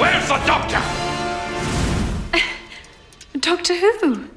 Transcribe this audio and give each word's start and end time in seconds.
Where's 0.00 0.26
the 0.26 0.38
doctor? 0.46 0.82
Doctor 3.38 3.74
Who? 3.74 4.28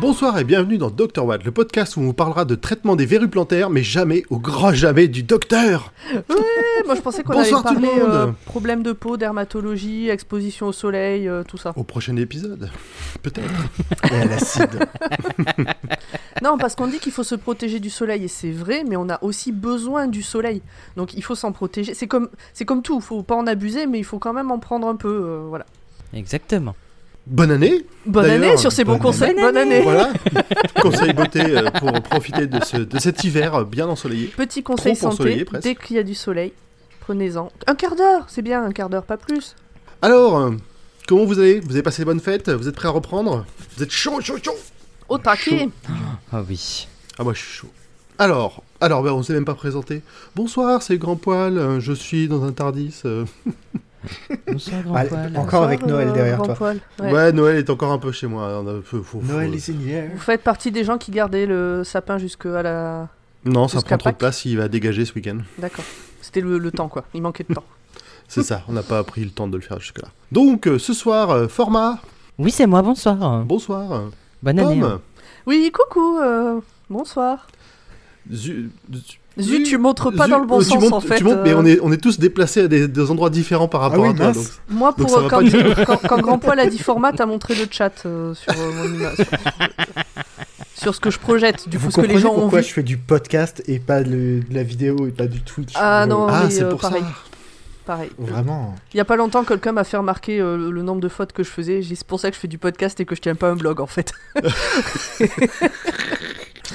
Bonsoir 0.00 0.38
et 0.38 0.44
bienvenue 0.44 0.78
dans 0.78 0.90
Dr 0.90 1.24
Watt, 1.24 1.42
le 1.44 1.50
podcast 1.50 1.96
où 1.96 2.00
on 2.00 2.04
vous 2.04 2.12
parlera 2.12 2.44
de 2.44 2.54
traitement 2.54 2.94
des 2.94 3.04
verrues 3.04 3.28
plantaires, 3.28 3.68
mais 3.68 3.82
jamais, 3.82 4.22
au 4.30 4.38
grand 4.38 4.72
jamais, 4.72 5.08
du 5.08 5.24
docteur 5.24 5.92
Ouais, 6.14 6.84
moi 6.86 6.94
je 6.94 7.00
pensais 7.00 7.24
qu'on 7.24 7.32
allait 7.36 7.50
parler 7.50 7.88
euh, 8.00 8.28
problèmes 8.44 8.84
de 8.84 8.92
peau, 8.92 9.16
dermatologie, 9.16 10.08
exposition 10.08 10.68
au 10.68 10.72
soleil, 10.72 11.28
euh, 11.28 11.42
tout 11.42 11.56
ça. 11.56 11.72
Au 11.74 11.82
prochain 11.82 12.16
épisode, 12.16 12.70
peut-être. 13.22 13.50
Et 14.12 14.16
à 14.16 14.24
l'acide. 14.24 14.86
Non, 16.40 16.56
parce 16.56 16.76
qu'on 16.76 16.86
dit 16.86 17.00
qu'il 17.00 17.10
faut 17.10 17.24
se 17.24 17.34
protéger 17.34 17.80
du 17.80 17.90
soleil 17.90 18.22
et 18.24 18.28
c'est 18.28 18.52
vrai, 18.52 18.84
mais 18.88 18.94
on 18.94 19.08
a 19.08 19.18
aussi 19.24 19.50
besoin 19.50 20.06
du 20.06 20.22
soleil. 20.22 20.62
Donc 20.96 21.14
il 21.14 21.24
faut 21.24 21.34
s'en 21.34 21.50
protéger. 21.50 21.94
C'est 21.94 22.06
comme, 22.06 22.28
c'est 22.54 22.64
comme 22.64 22.80
tout, 22.82 23.00
faut 23.00 23.24
pas 23.24 23.34
en 23.34 23.48
abuser, 23.48 23.88
mais 23.88 23.98
il 23.98 24.04
faut 24.04 24.20
quand 24.20 24.32
même 24.32 24.52
en 24.52 24.60
prendre 24.60 24.86
un 24.86 24.94
peu. 24.94 25.08
euh, 25.08 25.46
voilà. 25.48 25.66
Exactement. 26.14 26.76
Bonne 27.30 27.50
année 27.50 27.84
Bonne 28.06 28.30
année 28.30 28.56
sur 28.56 28.72
ces 28.72 28.84
bons 28.84 28.92
bonne 28.92 29.02
conseils. 29.02 29.30
année. 29.30 29.42
Bonne 29.42 29.56
année. 29.56 29.80
Voilà, 29.82 30.12
conseil 30.82 31.12
beauté 31.12 31.40
euh, 31.44 31.70
pour 31.72 31.92
profiter 32.02 32.46
de, 32.46 32.62
ce- 32.64 32.76
de 32.78 32.98
cet 32.98 33.22
hiver 33.24 33.64
bien 33.66 33.86
ensoleillé. 33.86 34.28
Petit 34.28 34.62
conseil 34.62 34.94
Trop 34.96 35.10
santé. 35.10 35.14
ensoleillé, 35.22 35.44
presque. 35.44 35.62
Dès 35.64 35.74
qu'il 35.74 35.96
y 35.96 35.98
a 35.98 36.02
du 36.02 36.14
soleil, 36.14 36.52
prenez-en 37.00 37.50
un 37.66 37.74
quart 37.74 37.96
d'heure. 37.96 38.24
C'est 38.28 38.40
bien 38.42 38.64
un 38.64 38.72
quart 38.72 38.88
d'heure, 38.88 39.02
pas 39.04 39.18
plus. 39.18 39.54
Alors, 40.00 40.38
euh, 40.38 40.52
comment 41.06 41.24
vous 41.24 41.38
allez? 41.38 41.60
Vous 41.60 41.72
avez 41.72 41.82
passé 41.82 42.02
de 42.02 42.06
bonnes 42.06 42.20
fêtes 42.20 42.48
Vous 42.48 42.66
êtes 42.68 42.74
prêts 42.76 42.88
à 42.88 42.92
reprendre? 42.92 43.44
Vous 43.76 43.82
êtes 43.82 43.90
chaud, 43.90 44.20
chaud, 44.22 44.38
chaud? 44.42 44.56
Au 45.10 45.18
taquet. 45.18 45.68
Ah 46.32 46.42
oui. 46.48 46.86
Ah 47.18 47.24
moi 47.24 47.32
je 47.34 47.38
suis 47.40 47.48
chaud. 47.58 47.68
Alors, 48.18 48.62
alors 48.80 49.02
ben, 49.02 49.12
on 49.12 49.22
s'est 49.22 49.32
même 49.32 49.44
pas 49.44 49.54
présenté. 49.54 50.02
Bonsoir, 50.34 50.82
c'est 50.82 50.96
Grand 50.98 51.16
Poil, 51.16 51.56
euh, 51.58 51.78
je 51.80 51.92
suis 51.92 52.26
dans 52.28 52.42
un 52.44 52.52
Tardis. 52.52 53.02
euh. 54.30 54.36
Bonsoir, 54.52 54.82
grand 54.82 54.94
Ah, 54.96 55.04
poil. 55.04 55.36
encore 55.36 55.62
avec 55.64 55.84
Noël 55.86 56.12
derrière 56.12 56.42
toi. 56.42 56.54
poil. 56.54 56.80
Ouais. 57.00 57.12
Ouais. 57.12 57.32
Noël 57.32 57.56
est 57.56 57.70
encore 57.70 57.92
un 57.92 57.98
peu 57.98 58.12
chez 58.12 58.26
moi. 58.26 58.60
on 58.62 58.66
a- 58.66 58.82
faut- 58.82 59.02
faut- 59.02 59.20
faut- 59.20 59.22
Noël 59.26 59.54
is 59.54 59.70
in 59.70 59.74
the 59.74 59.88
air. 59.90 60.10
Vous 60.14 60.20
faites 60.20 60.42
partie 60.42 60.70
des 60.70 60.84
gens 60.84 60.98
qui 60.98 61.10
gardaient 61.10 61.46
le 61.46 61.82
sapin 61.84 62.18
jusqu'à 62.18 62.62
la. 62.62 63.08
Non, 63.44 63.68
ça 63.68 63.80
prend 63.82 63.96
trop 63.98 64.10
de 64.10 64.16
place, 64.16 64.44
il 64.44 64.56
va 64.58 64.68
dégager 64.68 65.04
ce 65.04 65.14
week-end. 65.14 65.38
D'accord. 65.58 65.84
C'était 66.20 66.40
le, 66.40 66.58
le 66.58 66.70
temps, 66.72 66.88
quoi. 66.88 67.04
Il 67.14 67.22
manquait 67.22 67.44
de 67.48 67.54
temps. 67.54 67.64
C'est 68.28 68.42
ça, 68.42 68.62
on 68.68 68.72
n'a 68.72 68.82
pas 68.82 69.02
pris 69.04 69.24
le 69.24 69.30
temps 69.30 69.48
de 69.48 69.56
le 69.56 69.62
faire 69.62 69.80
jusque-là. 69.80 70.08
Donc, 70.32 70.66
euh, 70.66 70.78
ce 70.78 70.92
soir, 70.92 71.30
euh, 71.30 71.48
format, 71.48 71.98
Oui, 72.38 72.50
c'est 72.50 72.66
moi, 72.66 72.82
bonsoir. 72.82 73.44
bonsoir. 73.44 74.10
Bonne 74.42 74.58
année. 74.58 74.80
Pomme, 74.80 74.90
hein. 74.90 75.00
Oui, 75.46 75.72
coucou. 75.72 76.18
euh, 76.18 76.60
bonsoir. 76.90 77.46
Zu- 78.30 78.70
zu- 78.92 79.18
Zut, 79.40 79.64
tu 79.64 79.78
montres 79.78 80.12
pas 80.12 80.26
dans 80.26 80.38
le 80.38 80.46
bon 80.46 80.56
euh, 80.60 80.62
tu 80.62 80.70
sens 80.70 80.82
montes- 80.82 80.92
en 80.92 81.00
fait. 81.00 81.16
Tu 81.16 81.24
montes, 81.24 81.38
mais 81.44 81.52
euh, 81.52 81.58
on 81.58 81.64
est, 81.66 81.78
on 81.80 81.92
est 81.92 81.96
tous 81.98 82.18
déplacés 82.18 82.62
à 82.62 82.68
des, 82.68 82.88
des 82.88 83.10
endroits 83.10 83.30
différents 83.30 83.68
par 83.68 83.80
rapport 83.82 84.00
oui, 84.04 84.10
à 84.10 84.14
toi. 84.14 84.32
donc- 84.32 84.44
Moi, 84.68 84.92
pour 84.94 85.20
va 85.20 85.28
quand, 85.28 86.18
Grand 86.20 86.38
Poil 86.38 86.58
a 86.60 86.66
dit 86.66 86.78
format, 86.78 87.12
t'as 87.12 87.26
montré 87.26 87.54
le 87.54 87.66
chat 87.70 87.92
euh, 88.06 88.34
sur 88.34 88.52
euh, 88.52 88.72
mon 88.74 88.84
image. 88.94 89.16
Sur, 89.16 89.26
sur 90.74 90.94
ce 90.94 91.00
que 91.00 91.10
je 91.10 91.18
projette, 91.18 91.68
du 91.68 91.78
coup, 91.78 91.90
ce 91.90 92.00
que 92.00 92.06
les 92.06 92.18
gens 92.18 92.32
ont 92.34 92.40
pourquoi 92.42 92.60
vu. 92.60 92.66
je 92.68 92.72
fais 92.72 92.82
du 92.82 92.96
podcast 92.96 93.62
et 93.68 93.78
pas 93.78 94.02
de, 94.02 94.10
de 94.10 94.54
la 94.54 94.62
vidéo 94.64 95.06
et 95.06 95.10
pas 95.12 95.26
du 95.26 95.40
Twitch 95.40 95.72
Ah 95.76 96.06
non, 96.06 96.26
Ah, 96.28 96.42
mais 96.44 96.50
c'est 96.50 96.62
euh, 96.64 96.70
pour 96.70 96.80
pareil. 96.80 97.02
ça. 97.02 97.08
Pareil. 97.86 98.10
Vraiment. 98.18 98.74
Il 98.92 98.98
y 98.98 99.00
a 99.00 99.04
pas 99.06 99.16
longtemps, 99.16 99.44
quelqu'un 99.44 99.72
m'a 99.72 99.82
fait 99.84 99.96
remarquer 99.96 100.40
euh, 100.40 100.70
le, 100.70 100.82
nombre 100.82 101.00
de 101.00 101.08
fautes 101.08 101.32
que 101.32 101.42
je 101.42 101.48
faisais. 101.48 101.80
C'est 101.82 102.04
pour 102.06 102.20
ça 102.20 102.28
que 102.28 102.34
je 102.34 102.40
fais 102.40 102.46
du 102.48 102.58
podcast 102.58 103.00
et 103.00 103.06
que 103.06 103.14
je 103.14 103.20
tiens 103.22 103.34
pas 103.34 103.48
un 103.48 103.56
blog 103.56 103.80
en 103.80 103.86
fait. 103.86 104.12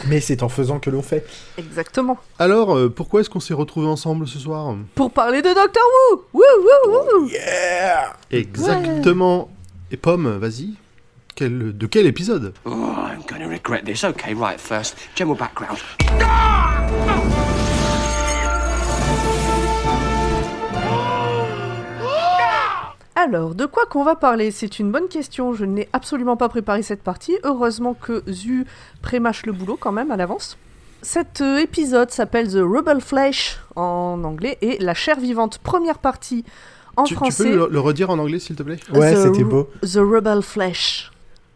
Mais 0.07 0.19
c'est 0.19 0.43
en 0.43 0.49
faisant 0.49 0.79
que 0.79 0.89
l'on 0.89 1.01
fait. 1.01 1.25
Exactement. 1.57 2.17
Alors, 2.39 2.75
euh, 2.75 2.89
pourquoi 2.89 3.21
est-ce 3.21 3.29
qu'on 3.29 3.39
s'est 3.39 3.53
retrouvés 3.53 3.87
ensemble 3.87 4.27
ce 4.27 4.39
soir 4.39 4.75
Pour 4.95 5.11
parler 5.11 5.41
de 5.41 5.49
Doctor 5.53 5.83
Who 6.11 6.23
Wouh, 6.33 6.41
wouh, 6.89 7.19
wouh 7.21 7.29
Exactement. 8.31 9.49
Et 9.91 9.97
Pomme, 9.97 10.37
vas-y. 10.37 10.73
Quel, 11.35 11.75
de 11.75 11.87
quel 11.87 12.05
épisode 12.05 12.53
Oh, 12.65 12.71
I'm 12.71 13.23
gonna 13.27 13.47
regret 13.47 13.81
this. 13.83 14.03
Okay, 14.03 14.33
right, 14.35 14.59
first, 14.59 14.95
general 15.15 15.37
background. 15.37 15.79
Alors, 23.15 23.53
de 23.53 23.65
quoi 23.65 23.85
qu'on 23.85 24.03
va 24.03 24.15
parler? 24.15 24.49
C'est 24.51 24.79
une 24.79 24.91
bonne 24.91 25.07
question. 25.07 25.53
Je 25.53 25.65
n'ai 25.65 25.87
absolument 25.93 26.35
pas 26.35 26.49
préparé 26.49 26.81
cette 26.81 27.03
partie. 27.03 27.37
Heureusement 27.43 27.93
que 27.93 28.23
Zu 28.27 28.65
prémâche 29.01 29.45
le 29.45 29.51
boulot 29.51 29.77
quand 29.79 29.91
même 29.91 30.09
à 30.11 30.17
l'avance. 30.17 30.57
Cet 31.03 31.41
euh, 31.41 31.57
épisode 31.57 32.11
s'appelle 32.11 32.47
The 32.47 32.61
Rebel 32.63 33.01
Flesh 33.01 33.59
en 33.75 34.23
anglais 34.23 34.57
et 34.61 34.77
La 34.79 34.93
chair 34.93 35.19
vivante, 35.19 35.57
première 35.59 35.97
partie 35.99 36.43
en 36.95 37.03
tu, 37.03 37.09
tu 37.13 37.15
français. 37.15 37.43
peux 37.43 37.55
le, 37.57 37.67
le 37.69 37.79
redire 37.79 38.09
en 38.09 38.17
anglais, 38.19 38.39
s'il 38.39 38.55
te 38.55 38.63
plaît? 38.63 38.77
Ouais, 38.93 39.13
The 39.13 39.17
c'était 39.17 39.43
beau. 39.43 39.69
The 39.81 39.97
Rebel 39.97 40.41
Flesh. 40.41 41.11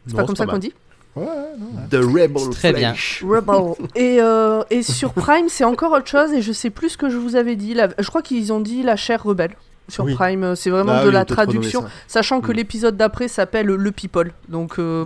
C'est 0.06 0.14
Non, 0.14 0.18
pas 0.20 0.26
comme 0.28 0.36
ça 0.36 0.46
qu'on 0.46 0.52
mal. 0.54 0.62
dit? 0.62 0.74
Ouais, 1.16 1.26
non. 1.58 1.68
The 1.90 1.96
Rebel 2.04 2.50
Très 2.52 2.74
bien. 2.74 2.92
Flesh. 2.94 3.24
Rebel. 3.28 3.74
et, 3.96 4.18
euh, 4.22 4.64
et 4.70 4.84
sur 4.84 5.14
Prime, 5.14 5.48
c'est 5.50 5.64
encore 5.64 5.92
autre 5.94 6.08
chose 6.08 6.34
et 6.34 6.42
je 6.42 6.52
sais 6.52 6.70
plus 6.70 6.90
ce 6.90 6.98
que 6.98 7.10
je 7.10 7.18
vous 7.18 7.36
avais 7.36 7.56
dit. 7.56 7.74
La- 7.74 7.90
Je 7.98 8.08
crois 8.10 8.22
qu'ils 8.22 8.52
ont 8.54 8.60
dit 8.60 8.84
La 8.84 8.96
chair 8.96 9.24
rebelle. 9.24 9.56
Sur 9.90 10.04
Oui. 10.06 10.14
Prime, 10.16 10.44
euh, 10.44 10.56
c'est 10.56 10.70
vraiment 10.70 10.94
Ah 10.98 11.02
de 11.04 11.08
oui, 11.08 11.14
la 11.14 11.26
traduction. 11.26 11.86
Sachant 12.08 12.42
que 12.42 12.52
Mm. 12.52 12.56
l'épisode 12.56 12.98
d'après 12.98 13.28
s'appelle 13.28 13.68
Le 13.68 13.92
People. 13.92 14.32
Donc, 14.50 14.80
euh, 14.80 15.06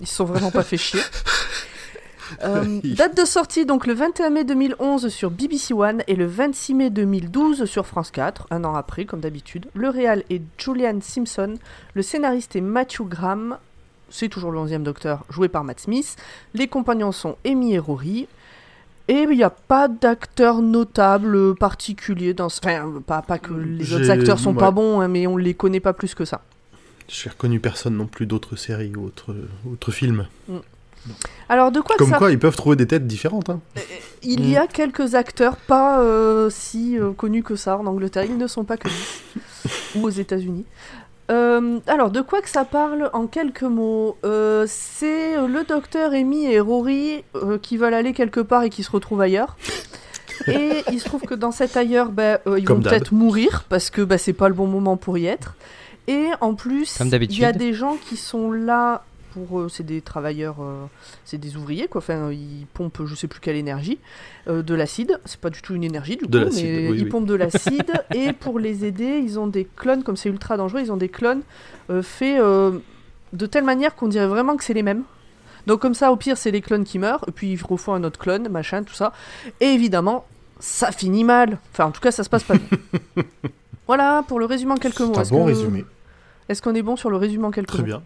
ils 0.00 0.06
se 0.06 0.14
sont 0.16 0.24
vraiment 0.24 0.50
pas 0.50 0.62
fait 0.62 0.76
chier. 0.76 1.00
Euh, 2.44 2.80
date 2.84 3.16
de 3.16 3.24
sortie 3.24 3.64
donc 3.64 3.86
le 3.86 3.94
21 3.94 4.28
mai 4.28 4.44
2011 4.44 5.08
sur 5.08 5.30
BBC 5.30 5.72
One 5.72 6.02
et 6.08 6.14
le 6.14 6.26
26 6.26 6.74
mai 6.74 6.90
2012 6.90 7.64
sur 7.64 7.86
France 7.86 8.10
4, 8.10 8.48
un 8.50 8.64
an 8.64 8.74
après 8.74 9.06
comme 9.06 9.20
d'habitude. 9.20 9.66
Le 9.72 9.88
réal 9.88 10.22
est 10.28 10.42
Julian 10.58 10.98
Simpson, 11.00 11.54
le 11.94 12.02
scénariste 12.02 12.54
est 12.54 12.60
Matthew 12.60 13.04
Graham, 13.04 13.56
c'est 14.10 14.28
toujours 14.28 14.52
le 14.52 14.58
11e 14.58 14.82
docteur 14.82 15.24
joué 15.30 15.48
par 15.48 15.64
Matt 15.64 15.80
Smith. 15.80 16.16
Les 16.52 16.68
compagnons 16.68 17.12
sont 17.12 17.36
Amy 17.46 17.72
et 17.72 17.78
Rory. 17.78 18.28
Et 19.08 19.22
il 19.22 19.30
n'y 19.30 19.42
a 19.42 19.50
pas 19.50 19.88
d'acteur 19.88 20.60
notable 20.60 21.54
particulier 21.54 22.34
dans 22.34 22.50
ce... 22.50 22.60
Enfin, 22.62 23.00
pas, 23.06 23.22
pas 23.22 23.38
que 23.38 23.54
les 23.54 23.92
autres 23.94 24.10
acteurs 24.10 24.38
sont 24.38 24.52
ouais. 24.52 24.58
pas 24.58 24.70
bons, 24.70 25.00
hein, 25.00 25.08
mais 25.08 25.26
on 25.26 25.38
les 25.38 25.54
connaît 25.54 25.80
pas 25.80 25.94
plus 25.94 26.14
que 26.14 26.26
ça. 26.26 26.42
J'ai 27.08 27.30
reconnu 27.30 27.58
personne 27.58 27.96
non 27.96 28.06
plus 28.06 28.26
d'autres 28.26 28.56
séries 28.56 28.92
ou 28.94 29.06
autres, 29.06 29.34
autres 29.70 29.92
films. 29.92 30.26
Alors 31.48 31.72
de 31.72 31.80
quoi 31.80 31.96
Comme 31.96 32.10
ça 32.10 32.18
quoi, 32.18 32.30
ils 32.30 32.38
peuvent 32.38 32.56
trouver 32.56 32.76
des 32.76 32.86
têtes 32.86 33.06
différentes. 33.06 33.48
Hein. 33.48 33.60
Il 34.22 34.48
y 34.48 34.56
a 34.58 34.66
quelques 34.66 35.14
acteurs 35.14 35.56
pas 35.56 36.00
euh, 36.00 36.50
si 36.50 36.98
euh, 36.98 37.12
connus 37.12 37.42
que 37.42 37.56
ça 37.56 37.78
en 37.78 37.86
Angleterre, 37.86 38.24
ils 38.24 38.36
ne 38.36 38.46
sont 38.46 38.64
pas 38.64 38.76
connus. 38.76 39.22
Ou 39.94 40.04
aux 40.04 40.10
États-Unis. 40.10 40.66
Euh, 41.30 41.78
alors, 41.86 42.10
de 42.10 42.20
quoi 42.20 42.40
que 42.40 42.48
ça 42.48 42.64
parle 42.64 43.10
en 43.12 43.26
quelques 43.26 43.62
mots 43.62 44.16
Euh, 44.24 44.64
C'est 44.66 45.36
le 45.36 45.64
docteur 45.64 46.12
Amy 46.12 46.46
et 46.46 46.60
Rory 46.60 47.24
euh, 47.34 47.58
qui 47.58 47.76
veulent 47.76 47.94
aller 47.94 48.12
quelque 48.12 48.40
part 48.40 48.62
et 48.62 48.70
qui 48.70 48.82
se 48.82 48.90
retrouvent 48.90 49.20
ailleurs. 49.20 49.56
Et 50.46 50.84
il 50.92 51.00
se 51.00 51.04
trouve 51.04 51.22
que 51.22 51.34
dans 51.34 51.50
cet 51.50 51.76
ailleurs, 51.76 52.10
bah, 52.10 52.40
euh, 52.46 52.58
ils 52.58 52.64
Comme 52.64 52.78
vont 52.78 52.88
peut-être 52.88 53.12
mourir 53.12 53.64
parce 53.68 53.90
que 53.90 54.02
bah, 54.02 54.18
c'est 54.18 54.32
pas 54.32 54.48
le 54.48 54.54
bon 54.54 54.66
moment 54.66 54.96
pour 54.96 55.18
y 55.18 55.26
être. 55.26 55.56
Et 56.06 56.26
en 56.40 56.54
plus, 56.54 56.98
il 57.00 57.38
y 57.38 57.44
a 57.44 57.52
des 57.52 57.74
gens 57.74 57.98
qui 58.08 58.16
sont 58.16 58.50
là 58.52 59.02
pour. 59.46 59.60
euh, 59.60 59.68
c'est 59.68 59.84
des 59.84 60.00
travailleurs, 60.00 60.56
euh, 60.60 60.84
c'est 61.24 61.38
des 61.38 61.56
ouvriers 61.56 61.88
quoi. 61.88 62.00
Enfin, 62.00 62.30
ils 62.32 62.66
pompent 62.74 63.02
je 63.06 63.14
sais 63.14 63.26
plus 63.28 63.40
quelle 63.40 63.56
énergie, 63.56 63.98
euh, 64.48 64.62
de 64.62 64.74
l'acide. 64.74 65.20
C'est 65.24 65.40
pas 65.40 65.50
du 65.50 65.62
tout 65.62 65.74
une 65.74 65.84
énergie 65.84 66.16
du 66.16 66.26
De 66.26 66.44
coup, 66.44 66.50
mais 66.54 66.88
oui, 66.90 66.96
ils 66.98 67.04
oui. 67.04 67.08
pompent 67.10 67.26
de 67.26 67.34
l'acide. 67.36 67.92
et 68.14 68.32
pour 68.32 68.58
les 68.58 68.84
aider, 68.84 69.18
ils 69.24 69.38
ont 69.38 69.46
des 69.46 69.64
clones, 69.76 70.02
comme 70.02 70.16
c'est 70.16 70.28
ultra 70.28 70.56
dangereux, 70.56 70.80
ils 70.80 70.92
ont 70.92 70.96
des 70.96 71.08
clones 71.08 71.42
faits 72.02 72.40
de 73.32 73.46
telle 73.46 73.64
manière 73.64 73.94
qu'on 73.94 74.08
dirait 74.08 74.26
vraiment 74.26 74.56
que 74.56 74.64
c'est 74.64 74.74
les 74.74 74.82
mêmes. 74.82 75.02
Donc 75.66 75.80
comme 75.80 75.94
ça, 75.94 76.10
au 76.12 76.16
pire, 76.16 76.38
c'est 76.38 76.50
les 76.50 76.62
clones 76.62 76.84
qui 76.84 76.98
meurent, 76.98 77.24
et 77.28 77.30
puis 77.30 77.52
ils 77.52 77.62
refont 77.62 77.92
un 77.92 78.02
autre 78.04 78.18
clone, 78.18 78.48
machin, 78.48 78.82
tout 78.84 78.94
ça. 78.94 79.12
Et 79.60 79.66
évidemment, 79.66 80.24
ça 80.60 80.92
finit 80.92 81.24
mal. 81.24 81.58
Enfin, 81.72 81.84
en 81.86 81.90
tout 81.90 82.00
cas, 82.00 82.10
ça 82.10 82.24
se 82.24 82.30
passe 82.30 82.42
pas 82.44 82.54
bien. 82.54 82.78
voilà, 83.86 84.24
pour 84.26 84.38
le 84.38 84.46
résumé 84.46 84.72
en 84.72 84.76
quelques 84.76 85.00
mots. 85.00 85.12
C'est 85.14 85.20
un 85.32 85.38
bon 85.38 85.44
que- 85.44 85.48
résumé. 85.50 85.84
Est-ce 86.48 86.62
qu'on 86.62 86.74
est 86.74 86.82
bon 86.82 86.96
sur 86.96 87.10
le 87.10 87.16
résumé 87.18 87.44
en 87.44 87.50
quelques 87.50 87.68
Très 87.68 87.78
mots? 87.80 87.84
bien. 87.84 88.02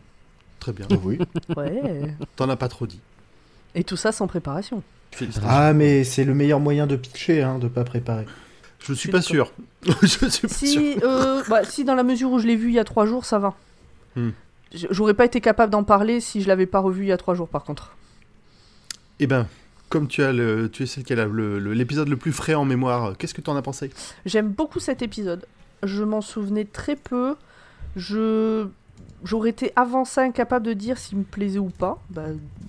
Très 0.63 0.73
bien. 0.73 0.87
Oui. 1.03 1.19
Ouais. 1.57 2.15
T'en 2.37 2.49
as 2.49 2.55
pas 2.57 2.69
trop 2.69 2.87
dit. 2.87 3.01
Et 3.75 3.83
tout 3.83 3.97
ça 3.97 4.13
sans 4.13 4.29
préparation. 4.29 4.85
Ah, 5.45 5.73
mais 5.73 6.05
c'est 6.05 6.23
le 6.23 6.35
meilleur 6.35 6.61
moyen 6.61 6.87
de 6.87 6.95
pitcher, 6.95 7.43
hein, 7.43 7.59
de 7.59 7.67
pas 7.67 7.83
préparer. 7.83 8.27
Je 8.79 8.85
suis 8.93 8.97
suis 8.97 9.09
pas 9.11 9.23
sûr. 9.23 9.51
Je 10.03 10.07
suis 10.07 10.19
pas 10.21 10.31
sûr. 10.31 10.49
Si, 10.49 10.97
euh, 11.03 11.43
bah, 11.49 11.65
si 11.65 11.83
dans 11.83 11.97
la 11.97 12.05
mesure 12.05 12.31
où 12.31 12.39
je 12.39 12.47
l'ai 12.47 12.55
vu 12.55 12.69
il 12.69 12.75
y 12.75 12.79
a 12.79 12.85
trois 12.85 13.07
jours, 13.07 13.25
ça 13.25 13.41
va. 13.41 13.55
Hmm. 14.15 14.31
J'aurais 14.91 15.15
pas 15.15 15.25
été 15.25 15.41
capable 15.41 15.73
d'en 15.73 15.83
parler 15.83 16.21
si 16.21 16.43
je 16.43 16.47
l'avais 16.49 16.67
pas 16.67 16.79
revu 16.79 17.05
il 17.05 17.09
y 17.09 17.13
a 17.13 17.17
trois 17.17 17.35
jours, 17.35 17.49
par 17.49 17.65
contre. 17.65 17.97
Eh 19.19 19.27
ben, 19.27 19.49
comme 19.89 20.07
tu 20.07 20.23
as 20.23 20.33
le, 20.33 20.71
tu 20.71 20.85
es 20.85 20.87
celle 20.87 21.03
qui 21.03 21.13
a 21.13 21.27
le- 21.27 21.59
le- 21.59 21.73
l'épisode 21.75 22.09
le, 22.09 22.17
plus 22.17 22.33
frais 22.33 22.55
en 22.55 22.65
mémoire, 22.65 23.17
qu'est-ce 23.19 23.35
que 23.35 23.41
tu 23.41 23.51
en 23.51 23.57
as 23.57 23.63
pensé? 23.63 23.91
J'aime 24.27 24.49
beaucoup 24.49 24.79
cet 24.79 25.03
épisode. 25.03 25.45
Je 25.83 26.05
m'en 26.05 26.21
souvenais 26.21 26.65
très 26.65 26.95
peu. 26.95 27.35
Je 27.97 28.67
j'aurais 29.25 29.51
été 29.51 29.73
avant 29.77 30.05
ça 30.05 30.23
incapable 30.23 30.67
de 30.67 30.73
dire 30.73 30.99
s'il 30.99 31.19
me 31.19 31.25
plaisait 31.25 31.59
ou 31.59 31.71
pas, 31.71 31.99
bah, 32.11 32.25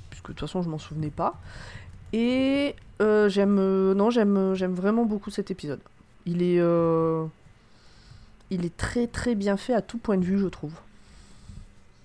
puisque 0.09 0.27
de 0.27 0.33
toute 0.33 0.39
façon 0.41 0.61
je 0.61 0.69
m'en 0.69 0.79
souvenais 0.79 1.09
pas. 1.11 1.39
Et 2.13 2.75
euh, 3.01 3.27
j'aime 3.29 3.57
euh, 3.59 3.93
non 3.93 4.09
j'aime 4.11 4.53
j'aime 4.53 4.73
vraiment 4.73 5.05
beaucoup 5.05 5.31
cet 5.31 5.51
épisode. 5.51 5.79
Il 6.25 6.41
est 6.43 6.59
euh, 6.59 7.25
il 8.49 8.65
est 8.65 8.75
très 8.77 9.07
très 9.07 9.35
bien 9.35 9.57
fait 9.57 9.73
à 9.73 9.81
tout 9.81 9.97
point 9.97 10.17
de 10.17 10.23
vue 10.25 10.37
je 10.39 10.47
trouve. 10.47 10.73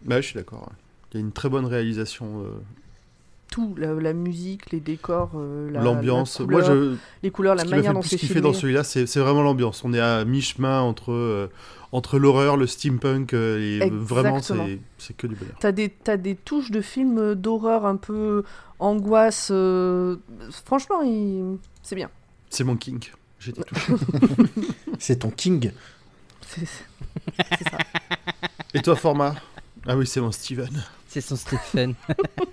Bah, 0.04 0.20
je 0.20 0.26
suis 0.28 0.34
d'accord. 0.36 0.70
Il 1.12 1.16
y 1.16 1.18
a 1.18 1.20
une 1.26 1.32
très 1.32 1.48
bonne 1.48 1.66
réalisation, 1.66 2.42
euh, 2.42 2.50
Tout 3.50 3.74
la, 3.78 3.94
la 3.94 4.12
musique, 4.12 4.70
les 4.70 4.80
décors, 4.80 5.32
euh, 5.36 5.70
la- 5.70 5.80
l'ambiance. 5.82 6.38
la 6.40 6.46
Moi, 6.46 6.60
couleur, 6.60 6.76
je, 6.76 6.96
les 7.22 7.30
couleurs, 7.30 7.54
la 7.54 7.62
ce 7.62 7.66
qui 7.66 7.74
m'a 7.74 7.76
manière 7.78 7.90
fait 7.90 7.94
dont 7.94 8.00
le 8.00 8.02
plus 8.02 8.10
c'est 8.10 8.16
kiffer 8.18 8.34
filmé. 8.34 8.42
dans 8.42 8.52
celui-là, 8.52 8.84
c'est 8.84 9.06
c'est 9.06 9.20
vraiment 9.20 9.42
l'ambiance. 9.42 9.84
On 9.84 9.92
est 9.94 10.00
à 10.00 10.24
mi-chemin 10.24 10.80
entre, 10.80 11.12
euh, 11.12 11.50
entre 11.92 12.18
l'horreur, 12.18 12.56
le 12.56 12.66
steampunk, 12.66 13.32
euh, 13.32 13.58
et 13.58 13.82
euh, 13.82 13.90
vraiment, 13.92 14.40
c'est 14.42 15.16
que 15.16 15.26
du 15.26 15.34
bonheur. 15.34 15.56
T'as 15.60 15.72
des, 16.16 16.34
touches 16.34 16.70
de 16.70 16.80
films 16.80 17.34
d'horreur 17.34 17.86
un 17.86 17.96
peu 17.96 18.44
angoisse. 18.78 19.48
euh, 19.50 20.16
Franchement, 20.64 21.02
il... 21.02 21.58
c'est 21.82 21.96
bien. 21.96 22.10
C'est 22.50 22.64
mon 22.64 22.76
king. 22.76 23.02
J'étais 23.38 23.62
touché. 23.62 23.92
C'est 24.98 25.20
ton 25.20 25.30
king. 25.30 25.70
C'est 26.46 26.66
c'est 27.36 27.68
ça. 27.68 27.78
et 28.74 28.82
toi, 28.82 28.96
format? 28.96 29.34
Ah 29.86 29.96
oui, 29.96 30.06
c'est 30.06 30.20
mon 30.20 30.32
Steven. 30.32 30.82
C'est 31.06 31.20
son 31.20 31.36
Stephen. 31.36 31.94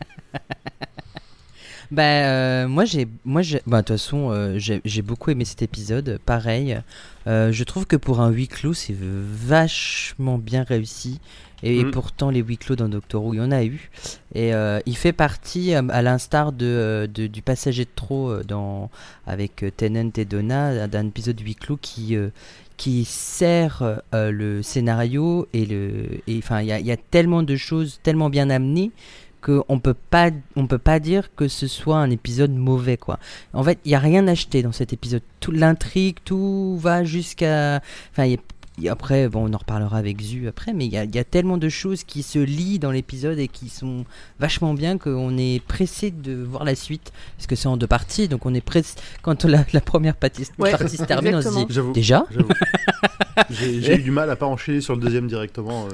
bah, 1.91 2.03
euh, 2.03 2.67
moi, 2.67 2.85
j'ai. 2.85 3.07
Moi, 3.25 3.41
j'ai. 3.41 3.61
Bah, 3.67 3.81
de 3.81 3.87
toute 3.87 3.97
façon, 3.97 4.29
euh, 4.31 4.57
j'ai 4.57 4.81
j'ai 4.85 5.01
beaucoup 5.01 5.29
aimé 5.31 5.45
cet 5.45 5.61
épisode. 5.61 6.19
Pareil. 6.25 6.79
Euh, 7.27 7.51
je 7.51 7.63
trouve 7.63 7.85
que 7.87 7.95
pour 7.95 8.21
un 8.21 8.29
huis 8.29 8.47
clos, 8.47 8.73
c'est 8.73 8.95
vachement 8.99 10.37
bien 10.37 10.63
réussi. 10.63 11.19
Et, 11.63 11.83
Mm. 11.83 11.91
pourtant, 11.91 12.29
les 12.29 12.41
huis 12.41 12.57
clos 12.57 12.75
dans 12.75 12.89
Doctor 12.89 13.23
Who, 13.23 13.33
il 13.33 13.37
y 13.37 13.41
en 13.41 13.51
a 13.51 13.63
eu. 13.63 13.89
Et 14.35 14.53
euh, 14.53 14.79
il 14.85 14.95
fait 14.95 15.13
partie, 15.13 15.73
euh, 15.73 15.81
à 15.89 16.01
l'instar 16.01 16.51
de, 16.51 16.65
euh, 16.65 17.07
de- 17.07 17.25
du 17.27 17.41
passager 17.41 17.85
de 17.85 17.89
trop 17.95 18.29
euh, 18.29 18.43
dans, 18.43 18.91
avec 19.25 19.63
euh, 19.63 19.71
Tennant 19.75 20.11
et 20.17 20.25
Donna, 20.25 20.87
d'un 20.87 21.07
épisode 21.07 21.39
huis 21.39 21.55
clos 21.55 21.77
qui, 21.81 22.15
euh, 22.15 22.29
qui 22.77 23.05
sert 23.05 23.81
euh, 24.13 24.31
le 24.31 24.61
scénario. 24.61 25.47
Et 25.53 25.65
le, 25.65 26.19
et, 26.27 26.37
enfin, 26.37 26.61
il 26.61 26.67
y 26.67 26.71
a, 26.71 26.79
il 26.79 26.85
y 26.85 26.91
a 26.91 26.97
tellement 26.97 27.41
de 27.41 27.55
choses 27.55 27.99
tellement 28.03 28.29
bien 28.29 28.49
amenées 28.51 28.91
qu'on 29.45 29.79
peut 29.79 29.93
pas 30.09 30.31
on 30.55 30.65
peut 30.67 30.79
pas 30.79 30.99
dire 30.99 31.29
que 31.35 31.47
ce 31.47 31.67
soit 31.67 31.97
un 31.99 32.09
épisode 32.09 32.51
mauvais 32.51 32.97
quoi. 32.97 33.19
En 33.53 33.63
fait, 33.63 33.77
il 33.85 33.91
y 33.91 33.95
a 33.95 33.99
rien 33.99 34.27
acheté 34.27 34.63
dans 34.63 34.71
cet 34.71 34.91
épisode. 34.91 35.21
Tout 35.39 35.51
l'intrigue, 35.51 36.17
tout 36.25 36.77
va 36.81 37.03
jusqu'à 37.03 37.81
enfin 38.11 38.25
il 38.25 38.31
y 38.31 38.35
a- 38.35 38.39
il 38.77 38.83
y 38.83 38.89
a- 38.89 38.91
après 38.91 39.29
bon 39.29 39.49
on 39.49 39.53
en 39.53 39.57
reparlera 39.57 39.97
avec 39.97 40.19
Zu 40.19 40.49
après 40.49 40.73
mais 40.73 40.85
il 40.85 40.91
y 40.91 40.97
a, 40.97 41.05
il 41.05 41.15
y 41.15 41.19
a 41.19 41.23
tellement 41.23 41.57
de 41.57 41.69
choses 41.69 42.03
qui 42.03 42.23
se 42.23 42.39
lient 42.39 42.77
dans 42.77 42.91
l'épisode 42.91 43.39
et 43.39 43.47
qui 43.47 43.69
sont 43.69 44.03
vachement 44.39 44.73
bien 44.73 44.97
qu'on 44.97 45.37
est 45.37 45.63
pressé 45.65 46.11
de 46.11 46.33
voir 46.43 46.65
la 46.65 46.75
suite 46.75 47.13
parce 47.37 47.47
que 47.47 47.55
c'est 47.55 47.69
en 47.69 47.77
deux 47.77 47.87
parties 47.87 48.27
donc 48.27 48.45
on 48.45 48.53
est 48.53 48.59
pressé 48.59 48.95
quand 49.21 49.45
la, 49.45 49.63
la 49.71 49.79
première 49.79 50.15
partie, 50.17 50.43
Ouais, 50.59 50.71
partie 50.71 50.97
se 50.97 51.03
termine 51.05 51.35
on 51.35 51.41
se 51.41 51.49
dit 51.55 51.93
déjà? 51.93 52.25
J'ai 53.49 53.95
eu 53.99 54.03
du 54.03 54.11
mal 54.11 54.29
à 54.29 54.35
pas 54.35 54.45
enchaîner 54.45 54.81
sur 54.81 54.95
le 54.95 55.01
deuxième 55.01 55.27
directement. 55.27 55.85
euh. 55.85 55.89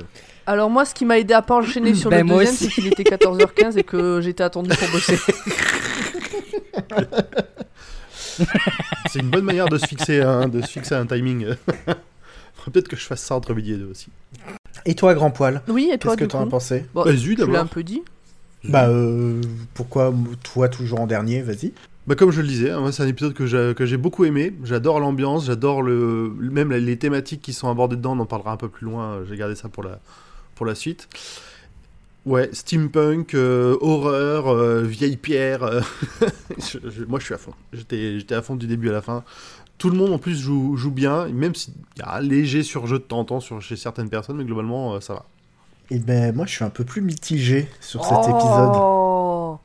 Alors 0.51 0.69
moi, 0.69 0.83
ce 0.83 0.93
qui 0.93 1.05
m'a 1.05 1.17
aidé 1.17 1.33
à 1.33 1.41
pas 1.41 1.55
enchaîner 1.55 1.95
sur 1.95 2.09
Ben, 2.11 2.27
le 2.27 2.33
deuxième, 2.33 2.53
c'est 2.53 2.67
qu'il 2.67 2.85
était 2.85 3.03
14h15 3.03 3.77
et 3.77 3.83
que 3.83 4.19
j'étais 4.19 4.43
attendu 4.43 4.69
pour 4.69 4.89
bosser. 4.89 5.17
C'est 9.09 9.19
une 9.19 9.29
bonne 9.29 9.45
manière 9.45 9.69
de 9.69 9.77
se 9.77 9.85
fixer 9.85 10.19
un, 10.19 10.49
de 10.49 10.61
se 10.61 10.67
fixer 10.67 10.95
un 10.95 11.05
timing. 11.05 11.45
Faudrait 11.75 11.95
Peut-être 12.65 12.89
que 12.89 12.97
je 12.97 13.05
fasse 13.05 13.21
ça 13.21 13.35
entre 13.35 13.53
midi 13.53 13.71
et 13.71 13.77
deux 13.77 13.89
aussi. 13.89 14.09
Et 14.85 14.93
toi, 14.93 15.13
grand 15.13 15.31
poil 15.31 15.61
Oui, 15.69 15.89
et 15.93 15.97
toi, 15.97 16.17
Qu'est-ce 16.17 16.27
que 16.27 16.31
t'en 16.33 16.43
as 16.43 16.47
pensé? 16.47 16.85
Bon, 16.93 17.03
Vas-y, 17.03 17.35
Tu 17.35 17.49
l'as 17.49 17.61
un 17.61 17.65
peu 17.65 17.83
dit. 17.83 18.01
Bah, 18.65 18.89
euh, 18.89 19.39
pourquoi 19.73 20.13
toi 20.43 20.67
toujours 20.67 20.99
en 20.99 21.07
dernier? 21.07 21.41
Vas-y. 21.43 21.71
Bah 22.07 22.15
comme 22.15 22.31
je 22.31 22.41
le 22.41 22.47
disais, 22.47 22.71
hein, 22.71 22.91
c'est 22.91 23.03
un 23.03 23.07
épisode 23.07 23.33
que 23.33 23.45
j'ai 23.45 23.73
que 23.73 23.85
j'ai 23.85 23.95
beaucoup 23.95 24.25
aimé. 24.25 24.53
J'adore 24.65 24.99
l'ambiance, 24.99 25.45
j'adore 25.45 25.81
le 25.83 26.33
même 26.39 26.73
les 26.73 26.97
thématiques 26.97 27.41
qui 27.41 27.53
sont 27.53 27.69
abordées 27.69 27.95
dedans. 27.95 28.17
On 28.17 28.19
en 28.19 28.25
parlera 28.25 28.51
un 28.51 28.57
peu 28.57 28.67
plus 28.69 28.85
loin. 28.85 29.19
J'ai 29.29 29.37
gardé 29.37 29.55
ça 29.55 29.69
pour 29.69 29.83
la 29.83 29.99
pour 30.61 30.67
la 30.67 30.75
suite. 30.75 31.09
Ouais, 32.27 32.47
steampunk, 32.53 33.33
euh, 33.33 33.75
horreur, 33.81 34.47
euh, 34.49 34.83
vieille 34.83 35.17
pierre. 35.17 35.63
euh, 35.63 35.81
je- 36.59 36.77
je- 36.87 37.03
moi 37.05 37.17
je 37.19 37.25
suis 37.25 37.33
à 37.33 37.39
fond. 37.39 37.53
J'étais 37.73 38.19
j'étais 38.19 38.35
à 38.35 38.43
fond 38.43 38.55
du 38.55 38.67
début 38.67 38.89
à 38.89 38.91
la 38.91 39.01
fin. 39.01 39.23
Tout 39.79 39.89
le 39.89 39.97
monde 39.97 40.13
en 40.13 40.19
plus 40.19 40.37
joue, 40.39 40.77
joue 40.77 40.91
bien, 40.91 41.25
même 41.29 41.55
s'il 41.55 41.73
y 41.97 42.03
a 42.03 42.13
un 42.17 42.19
léger 42.21 42.61
surjeu 42.61 42.99
de 42.99 43.03
temps 43.03 43.17
en 43.21 43.25
temps 43.25 43.39
sur, 43.39 43.59
chez 43.59 43.75
certaines 43.75 44.09
personnes, 44.09 44.37
mais 44.37 44.43
globalement 44.45 44.93
euh, 44.93 44.99
ça 44.99 45.13
va. 45.15 45.25
Et 45.89 45.97
ben, 45.97 46.31
moi, 46.35 46.45
je 46.45 46.51
suis 46.51 46.63
un 46.63 46.69
peu 46.69 46.83
plus 46.83 47.01
mitigé 47.01 47.67
sur 47.79 48.05
cet 48.05 48.19
épisode. 48.19 48.71
Oh 48.75 49.57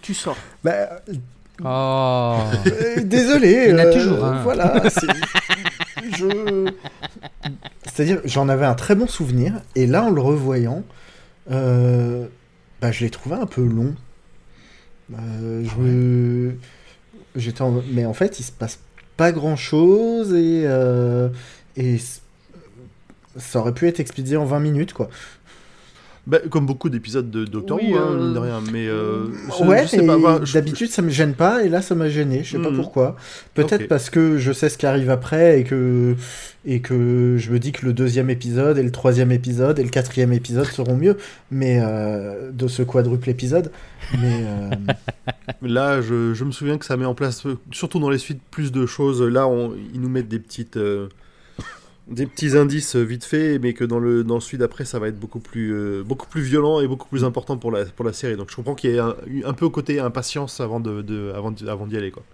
Tu 0.00 0.14
sors. 0.14 0.38
Bah, 0.64 1.02
oh 1.62 2.38
Euh, 2.68 3.02
désolé. 3.04 3.66
Il 3.66 3.70
y 3.72 3.74
en 3.74 3.78
a 3.80 3.84
euh, 3.84 3.92
toujours. 3.92 4.16
Voilà. 4.44 4.82
C'est-à-dire, 7.92 8.20
j'en 8.24 8.48
avais 8.48 8.64
un 8.64 8.74
très 8.74 8.94
bon 8.94 9.06
souvenir, 9.06 9.60
et 9.76 9.86
là, 9.86 10.04
en 10.04 10.10
le 10.10 10.20
revoyant, 10.22 10.82
euh, 11.50 12.26
bah, 12.80 12.90
je 12.90 13.04
l'ai 13.04 13.10
trouvé 13.10 13.36
un 13.36 13.44
peu 13.46 13.62
long. 13.62 13.94
Euh, 15.14 15.62
je 15.64 16.52
J'étais 17.34 17.62
en- 17.62 17.82
Mais 17.92 18.04
en 18.06 18.14
fait, 18.14 18.40
il 18.40 18.42
se 18.44 18.52
passe 18.52 18.78
pas 19.16 19.32
grand-chose, 19.32 20.32
et, 20.34 20.62
euh, 20.66 21.28
et 21.76 21.98
ça 23.36 23.60
aurait 23.60 23.72
pu 23.74 23.88
être 23.88 24.00
expédié 24.00 24.36
en 24.36 24.44
20 24.44 24.60
minutes, 24.60 24.92
quoi. 24.92 25.08
Bah, 26.24 26.38
comme 26.50 26.66
beaucoup 26.66 26.88
d'épisodes 26.88 27.28
de 27.32 27.44
Doctor 27.44 27.78
Oui, 27.82 27.90
Who, 27.92 27.96
hein, 27.98 28.08
euh, 28.12 28.18
mine 28.24 28.34
de 28.34 28.38
rien. 28.38 28.60
Mais 28.72 28.86
euh, 28.86 29.24
ouais, 29.64 29.82
je 29.82 29.88
sais 29.88 29.96
mais 30.02 30.06
pas, 30.06 30.18
bah, 30.18 30.40
je- 30.44 30.52
d'habitude 30.54 30.88
ça 30.90 31.02
me 31.02 31.10
gêne 31.10 31.34
pas 31.34 31.64
et 31.64 31.68
là 31.68 31.82
ça 31.82 31.96
m'a 31.96 32.08
gêné, 32.08 32.44
je 32.44 32.52
sais 32.56 32.62
pas 32.62 32.70
Mhm. 32.70 32.76
pourquoi. 32.76 33.16
Peut-être 33.54 33.88
parce 33.88 34.08
que 34.08 34.38
je 34.38 34.52
sais 34.52 34.68
ce 34.68 34.78
qui 34.78 34.86
arrive 34.86 35.10
après 35.10 35.58
et 35.58 35.64
que 35.64 36.14
et 36.64 36.78
que 36.78 37.34
je 37.38 37.50
me 37.50 37.58
dis 37.58 37.72
que 37.72 37.84
le 37.84 37.92
deuxième 37.92 38.30
épisode 38.30 38.78
et 38.78 38.84
le 38.84 38.92
troisième 38.92 39.32
épisode 39.32 39.80
et 39.80 39.82
le 39.82 39.88
quatrième 39.88 40.32
épisode 40.32 40.66
seront 40.66 40.94
mieux, 40.96 41.16
mais 41.50 41.80
euh, 41.82 42.52
de 42.52 42.68
ce 42.68 42.82
quadruple 42.84 43.28
épisode. 43.28 43.72
Mais 44.20 44.44
euh, 44.44 44.70
Là, 45.62 46.00
je, 46.02 46.34
je 46.34 46.44
me 46.44 46.52
souviens 46.52 46.78
que 46.78 46.84
ça 46.84 46.96
met 46.96 47.04
en 47.04 47.14
place, 47.14 47.42
surtout 47.72 47.98
dans 47.98 48.10
les 48.10 48.18
suites, 48.18 48.40
plus 48.50 48.70
de 48.70 48.86
choses. 48.86 49.22
Là, 49.22 49.48
on, 49.48 49.72
ils 49.92 50.00
nous 50.00 50.08
mettent 50.08 50.28
des 50.28 50.38
petites, 50.38 50.76
euh, 50.76 51.08
des 52.08 52.26
petits 52.26 52.56
indices 52.56 52.96
euh, 52.96 53.02
vite 53.02 53.24
fait, 53.24 53.58
mais 53.58 53.74
que 53.74 53.84
dans 53.84 53.98
le 53.98 54.24
dans 54.24 54.34
le 54.36 54.40
suite 54.40 54.62
après, 54.62 54.84
ça 54.84 54.98
va 54.98 55.08
être 55.08 55.18
beaucoup 55.18 55.40
plus, 55.40 55.72
euh, 55.74 56.02
beaucoup 56.04 56.26
plus 56.26 56.42
violent 56.42 56.80
et 56.80 56.88
beaucoup 56.88 57.08
plus 57.08 57.24
important 57.24 57.56
pour 57.58 57.70
la 57.70 57.84
pour 57.86 58.04
la 58.04 58.12
série. 58.12 58.36
Donc, 58.36 58.50
je 58.50 58.56
comprends 58.56 58.74
qu'il 58.74 58.90
y 58.90 58.94
ait 58.96 58.98
un, 58.98 59.14
un 59.44 59.52
peu 59.54 59.68
côté 59.68 60.00
impatience 60.00 60.60
avant 60.60 60.80
de, 60.80 61.02
de- 61.02 61.32
avant 61.34 61.86
d'y 61.86 61.96
aller, 61.96 62.10
quoi. 62.10 62.24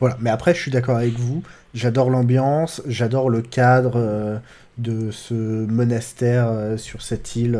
voilà. 0.00 0.16
Mais 0.20 0.30
après, 0.30 0.54
je 0.54 0.60
suis 0.60 0.70
d'accord 0.70 0.96
avec 0.96 1.18
vous. 1.18 1.42
J'adore 1.74 2.10
l'ambiance, 2.10 2.82
j'adore 2.86 3.30
le 3.30 3.42
cadre 3.42 3.94
euh, 3.96 4.38
de 4.78 5.10
ce 5.10 5.34
monastère 5.34 6.48
euh, 6.48 6.76
sur 6.76 7.02
cette 7.02 7.36
île. 7.36 7.58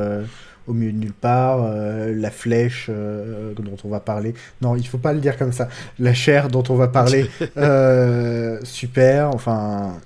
au 0.66 0.72
milieu 0.72 0.92
de 0.92 0.98
nulle 0.98 1.12
part, 1.12 1.62
euh, 1.62 2.12
la 2.14 2.30
flèche 2.30 2.88
euh, 2.90 3.54
dont 3.54 3.76
on 3.84 3.88
va 3.88 4.00
parler. 4.00 4.34
Non, 4.62 4.74
il 4.76 4.86
faut 4.86 4.98
pas 4.98 5.12
le 5.12 5.20
dire 5.20 5.36
comme 5.38 5.52
ça. 5.52 5.68
La 5.98 6.12
chair 6.14 6.48
dont 6.48 6.64
on 6.70 6.74
va 6.76 6.88
parler, 6.88 7.30
euh, 7.56 8.58
super. 8.64 9.30
Enfin, 9.34 9.98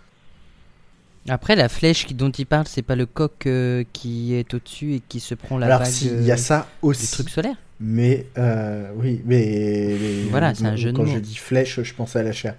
Après, 1.28 1.54
la 1.54 1.68
flèche 1.68 2.06
dont 2.14 2.30
il 2.30 2.46
parle, 2.46 2.66
c'est 2.66 2.82
pas 2.82 2.96
le 2.96 3.06
coq 3.06 3.46
euh, 3.46 3.84
qui 3.92 4.34
est 4.34 4.54
au-dessus 4.54 4.94
et 4.94 5.00
qui 5.00 5.20
se 5.20 5.34
prend 5.34 5.58
la 5.58 5.66
alors 5.66 5.86
si, 5.86 6.08
euh, 6.08 6.16
il 6.18 6.26
y 6.26 6.32
a 6.32 6.36
ça 6.36 6.66
du 6.82 6.88
aussi. 6.88 7.10
truc 7.10 7.28
solaire. 7.28 7.56
Mais 7.78 8.26
euh, 8.38 8.90
oui, 8.96 9.22
mais 9.24 9.96
Voilà, 10.30 10.54
c'est 10.54 10.66
un 10.66 10.76
jeu 10.76 10.92
de 10.92 10.96
quand 10.96 11.06
je 11.06 11.18
dis 11.18 11.36
flèche, 11.36 11.80
je 11.82 11.94
pense 11.94 12.16
à 12.16 12.22
la 12.22 12.32
chair. 12.32 12.54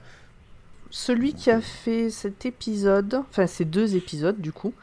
Celui 0.90 1.34
qui 1.34 1.50
a 1.50 1.62
fait 1.62 2.10
cet 2.10 2.46
épisode, 2.46 3.22
enfin 3.30 3.48
ces 3.48 3.66
deux 3.66 3.96
épisodes 3.96 4.40
du 4.42 4.52
coup, 4.52 4.74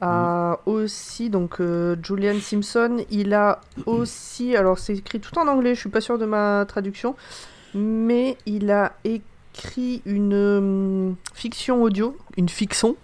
a 0.00 0.58
aussi 0.66 1.28
donc 1.28 1.60
euh, 1.60 1.96
Julian 2.02 2.38
Simpson. 2.40 3.04
Il 3.10 3.34
a 3.34 3.60
aussi, 3.86 4.56
alors 4.56 4.78
c'est 4.78 4.94
écrit 4.96 5.20
tout 5.20 5.36
en 5.38 5.46
anglais, 5.48 5.74
je 5.74 5.80
suis 5.80 5.90
pas 5.90 6.00
sûre 6.00 6.18
de 6.18 6.24
ma 6.24 6.64
traduction, 6.66 7.14
mais 7.74 8.36
il 8.46 8.70
a 8.70 8.92
écrit 9.04 10.02
une 10.06 11.14
fiction 11.34 11.82
audio, 11.82 12.16
une 12.36 12.48
fiction, 12.48 12.96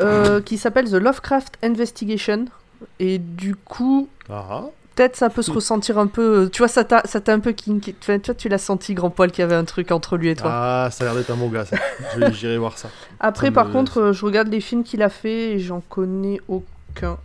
euh, 0.00 0.40
qui 0.40 0.58
s'appelle 0.58 0.90
The 0.90 0.94
Lovecraft 0.94 1.54
Investigation. 1.62 2.46
Et 2.98 3.18
du 3.18 3.54
coup, 3.56 4.08
Ah, 4.28 4.62
peut-être 4.94 5.16
ça 5.16 5.30
peut 5.30 5.42
se 5.42 5.50
ressentir 5.50 5.98
un 5.98 6.06
peu. 6.06 6.48
Tu 6.52 6.58
vois, 6.58 6.68
ça 6.68 6.84
t'a 6.84 7.02
un 7.32 7.40
peu 7.40 7.52
kinky. 7.52 7.94
Enfin, 8.00 8.18
tu 8.18 8.26
vois, 8.26 8.34
tu 8.34 8.48
l'as 8.48 8.58
senti, 8.58 8.94
grand 8.94 9.10
poil, 9.10 9.30
qu'il 9.30 9.40
y 9.42 9.44
avait 9.44 9.54
un 9.54 9.64
truc 9.64 9.90
entre 9.90 10.16
lui 10.16 10.28
et 10.28 10.36
toi. 10.36 10.50
ah, 10.52 10.88
ça 10.90 11.04
a 11.04 11.06
l'air 11.06 11.14
d'être 11.16 11.30
un 11.30 11.36
bon 11.36 11.48
gars, 11.48 11.64
ça. 11.64 11.76
J'irai 12.32 12.58
voir 12.58 12.76
ça. 12.78 12.90
Après, 13.20 13.46
Ça 13.48 13.52
par 13.52 13.68
me- 13.68 13.72
contre, 13.72 14.00
euh, 14.00 14.12
je 14.12 14.24
regarde 14.24 14.48
les 14.48 14.60
films 14.60 14.84
qu'il 14.84 15.02
a 15.02 15.08
fait 15.08 15.52
et 15.52 15.58
j'en 15.60 15.80
connais 15.88 16.40
aucun. 16.48 17.16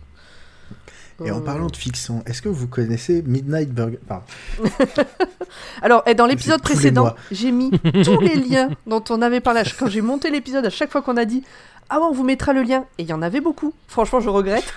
Et 1.24 1.30
en 1.30 1.40
parlant 1.40 1.66
de 1.66 1.76
fiction, 1.76 2.22
est-ce 2.26 2.40
que 2.40 2.48
vous 2.48 2.66
connaissez 2.66 3.22
Midnight 3.26 3.70
Burger? 3.70 3.98
Pardon. 4.06 4.24
Alors, 5.82 6.02
et 6.06 6.14
dans 6.14 6.26
l'épisode 6.26 6.62
précédent, 6.62 7.14
j'ai 7.30 7.52
mis 7.52 7.70
tous 8.04 8.20
les 8.20 8.36
liens 8.36 8.70
dont 8.86 9.04
on 9.10 9.20
avait 9.20 9.40
parlé. 9.40 9.62
Quand 9.78 9.88
j'ai 9.88 10.00
monté 10.00 10.30
l'épisode, 10.30 10.64
à 10.64 10.70
chaque 10.70 10.90
fois 10.90 11.02
qu'on 11.02 11.16
a 11.16 11.24
dit 11.24 11.42
Ah 11.88 11.98
ouais, 11.98 12.06
on 12.08 12.12
vous 12.12 12.24
mettra 12.24 12.52
le 12.52 12.62
lien, 12.62 12.84
et 12.98 13.02
il 13.02 13.08
y 13.08 13.12
en 13.12 13.22
avait 13.22 13.40
beaucoup. 13.40 13.74
Franchement, 13.88 14.20
je 14.20 14.28
regrette. 14.28 14.72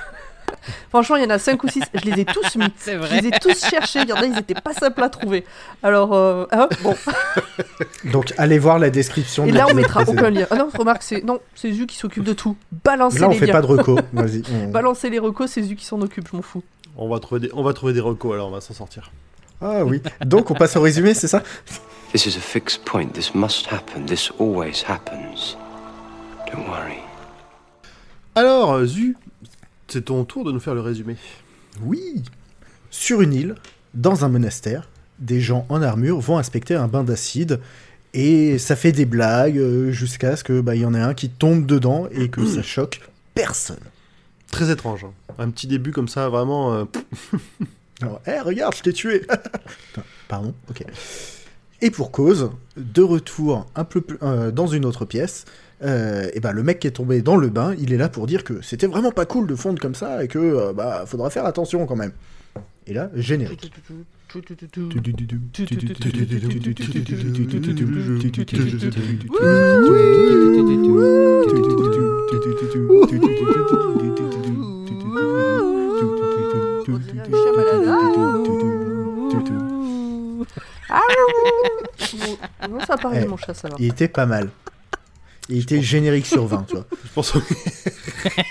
Franchement, 0.90 1.16
il 1.18 1.24
y 1.24 1.26
en 1.26 1.30
a 1.30 1.40
5 1.40 1.64
ou 1.64 1.68
6. 1.68 1.82
Je 1.94 2.10
les 2.10 2.22
ai 2.22 2.26
tous 2.26 2.56
mis. 2.56 2.66
C'est 2.78 2.94
Je 3.02 3.14
les 3.22 3.28
ai 3.28 3.32
tous 3.32 3.60
cherchés. 3.66 4.00
Il 4.04 4.10
y 4.10 4.14
en 4.14 4.18
a, 4.18 4.26
ils 4.26 4.38
étaient 4.38 4.54
pas 4.54 4.74
simples 4.74 5.04
à 5.04 5.10
trouver. 5.10 5.46
Alors, 5.82 6.14
euh, 6.14 6.46
hein, 6.52 6.68
bon. 6.82 6.96
Donc 8.12 8.34
allez 8.38 8.60
voir 8.60 8.80
la 8.80 8.90
description. 8.90 9.46
Et 9.46 9.52
de 9.52 9.58
là, 9.58 9.66
on 9.70 9.74
mettra 9.74 10.04
aucun 10.08 10.30
lien. 10.30 10.46
Ah 10.50 10.56
non, 10.56 10.70
remarque, 10.78 11.04
c'est 11.04 11.24
non, 11.24 11.40
c'est 11.56 11.72
Zu 11.72 11.86
qui 11.88 11.98
s'occupe 11.98 12.24
de 12.24 12.34
tout. 12.34 12.56
Balancez 12.84 13.20
Là, 13.20 13.28
on 13.28 13.32
les 13.32 13.38
fait 13.38 13.46
liens. 13.48 13.54
pas 13.54 13.62
de 13.62 13.68
reco. 13.68 14.00
Vas-y. 14.14 14.44
on- 14.54 14.70
Balancez 14.70 15.10
les 15.10 15.20
recos, 15.20 15.50
c'est 15.52 15.64
Zu 15.64 15.76
qui 15.76 15.86
s'en 15.86 16.02
occupe, 16.02 16.28
je 16.32 16.36
m'en 16.36 16.42
fous. 16.42 16.64
On 16.98 17.10
va 17.10 17.20
trouver 17.20 17.42
des, 17.42 17.50
on 17.54 17.64
va 17.64 17.74
trouver 17.74 17.94
des 17.94 18.00
recos 18.02 18.34
alors, 18.34 18.48
on 18.50 18.52
va 18.52 18.62
s'en 18.62 18.74
sortir. 18.74 19.12
Ah 19.62 19.84
oui. 19.86 20.02
Donc 20.26 20.52
on 20.52 20.54
passe 20.54 20.76
au 20.76 20.82
résumé, 20.82 21.14
c'est 21.14 21.28
ça? 21.28 21.42
This 22.12 22.26
is 22.26 22.38
a 22.38 22.42
fixed 22.42 22.84
point. 22.86 23.08
This 23.14 23.34
must 23.34 23.68
happen. 23.72 24.06
This 24.06 24.32
always 24.40 24.84
happens. 24.88 25.58
Don't 26.52 26.68
worry. 26.68 27.00
Alors, 28.36 28.84
Zu, 28.86 29.16
c'est 29.94 30.02
ton 30.06 30.26
tour 30.26 30.44
de 30.44 30.52
nous 30.52 30.60
faire 30.60 30.74
le 30.76 30.82
résumé. 30.82 31.16
Oui. 31.84 32.24
Sur 32.90 33.22
une 33.22 33.34
île, 33.34 33.56
dans 33.94 34.26
un 34.26 34.30
monastère, 34.30 34.90
des 35.20 35.40
gens 35.40 35.66
en 35.70 35.82
armure 35.82 36.20
vont 36.20 36.38
inspecter 36.38 36.76
un 36.76 36.88
bain 36.88 37.04
d'acide 37.04 37.60
et 38.14 38.58
ça 38.58 38.76
fait 38.76 38.92
des 38.92 39.06
blagues 39.06 39.58
euh, 39.58 39.92
jusqu'à 39.92 40.36
ce 40.36 40.44
que 40.44 40.62
bah, 40.62 40.76
y 40.76 40.86
en 40.86 40.94
ait 40.94 41.00
un 41.02 41.14
qui 41.14 41.30
tombe 41.30 41.66
dedans 41.66 42.08
et 42.12 42.30
que 42.30 42.46
ça 42.46 42.62
choque 42.62 43.02
personne. 43.34 43.80
Très 44.52 44.70
étrange. 44.72 45.06
hein. 45.06 45.14
Un 45.40 45.50
petit 45.50 45.68
début 45.68 45.92
comme 45.92 46.08
ça, 46.08 46.30
vraiment. 46.30 46.74
euh, 46.74 46.86
Alors, 48.02 48.22
Eh, 48.28 48.40
regarde, 48.40 48.76
je 48.76 48.82
t'ai 48.84 48.94
tué 48.94 49.26
Pardon, 50.28 50.54
ok. 50.70 50.84
Et 51.82 51.90
pour 51.92 52.12
cause, 52.12 52.52
de 52.78 53.02
retour 53.02 53.68
un 53.76 53.84
peu 53.84 54.02
plus, 54.02 54.18
euh, 54.24 54.52
dans 54.52 54.68
une 54.68 54.86
autre 54.86 55.06
pièce, 55.06 55.46
euh, 55.84 56.30
et 56.34 56.40
ben 56.40 56.52
le 56.52 56.64
mec 56.64 56.80
qui 56.80 56.88
est 56.88 56.92
tombé 56.92 57.22
dans 57.22 57.36
le 57.36 57.50
bain, 57.50 57.76
il 57.80 57.94
est 57.94 57.98
là 57.98 58.10
pour 58.10 58.28
dire 58.28 58.44
que 58.44 58.62
c'était 58.62 58.88
vraiment 58.88 59.12
pas 59.12 59.26
cool 59.26 59.48
de 59.48 59.56
fondre 59.56 59.82
comme 59.82 59.96
ça 59.96 60.24
et 60.24 60.28
que 60.28 60.40
euh, 60.40 60.74
bah 60.74 61.06
faudra 61.06 61.30
faire 61.30 61.46
attention 61.46 61.86
quand 61.86 61.96
même. 61.96 62.12
Et 62.86 62.94
là, 62.94 63.10
générique. 63.16 63.72
Non, 82.70 82.80
ça 82.80 82.98
paraît 82.98 83.26
mon 83.26 83.38
chat, 83.38 83.54
ça 83.54 83.70
va. 83.70 83.76
Il 83.80 83.88
était 83.88 84.08
pas 84.08 84.26
mal. 84.26 84.50
Il 85.50 85.60
était 85.60 85.82
générique 85.82 86.26
sur 86.26 86.46
20, 86.48 86.66
tu 86.70 86.76
vois. 86.76 86.86
je 87.04 87.10
pense 87.14 87.34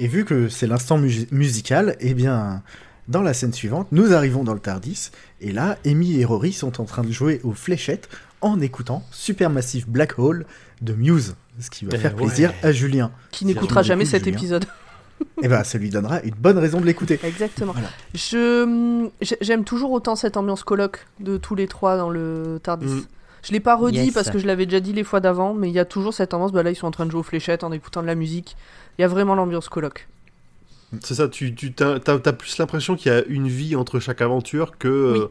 Et 0.00 0.06
vu 0.06 0.24
que 0.24 0.48
c'est 0.48 0.66
l'instant 0.66 0.98
mu- 0.98 1.26
musical, 1.32 1.96
eh 2.00 2.14
bien, 2.14 2.62
dans 3.08 3.22
la 3.22 3.34
scène 3.34 3.52
suivante, 3.52 3.88
nous 3.90 4.12
arrivons 4.12 4.44
dans 4.44 4.54
le 4.54 4.60
Tardis, 4.60 5.10
et 5.40 5.50
là, 5.52 5.76
Amy 5.84 6.20
et 6.20 6.24
Rory 6.24 6.52
sont 6.52 6.80
en 6.80 6.84
train 6.84 7.02
de 7.02 7.10
jouer 7.10 7.40
aux 7.42 7.52
fléchettes 7.52 8.08
en 8.40 8.60
écoutant 8.60 9.02
Supermassive 9.10 9.88
Black 9.88 10.18
Hole 10.18 10.46
de 10.82 10.92
Muse, 10.92 11.34
ce 11.58 11.70
qui 11.70 11.84
va 11.84 11.90
Eh 11.94 11.98
faire 11.98 12.14
ouais. 12.14 12.24
plaisir 12.26 12.52
à 12.62 12.70
Julien. 12.70 13.10
Qui 13.32 13.44
n'écoutera 13.44 13.82
jamais 13.82 14.04
cet 14.04 14.24
Julien. 14.24 14.38
épisode. 14.38 14.64
Et 15.42 15.48
ben, 15.48 15.64
ça 15.64 15.78
lui 15.78 15.90
donnera 15.90 16.20
une 16.22 16.34
bonne 16.36 16.58
raison 16.58 16.80
de 16.80 16.86
l'écouter. 16.86 17.18
Exactement. 17.24 17.72
Voilà. 17.72 17.88
Je 18.14 19.08
j'ai- 19.20 19.36
j'aime 19.40 19.64
toujours 19.64 19.90
autant 19.90 20.14
cette 20.14 20.36
ambiance 20.36 20.62
colloque 20.62 21.06
de 21.18 21.36
tous 21.38 21.56
les 21.56 21.66
trois 21.66 21.96
dans 21.96 22.08
le 22.10 22.60
Tardis. 22.62 22.86
Mm. 22.86 23.02
Je 23.42 23.52
l'ai 23.52 23.60
pas 23.60 23.76
redit 23.76 23.98
Yes. 24.06 24.14
parce 24.14 24.30
que 24.30 24.38
je 24.38 24.46
l'avais 24.46 24.66
déjà 24.66 24.80
dit 24.80 24.92
les 24.92 25.04
fois 25.04 25.20
d'avant, 25.20 25.54
mais 25.54 25.68
il 25.68 25.74
y 25.74 25.78
a 25.78 25.84
toujours 25.84 26.12
cette 26.14 26.34
ambiance. 26.34 26.52
Bah 26.52 26.62
là, 26.62 26.70
ils 26.70 26.76
sont 26.76 26.86
en 26.86 26.90
train 26.90 27.06
de 27.06 27.10
jouer 27.10 27.20
aux 27.20 27.24
fléchettes 27.24 27.62
en 27.64 27.72
écoutant 27.72 28.02
de 28.02 28.06
la 28.06 28.14
musique. 28.14 28.56
Il 28.98 29.02
y 29.02 29.04
a 29.04 29.08
vraiment 29.08 29.34
l'ambiance 29.34 29.68
colloque. 29.68 30.08
C'est 31.02 31.14
ça, 31.14 31.28
tu, 31.28 31.54
tu 31.54 31.74
t'as 31.74 31.98
plus 32.32 32.56
l'impression 32.56 32.96
qu'il 32.96 33.12
y 33.12 33.14
a 33.14 33.22
une 33.26 33.46
vie 33.46 33.76
entre 33.76 34.00
chaque 34.00 34.22
aventure 34.22 34.78
que 34.78 34.88
euh, 34.88 35.26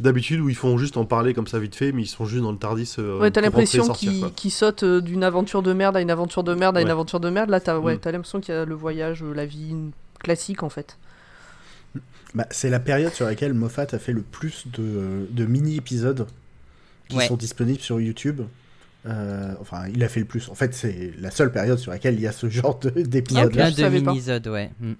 d'habitude 0.00 0.40
où 0.40 0.48
ils 0.48 0.54
font 0.56 0.78
juste 0.78 0.96
en 0.96 1.04
parler 1.04 1.34
comme 1.34 1.46
ça 1.46 1.58
vite 1.58 1.74
fait, 1.76 1.92
mais 1.92 2.02
ils 2.02 2.06
sont 2.06 2.24
juste 2.24 2.42
dans 2.42 2.50
le 2.50 2.56
Tardis. 2.56 2.94
euh, 2.98 3.18
ouais, 3.20 3.30
t'as 3.30 3.42
l'impression 3.42 3.86
qu'ils 3.88 4.32
qu'ils 4.34 4.50
sautent 4.50 4.84
euh, 4.84 5.02
d'une 5.02 5.22
aventure 5.22 5.62
de 5.62 5.74
merde 5.74 5.98
à 5.98 6.00
une 6.00 6.10
aventure 6.10 6.42
de 6.44 6.54
merde 6.54 6.78
à 6.78 6.80
une 6.80 6.88
aventure 6.88 7.20
de 7.20 7.28
merde. 7.28 7.50
Là, 7.50 7.60
t'as 7.60 7.78
ouais, 7.78 7.96
Mm. 7.96 7.98
t'as 7.98 8.10
l'impression 8.12 8.40
qu'il 8.40 8.54
y 8.54 8.56
a 8.56 8.64
le 8.64 8.74
voyage, 8.74 9.22
euh, 9.22 9.34
la 9.34 9.44
vie 9.44 9.76
classique 10.18 10.62
en 10.62 10.70
fait. 10.70 10.96
Bah, 12.34 12.46
c'est 12.50 12.70
la 12.70 12.80
période 12.80 13.12
sur 13.12 13.26
laquelle 13.26 13.52
Moffat 13.52 13.86
a 13.92 13.98
fait 13.98 14.14
le 14.14 14.22
plus 14.22 14.64
de, 14.72 15.26
de 15.30 15.44
mini-épisodes 15.44 16.26
qui 17.12 17.18
Ouais. 17.18 17.26
sont 17.28 17.36
disponibles 17.36 17.80
sur 17.80 18.00
YouTube. 18.00 18.40
Euh, 19.06 19.54
enfin, 19.60 19.84
il 19.92 20.02
a 20.04 20.08
fait 20.08 20.20
le 20.20 20.26
plus. 20.26 20.48
En 20.48 20.54
fait, 20.54 20.74
c'est 20.74 21.12
la 21.18 21.30
seule 21.30 21.50
période 21.50 21.78
sur 21.78 21.90
laquelle 21.90 22.14
il 22.14 22.20
y 22.20 22.26
a 22.26 22.32
ce 22.32 22.48
genre 22.50 22.78
de- 22.78 22.92
Ah, 22.96 23.02
d'épisodes. 23.02 23.46
ok. 23.46 23.52
Plein 23.52 23.70
de 23.70 23.88
mini-zodes, 23.88 24.46
ouais. 24.48 24.70
Mm. 24.80 24.92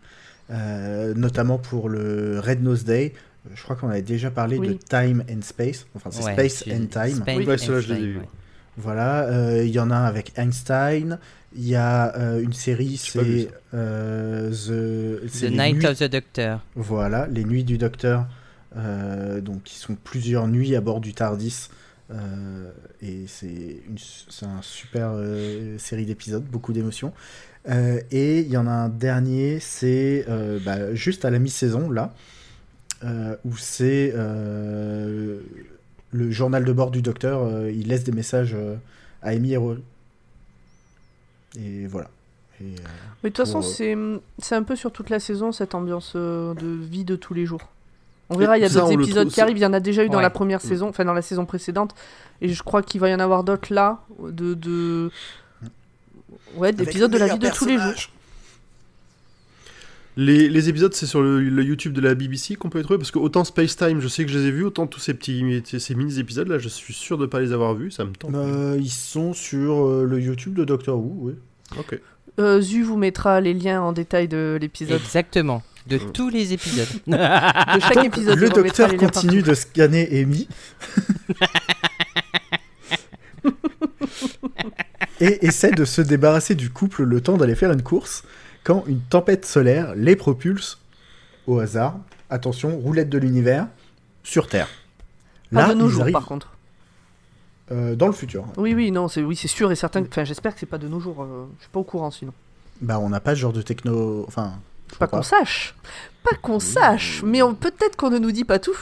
Euh, 0.51 1.15
notamment 1.15 1.59
pour 1.59 1.89
le 1.89 2.41
Red 2.41 2.63
Nose 2.63 2.85
Day. 2.85 3.13
Euh, 3.47 3.51
Je 3.55 3.63
crois 3.63 3.77
qu'on 3.77 3.89
avait 3.89 4.03
déjà 4.03 4.31
parlé 4.31 4.59
Oui. 4.59 4.69
de 4.69 4.73
Time 4.75 5.23
and 5.31 5.43
Space. 5.43 5.87
Enfin, 5.95 6.11
c'est 6.13 6.25
Ouais, 6.25 6.33
Space 6.49 6.65
and 6.69 6.87
Time. 6.87 7.23
Oui, 7.27 7.49
and 7.49 7.59
ceux-là, 7.59 7.81
je 7.81 7.89
les 7.93 7.95
ai 7.95 7.99
Time, 7.99 8.07
vus. 8.13 8.19
ouais. 8.19 8.29
Voilà, 8.77 9.25
euh, 9.27 9.63
il 9.65 9.71
y 9.71 9.79
en 9.79 9.91
a 9.91 9.97
un 9.97 10.05
avec 10.05 10.33
Einstein. 10.37 11.19
Il 11.55 11.69
y 11.69 11.77
a 11.77 12.17
euh, 12.17 12.41
une 12.43 12.55
série, 12.55 12.97
c'est 12.97 13.49
euh, 13.75 14.51
The, 14.51 15.43
Night 15.51 15.77
nuits- 15.77 15.87
of 15.87 15.99
the 15.99 16.05
Doctor. 16.11 16.61
Voilà, 16.75 17.27
les 17.29 17.45
nuits 17.45 17.65
du 17.65 17.79
Docteur. 17.79 18.27
donc, 18.75 19.63
qui 19.65 19.79
sont 19.79 19.95
plusieurs 19.95 20.49
nuits 20.49 20.75
à 20.75 20.81
bord 20.81 21.01
du 21.03 21.13
Tardis. 21.13 21.69
Euh, 22.13 22.71
et 23.01 23.25
c'est 23.27 23.83
une, 23.87 23.99
c'est 23.99 24.47
un 24.47 24.63
super 24.63 25.11
euh, 25.13 25.79
série 25.79 26.07
d'épisodes, 26.07 26.45
beaucoup 26.45 26.73
d'émotions. 26.73 27.13
Euh, 27.69 28.01
et 28.11 28.41
il 28.41 28.49
y 28.49 28.57
en 28.57 28.67
a 28.67 28.73
un 28.73 28.89
dernier, 28.89 29.61
c'est 29.61 30.27
bah, 30.65 30.95
juste 30.95 31.25
à 31.25 31.31
la 31.31 31.39
mi-saison, 31.39 31.91
là, 31.91 32.15
où 33.45 33.57
c'est 33.57 34.13
le 34.15 35.41
journal 36.31 36.65
de 36.65 36.73
bord 36.73 36.91
du 36.91 37.03
Docteur. 37.03 37.69
il 37.69 37.89
laisse 37.89 38.05
des 38.05 38.13
messages 38.13 38.57
à 39.23 39.31
Amy 39.31 39.53
et 39.53 39.57
Rory. 39.57 39.83
Et 41.59 41.87
voilà. 41.87 42.09
Et, 42.61 42.75
Mais 43.23 43.31
de 43.31 43.35
toute 43.35 43.47
façon, 43.47 43.63
c'est 43.63 43.97
c'est 44.39 44.55
un 44.55 44.63
peu 44.63 44.77
sur 44.77 44.93
toute 44.93 45.11
la 45.11 45.21
saison 45.21 45.53
cette 45.53 45.75
ambiance 45.75 46.15
de 46.17 46.79
vie 46.81 47.05
de 47.05 47.17
tous 47.17 47.35
les 47.35 47.47
jours. 47.47 47.69
On 48.35 48.39
verra, 48.39 48.59
il 48.59 48.63
y 48.63 48.65
a 48.65 48.69
d'autres 48.69 48.93
épisodes 48.93 49.29
qui 49.29 49.41
arrivent. 49.41 49.59
Il 49.59 49.63
y 49.63 49.67
en 49.67 49.73
a 49.73 49.81
déjà 49.81 50.05
eu 50.05 50.09
dans 50.09 50.17
Ouais. 50.17 50.23
la 50.23 50.31
première 50.31 50.61
saison, 50.61 50.89
enfin 50.89 51.05
dans 51.05 51.13
la 51.15 51.23
saison 51.23 51.45
précédente. 51.47 51.95
Et 52.41 52.49
je 52.49 52.63
crois 52.63 52.83
qu'il 52.83 53.01
va 53.01 53.09
y 53.09 53.15
en 53.15 53.21
avoir 53.21 53.45
d'autres 53.45 53.73
là, 53.73 54.01
de, 54.21 54.55
de... 54.55 55.11
ouais, 56.57 56.73
d'épisodes 56.73 57.11
de 57.11 57.19
la 57.19 57.29
vie 57.29 57.39
de 57.39 57.49
tous 57.51 57.67
les 57.67 57.79
jours. 57.79 57.93
Les, 60.19 60.51
les 60.51 60.69
épisodes, 60.69 60.93
c'est 60.93 61.07
sur 61.07 61.23
le, 61.23 61.41
le 61.41 61.63
YouTube 61.65 61.95
de 61.95 62.03
la 62.03 62.15
BBC 62.15 62.57
qu'on 62.57 62.69
peut 62.69 62.77
les 62.79 62.85
trouver 62.85 62.99
parce 62.99 63.11
que 63.11 63.19
autant 63.19 63.45
Space 63.45 63.77
Time, 63.77 63.99
je 64.01 64.09
sais 64.09 64.27
que 64.27 64.31
je 64.31 64.39
les 64.39 64.47
ai 64.47 64.51
vus, 64.51 64.65
autant 64.65 64.87
tous 64.87 65.01
ces 65.01 65.15
petits 65.15 65.63
ces 65.65 65.95
mini 65.95 66.19
épisodes 66.19 66.49
là, 66.49 66.59
je 66.59 66.69
suis 66.69 66.93
sûr 66.93 67.17
de 67.17 67.25
pas 67.25 67.41
les 67.41 67.53
avoir 67.53 67.73
vus, 67.75 67.91
ça 67.93 68.05
me 68.05 68.13
tente. 68.13 68.35
Euh, 68.35 68.77
ils 68.79 68.91
sont 68.91 69.33
sur 69.33 69.87
euh, 69.87 70.05
le 70.07 70.21
YouTube 70.21 70.53
de 70.55 70.65
Doctor 70.65 70.99
Who, 70.99 71.15
oui. 71.19 71.33
Ok. 71.79 71.99
Euh, 72.39 72.61
Zu 72.61 72.83
vous 72.83 72.99
mettra 72.99 73.41
les 73.41 73.55
liens 73.55 73.81
en 73.81 73.93
détail 73.93 74.29
de 74.29 74.59
l'épisode. 74.61 75.01
Exactement. 75.03 75.63
De 75.87 75.97
Mm. 75.99 76.13
tous 76.13 76.29
les 76.29 76.53
épisodes. 76.53 76.89
De 77.07 77.81
chaque 77.81 78.05
épisode. 78.05 78.39
le 78.39 78.51
docteur 78.51 78.95
continue 78.97 79.43
de 79.43 79.55
scanner 79.55 80.21
Amy. 80.21 80.47
et 85.21 85.47
essaie 85.47 85.73
de 85.73 85.85
se 85.85 86.01
débarrasser 86.01 86.55
du 86.55 86.71
couple 86.71 87.05
le 87.05 87.21
temps 87.21 87.37
d'aller 87.37 87.55
faire 87.55 87.73
une 87.73 87.83
course 87.83 88.25
quand 88.65 88.85
une 88.87 89.01
tempête 89.01 89.45
solaire 89.45 89.95
les 89.97 90.17
propulse 90.17 90.79
au 91.47 91.59
hasard. 91.59 91.97
Attention, 92.31 92.79
roulette 92.79 93.09
de 93.09 93.19
l'univers 93.19 93.67
sur 94.23 94.49
Terre. 94.49 94.69
Pas 95.53 95.69
de 95.69 95.75
nos 95.75 95.89
jours, 95.89 96.03
arrivent 96.03 96.13
par 96.15 96.27
contre. 96.27 96.53
euh, 97.73 97.95
dans 97.95 98.07
le 98.07 98.13
futur. 98.13 98.47
Oui, 98.57 98.75
oui, 98.75 98.91
non, 98.91 99.09
c'est 99.09 99.23
oui, 99.23 99.37
c'est 99.37 99.49
sûr 99.49 99.71
et 99.71 99.77
certain. 99.77 100.03
Enfin, 100.03 100.25
j'espère 100.25 100.55
que 100.55 100.61
c'est 100.61 100.67
pas 100.67 100.79
de 100.79 100.89
nos 100.89 101.01
jours. 101.01 101.23
euh, 101.23 101.47
je 101.59 101.63
suis 101.65 101.71
pas 101.71 101.81
au 101.81 101.85
courant 101.85 102.11
sinon. 102.11 102.33
Bah, 102.81 102.99
on 102.99 103.11
n'a 103.11 103.21
pas 103.21 103.35
ce 103.35 103.41
genre 103.41 103.53
de 103.53 103.63
techno. 103.63 104.25
Enfin, 104.27 104.55
Pas 104.99 105.07
qu'on 105.07 105.23
sache. 105.23 105.75
Pas 106.23 106.37
qu'on 106.41 106.61
sache. 106.61 107.23
Mais 107.25 107.43
on- 107.43 107.55
peut-être 107.55 107.97
qu'on 107.97 108.11
ne 108.11 108.19
nous 108.19 108.33
dit 108.33 108.45
pas 108.45 108.59
tout. 108.59 108.77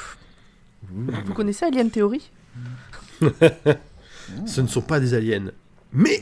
Vous 0.90 1.34
connaissez 1.34 1.64
Alien 1.66 1.90
Theory? 1.90 2.30
Ce 4.46 4.60
ne 4.60 4.66
sont 4.66 4.80
pas 4.82 5.00
des 5.00 5.14
aliens, 5.14 5.50
mais 5.92 6.20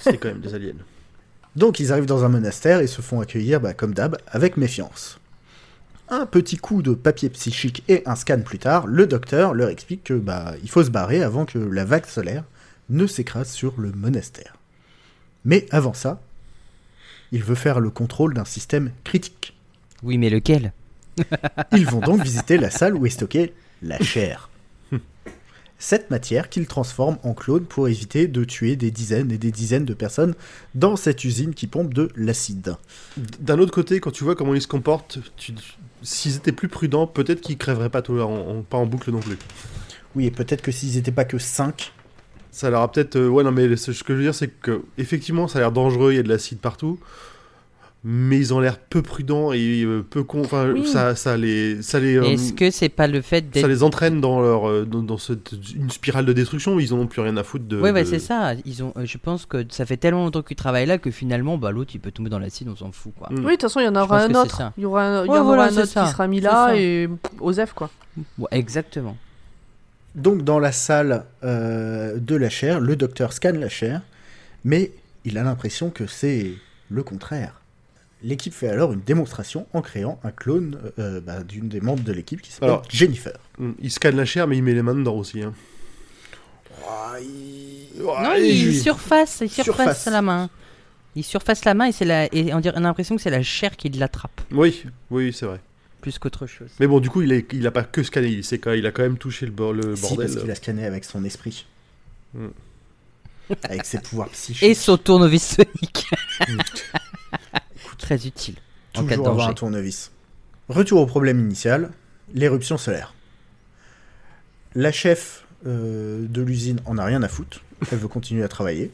c'est 0.00 0.18
quand 0.18 0.28
même 0.28 0.40
des 0.40 0.54
aliens. 0.54 0.74
Donc 1.54 1.78
ils 1.80 1.92
arrivent 1.92 2.06
dans 2.06 2.24
un 2.24 2.28
monastère 2.28 2.80
et 2.80 2.86
se 2.88 3.00
font 3.02 3.20
accueillir, 3.20 3.60
bah, 3.60 3.72
comme 3.72 3.94
d'hab, 3.94 4.16
avec 4.26 4.56
méfiance. 4.56 5.18
Un 6.08 6.26
petit 6.26 6.56
coup 6.56 6.82
de 6.82 6.92
papier 6.94 7.30
psychique 7.30 7.82
et 7.88 8.02
un 8.06 8.16
scan 8.16 8.40
plus 8.44 8.58
tard, 8.58 8.86
le 8.86 9.06
docteur 9.06 9.54
leur 9.54 9.68
explique 9.70 10.04
que 10.04 10.14
bah, 10.14 10.54
il 10.62 10.70
faut 10.70 10.82
se 10.84 10.90
barrer 10.90 11.22
avant 11.22 11.44
que 11.46 11.58
la 11.58 11.84
vague 11.84 12.06
solaire 12.06 12.44
ne 12.90 13.06
s'écrase 13.06 13.50
sur 13.50 13.74
le 13.80 13.92
monastère. 13.92 14.56
Mais 15.44 15.66
avant 15.70 15.94
ça, 15.94 16.20
il 17.32 17.42
veut 17.42 17.54
faire 17.54 17.80
le 17.80 17.90
contrôle 17.90 18.34
d'un 18.34 18.44
système 18.44 18.90
critique. 19.04 19.56
Oui, 20.02 20.18
mais 20.18 20.30
lequel? 20.30 20.72
Ils 21.72 21.86
vont 21.86 22.00
donc 22.00 22.22
visiter 22.22 22.58
la 22.58 22.70
salle 22.70 22.94
où 22.94 23.06
est 23.06 23.10
stockée 23.10 23.54
la 23.82 23.98
chair. 23.98 24.50
Cette 25.78 26.10
matière 26.10 26.48
qu'ils 26.48 26.66
transforment 26.66 27.18
en 27.22 27.34
clone 27.34 27.64
pour 27.66 27.86
éviter 27.88 28.28
de 28.28 28.44
tuer 28.44 28.76
des 28.76 28.90
dizaines 28.90 29.30
et 29.30 29.36
des 29.36 29.50
dizaines 29.50 29.84
de 29.84 29.92
personnes 29.92 30.34
dans 30.74 30.96
cette 30.96 31.22
usine 31.24 31.52
qui 31.52 31.66
pompe 31.66 31.92
de 31.92 32.08
l'acide. 32.16 32.76
D'un 33.40 33.58
autre 33.58 33.72
côté, 33.72 34.00
quand 34.00 34.10
tu 34.10 34.24
vois 34.24 34.34
comment 34.36 34.54
ils 34.54 34.62
se 34.62 34.68
comportent, 34.68 35.18
tu- 35.36 35.52
s'ils 36.02 36.36
étaient 36.36 36.52
plus 36.52 36.68
prudents, 36.68 37.06
peut-être 37.06 37.42
qu'ils 37.42 37.58
crèveraient 37.58 37.90
pas, 37.90 38.00
tout, 38.00 38.18
en, 38.18 38.58
en- 38.58 38.62
pas 38.62 38.78
en 38.78 38.86
boucle 38.86 39.10
non 39.10 39.20
plus. 39.20 39.36
Oui, 40.14 40.24
et 40.24 40.30
peut-être 40.30 40.62
que 40.62 40.72
s'ils 40.72 40.94
n'étaient 40.96 41.12
pas 41.12 41.26
que 41.26 41.36
5, 41.36 41.92
Ça 42.56 42.70
leur 42.70 42.80
a 42.80 42.90
peut-être. 42.90 43.16
euh, 43.16 43.28
ouais, 43.28 43.44
non, 43.44 43.52
mais 43.52 43.76
ce 43.76 43.90
que 43.90 44.12
je 44.14 44.18
veux 44.18 44.22
dire, 44.22 44.34
c'est 44.34 44.48
que 44.48 44.80
effectivement, 44.96 45.46
ça 45.46 45.58
a 45.58 45.62
l'air 45.62 45.72
dangereux, 45.72 46.12
il 46.12 46.16
y 46.16 46.18
a 46.18 46.22
de 46.22 46.28
l'acide 46.30 46.58
partout. 46.58 46.98
Mais 48.08 48.36
ils 48.38 48.54
ont 48.54 48.60
l'air 48.60 48.78
peu 48.78 49.02
prudents 49.02 49.52
et 49.52 49.82
euh, 49.82 50.00
peu 50.08 50.22
con. 50.22 50.42
Enfin, 50.42 50.70
Oui. 50.72 50.86
ça, 50.86 51.16
ça 51.16 51.36
les, 51.36 51.82
ça 51.82 51.98
les, 51.98 52.16
euh, 52.16 52.22
Est-ce 52.22 52.52
que 52.52 52.70
c'est 52.70 52.88
pas 52.88 53.08
le 53.08 53.20
fait 53.20 53.44
ça 53.46 53.50
d'être. 53.62 53.66
les 53.66 53.82
entraîne 53.82 54.20
dans 54.20 54.40
leur, 54.40 54.68
euh, 54.68 54.84
dans, 54.84 55.02
dans 55.02 55.18
cette, 55.18 55.52
une 55.74 55.90
spirale 55.90 56.24
de 56.24 56.32
destruction. 56.32 56.78
Ils 56.78 56.94
en 56.94 56.98
ont 56.98 57.06
plus 57.08 57.20
rien 57.20 57.36
à 57.36 57.42
foutre 57.42 57.64
de. 57.64 57.80
Ouais, 57.80 57.90
ouais, 57.90 58.04
de- 58.04 58.08
c'est 58.08 58.20
ça. 58.20 58.52
Ils 58.64 58.84
ont, 58.84 58.92
euh, 58.96 59.04
je 59.06 59.18
pense 59.18 59.44
que 59.44 59.64
ça 59.70 59.84
fait 59.86 59.96
tellement 59.96 60.22
longtemps 60.24 60.42
qu'ils 60.42 60.56
travaillent 60.56 60.86
là 60.86 60.98
que 60.98 61.10
finalement, 61.10 61.58
bah, 61.58 61.72
l'autre 61.72 61.90
il 61.94 61.98
peut 62.00 62.12
tomber 62.12 62.30
dans 62.30 62.38
l'acide, 62.38 62.68
on 62.68 62.76
s'en 62.76 62.92
fout 62.92 63.12
quoi. 63.18 63.28
Mm. 63.32 63.38
Oui, 63.38 63.42
de 63.44 63.50
toute 63.52 63.62
façon, 63.62 63.80
il 63.80 63.86
y 63.86 63.88
en 63.88 63.96
aura 63.96 64.20
un 64.22 64.34
autre. 64.34 64.56
ça. 64.56 64.72
Il 64.78 64.84
y 64.84 64.86
aura 64.86 65.02
un, 65.02 65.22
il 65.24 65.26
y 65.26 65.30
Ouais, 65.30 65.38
en 65.38 65.44
voilà, 65.44 65.62
aura 65.64 65.72
un 65.72 65.76
autre 65.76 65.86
ça. 65.88 66.04
qui 66.04 66.10
sera 66.12 66.26
mis 66.28 66.40
là 66.40 66.66
ça. 66.68 66.76
et 66.76 67.08
Osef 67.40 67.72
quoi. 67.72 67.90
Ouais, 68.38 68.46
exactement. 68.52 69.16
Donc 70.16 70.42
dans 70.42 70.58
la 70.58 70.72
salle 70.72 71.24
euh, 71.44 72.18
de 72.18 72.34
la 72.34 72.48
chair, 72.50 72.80
le 72.80 72.96
docteur 72.96 73.32
scanne 73.32 73.58
la 73.60 73.68
chair, 73.68 74.00
mais 74.64 74.90
il 75.24 75.36
a 75.38 75.42
l'impression 75.42 75.90
que 75.90 76.06
c'est 76.06 76.52
le 76.90 77.02
contraire. 77.02 77.60
L'équipe 78.22 78.54
fait 78.54 78.68
alors 78.68 78.92
une 78.94 79.02
démonstration 79.02 79.66
en 79.74 79.82
créant 79.82 80.18
un 80.24 80.30
clone 80.30 80.78
euh, 80.98 81.20
bah, 81.20 81.42
d'une 81.42 81.68
des 81.68 81.80
membres 81.82 82.02
de 82.02 82.12
l'équipe 82.12 82.40
qui 82.40 82.50
s'appelle 82.50 82.70
Alors- 82.70 82.84
Jennifer. 82.88 83.36
Mm. 83.58 83.72
Il 83.78 83.90
scanne 83.90 84.16
la 84.16 84.24
chair, 84.24 84.46
mais 84.48 84.56
il 84.56 84.62
met 84.62 84.72
les 84.72 84.82
mains 84.82 84.94
dedans 84.94 85.16
aussi. 85.16 85.42
hein. 85.42 85.52
non, 87.98 88.34
il 88.38 88.74
surface, 88.80 89.40
il 89.42 89.50
surface 89.50 89.64
Surface. 89.74 90.06
la 90.06 90.22
main. 90.22 90.50
Il 91.14 91.24
surface 91.24 91.64
la 91.64 91.74
main 91.74 91.86
et 91.86 91.92
c'est 91.92 92.04
la, 92.04 92.26
et 92.34 92.52
on, 92.52 92.60
dirait, 92.60 92.74
on 92.76 92.84
a 92.84 92.88
l'impression 92.88 93.16
que 93.16 93.22
c'est 93.22 93.30
la 93.30 93.42
chair 93.42 93.76
qui 93.76 93.88
l'attrape 93.90 94.40
Oui, 94.50 94.84
oui, 95.10 95.32
c'est 95.32 95.46
vrai. 95.46 95.60
Plus 96.06 96.20
qu'autre 96.20 96.46
chose. 96.46 96.70
Mais 96.78 96.86
bon, 96.86 97.00
du 97.00 97.10
coup, 97.10 97.22
il, 97.22 97.32
est, 97.32 97.52
il 97.52 97.66
a 97.66 97.72
pas 97.72 97.82
que 97.82 98.04
scanné, 98.04 98.28
il, 98.28 98.44
sait 98.44 98.60
quand 98.60 98.70
il 98.70 98.86
a 98.86 98.92
quand 98.92 99.02
même 99.02 99.18
touché 99.18 99.44
le, 99.44 99.50
bor- 99.50 99.72
le 99.72 99.96
Si, 99.96 100.02
bordel. 100.02 100.28
parce 100.28 100.40
qu'il 100.40 100.50
a 100.52 100.54
scanné 100.54 100.86
avec 100.86 101.04
son 101.04 101.24
esprit. 101.24 101.66
Mm. 102.32 102.46
avec 103.64 103.84
ses 103.84 103.98
pouvoirs 103.98 104.28
psychiques. 104.28 104.62
Et 104.62 104.74
son 104.74 104.98
tournevis 104.98 105.56
sonique. 105.56 106.06
Très 107.98 108.24
utile. 108.24 108.54
en 108.94 109.02
cas 109.02 109.08
de 109.08 109.14
Toujours 109.16 109.28
avoir 109.30 109.48
un 109.48 109.54
tournevis. 109.54 110.12
Retour 110.68 111.00
au 111.00 111.06
problème 111.06 111.40
initial, 111.40 111.90
l'éruption 112.34 112.78
solaire. 112.78 113.12
La 114.76 114.92
chef 114.92 115.44
euh, 115.66 116.24
de 116.28 116.40
l'usine 116.40 116.78
en 116.84 116.98
a 116.98 117.04
rien 117.04 117.24
à 117.24 117.28
foutre. 117.28 117.62
Elle 117.90 117.98
veut 117.98 118.06
continuer 118.06 118.44
à 118.44 118.48
travailler. 118.48 118.92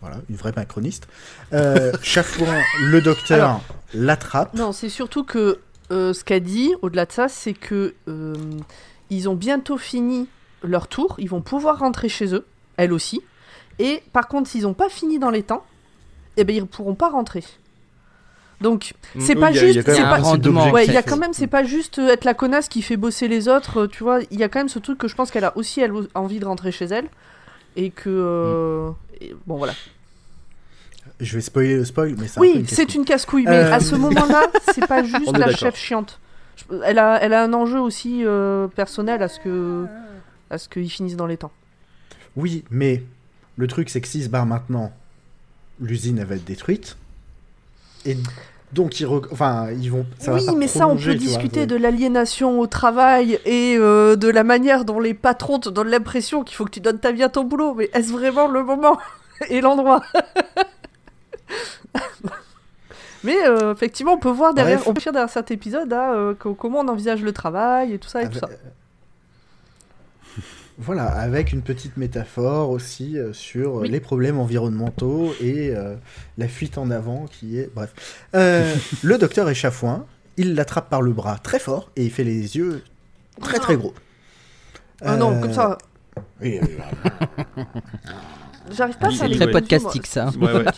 Voilà, 0.00 0.16
une 0.30 0.36
vraie 0.36 0.52
macroniste. 0.56 1.08
Euh, 1.52 1.92
Chafouin, 2.02 2.62
le 2.80 3.02
docteur, 3.02 3.60
l'attrape. 3.92 4.54
Non, 4.54 4.72
c'est 4.72 4.88
surtout 4.88 5.24
que 5.24 5.60
euh, 5.90 6.12
ce 6.12 6.24
qu'a 6.24 6.40
dit, 6.40 6.74
au-delà 6.82 7.06
de 7.06 7.12
ça, 7.12 7.28
c'est 7.28 7.54
que 7.54 7.94
euh, 8.08 8.34
ils 9.10 9.28
ont 9.28 9.34
bientôt 9.34 9.78
fini 9.78 10.28
leur 10.62 10.88
tour, 10.88 11.14
ils 11.18 11.28
vont 11.28 11.40
pouvoir 11.40 11.78
rentrer 11.78 12.08
chez 12.08 12.34
eux, 12.34 12.44
elle 12.76 12.92
aussi. 12.92 13.22
Et 13.78 14.02
par 14.12 14.28
contre, 14.28 14.48
s'ils 14.50 14.62
n'ont 14.62 14.74
pas 14.74 14.88
fini 14.88 15.18
dans 15.18 15.30
les 15.30 15.42
temps, 15.42 15.64
eh 16.36 16.44
ben 16.44 16.54
ils 16.54 16.66
pourront 16.66 16.94
pas 16.94 17.08
rentrer. 17.08 17.44
Donc 18.60 18.92
c'est 19.20 19.36
Mm, 19.36 19.40
pas 19.40 19.50
y 19.52 19.58
a- 19.58 19.60
juste, 19.66 19.74
c'est 19.94 20.02
pas, 20.02 20.18
ouais, 20.72 20.84
il 20.84 20.92
y 20.92 20.96
a 20.96 21.02
quand 21.02 21.16
même, 21.16 21.32
c'est 21.32 21.46
pas 21.46 21.62
juste 21.64 21.98
euh, 22.00 22.08
être 22.08 22.24
la 22.24 22.34
connasse 22.34 22.68
qui 22.68 22.82
fait 22.82 22.96
bosser 22.96 23.28
les 23.28 23.48
autres, 23.48 23.86
tu 23.86 24.02
vois. 24.02 24.18
Il 24.32 24.38
y 24.38 24.42
a 24.42 24.48
quand 24.48 24.58
même 24.58 24.68
ce 24.68 24.80
truc 24.80 24.98
que 24.98 25.06
je 25.06 25.14
pense 25.14 25.30
qu'elle 25.30 25.44
a 25.44 25.56
aussi 25.56 25.80
elle 25.80 25.92
envie 26.14 26.40
de 26.40 26.44
rentrer 26.44 26.72
chez 26.72 26.86
elle 26.86 27.06
et 27.76 27.90
que 27.90 28.08
euh, 28.10 28.90
et- 29.20 29.34
bon 29.46 29.56
voilà. 29.58 29.74
Je 31.20 31.34
vais 31.34 31.40
spoiler 31.40 31.76
le 31.76 31.84
spoil, 31.84 32.14
mais 32.18 32.26
peu 32.26 32.40
Oui, 32.40 32.64
c'est 32.68 32.94
une 32.94 33.04
casse-couille, 33.04 33.44
mais 33.44 33.56
Euh, 33.64 33.72
à 33.74 33.80
ce 33.80 33.96
moment-là, 33.96 34.46
c'est 34.74 34.86
pas 34.86 35.02
juste 35.02 35.36
la 35.36 35.50
chef 35.50 35.76
chiante. 35.76 36.20
Elle 36.84 36.98
a, 36.98 37.18
elle 37.22 37.32
a 37.34 37.42
un 37.42 37.52
enjeu 37.52 37.80
aussi 37.80 38.22
euh, 38.24 38.66
personnel 38.68 39.22
à 39.22 39.28
ce 39.28 39.40
que, 39.40 39.86
à 40.50 40.58
ce 40.58 40.68
qu'ils 40.68 40.90
finissent 40.90 41.16
dans 41.16 41.26
les 41.26 41.36
temps. 41.36 41.50
Oui, 42.36 42.64
mais 42.70 43.02
le 43.56 43.66
truc, 43.66 43.90
c'est 43.90 44.00
que 44.00 44.06
s'ils 44.08 44.24
se 44.24 44.28
barrent 44.28 44.46
maintenant, 44.46 44.92
l'usine, 45.80 46.18
elle 46.18 46.26
va 46.26 46.36
être 46.36 46.44
détruite. 46.44 46.96
Et 48.04 48.16
donc, 48.72 49.00
ils, 49.00 49.06
rec- 49.06 49.26
enfin, 49.32 49.70
ils 49.72 49.90
vont. 49.90 50.06
Ça 50.20 50.34
oui, 50.34 50.46
mais 50.56 50.68
ça, 50.68 50.86
on 50.86 50.96
peut 50.96 51.02
vois, 51.02 51.14
discuter 51.14 51.66
de 51.66 51.74
l'aliénation 51.76 52.60
au 52.60 52.66
travail 52.68 53.40
et 53.44 53.76
euh, 53.76 54.14
de 54.14 54.28
la 54.28 54.44
manière 54.44 54.84
dont 54.84 55.00
les 55.00 55.14
patrons 55.14 55.58
te 55.58 55.68
donnent 55.68 55.88
l'impression 55.88 56.44
qu'il 56.44 56.54
faut 56.56 56.64
que 56.64 56.70
tu 56.70 56.80
donnes 56.80 57.00
ta 57.00 57.10
vie 57.10 57.24
à 57.24 57.28
ton 57.28 57.42
boulot. 57.44 57.74
Mais 57.74 57.90
est-ce 57.92 58.12
vraiment 58.12 58.46
le 58.46 58.62
moment 58.62 58.98
et 59.48 59.60
l'endroit? 59.60 60.02
Mais 63.24 63.36
euh, 63.46 63.72
effectivement, 63.72 64.12
on 64.12 64.18
peut 64.18 64.30
voir 64.30 64.54
derrière, 64.54 64.76
Bref. 64.78 64.88
on 64.88 64.94
peut 64.94 65.02
voir 65.02 65.12
derrière 65.12 65.30
cet 65.30 65.50
épisode 65.50 65.92
hein, 65.92 66.12
euh, 66.14 66.34
co- 66.34 66.54
comment 66.54 66.80
on 66.80 66.88
envisage 66.88 67.22
le 67.22 67.32
travail 67.32 67.92
et 67.92 67.98
tout 67.98 68.08
ça 68.08 68.22
et 68.22 68.28
tout 68.28 68.38
ça. 68.38 68.48
Voilà, 70.80 71.06
avec 71.06 71.52
une 71.52 71.62
petite 71.62 71.96
métaphore 71.96 72.70
aussi 72.70 73.18
euh, 73.18 73.32
sur 73.32 73.78
euh, 73.78 73.80
Oui. 73.80 73.88
les 73.88 73.98
problèmes 73.98 74.38
environnementaux 74.38 75.32
et 75.40 75.70
euh, 75.74 75.96
la 76.38 76.46
fuite 76.46 76.78
en 76.78 76.92
avant 76.92 77.26
qui 77.26 77.58
est... 77.58 77.68
Bref. 77.74 77.92
Euh, 78.36 78.76
le 79.02 79.18
docteur 79.18 79.48
est 79.50 79.54
chafouin, 79.56 80.06
il 80.36 80.54
l'attrape 80.54 80.88
par 80.88 81.02
le 81.02 81.12
bras 81.12 81.38
très 81.38 81.58
fort 81.58 81.90
et 81.96 82.04
il 82.04 82.12
fait 82.12 82.22
les 82.22 82.56
yeux 82.56 82.84
très 83.42 83.58
très 83.58 83.76
gros. 83.76 83.92
Ah 85.04 85.16
non, 85.16 85.32
Euh, 85.36 85.40
comme 85.40 85.52
ça, 85.52 85.78
oui, 86.40 86.60
oui, 86.62 86.76
oui. 87.56 87.64
j'arrive 88.76 88.96
pas 88.98 89.06
à 89.06 89.10
C'est 89.10 89.16
faire 89.18 89.28
les 89.28 89.36
Très 89.36 89.50
podcastique 89.50 90.06
ça. 90.06 90.30
Ouais, 90.40 90.52
ouais. 90.52 90.64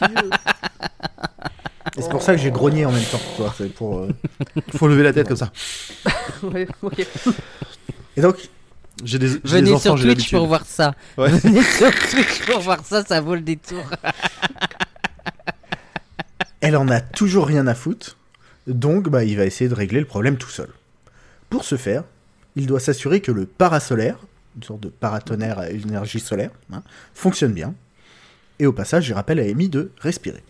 Et 1.96 2.02
c'est 2.02 2.10
pour 2.10 2.22
ça 2.22 2.34
que 2.34 2.40
j'ai 2.40 2.50
grogné 2.50 2.84
en 2.86 2.92
même 2.92 3.02
temps. 3.04 3.20
c'est 3.58 3.72
pour, 3.74 3.98
euh, 3.98 4.08
Faut 4.76 4.86
lever 4.88 5.02
la 5.02 5.12
tête 5.12 5.28
comme 5.28 5.36
ça. 5.36 5.50
Ouais, 6.42 6.66
ok. 6.82 7.06
Et 8.16 8.20
donc, 8.22 8.36
J'ai 9.04 9.18
des, 9.18 9.28
j'ai 9.28 9.34
des 9.36 9.40
Venez 9.48 9.70
enfants, 9.72 9.80
sur 9.82 9.96
j'ai 9.96 10.04
Twitch 10.04 10.16
l'habitude. 10.18 10.38
pour 10.38 10.46
voir 10.46 10.64
ça. 10.64 10.94
Ouais. 11.18 11.28
Venez 11.44 11.62
sur 11.62 11.90
Twitch 12.10 12.46
pour 12.46 12.60
voir 12.60 12.78
ça, 12.84 13.04
ça 13.04 13.20
vaut 13.20 13.34
le 13.34 13.40
détour. 13.42 13.82
elle 16.60 16.76
en 16.76 16.88
a 16.88 17.00
toujours 17.00 17.46
rien 17.46 17.66
à 17.66 17.74
foutre. 17.74 18.16
Donc, 18.66 19.08
bah, 19.08 19.24
il 19.24 19.36
va 19.36 19.44
essayer 19.44 19.68
de 19.68 19.74
régler 19.74 20.00
le 20.00 20.06
problème 20.06 20.36
tout 20.36 20.48
seul. 20.50 20.68
Pour 21.48 21.64
ce 21.64 21.76
faire, 21.76 22.04
il 22.56 22.66
doit 22.66 22.80
s'assurer 22.80 23.20
que 23.20 23.32
le 23.32 23.46
parasolaire, 23.46 24.16
une 24.56 24.62
sorte 24.62 24.80
de 24.80 24.88
paratonnerre 24.88 25.58
à 25.58 25.70
énergie 25.70 26.20
solaire, 26.20 26.50
hein, 26.72 26.82
fonctionne 27.14 27.52
bien. 27.52 27.74
Et 28.58 28.66
au 28.66 28.72
passage, 28.72 29.04
je 29.04 29.14
rappelle 29.14 29.40
à 29.40 29.44
Amy 29.44 29.68
de 29.68 29.90
respirer. 30.00 30.42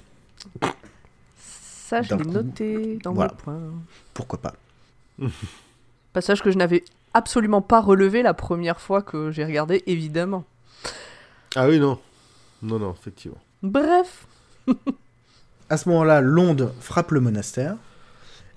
Ça, 1.39 2.03
je 2.03 2.15
l'ai 2.15 2.25
noté 2.25 2.99
dans 3.03 3.13
voilà. 3.13 3.33
mes 3.33 3.43
points. 3.43 3.61
Pourquoi 4.15 4.41
pas 4.41 4.55
Passage 6.13 6.43
que 6.43 6.51
je 6.51 6.59
n'avais 6.59 6.85
absolument 7.15 7.63
pas 7.63 7.81
relevé 7.81 8.23
la 8.23 8.35
première 8.35 8.81
fois 8.81 9.03
que 9.03 9.31
j'ai 9.31 9.45
regardé, 9.45 9.83
évidemment. 9.87 10.45
Ah 11.55 11.69
oui, 11.69 11.79
non. 11.79 11.99
Non, 12.63 12.79
non, 12.79 12.95
effectivement. 12.99 13.39
Bref. 13.63 14.27
À 15.69 15.77
ce 15.77 15.89
moment-là, 15.91 16.21
l'onde 16.21 16.73
frappe 16.81 17.13
le 17.13 17.21
monastère. 17.21 17.77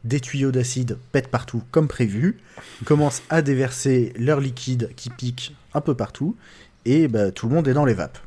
Des 0.03 0.19
tuyaux 0.19 0.51
d'acide 0.51 0.97
pètent 1.11 1.29
partout 1.29 1.63
comme 1.71 1.87
prévu, 1.87 2.37
commencent 2.85 3.23
à 3.29 3.41
déverser 3.41 4.11
leur 4.17 4.39
liquide 4.41 4.91
qui 4.95 5.09
pique 5.09 5.55
un 5.73 5.81
peu 5.81 5.95
partout, 5.95 6.35
et 6.85 7.07
bah, 7.07 7.31
tout 7.31 7.47
le 7.47 7.55
monde 7.55 7.67
est 7.67 7.73
dans 7.73 7.85
les 7.85 7.93
vapes. 7.93 8.17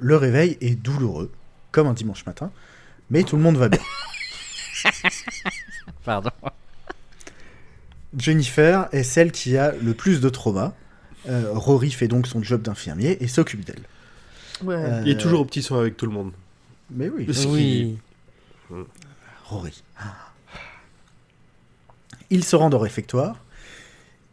Le 0.00 0.16
réveil 0.16 0.58
est 0.60 0.74
douloureux, 0.74 1.30
comme 1.70 1.86
un 1.86 1.92
dimanche 1.94 2.26
matin, 2.26 2.50
mais 3.10 3.22
tout 3.22 3.36
le 3.36 3.42
monde 3.42 3.56
va 3.56 3.68
bien. 3.68 3.80
Pardon. 6.04 6.30
Jennifer 8.18 8.88
est 8.92 9.02
celle 9.02 9.30
qui 9.32 9.56
a 9.56 9.72
le 9.72 9.94
plus 9.94 10.20
de 10.20 10.28
trauma. 10.28 10.74
Euh, 11.28 11.50
Rory 11.54 11.90
fait 11.90 12.08
donc 12.08 12.26
son 12.26 12.42
job 12.42 12.62
d'infirmier 12.62 13.22
et 13.22 13.28
s'occupe 13.28 13.64
d'elle. 13.64 13.82
Ouais. 14.62 14.74
Euh, 14.76 15.02
Il 15.04 15.12
est 15.12 15.18
toujours 15.20 15.40
au 15.40 15.44
petit 15.44 15.62
soin 15.62 15.80
avec 15.80 15.96
tout 15.96 16.06
le 16.06 16.12
monde. 16.12 16.32
Mais 16.90 17.08
oui, 17.08 17.26
Oui. 17.48 17.98
Rory. 19.48 19.82
Ils 22.30 22.44
se 22.44 22.56
rendent 22.56 22.74
au 22.74 22.78
réfectoire. 22.78 23.36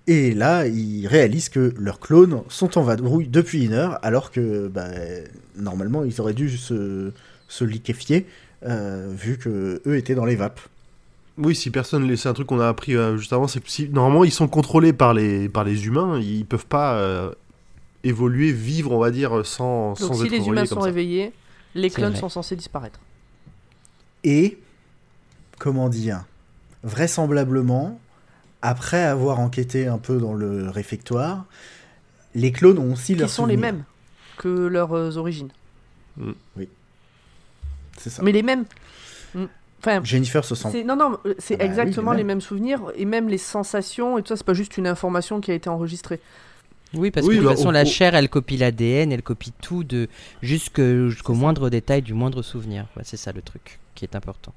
Et 0.05 0.33
là, 0.33 0.67
ils 0.67 1.07
réalisent 1.07 1.49
que 1.49 1.73
leurs 1.77 1.99
clones 1.99 2.41
sont 2.49 2.77
en 2.77 2.83
vadrouille 2.83 3.27
depuis 3.27 3.65
une 3.65 3.73
heure, 3.73 3.99
alors 4.01 4.31
que 4.31 4.67
bah, 4.67 4.89
normalement, 5.55 6.03
ils 6.03 6.19
auraient 6.19 6.33
dû 6.33 6.57
se, 6.57 7.11
se 7.47 7.63
liquéfier, 7.63 8.25
euh, 8.65 9.13
vu 9.15 9.37
que 9.37 9.81
eux 9.85 9.95
étaient 9.95 10.15
dans 10.15 10.25
les 10.25 10.35
vapes. 10.35 10.59
Oui, 11.37 11.55
si 11.55 11.71
personne, 11.71 12.15
c'est 12.17 12.27
un 12.27 12.33
truc 12.33 12.47
qu'on 12.47 12.59
a 12.59 12.67
appris 12.67 12.95
euh, 12.95 13.17
juste 13.17 13.31
avant, 13.31 13.47
c'est 13.47 13.61
que 13.61 13.69
si, 13.69 13.89
normalement 13.89 14.23
ils 14.23 14.31
sont 14.31 14.47
contrôlés 14.47 14.93
par 14.93 15.13
les, 15.13 15.49
par 15.49 15.63
les 15.63 15.87
humains, 15.87 16.19
ils 16.19 16.45
peuvent 16.45 16.67
pas 16.67 16.95
euh, 16.95 17.31
évoluer, 18.03 18.51
vivre, 18.51 18.91
on 18.91 18.99
va 18.99 19.09
dire, 19.09 19.45
sans, 19.45 19.95
sans 19.95 20.09
Donc 20.09 20.17
si 20.17 20.25
être 20.25 20.31
les 20.31 20.47
humains 20.47 20.65
sont 20.65 20.81
ça. 20.81 20.85
réveillés, 20.85 21.31
les 21.75 21.89
clones 21.89 22.15
sont 22.15 22.29
censés 22.29 22.55
disparaître. 22.55 22.99
Et, 24.23 24.57
comment 25.63 25.87
dire, 25.87 26.25
vraisemblablement, 26.83 27.97
après 28.61 29.01
avoir 29.01 29.39
enquêté 29.39 29.87
un 29.87 29.97
peu 29.97 30.17
dans 30.17 30.33
le 30.33 30.69
réfectoire, 30.69 31.45
les 32.35 32.51
clones 32.51 32.79
ont 32.79 32.91
aussi 32.91 33.13
Qui 33.13 33.19
leurs 33.19 33.29
sont 33.29 33.45
les 33.45 33.55
mêmes 33.55 33.85
que 34.37 34.49
leurs 34.49 34.91
euh, 34.93 35.15
origines. 35.15 35.51
C'est 37.97 38.09
ça. 38.09 38.21
Mais 38.23 38.33
les 38.33 38.43
mêmes. 38.43 38.65
Mm. 39.35 39.45
Enfin, 39.79 40.01
Jennifer 40.03 40.43
se 40.43 40.55
sent. 40.55 40.69
c'est 40.71 40.83
non 40.83 40.95
non, 40.97 41.17
euh, 41.25 41.33
c'est 41.39 41.55
Ah 41.55 41.57
bah 41.59 41.63
oui, 41.63 41.69
exactement 41.69 42.11
les 42.11 42.17
les 42.17 42.23
mêmes. 42.23 42.37
mêmes 42.37 42.41
souvenirs 42.41 42.81
et 42.95 43.05
même 43.05 43.29
les 43.29 43.37
sensations 43.37 44.17
et 44.17 44.21
tout 44.21 44.29
ça. 44.29 44.35
C'est 44.37 44.45
pas 44.45 44.53
juste 44.53 44.77
une 44.77 44.87
information 44.87 45.39
qui 45.41 45.51
a 45.51 45.53
été 45.53 45.69
enregistrée. 45.69 46.19
Oui, 46.93 47.09
parce 47.11 47.25
Oui, 47.25 47.35
que 47.35 47.39
de 47.39 47.45
bah, 47.45 47.49
toute 47.51 47.57
façon, 47.59 47.69
au- 47.69 47.71
la 47.73 47.85
chair, 47.85 48.15
elle 48.15 48.29
copie 48.29 48.57
l'ADN, 48.57 49.11
elle 49.13 49.23
copie 49.23 49.51
tout 49.61 49.83
de 49.83 50.09
jusque- 50.41 50.81
jusqu'au 51.09 51.33
moindre 51.33 51.69
détail 51.69 52.01
du 52.01 52.13
moindre 52.13 52.41
souvenir. 52.43 52.85
Ouais, 52.97 53.03
c'est 53.05 53.17
ça 53.17 53.31
le 53.31 53.41
truc 53.41 53.79
qui 53.95 54.03
est 54.05 54.15
important. 54.15 54.53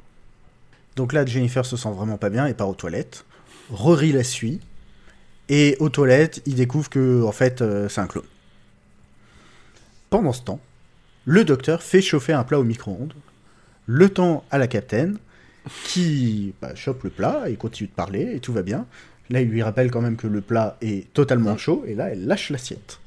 Donc 0.96 1.12
là, 1.12 1.24
Jennifer 1.26 1.64
se 1.64 1.76
sent 1.76 1.90
vraiment 1.94 2.16
pas 2.16 2.30
bien 2.30 2.46
et 2.46 2.54
part 2.54 2.68
aux 2.68 2.74
toilettes. 2.74 3.24
Rory 3.70 4.12
la 4.12 4.24
suit. 4.24 4.60
Et 5.48 5.76
aux 5.78 5.90
toilettes, 5.90 6.42
il 6.46 6.54
découvre 6.56 6.88
que, 6.90 7.22
en 7.22 7.32
fait, 7.32 7.62
euh, 7.62 7.88
c'est 7.88 8.00
un 8.00 8.06
clone. 8.06 8.24
Pendant 10.10 10.32
ce 10.32 10.42
temps, 10.42 10.60
le 11.24 11.44
docteur 11.44 11.82
fait 11.82 12.00
chauffer 12.00 12.32
un 12.32 12.42
plat 12.44 12.58
au 12.58 12.64
micro-ondes. 12.64 13.12
Le 13.86 14.08
temps 14.08 14.44
à 14.50 14.58
la 14.58 14.66
capitaine, 14.66 15.18
qui 15.84 16.54
bah, 16.60 16.74
chope 16.74 17.04
le 17.04 17.10
plat 17.10 17.48
et 17.48 17.54
continue 17.56 17.88
de 17.88 17.94
parler, 17.94 18.32
et 18.34 18.40
tout 18.40 18.52
va 18.52 18.62
bien. 18.62 18.86
Là, 19.30 19.40
il 19.40 19.48
lui 19.48 19.62
rappelle 19.62 19.90
quand 19.90 20.00
même 20.00 20.16
que 20.16 20.26
le 20.26 20.40
plat 20.40 20.76
est 20.80 21.12
totalement 21.12 21.56
chaud, 21.56 21.84
et 21.86 21.94
là, 21.94 22.08
elle 22.10 22.26
lâche 22.26 22.50
l'assiette. 22.50 22.98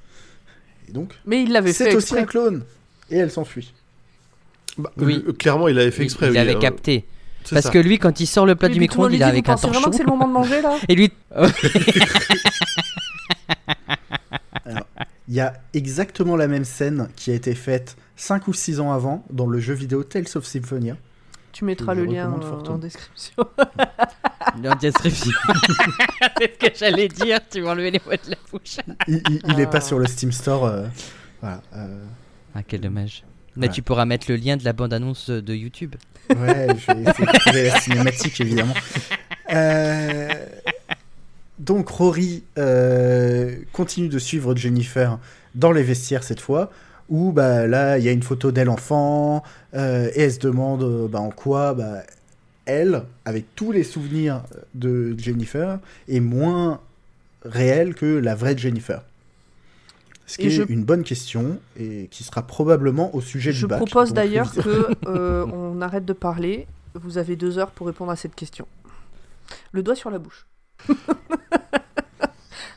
Et 0.87 0.91
donc, 0.91 1.13
Mais 1.25 1.43
il 1.43 1.51
l'avait 1.51 1.73
fait 1.73 1.85
c'est 1.85 1.95
aussi 1.95 2.13
exprès. 2.13 2.19
un 2.21 2.25
clone. 2.25 2.63
Et 3.09 3.17
elle 3.17 3.31
s'enfuit. 3.31 3.73
Bah, 4.77 4.91
Oui. 4.97 5.23
le- 5.25 5.33
clairement, 5.33 5.67
il 5.67 5.77
avait 5.79 5.91
fait 5.91 6.03
exprès. 6.03 6.27
il 6.27 6.31
oui, 6.31 6.37
avait 6.37 6.55
euh, 6.55 6.59
capté. 6.59 7.05
Parce 7.51 7.63
ça. 7.65 7.69
que 7.71 7.79
lui, 7.79 7.97
quand 7.99 8.19
il 8.19 8.27
sort 8.27 8.45
le 8.45 8.55
plat 8.55 8.69
du 8.69 8.79
micro-ondes, 8.79 9.13
il 9.13 9.21
est 9.21 9.25
avec 9.25 9.47
un 9.49 9.53
pensez 9.53 9.67
vraiment 9.67 9.81
torchon. 9.85 9.91
que 9.91 9.97
c'est 9.97 10.03
le 10.03 10.09
moment 10.09 10.27
de 10.27 10.33
manger 10.33 10.61
là 10.61 10.77
Et 10.89 10.95
lui, 10.95 11.11
Il 15.27 15.35
y 15.35 15.39
a 15.41 15.53
exactement 15.73 16.35
la 16.35 16.47
même 16.47 16.65
scène 16.65 17.09
qui 17.15 17.29
a 17.31 17.35
été 17.35 17.53
faite 17.53 17.95
5 18.15 18.47
ou 18.47 18.53
6 18.53 18.79
ans 18.79 18.91
avant 18.91 19.23
dans 19.29 19.45
le 19.45 19.59
jeu 19.59 19.73
vidéo 19.75 20.03
Tales 20.03 20.25
of 20.35 20.43
Symphonia. 20.45 20.95
Tu 21.51 21.65
mettras 21.65 21.93
le 21.93 22.05
lien 22.05 22.31
euh, 22.35 22.41
fortement. 22.41 22.75
en 22.75 22.79
description. 22.79 23.33
Non, 24.57 24.73
diastripsie. 24.75 25.31
c'est 26.39 26.53
ce 26.61 26.67
que 26.69 26.75
j'allais 26.77 27.07
dire, 27.07 27.39
tu 27.51 27.61
m'as 27.61 27.71
enlevé 27.71 27.91
les 27.91 28.01
mots 28.03 28.11
de 28.13 28.31
la 28.31 28.37
bouche. 28.51 28.77
Il, 29.07 29.21
il- 29.29 29.41
il 29.47 29.59
est 29.59 29.63
Ah. 29.65 29.67
pas 29.67 29.81
sur 29.81 29.99
le 29.99 30.07
Steam 30.07 30.31
Store. 30.31 30.65
euh, 30.65 30.87
voilà, 31.41 31.61
euh, 31.75 32.03
Ah, 32.55 32.63
quel 32.63 32.81
dommage. 32.81 33.23
Mais 33.59 33.67
Ouais. 33.67 33.73
tu 33.73 33.81
pourras 33.83 34.05
mettre 34.05 34.25
le 34.29 34.37
lien 34.37 34.57
de 34.57 34.63
la 34.63 34.73
bande-annonce 34.73 35.29
de 35.29 35.53
YouTube. 35.53 35.95
ouais, 36.31 36.67
je 36.77 36.93
vais 36.93 37.03
essayer 37.03 37.69
la 37.69 37.79
cinématique 37.79 38.39
évidemment. 38.41 38.73
Euh, 39.53 40.29
donc 41.59 41.89
Rory 41.89 42.43
euh, 42.57 43.55
continue 43.73 44.07
de 44.09 44.19
suivre 44.19 44.55
Jennifer 44.55 45.19
dans 45.55 45.71
les 45.71 45.83
vestiaires 45.83 46.23
cette 46.23 46.39
fois. 46.39 46.71
Où 47.09 47.31
bah, 47.31 47.65
là, 47.67 47.97
il 47.97 48.05
y 48.05 48.09
a 48.09 48.11
une 48.11 48.21
photo 48.21 48.51
d'elle 48.51 48.69
enfant, 48.69 49.43
euh, 49.73 50.11
et 50.13 50.21
elle 50.21 50.31
se 50.31 50.39
demande 50.39 51.07
bah, 51.09 51.19
en 51.19 51.31
quoi 51.31 51.73
bah, 51.73 52.03
elle, 52.65 53.01
avec 53.25 53.45
tous 53.55 53.71
les 53.71 53.83
souvenirs 53.83 54.43
de 54.75 55.15
Jennifer, 55.17 55.79
est 56.07 56.19
moins 56.19 56.79
réelle 57.43 57.95
que 57.95 58.05
la 58.05 58.35
vraie 58.35 58.55
Jennifer. 58.55 59.01
Ce 60.29 60.37
qui 60.37 60.43
Et 60.43 60.47
est 60.47 60.51
je- 60.51 60.63
une 60.69 60.83
bonne 60.83 61.03
question 61.03 61.59
et 61.75 62.07
qui 62.11 62.23
sera 62.23 62.43
probablement 62.43 63.15
au 63.15 63.21
sujet 63.21 63.51
Je 63.51 63.61
du 63.61 63.67
bac. 63.67 63.79
propose 63.79 64.09
donc 64.09 64.15
d'ailleurs 64.15 64.51
que 64.53 64.87
euh, 65.07 65.43
on 65.51 65.81
arrête 65.81 66.05
de 66.05 66.13
parler. 66.13 66.67
Vous 66.93 67.17
avez 67.17 67.35
deux 67.35 67.57
heures 67.57 67.71
pour 67.71 67.87
répondre 67.87 68.11
à 68.11 68.15
cette 68.15 68.35
question. 68.35 68.67
Le 69.71 69.81
doigt 69.81 69.95
sur 69.95 70.11
la 70.11 70.19
bouche. 70.19 70.45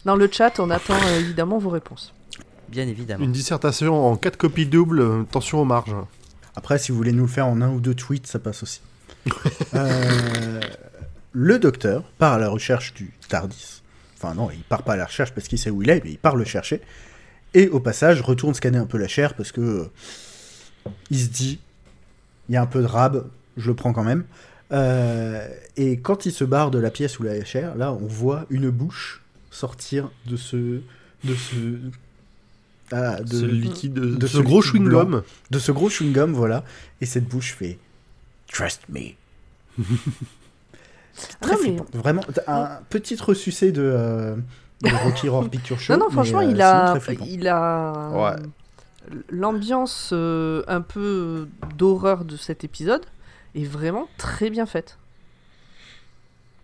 Dans 0.05 0.17
le 0.17 0.29
chat, 0.33 0.59
on 0.61 0.71
attend 0.71 0.95
euh, 0.95 1.21
évidemment 1.21 1.59
vos 1.59 1.69
réponses. 1.71 2.13
Bien 2.69 2.89
évidemment. 2.89 3.23
Une 3.25 3.33
dissertation 3.33 4.07
en 4.07 4.17
4 4.17 4.37
copies 4.37 4.67
doubles, 4.67 5.01
euh, 5.01 5.23
tension 5.31 5.61
aux 5.61 5.65
marges. 5.65 5.95
Après, 6.57 6.79
si 6.79 6.91
vous 6.91 6.97
voulez 6.99 7.13
nous 7.13 7.25
le 7.25 7.31
faire 7.31 7.47
en 7.47 7.61
un 7.63 7.71
ou 7.71 7.81
deux 7.81 7.95
tweets, 7.95 8.27
ça 8.27 8.39
passe 8.39 8.63
aussi. 8.63 8.81
Euh, 9.75 10.61
le 11.33 11.59
docteur 11.59 12.03
part 12.19 12.33
à 12.35 12.39
la 12.39 12.49
recherche 12.49 12.95
du 12.95 13.13
Tardis. 13.29 13.83
Enfin 14.17 14.35
non, 14.35 14.51
il 14.51 14.63
part 14.63 14.83
pas 14.83 14.95
à 14.95 14.97
la 14.97 15.05
recherche 15.07 15.33
parce 15.33 15.49
qu'il 15.49 15.59
sait 15.59 15.71
où 15.71 15.83
il 15.83 15.91
est, 15.91 16.03
mais 16.05 16.11
il 16.13 16.19
part 16.19 16.35
le 16.37 16.45
chercher. 16.45 16.81
Et 17.55 17.69
au 17.69 17.81
passage, 17.81 18.21
retourne 18.23 18.55
scanner 18.55 18.79
un 18.79 18.87
peu 18.87 18.99
la 18.99 19.09
chair 19.09 19.35
parce 19.35 19.53
que 19.53 19.61
euh, 19.61 19.85
il 21.11 21.21
se 21.21 21.29
dit, 21.29 21.61
il 22.49 22.55
y 22.55 22.57
a 22.57 22.63
un 22.63 22.67
peu 22.67 22.81
de 22.81 22.87
rab, 22.87 23.27
je 23.57 23.69
le 23.69 23.75
prends 23.75 23.93
quand 23.93 24.05
même. 24.05 24.25
Euh, 24.73 25.47
et 25.77 25.99
quand 25.99 26.25
il 26.25 26.33
se 26.33 26.45
barre 26.45 26.71
de 26.71 26.79
la 26.79 26.91
pièce 26.91 27.19
où 27.19 27.23
la 27.23 27.45
chair, 27.45 27.75
là, 27.77 27.93
on 27.93 28.07
voit 28.07 28.47
une 28.49 28.71
bouche 28.71 29.23
sortir 29.51 30.11
de 30.27 30.37
ce, 30.37 30.81
de 31.25 31.35
ce, 31.35 31.77
ah, 32.91 33.21
de, 33.21 33.41
ce 33.41 33.45
liquide, 33.45 33.93
de, 33.93 34.15
de 34.17 34.27
ce 34.27 34.39
ce 34.39 34.43
gros 34.43 34.63
liquide 34.63 34.83
chewing-gum. 34.83 35.23
de 35.51 35.59
ce 35.59 35.73
gros 35.73 35.91
chewing-gum, 35.91 36.33
voilà. 36.33 36.65
Et 37.03 37.07
cette 37.07 37.29
bouche 37.29 37.53
fait 37.53 37.79
Trust 38.51 38.83
me. 38.89 39.13
Très 41.41 41.55
Non, 41.55 41.59
mais-. 41.63 41.99
Vraiment, 41.99 42.23
un 42.47 42.79
petit 42.89 43.17
ressucé 43.17 43.73
de, 43.73 43.83
euh, 43.83 44.37
Rocky 44.85 45.29
Horror 45.29 45.49
Picture 45.49 45.79
Show. 45.79 45.93
Non, 45.93 45.99
non, 46.01 46.11
franchement, 46.11 46.41
euh, 46.41 46.45
il 46.51 46.61
a, 46.63 46.97
il 47.27 47.49
a 47.49 48.11
Ouais. 48.11 48.37
l'ambiance 49.31 50.11
euh, 50.13 50.63
un 50.69 50.81
peu 50.81 51.49
d'horreur 51.77 52.25
de 52.25 52.37
cet 52.37 52.65
épisode 52.65 53.05
est 53.55 53.65
vraiment 53.65 54.09
très 54.19 54.51
bien 54.51 54.67
faite. 54.67 54.99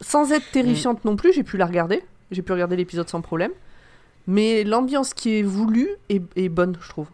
Sans 0.00 0.32
être 0.32 0.50
terrifiante 0.52 1.04
non 1.04 1.16
plus, 1.16 1.32
j'ai 1.32 1.42
pu 1.42 1.56
la 1.56 1.66
regarder. 1.66 2.02
J'ai 2.30 2.42
pu 2.42 2.52
regarder 2.52 2.76
l'épisode 2.76 3.08
sans 3.08 3.20
problème. 3.20 3.50
Mais 4.26 4.62
l'ambiance 4.62 5.14
qui 5.14 5.38
est 5.38 5.42
voulue 5.42 5.88
est, 6.08 6.22
est 6.36 6.48
bonne, 6.48 6.76
je 6.80 6.88
trouve. 6.88 7.06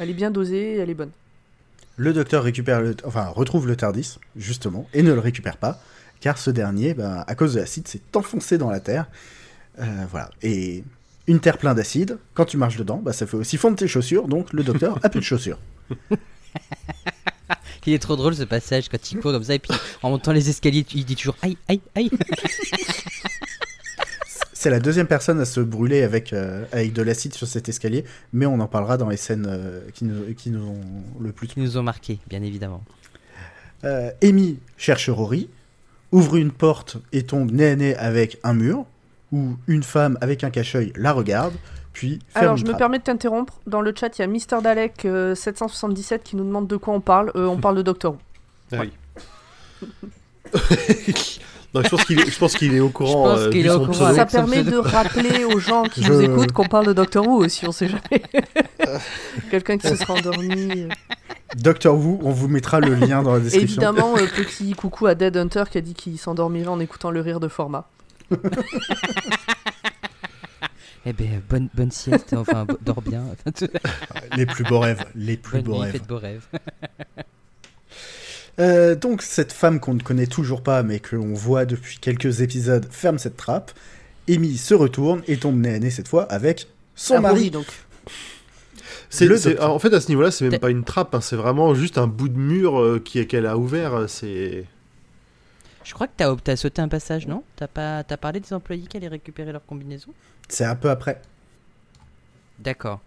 Elle 0.00 0.10
est 0.10 0.14
bien 0.14 0.30
dosée, 0.30 0.76
elle 0.78 0.90
est 0.90 0.94
bonne. 0.94 1.10
Le 1.96 2.12
docteur 2.12 2.42
récupère 2.42 2.80
le, 2.80 2.96
enfin, 3.04 3.26
retrouve 3.28 3.68
le 3.68 3.76
Tardis, 3.76 4.18
justement, 4.36 4.88
et 4.94 5.02
ne 5.02 5.12
le 5.12 5.20
récupère 5.20 5.56
pas, 5.58 5.78
car 6.20 6.38
ce 6.38 6.50
dernier, 6.50 6.94
ben, 6.94 7.22
à 7.26 7.34
cause 7.36 7.54
de 7.54 7.60
l'acide, 7.60 7.86
s'est 7.86 8.00
enfoncé 8.14 8.58
dans 8.58 8.70
la 8.70 8.80
terre. 8.80 9.06
Euh, 9.80 10.04
voilà. 10.10 10.30
Et 10.42 10.84
une 11.26 11.40
terre 11.40 11.58
pleine 11.58 11.74
d'acide, 11.74 12.18
quand 12.34 12.44
tu 12.44 12.56
marches 12.56 12.76
dedans, 12.76 13.00
bah, 13.02 13.12
ça 13.12 13.26
fait 13.26 13.36
aussi 13.36 13.56
fondre 13.56 13.76
tes 13.76 13.88
chaussures, 13.88 14.28
donc 14.28 14.52
le 14.52 14.62
docteur 14.62 14.98
a 15.02 15.08
plus 15.08 15.20
de 15.20 15.24
chaussures. 15.24 15.58
Il 17.86 17.92
est 17.92 17.98
trop 17.98 18.16
drôle 18.16 18.34
ce 18.34 18.44
passage 18.44 18.88
quand 18.88 19.12
il 19.12 19.20
court 19.20 19.32
comme 19.32 19.44
ça 19.44 19.54
et 19.54 19.58
puis 19.58 19.74
en 20.02 20.08
montant 20.10 20.32
les 20.32 20.48
escaliers, 20.48 20.86
il 20.94 21.04
dit 21.04 21.16
toujours 21.16 21.36
aïe 21.42 21.58
aïe 21.68 21.82
aïe. 21.94 22.10
C'est 24.54 24.70
la 24.70 24.80
deuxième 24.80 25.06
personne 25.06 25.38
à 25.40 25.44
se 25.44 25.60
brûler 25.60 26.02
avec, 26.02 26.32
euh, 26.32 26.64
avec 26.72 26.94
de 26.94 27.02
l'acide 27.02 27.34
sur 27.34 27.46
cet 27.46 27.68
escalier, 27.68 28.06
mais 28.32 28.46
on 28.46 28.58
en 28.60 28.66
parlera 28.66 28.96
dans 28.96 29.10
les 29.10 29.18
scènes 29.18 29.44
euh, 29.46 29.80
qui, 29.92 30.06
nous, 30.06 30.32
qui 30.32 30.48
nous 30.48 30.66
ont 30.66 30.80
le 31.20 31.32
plus 31.32 31.48
Qui 31.48 31.60
nous 31.60 31.76
ont 31.76 31.82
marqué, 31.82 32.18
bien 32.26 32.42
évidemment. 32.42 32.82
Euh, 33.84 34.10
Amy 34.22 34.58
cherche 34.78 35.10
Rory, 35.10 35.50
ouvre 36.12 36.36
une 36.36 36.50
porte 36.50 36.96
et 37.12 37.24
tombe 37.24 37.50
nez 37.50 37.66
à 37.66 37.76
nez 37.76 37.94
avec 37.96 38.38
un 38.42 38.54
mur, 38.54 38.86
où 39.32 39.56
une 39.66 39.82
femme 39.82 40.16
avec 40.20 40.44
un 40.44 40.50
cache-œil 40.50 40.92
la 40.96 41.12
regarde, 41.12 41.54
puis 41.92 42.18
ferme 42.28 42.44
Alors, 42.44 42.56
je 42.56 42.64
me 42.66 42.76
permets 42.76 42.98
de 42.98 43.04
t'interrompre. 43.04 43.60
Dans 43.66 43.80
le 43.80 43.92
chat, 43.98 44.16
il 44.18 44.22
y 44.22 44.24
a 44.24 44.26
Mister 44.26 44.56
Dalek 44.62 45.04
euh, 45.04 45.34
777 45.34 46.22
qui 46.24 46.36
nous 46.36 46.44
demande 46.44 46.66
de 46.66 46.76
quoi 46.76 46.94
on 46.94 47.00
parle. 47.00 47.30
Euh, 47.36 47.46
on 47.46 47.56
parle 47.60 47.76
de 47.76 47.82
Doctor 47.82 48.12
Who. 48.12 48.18
Ah 48.72 48.76
oui. 48.80 48.92
Non, 51.74 51.82
je 51.82 51.88
pense 51.88 52.04
qu'il 52.04 52.20
est, 52.20 52.30
je 52.30 52.38
pense 52.38 52.54
qu'il 52.54 52.72
est 52.72 52.78
au 52.78 52.88
courant. 52.88 53.24
pense 53.24 53.40
euh, 53.40 53.50
qu'il 53.50 53.66
est 53.66 53.70
au 53.70 53.84
courant 53.84 54.14
Ça 54.14 54.26
permet 54.26 54.62
de 54.62 54.76
rappeler 54.76 55.44
aux 55.44 55.58
gens 55.58 55.82
qui 55.82 56.02
Je- 56.04 56.12
nous 56.12 56.20
écoutent 56.20 56.52
qu'on 56.52 56.68
parle 56.68 56.86
de 56.86 56.92
Doctor 56.92 57.26
Who 57.26 57.44
aussi, 57.44 57.66
on 57.66 57.72
sait 57.72 57.88
jamais. 57.88 58.22
Quelqu'un 59.50 59.76
qui 59.76 59.88
se 59.88 59.96
sera 59.96 60.14
endormi. 60.14 60.86
Doctor 61.56 61.96
Who, 61.96 62.20
on 62.22 62.30
vous 62.30 62.46
mettra 62.46 62.78
le 62.78 62.94
lien 62.94 63.24
dans 63.24 63.32
la 63.34 63.40
description. 63.40 63.82
Évidemment, 63.82 64.14
euh, 64.16 64.26
petit 64.36 64.72
coucou 64.74 65.06
à 65.06 65.16
Dead 65.16 65.36
Hunter 65.36 65.64
qui 65.68 65.78
a 65.78 65.80
dit 65.80 65.94
qu'il 65.94 66.16
s'endormirait 66.16 66.68
en 66.68 66.78
écoutant 66.78 67.10
le 67.10 67.20
rire 67.20 67.40
de 67.40 67.48
format. 67.48 67.88
Eh 71.06 71.12
ben 71.12 71.42
bonne 71.50 71.68
bonne 71.74 71.90
sieste, 71.90 72.32
enfin 72.34 72.66
dors 72.80 73.02
bien. 73.02 73.24
Les 74.36 74.46
plus 74.46 74.64
beaux 74.64 74.78
rêves, 74.80 75.04
les 75.14 75.36
plus 75.36 75.58
Bonne 75.60 75.64
beaux 75.64 75.74
nuit, 75.74 75.82
rêves. 75.82 75.92
faites 75.92 76.06
beaux 76.06 76.18
rêves. 76.18 76.46
Euh, 78.60 78.94
donc 78.94 79.22
cette 79.22 79.52
femme 79.52 79.80
qu'on 79.80 79.94
ne 79.94 80.00
connaît 80.00 80.28
toujours 80.28 80.62
pas, 80.62 80.84
mais 80.84 81.00
qu'on 81.00 81.34
voit 81.34 81.64
depuis 81.64 81.98
quelques 81.98 82.40
épisodes, 82.40 82.86
ferme 82.88 83.18
cette 83.18 83.36
trappe. 83.36 83.72
Amy 84.30 84.56
se 84.58 84.74
retourne 84.74 85.22
et 85.26 85.38
tombe 85.38 85.58
nez 85.58 85.74
à 85.74 85.78
nez 85.80 85.90
cette 85.90 86.06
fois 86.06 86.22
avec 86.30 86.68
son 86.94 87.16
Ah, 87.16 87.20
mari. 87.20 87.50
Donc. 87.50 87.66
C'est- 89.10 89.26
Le 89.26 89.38
c'est- 89.38 89.58
en 89.60 89.80
fait, 89.80 89.92
à 89.92 90.00
ce 90.00 90.06
niveau-là, 90.06 90.30
c'est 90.30 90.44
même 90.44 90.52
T'es- 90.52 90.58
pas 90.60 90.70
une 90.70 90.84
trappe, 90.84 91.16
hein, 91.16 91.20
c'est 91.20 91.34
vraiment 91.34 91.74
juste 91.74 91.98
un 91.98 92.06
bout 92.06 92.28
de 92.28 92.38
mur 92.38 92.80
euh, 92.80 93.00
qui 93.04 93.26
qu'elle 93.26 93.46
a 93.46 93.58
ouvert. 93.58 93.94
euh, 93.94 94.06
C'est 94.06 94.66
Je 95.84 95.94
crois 95.94 96.06
que 96.06 96.12
t'as 96.16 96.34
as 96.52 96.56
sauté 96.56 96.82
un 96.82 96.88
passage, 96.88 97.26
non? 97.26 97.42
T'as 97.56 97.68
pas 97.68 98.02
t'as 98.02 98.16
parlé 98.16 98.40
des 98.40 98.52
employés 98.52 98.86
qui 98.86 98.96
allaient 98.96 99.08
récupérer 99.08 99.52
leur 99.52 99.64
combinaison? 99.64 100.10
C'est 100.48 100.64
un 100.64 100.74
peu 100.74 100.90
après. 100.90 101.20
D'accord. 102.58 103.00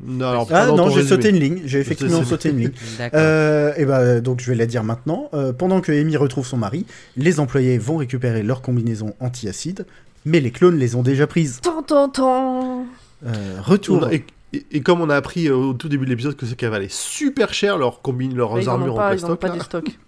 Non, 0.00 0.28
alors, 0.28 0.48
Ah 0.52 0.66
non, 0.66 0.90
j'ai 0.90 1.02
sauté 1.02 1.30
une 1.30 1.40
ligne. 1.40 1.62
J'ai 1.64 1.80
effectivement 1.80 2.24
sauté 2.24 2.50
une 2.50 2.58
ligne. 2.58 2.72
D'accord. 2.98 3.20
Euh, 3.20 3.72
et 3.76 3.84
ben 3.84 4.20
donc 4.20 4.40
je 4.40 4.48
vais 4.48 4.56
la 4.56 4.66
dire 4.66 4.84
maintenant. 4.84 5.28
Euh, 5.34 5.52
pendant 5.52 5.80
que 5.80 5.90
Amy 5.90 6.16
retrouve 6.16 6.46
son 6.46 6.56
mari, 6.56 6.86
les 7.16 7.40
employés 7.40 7.78
vont 7.78 7.96
récupérer 7.96 8.44
leur 8.44 8.62
combinaison 8.62 9.14
anti-acide, 9.18 9.86
mais 10.24 10.38
les 10.40 10.52
clones 10.52 10.78
les 10.78 10.94
ont 10.94 11.02
déjà 11.02 11.26
prises. 11.26 11.60
Tant, 11.60 11.82
tant, 11.82 12.08
tant. 12.08 12.86
Euh, 13.26 13.58
retour. 13.60 14.08
et, 14.12 14.24
et- 14.52 14.66
et 14.72 14.80
comme 14.82 15.00
on 15.00 15.10
a 15.10 15.16
appris 15.16 15.46
euh, 15.48 15.54
au 15.54 15.72
tout 15.74 15.88
début 15.88 16.04
de 16.04 16.10
l'épisode 16.10 16.36
que 16.36 16.46
c'est 16.46 16.56
qu'elles 16.56 16.70
valaient 16.70 16.88
super 16.90 17.52
cher 17.54 17.76
leurs 17.78 18.00
combines, 18.02 18.34
leurs 18.36 18.54
Mais 18.54 18.62
ils 18.62 18.68
en 18.68 18.72
ont 18.72 18.74
armures 18.76 18.94
en 18.94 18.96
pas, 18.98 19.14
ils 19.14 19.24
en 19.24 19.30
ont 19.32 19.36
plastoc, 19.36 19.40
pas 19.40 19.48
du 19.50 19.60
stock. 19.60 19.98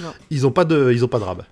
Non. 0.02 0.12
ils 0.30 0.46
ont 0.46 0.50
pas 0.52 0.64
de, 0.64 0.90
ils 0.92 1.04
ont 1.04 1.08
pas 1.08 1.18
de 1.18 1.24
rab. 1.24 1.42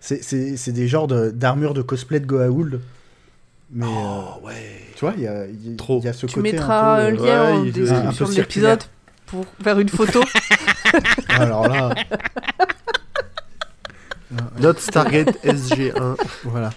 C'est- 0.00 0.56
C'est 0.56 0.72
des 0.72 0.88
genres 0.88 1.06
de- 1.08 1.30
d'armures 1.30 1.74
de, 1.74 1.82
cosplay 1.82 2.20
de 2.20 2.26
Goa'uld. 2.26 2.80
Mais 3.72 3.86
euh, 3.86 4.46
ouais. 4.46 4.80
tu 4.96 5.00
vois, 5.04 5.14
il 5.16 5.22
y 5.22 5.28
a, 5.28 5.46
y 5.46 5.76
Trop. 5.76 6.00
y 6.02 6.08
a 6.08 6.12
ce 6.12 6.26
Tu 6.26 6.34
côté 6.34 6.52
mettras 6.52 7.02
un 7.02 7.12
un 7.12 7.16
peu, 7.16 7.22
euh, 7.22 7.26
lien 7.26 7.44
ouais, 7.44 7.58
en 7.58 7.62
description 7.64 8.26
un 8.26 8.28
de 8.30 8.34
l'épisode 8.34 8.82
pour 9.26 9.44
faire 9.62 9.78
une 9.78 9.88
photo. 9.88 10.20
Alors 11.28 11.68
là, 11.68 11.94
Notre 14.58 14.80
Stargate 14.80 15.36
SG1. 15.44 16.16
voilà. 16.44 16.70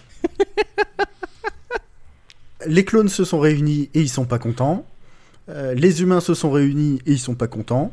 Les 2.68 2.86
clones 2.86 3.10
se 3.10 3.24
sont 3.26 3.40
réunis 3.40 3.90
et 3.94 4.02
ils 4.02 4.10
sont 4.10 4.26
pas 4.26 4.40
contents. 4.40 4.86
Euh, 5.50 5.74
les 5.74 6.02
humains 6.02 6.22
se 6.22 6.34
sont 6.34 6.52
réunis 6.52 7.02
et 7.06 7.12
ils 7.14 7.20
sont 7.20 7.36
pas 7.36 7.48
contents. 7.48 7.92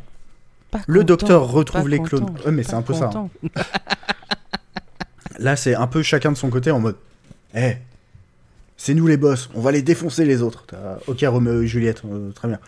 Pas 0.70 0.80
Le 0.86 1.00
content, 1.00 1.06
docteur 1.06 1.48
retrouve 1.50 1.88
les 1.88 1.98
content, 1.98 2.08
clones. 2.26 2.36
Ouais, 2.44 2.52
mais 2.52 2.62
c'est 2.62 2.74
un 2.74 2.82
peu 2.82 2.94
ça, 2.94 3.10
hein. 3.14 3.28
Là, 5.38 5.56
c'est 5.56 5.74
un 5.74 5.86
peu 5.86 6.02
chacun 6.02 6.32
de 6.32 6.36
son 6.36 6.50
côté 6.50 6.70
en 6.70 6.80
mode 6.80 6.96
Eh, 7.54 7.76
c'est 8.76 8.94
nous 8.94 9.06
les 9.06 9.16
boss, 9.16 9.48
on 9.54 9.60
va 9.60 9.72
les 9.72 9.82
défoncer 9.82 10.24
les 10.24 10.42
autres. 10.42 10.64
Ok, 11.06 11.24
Roméo 11.26 11.62
et 11.62 11.66
Juliette, 11.66 12.02
euh, 12.04 12.30
très 12.32 12.48
bien. 12.48 12.58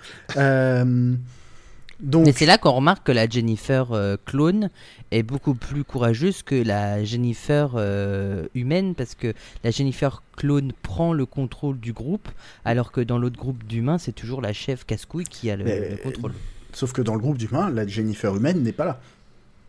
Euh, 2.03 2.07
donc, 2.07 2.27
Mais 2.27 2.33
c'est 2.33 2.47
là 2.47 2.59
qu'on 2.59 2.73
remarque 2.73 3.07
que 3.07 3.13
la 3.13 3.29
Jennifer 3.29 3.93
euh, 3.93 4.17
clone 4.25 4.71
est 5.11 5.23
beaucoup 5.23 5.55
plus 5.55 5.85
courageuse 5.85 6.43
que 6.43 6.55
la 6.55 7.05
Jennifer 7.05 7.73
euh, 7.77 8.47
humaine 8.55 8.95
parce 8.95 9.15
que 9.15 9.35
la 9.65 9.71
Jennifer 9.71 10.23
clone 10.37 10.73
prend 10.83 11.13
le 11.13 11.27
contrôle 11.27 11.79
du 11.79 11.93
groupe 11.93 12.29
alors 12.65 12.93
que 12.93 13.01
dans 13.01 13.19
l'autre 13.19 13.37
groupe 13.39 13.63
d'humains 13.65 13.99
c'est 13.99 14.13
toujours 14.13 14.41
la 14.41 14.53
chef 14.53 14.85
casse-couille 14.85 15.25
qui 15.25 15.51
a 15.51 15.57
le, 15.57 15.65
Mais- 15.65 15.91
le 15.91 15.97
contrôle. 15.97 16.33
sauf 16.73 16.93
que 16.93 17.03
dans 17.03 17.15
le 17.15 17.21
groupe 17.21 17.39
d'humains, 17.39 17.71
la 17.71 17.87
Jennifer 17.87 18.35
humaine 18.35 18.63
n'est 18.63 18.73
pas 18.73 18.85
là. 18.85 19.01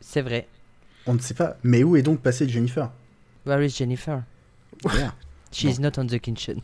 C'est 0.01 0.21
vrai. 0.21 0.47
On 1.05 1.13
ne 1.13 1.19
sait 1.19 1.33
pas. 1.33 1.57
Mais 1.63 1.83
où 1.83 1.95
est 1.97 2.01
donc 2.01 2.19
passée 2.21 2.47
Jennifer? 2.49 2.89
Where 3.45 3.61
is 3.63 3.69
Jennifer? 3.69 4.21
Voilà. 4.83 5.13
She 5.51 5.65
is 5.65 5.79
not 5.79 5.91
on 5.99 6.07
the 6.07 6.17
kitchen. 6.19 6.61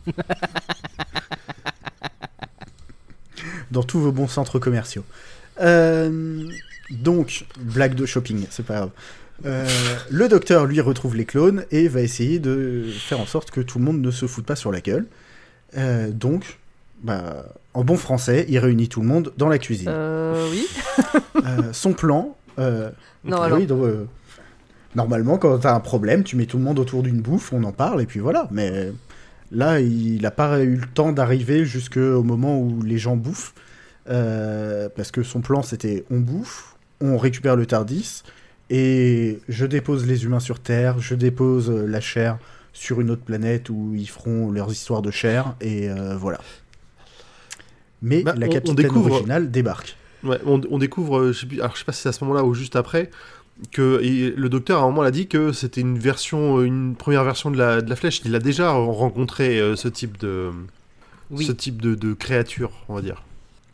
Dans 3.70 3.84
tous 3.84 4.00
vos 4.00 4.10
bons 4.10 4.26
centres 4.26 4.58
commerciaux. 4.58 5.04
Euh, 5.60 6.48
donc, 6.90 7.44
blague 7.60 7.94
de 7.94 8.06
shopping, 8.06 8.46
c'est 8.50 8.64
pas 8.64 8.74
grave. 8.74 8.90
Euh, 9.46 9.66
le 10.10 10.28
docteur, 10.28 10.66
lui, 10.66 10.80
retrouve 10.80 11.16
les 11.16 11.24
clones 11.24 11.64
et 11.70 11.88
va 11.88 12.00
essayer 12.02 12.38
de 12.38 12.84
faire 12.90 13.20
en 13.20 13.26
sorte 13.26 13.50
que 13.50 13.60
tout 13.60 13.78
le 13.78 13.84
monde 13.84 14.00
ne 14.00 14.10
se 14.10 14.26
foute 14.26 14.44
pas 14.44 14.56
sur 14.56 14.72
la 14.72 14.80
gueule. 14.80 15.06
Euh, 15.76 16.10
donc, 16.10 16.58
bah, 17.02 17.46
en 17.72 17.84
bon 17.84 17.96
français, 17.96 18.44
il 18.48 18.58
réunit 18.58 18.88
tout 18.88 19.00
le 19.00 19.06
monde 19.06 19.32
dans 19.36 19.48
la 19.48 19.58
cuisine. 19.58 19.88
Euh, 19.88 20.46
oui. 20.50 20.66
Son 21.72 21.92
plan. 21.92 22.36
Non, 22.58 22.92
oui, 23.24 23.32
alors. 23.32 23.58
donc, 23.60 23.86
normalement, 24.94 25.38
quand 25.38 25.58
t'as 25.58 25.74
un 25.74 25.80
problème, 25.80 26.24
tu 26.24 26.36
mets 26.36 26.46
tout 26.46 26.58
le 26.58 26.64
monde 26.64 26.78
autour 26.78 27.02
d'une 27.02 27.20
bouffe, 27.20 27.52
on 27.52 27.64
en 27.64 27.72
parle, 27.72 28.02
et 28.02 28.06
puis 28.06 28.20
voilà. 28.20 28.48
Mais 28.50 28.92
là, 29.52 29.80
il 29.80 30.20
n'a 30.20 30.30
pas 30.30 30.60
eu 30.60 30.74
le 30.74 30.86
temps 30.86 31.12
d'arriver 31.12 31.64
jusqu'au 31.64 32.22
moment 32.22 32.58
où 32.60 32.82
les 32.82 32.98
gens 32.98 33.16
bouffent. 33.16 33.54
Euh, 34.10 34.88
parce 34.94 35.10
que 35.10 35.22
son 35.22 35.40
plan, 35.40 35.62
c'était 35.62 36.04
on 36.10 36.18
bouffe, 36.18 36.74
on 37.00 37.16
récupère 37.18 37.56
le 37.56 37.66
Tardis, 37.66 38.22
et 38.70 39.38
je 39.48 39.66
dépose 39.66 40.06
les 40.06 40.24
humains 40.24 40.40
sur 40.40 40.60
Terre, 40.60 40.98
je 41.00 41.14
dépose 41.14 41.70
euh, 41.70 41.86
la 41.86 42.00
chair 42.00 42.38
sur 42.72 43.00
une 43.00 43.10
autre 43.10 43.22
planète 43.22 43.68
où 43.68 43.92
ils 43.96 44.08
feront 44.08 44.50
leurs 44.50 44.70
histoires 44.70 45.02
de 45.02 45.10
chair, 45.10 45.54
et 45.60 45.90
euh, 45.90 46.16
voilà. 46.16 46.40
Mais 48.02 48.22
Bah, 48.22 48.34
la 48.36 48.46
on- 48.46 48.48
on 48.48 48.52
capitaine 48.52 48.76
découvre- 48.76 49.10
originale 49.12 49.50
débarque. 49.50 49.96
Ouais, 50.22 50.38
on, 50.46 50.60
on 50.70 50.78
découvre, 50.78 51.28
je 51.28 51.32
sais 51.40 51.46
plus, 51.46 51.60
alors 51.60 51.74
je 51.74 51.78
sais 51.80 51.84
pas 51.84 51.92
si 51.92 52.02
c'est 52.02 52.08
à 52.08 52.12
ce 52.12 52.22
moment-là 52.24 52.44
ou 52.44 52.54
juste 52.54 52.76
après, 52.76 53.10
que 53.72 54.00
et 54.02 54.30
le 54.30 54.48
docteur 54.48 54.80
à 54.80 54.82
un 54.84 54.86
moment 54.86 55.02
l'a 55.02 55.10
dit 55.10 55.26
que 55.26 55.52
c'était 55.52 55.80
une 55.82 55.98
version, 55.98 56.62
une 56.62 56.94
première 56.94 57.24
version 57.24 57.50
de 57.50 57.58
la, 57.58 57.82
de 57.82 57.90
la 57.90 57.96
flèche. 57.96 58.22
Il 58.24 58.34
a 58.34 58.38
déjà 58.38 58.70
rencontré 58.70 59.60
euh, 59.60 59.76
ce 59.76 59.88
type 59.88 60.18
de, 60.18 60.50
Oui. 61.30 61.44
ce 61.44 61.52
type 61.52 61.82
de, 61.82 61.94
de 61.94 62.12
créature, 62.14 62.70
on 62.88 62.94
va 62.94 63.02
dire. 63.02 63.22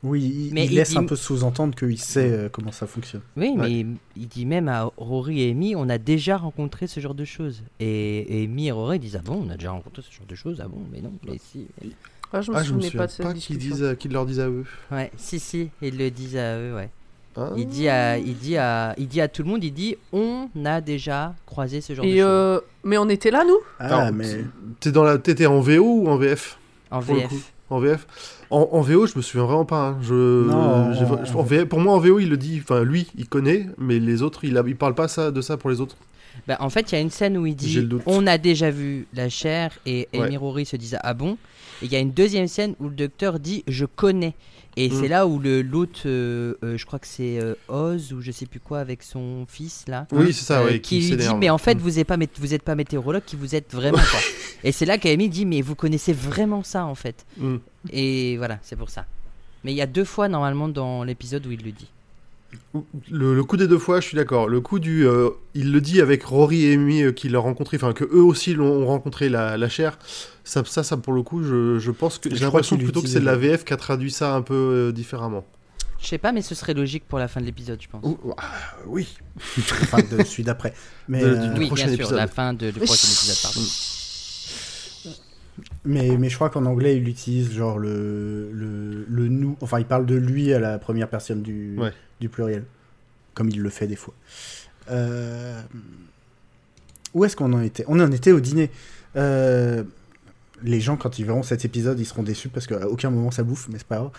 Oui, 0.07 0.23
il, 0.49 0.55
Mais 0.55 0.65
il 0.67 0.73
il 0.73 0.77
laisse 0.77 0.91
dit- 0.91 0.99
un 0.99 1.05
peu 1.05 1.17
sous-entendre 1.17 1.75
qu'il 1.75 1.99
sait 1.99 2.31
euh, 2.31 2.49
comment 2.51 2.73
ça 2.73 2.87
fonctionne. 2.87 3.23
Oui, 3.37 3.55
Ouais. 3.57 3.69
mais 3.69 3.87
il 4.17 4.29
dit 4.29 4.47
même 4.47 4.69
à 4.69 4.91
Rory 4.97 5.43
et 5.43 5.51
Amy, 5.51 5.75
on 5.77 5.89
a 5.89 5.99
déjà 5.99 6.37
rencontré 6.37 6.87
ce 6.87 7.01
genre 7.01 7.15
de 7.15 7.25
choses. 7.25 7.63
Et, 7.81 8.41
et 8.43 8.45
Amy 8.45 8.69
et 8.69 8.73
Rory 8.73 8.99
disent, 8.99 9.17
ah 9.17 9.23
bon, 9.25 9.45
on 9.47 9.51
a 9.51 9.57
déjà 9.57 9.71
rencontré 9.73 10.03
ce 10.03 10.13
genre 10.15 10.27
de 10.27 10.35
choses, 10.35 10.61
ah 10.65 10.69
bon, 10.69 10.79
mais 10.93 11.01
non, 11.01 11.13
mais 11.27 11.39
si. 11.39 11.67
mais- 11.83 11.91
Ah, 12.33 12.41
je 12.41 12.51
me 12.51 12.57
Ah, 12.57 12.63
je 12.63 12.73
me 12.75 12.81
souvenais 12.81 12.87
souviens 12.87 12.99
pas 13.01 13.07
de 13.07 13.13
cette 13.13 13.27
pas 13.27 13.35
qu'ils 13.35 13.83
euh, 13.85 13.95
qu'ils 13.95 14.13
leur 14.13 14.27
disent 14.27 14.41
à 14.41 14.49
eux. 14.49 14.65
Ouais, 14.91 15.11
si, 15.17 15.39
si, 15.39 15.71
ils 15.81 15.97
le 15.97 16.11
disent 16.11 16.37
à 16.37 16.59
eux, 16.59 16.75
ouais. 16.75 16.91
Hein 17.39 17.53
Il 17.57 17.67
dit 17.67 17.87
à, 17.89 18.17
il 18.19 18.35
dit 18.37 18.57
à, 18.57 18.95
il 18.99 19.07
dit 19.09 19.21
à 19.21 19.29
tout 19.29 19.43
le 19.43 19.49
monde, 19.49 19.63
il 19.63 19.73
dit, 19.73 19.95
on 20.13 20.49
a 20.65 20.81
déjà 20.81 21.35
croisé 21.45 21.81
ce 21.83 21.93
genre 21.95 22.05
de 22.05 22.11
choses. 22.11 22.21
euh, 22.21 22.61
mais 22.83 22.97
on 22.99 23.09
était 23.11 23.31
là, 23.31 23.45
nous? 23.47 23.59
Ah, 23.79 24.11
mais 24.11 24.39
T'es 24.81 24.91
dans 24.91 25.05
la, 25.05 25.19
t'étais 25.19 25.45
en 25.47 25.61
VO 25.61 25.85
ou 26.03 26.09
en 26.09 26.17
VF 26.17 26.59
en 26.91 27.01
VF. 27.01 27.53
En 27.69 27.79
VF. 27.81 28.07
En, 28.51 28.69
en 28.73 28.81
VO, 28.81 29.07
je 29.07 29.17
me 29.17 29.23
souviens 29.23 29.45
vraiment 29.47 29.65
pas. 29.65 29.89
hein. 29.89 29.99
Je, 30.03 30.15
Non, 30.49 30.93
j'ai- 30.95 31.05
en- 31.05 31.25
je- 31.25 31.33
en 31.35 31.43
VF 31.43 31.65
pour 31.65 31.81
moi, 31.81 31.95
en 31.95 31.99
VO, 31.99 32.19
il 32.21 32.29
le 32.29 32.37
dit. 32.37 32.61
Enfin, 32.63 32.85
lui, 32.85 33.09
il 33.17 33.29
connaît, 33.29 33.67
mais 33.79 33.99
les 33.99 34.23
autres, 34.23 34.45
il, 34.45 34.57
a, 34.57 34.63
il 34.67 34.77
parle 34.77 34.95
pas 34.95 35.09
ça, 35.09 35.31
de 35.31 35.41
ça 35.41 35.57
pour 35.57 35.71
les 35.71 35.81
autres. 35.81 35.97
Bah, 36.47 36.57
en 36.61 36.69
fait, 36.71 36.93
il 36.93 36.95
y 36.95 36.99
a 36.99 37.01
une 37.01 37.11
scène 37.11 37.37
où 37.39 37.47
il 37.47 37.57
dit, 37.57 37.89
on 38.07 38.27
a 38.27 38.39
déjà 38.39 38.71
vu 38.71 39.07
la 39.15 39.29
chair, 39.29 39.71
et 39.87 40.07
Amy 40.15 40.37
Ouais. 40.37 40.65
se 40.65 40.77
disent, 40.77 40.99
ah 41.03 41.15
bon? 41.15 41.39
Et 41.83 41.87
il 41.87 41.93
y 41.93 41.97
a 41.97 41.99
une 41.99 42.13
deuxième 42.13 42.47
scène 42.47 42.75
où 42.79 42.85
le 42.89 42.95
docteur 42.95 43.39
dit, 43.41 43.65
je 43.67 43.85
connais. 43.85 44.35
Et 44.79 44.91
Mm. 44.91 45.01
c'est 45.01 45.09
là 45.09 45.27
où 45.27 45.39
le 45.39 45.63
l'autre, 45.63 46.03
euh, 46.05 46.55
euh, 46.63 46.77
je 46.77 46.85
crois 46.85 46.99
que 46.99 47.07
c'est 47.07 47.41
euh, 47.41 47.55
Oz 47.69 48.13
ou 48.13 48.21
je 48.21 48.31
sais 48.31 48.45
plus 48.45 48.61
quoi 48.61 48.79
avec 48.81 49.03
son 49.03 49.47
fils 49.49 49.85
là. 49.89 50.07
Oui, 50.13 50.35
c'est 50.35 50.45
ça, 50.45 50.63
ouais, 50.65 50.81
qui 50.81 51.01
qui 51.01 51.11
lui 51.11 51.17
dit 51.17 51.35
mais 51.39 51.49
en 51.49 51.57
fait 51.59 51.77
Mm. 51.77 51.79
vous 51.79 51.91
n'êtes 51.93 52.07
pas 52.07 52.17
vous 52.39 52.53
êtes 52.55 52.63
pas 52.63 52.75
météorologue 52.75 53.23
qui 53.25 53.37
vous 53.37 53.55
êtes 53.55 53.73
vraiment 53.73 53.97
quoi. 53.97 54.21
et 54.65 54.73
c'est 54.73 54.85
là 54.85 54.99
qu'Amy 54.99 55.29
dit 55.31 55.47
mais 55.47 55.63
vous 55.63 55.75
connaissez 55.75 56.13
vraiment 56.13 56.63
ça 56.63 56.85
en 56.85 56.95
fait. 56.95 57.25
Mm. 57.39 57.57
Et 57.91 58.37
voilà 58.37 58.59
c'est 58.63 58.77
pour 58.77 58.91
ça. 58.91 59.07
Mais 59.65 59.73
il 59.73 59.77
y 59.77 59.83
a 59.83 59.87
deux 59.87 60.05
fois 60.05 60.29
normalement 60.29 60.69
dans 60.69 61.05
l'épisode 61.05 61.47
où 61.47 61.51
il 61.53 61.63
le 61.65 61.73
dit. 61.73 61.89
Le, 63.11 63.35
le 63.35 63.45
coup 63.45 63.57
des 63.57 63.67
deux 63.67 63.79
fois, 63.79 64.01
je 64.01 64.07
suis 64.09 64.17
d'accord. 64.17 64.49
Le 64.49 64.61
coup 64.61 64.79
du. 64.79 65.07
il 65.55 65.73
le 65.73 65.81
dit 65.81 66.01
avec 66.01 66.23
Rory 66.23 66.67
et 66.67 66.75
Amy 66.75 67.13
qu'il 67.15 67.35
a 67.35 67.39
rencontré, 67.39 67.77
enfin, 67.77 67.93
que 67.93 68.05
eux 68.05 68.23
aussi 68.23 68.55
l'ont 68.55 68.83
ont 68.83 68.87
rencontré 68.87 69.29
la, 69.29 69.57
la 69.57 69.69
chair. 69.69 69.99
Ça, 70.49 70.63
ça, 70.65 70.85
ça, 70.85 70.97
pour 70.97 71.13
le 71.13 71.23
coup, 71.23 71.43
je, 71.43 71.79
je 71.81 71.91
pense 71.91 72.19
que. 72.19 72.33
J'ai 72.33 72.45
l'impression 72.45 72.77
plutôt 72.79 73.03
que 73.03 73.09
c'est 73.09 73.19
de 73.21 73.25
la 73.25 73.35
VF 73.37 73.65
qui 73.65 73.73
a 73.73 73.77
traduit 73.77 74.13
ça 74.13 74.33
un 74.33 74.43
peu 74.43 74.55
euh, 74.55 74.93
différemment. 74.93 75.45
Je 76.01 76.07
sais 76.07 76.19
pas 76.19 76.31
mais 76.31 76.43
ce 76.43 76.55
serait 76.55 76.75
logique 76.75 77.05
pour 77.09 77.19
la 77.19 77.27
fin 77.27 77.41
de 77.41 77.47
l'épisode 77.47 77.81
je 77.83 77.89
pense. 77.89 78.05
Ah, 78.39 78.53
oui. 78.87 79.17
enfin 79.59 79.99
de 80.03 80.23
celui 80.25 80.45
d'après. 80.45 80.73
Mais, 81.09 81.21
De- 81.21 81.27
euh, 81.27 81.49
du- 81.55 81.59
oui 81.59 81.67
prochain 81.69 81.87
bien 81.89 81.97
sûr 81.97 82.13
la 82.13 82.27
fin 82.29 82.53
de, 82.53 82.71
du 82.71 82.79
prochain 82.81 83.09
épisode 83.09 83.37
pardon. 83.43 83.61
mais, 85.85 86.17
mais 86.19 86.29
je 86.29 86.35
crois 86.35 86.51
qu'en 86.51 86.67
anglais 86.67 86.97
il 86.99 87.09
utilise 87.09 87.53
genre 87.53 87.79
le, 87.79 88.51
le, 88.53 89.07
le 89.09 89.29
nous. 89.29 89.57
Enfin, 89.63 89.79
il 89.79 89.87
parle 89.87 90.05
de 90.07 90.15
lui 90.15 90.53
à 90.53 90.61
la 90.61 90.79
première 90.79 91.09
personne 91.09 91.43
du, 91.43 91.77
Ouais. 91.79 91.93
du 92.21 92.29
pluriel. 92.29 92.65
Comme 93.35 93.49
il 93.49 93.61
le 93.61 93.71
fait 93.71 93.87
des 93.87 93.97
fois. 93.97 94.15
Euh, 94.91 95.61
Où 97.15 97.25
est-ce 97.25 97.37
qu'on 97.37 97.53
en 97.55 97.63
était? 97.63 97.85
On 97.89 97.99
en 98.01 98.13
était 98.13 98.33
au 98.33 98.41
dîner. 98.41 98.71
Euh, 99.17 99.83
Les 100.63 100.81
gens, 100.81 100.97
quand 100.97 101.19
ils 101.19 101.25
verront 101.25 101.43
cet 101.43 101.65
épisode, 101.65 101.99
ils 102.01 102.07
seront 102.07 102.23
déçus 102.23 102.49
parce 102.49 102.67
qu'à 102.67 102.89
aucun 102.89 103.11
moment 103.11 103.31
ça 103.31 103.43
bouffe, 103.43 103.69
mais 103.69 103.79
c'est 103.79 103.87
pas 103.87 103.97
grave. 103.97 104.11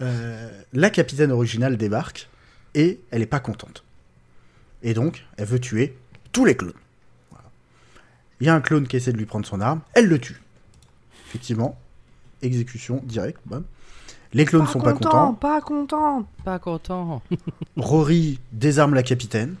Euh, 0.00 0.50
La 0.72 0.90
capitaine 0.90 1.32
originale 1.32 1.76
débarque 1.76 2.28
et 2.74 3.00
elle 3.10 3.22
est 3.22 3.26
pas 3.26 3.40
contente. 3.40 3.84
Et 4.82 4.94
donc, 4.94 5.24
elle 5.36 5.46
veut 5.46 5.60
tuer 5.60 5.96
tous 6.32 6.44
les 6.44 6.56
clones. 6.56 6.72
Voilà. 7.30 7.44
Il 8.40 8.46
y 8.46 8.50
a 8.50 8.54
un 8.54 8.60
clone 8.60 8.86
qui 8.86 8.96
essaie 8.96 9.12
de 9.12 9.18
lui 9.18 9.26
prendre 9.26 9.46
son 9.46 9.60
arme, 9.60 9.80
elle 9.94 10.06
le 10.06 10.18
tue. 10.18 10.40
Effectivement, 11.28 11.78
exécution 12.42 13.02
directe. 13.04 13.40
Les 14.32 14.44
clones 14.44 14.66
sont 14.66 14.80
pas 14.80 14.92
contents. 14.92 15.34
Pas 15.34 15.60
content. 15.60 16.28
Pas 16.44 16.58
content. 16.58 17.22
Rory 17.76 18.38
désarme 18.52 18.94
la 18.94 19.02
capitaine, 19.02 19.54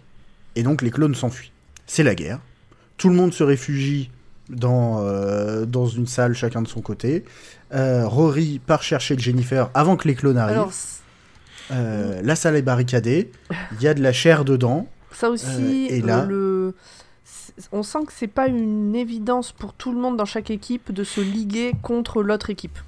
et 0.54 0.62
donc 0.62 0.82
les 0.82 0.90
clones 0.90 1.14
s'enfuient. 1.14 1.52
C'est 1.86 2.02
la 2.02 2.14
guerre. 2.14 2.40
Tout 2.96 3.08
le 3.08 3.14
monde 3.14 3.32
se 3.32 3.42
réfugie 3.42 4.10
dans, 4.48 5.00
euh, 5.02 5.66
dans 5.66 5.86
une 5.86 6.06
salle, 6.06 6.34
chacun 6.34 6.62
de 6.62 6.68
son 6.68 6.80
côté. 6.80 7.24
Euh, 7.74 8.06
Rory 8.06 8.60
part 8.64 8.82
chercher 8.82 9.18
Jennifer 9.18 9.70
avant 9.74 9.96
que 9.96 10.06
les 10.08 10.14
clones 10.14 10.38
arrivent. 10.38 10.56
Alors, 10.58 10.72
Euh, 11.72 12.20
la 12.22 12.36
salle 12.36 12.54
est 12.54 12.62
barricadée. 12.62 13.32
Il 13.72 13.82
y 13.82 13.88
a 13.88 13.94
de 13.94 14.00
la 14.02 14.12
chair 14.12 14.44
dedans. 14.44 14.86
ça 15.10 15.30
aussi, 15.30 15.88
Euh, 15.90 15.94
et 15.96 16.00
là- 16.00 16.24
le... 16.24 16.74
on 17.72 17.82
sent 17.82 18.04
que 18.06 18.12
c'est 18.12 18.28
pas 18.28 18.46
une 18.46 18.94
évidence 18.94 19.50
pour 19.50 19.72
tout 19.72 19.90
le 19.90 19.98
monde 19.98 20.16
dans 20.16 20.26
chaque 20.26 20.50
équipe 20.50 20.92
de 20.92 21.02
se 21.02 21.20
liguer 21.20 21.72
contre 21.82 22.22
l'autre 22.22 22.50
équipe. 22.50 22.78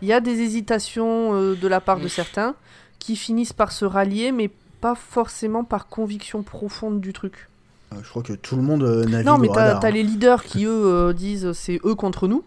Il 0.00 0.08
y 0.08 0.14
a 0.14 0.20
des 0.20 0.40
hésitations 0.40 1.34
euh, 1.34 1.54
de 1.54 1.68
la 1.68 1.82
part 1.82 2.00
de 2.00 2.08
certains 2.08 2.54
qui 2.98 3.14
finissent 3.14 3.52
par 3.52 3.72
se 3.72 3.84
rallier, 3.84 4.32
mais 4.32 4.50
pas 4.80 4.94
forcément 4.94 5.62
par 5.64 5.88
conviction 5.88 6.42
profonde 6.42 7.02
du 7.02 7.12
truc. 7.12 7.49
Euh, 7.92 7.96
Je 8.02 8.08
crois 8.08 8.22
que 8.22 8.32
tout 8.32 8.56
le 8.56 8.62
monde 8.62 8.82
euh, 8.82 9.04
navigue 9.04 9.26
Non, 9.26 9.38
mais 9.38 9.48
t'as 9.48 9.76
hein. 9.76 9.90
les 9.90 10.02
leaders 10.02 10.44
qui, 10.44 10.64
eux, 10.64 10.86
euh, 10.86 11.12
disent 11.12 11.52
c'est 11.52 11.80
eux 11.84 11.94
contre 11.94 12.28
nous. 12.28 12.44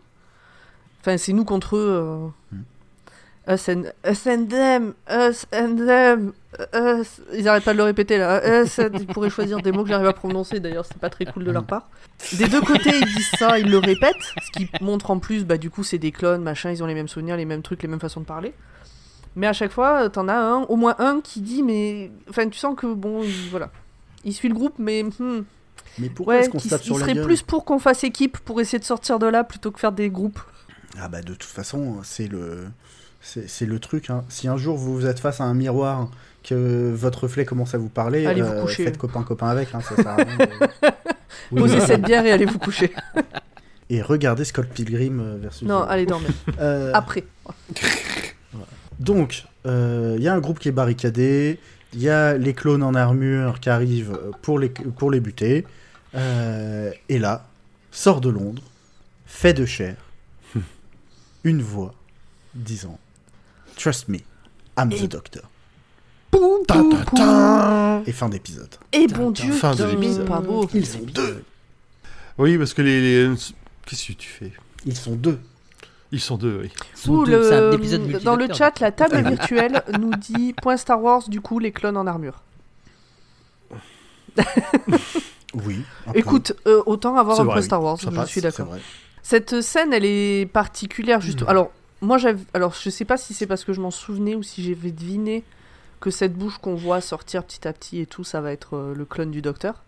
Enfin, 1.01 1.17
c'est 1.17 1.33
nous 1.33 1.45
contre 1.45 1.75
eux. 1.75 2.31
Hmm. 2.51 2.57
Us, 3.49 3.67
and, 3.67 3.83
us 4.09 4.25
and 4.25 4.45
them, 4.47 4.93
us 5.11 5.45
and 5.53 5.75
them, 5.75 6.31
us. 6.73 7.19
Ils 7.33 7.45
arrêtent 7.49 7.65
pas 7.65 7.73
de 7.73 7.77
le 7.77 7.83
répéter 7.83 8.17
là. 8.17 8.61
Us 8.63 8.79
and- 8.79 8.91
Ils 8.97 9.05
pourraient 9.07 9.29
choisir 9.29 9.59
des 9.59 9.73
mots 9.73 9.83
que 9.83 9.89
j'arrive 9.89 10.07
à 10.07 10.13
prononcer 10.13 10.61
d'ailleurs, 10.61 10.85
c'est 10.85 10.97
pas 10.97 11.09
très 11.09 11.25
cool 11.25 11.43
de 11.43 11.51
leur 11.51 11.65
part. 11.65 11.89
Des 12.37 12.47
deux 12.47 12.61
côtés, 12.61 12.91
ils 12.97 13.05
disent 13.13 13.31
ça, 13.37 13.59
ils 13.59 13.69
le 13.69 13.79
répètent. 13.79 14.15
Ce 14.41 14.51
qui 14.57 14.69
montre 14.79 15.11
en 15.11 15.19
plus, 15.19 15.43
bah, 15.43 15.57
du 15.57 15.69
coup, 15.69 15.83
c'est 15.83 15.97
des 15.97 16.13
clones, 16.13 16.41
machin, 16.41 16.71
ils 16.71 16.81
ont 16.83 16.85
les 16.85 16.93
mêmes 16.93 17.09
souvenirs, 17.09 17.35
les 17.35 17.43
mêmes 17.43 17.63
trucs, 17.63 17.81
les 17.83 17.89
mêmes 17.89 17.99
façons 17.99 18.21
de 18.21 18.25
parler. 18.25 18.53
Mais 19.35 19.47
à 19.47 19.51
chaque 19.53 19.71
fois, 19.73 20.09
t'en 20.09 20.29
as 20.29 20.35
un, 20.37 20.61
au 20.61 20.77
moins 20.77 20.95
un 20.99 21.19
qui 21.19 21.41
dit, 21.41 21.63
mais. 21.63 22.11
Enfin, 22.29 22.47
tu 22.47 22.57
sens 22.57 22.75
que 22.77 22.93
bon, 22.93 23.23
il- 23.23 23.49
voilà. 23.49 23.71
Il 24.25 24.33
suit 24.33 24.47
le 24.49 24.53
groupe, 24.55 24.75
mais. 24.79 25.03
hmm, 25.03 25.43
Mais 25.99 26.09
pourquoi 26.09 26.35
Ouais, 26.35 26.41
est-ce 26.41 26.49
qu'on 26.49 26.59
se 26.59 26.69
tape 26.69 26.81
il 26.81 26.85
sur 26.85 26.97
la 26.97 27.01
serait 27.05 27.13
gueule 27.15 27.25
plus 27.25 27.41
pour 27.41 27.65
qu'on 27.65 27.79
fasse 27.79 28.03
équipe 28.03 28.37
pour 28.39 28.59
essayer 28.61 28.79
de 28.79 28.83
sortir 28.85 29.19
de 29.19 29.25
là 29.27 29.43
plutôt 29.43 29.71
que 29.71 29.79
faire 29.79 29.91
des 29.91 30.09
groupes. 30.09 30.39
Ah 30.99 31.07
bah 31.07 31.21
de 31.21 31.33
toute 31.33 31.43
façon, 31.43 31.97
c'est 32.03 32.27
le 32.27 32.65
c'est 33.21 33.65
le 33.65 33.79
truc. 33.79 34.09
hein. 34.09 34.23
Si 34.29 34.47
un 34.47 34.57
jour 34.57 34.77
vous 34.77 35.05
êtes 35.05 35.19
face 35.19 35.39
à 35.41 35.45
un 35.45 35.53
miroir, 35.53 36.09
que 36.43 36.91
votre 36.93 37.23
reflet 37.23 37.45
commence 37.45 37.73
à 37.73 37.77
vous 37.77 37.87
parler, 37.89 38.25
Allez 38.25 38.41
vous 38.41 38.49
euh, 38.51 38.61
coucher. 38.61 38.83
faites 38.83 38.97
copain 38.97 39.23
copain 39.23 39.47
avec. 39.47 39.73
hein, 39.73 39.79
ça 39.81 39.95
à 40.11 40.15
rien 40.15 40.37
Posez 41.55 41.79
cette 41.79 42.01
bière 42.01 42.25
et 42.25 42.31
allez 42.31 42.45
vous 42.45 42.59
coucher. 42.59 42.91
Et 43.89 44.01
regardez 44.01 44.43
Scott 44.45 44.67
Pilgrim 44.67 45.19
euh, 45.19 45.37
versus. 45.41 45.67
non, 45.67 45.83
allez 45.83 46.05
dormir. 46.05 46.29
Euh, 46.59 46.91
Après. 46.93 47.23
Donc, 48.99 49.45
il 49.65 50.17
y 50.21 50.27
a 50.27 50.33
un 50.33 50.39
groupe 50.39 50.59
qui 50.59 50.69
est 50.69 50.73
barricadé, 50.73 51.59
il 51.93 52.01
y 52.01 52.09
a 52.09 52.37
les 52.37 52.53
clones 52.53 52.83
en 52.83 52.93
armure 52.95 53.59
qui 53.59 53.69
arrivent 53.69 54.17
pour 54.41 54.59
les, 54.59 54.69
pour 54.69 55.11
les 55.11 55.19
buter, 55.19 55.65
euh, 56.15 56.91
et 57.09 57.19
là, 57.19 57.45
sort 57.91 58.21
de 58.21 58.29
Londres, 58.29 58.63
fait 59.25 59.53
de 59.53 59.65
chair, 59.65 59.95
une 61.43 61.61
voix 61.61 61.93
disant 62.55 62.99
Trust 63.77 64.07
me, 64.09 64.17
I'm 64.77 64.89
the 64.89 65.03
Et- 65.03 65.07
doctor. 65.07 65.43
Et 68.07 68.11
fin 68.11 68.27
d'épisode. 68.29 68.75
Et 68.91 69.07
bon 69.07 69.31
Dieu, 69.31 69.51
Fin 69.53 69.75
de 69.75 69.83
l'épisode. 69.83 70.27
Ils 70.73 70.85
sont 70.85 70.99
deux. 71.03 71.43
Oui, 72.39 72.57
parce 72.57 72.73
que 72.73 72.81
les. 72.81 73.01
les- 73.29 73.35
Qu'est-ce 73.85 74.07
que 74.07 74.13
tu 74.13 74.27
fais? 74.29 74.51
Ils 74.85 74.95
sont 74.95 75.15
deux. 75.15 75.39
Ils 76.13 76.19
sont 76.21 76.37
deux, 76.37 76.59
oui. 76.61 76.71
Deux, 77.25 77.25
le- 77.25 78.19
dans 78.23 78.35
le 78.35 78.47
chat, 78.53 78.79
la 78.79 78.91
table 78.91 79.17
virtuelle 79.27 79.81
nous 79.99 80.11
dit 80.11 80.53
point 80.53 80.77
Star 80.77 81.01
Wars, 81.01 81.27
du 81.27 81.41
coup, 81.41 81.57
les 81.57 81.71
clones 81.71 81.97
en 81.97 82.05
armure. 82.07 82.43
Oui. 85.55 85.83
peu. 86.11 86.17
Écoute, 86.17 86.53
euh, 86.65 86.81
autant 86.87 87.15
avoir 87.15 87.39
un 87.39 87.43
vrai, 87.43 87.53
point 87.53 87.61
oui. 87.61 87.65
Star 87.65 87.83
Wars, 87.83 87.97
je 87.97 88.09
passe, 88.09 88.29
suis 88.29 88.41
d'accord. 88.41 88.69
Cette 89.21 89.61
scène, 89.61 89.93
elle 89.93 90.05
est 90.05 90.47
particulière, 90.51 91.21
juste. 91.21 91.43
Mm. 91.43 91.49
Alors, 91.49 91.71
moi. 92.01 92.17
Alors, 92.55 92.73
je 92.79 92.89
sais 92.89 93.05
pas 93.05 93.17
si 93.17 93.33
c'est 93.35 93.45
parce 93.45 93.63
que 93.63 93.71
je 93.73 93.79
m'en 93.81 93.91
souvenais 93.91 94.33
ou 94.35 94.41
si 94.41 94.63
j'avais 94.63 94.91
deviné 94.91 95.43
que 95.99 96.09
cette 96.09 96.33
bouche 96.33 96.57
qu'on 96.57 96.73
voit 96.75 97.01
sortir 97.01 97.43
petit 97.43 97.67
à 97.67 97.73
petit 97.73 97.99
et 97.99 98.05
tout, 98.07 98.23
ça 98.23 98.41
va 98.41 98.51
être 98.51 98.75
euh, 98.75 98.93
le 98.95 99.05
clone 99.05 99.29
du 99.31 99.41
docteur. 99.43 99.83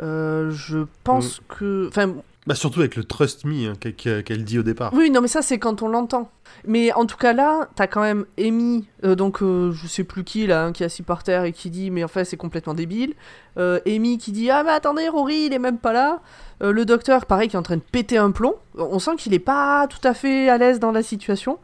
Euh, 0.00 0.50
je 0.50 0.78
pense 1.04 1.40
que. 1.48 1.86
Enfin, 1.88 2.14
Bah, 2.46 2.54
surtout 2.54 2.80
avec 2.80 2.96
le 2.96 3.04
Trust 3.04 3.44
Me 3.46 3.70
hein, 3.70 3.72
qu'elle- 3.96 4.44
dit 4.44 4.58
au 4.58 4.62
départ. 4.62 4.92
oui, 4.94 5.10
non, 5.10 5.22
mais 5.22 5.28
ça, 5.28 5.40
c'est 5.40 5.58
quand 5.58 5.80
on 5.82 5.88
l'entend. 5.88 6.30
Mais 6.66 6.92
en 6.92 7.06
tout 7.06 7.16
cas, 7.16 7.32
là, 7.32 7.68
t'as 7.74 7.86
quand 7.86 8.02
même 8.02 8.26
Amy, 8.38 8.86
euh, 9.04 9.14
donc 9.14 9.42
euh, 9.42 9.72
je 9.72 9.86
sais 9.86 10.04
plus 10.04 10.24
qui, 10.24 10.46
là, 10.46 10.66
hein, 10.66 10.72
qui 10.72 10.82
est 10.82 10.86
assis 10.86 11.02
par 11.02 11.22
terre 11.22 11.44
et 11.44 11.52
qui 11.52 11.70
dit, 11.70 11.90
mais 11.90 12.04
en 12.04 12.08
fait, 12.08 12.24
c'est 12.26 12.36
complètement 12.36 12.74
débile. 12.74 13.14
Euh, 13.58 13.80
Amy 13.86 14.18
qui 14.18 14.30
dit, 14.30 14.50
ah, 14.50 14.62
mais 14.62 14.70
attendez, 14.72 15.08
Rory, 15.08 15.46
il 15.46 15.52
est 15.54 15.58
même 15.58 15.78
pas 15.78 15.92
là. 15.92 16.20
Le 16.60 16.84
docteur, 16.84 17.26
pareil, 17.26 17.48
qui 17.48 17.56
est 17.56 17.58
en 17.58 17.62
train 17.62 17.76
de 17.76 17.82
péter 17.82 18.16
un 18.18 18.30
plomb. 18.30 18.54
On 18.76 18.98
sent 18.98 19.16
qu'il 19.16 19.34
est 19.34 19.38
pas 19.38 19.86
tout 19.88 20.06
à 20.06 20.14
fait 20.14 20.48
à 20.48 20.56
l'aise 20.58 20.78
dans 20.80 20.92
la 20.92 21.02
situation. 21.02 21.58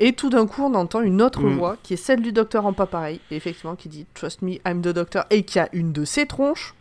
Et 0.00 0.12
tout 0.12 0.30
d'un 0.30 0.46
coup, 0.46 0.62
on 0.62 0.74
entend 0.74 1.00
une 1.00 1.22
autre 1.22 1.42
Mm. 1.42 1.56
voix, 1.56 1.76
qui 1.82 1.94
est 1.94 1.96
celle 1.96 2.20
du 2.22 2.32
docteur 2.32 2.66
en 2.66 2.72
pas 2.72 2.86
pareil, 2.86 3.20
et 3.30 3.36
effectivement, 3.36 3.76
qui 3.76 3.88
dit, 3.88 4.06
Trust 4.14 4.42
me, 4.42 4.54
I'm 4.66 4.80
the 4.82 4.88
doctor, 4.88 5.24
et 5.30 5.44
qui 5.44 5.58
a 5.60 5.68
une 5.72 5.92
de 5.92 6.04
ses 6.04 6.26
tronches. 6.26 6.74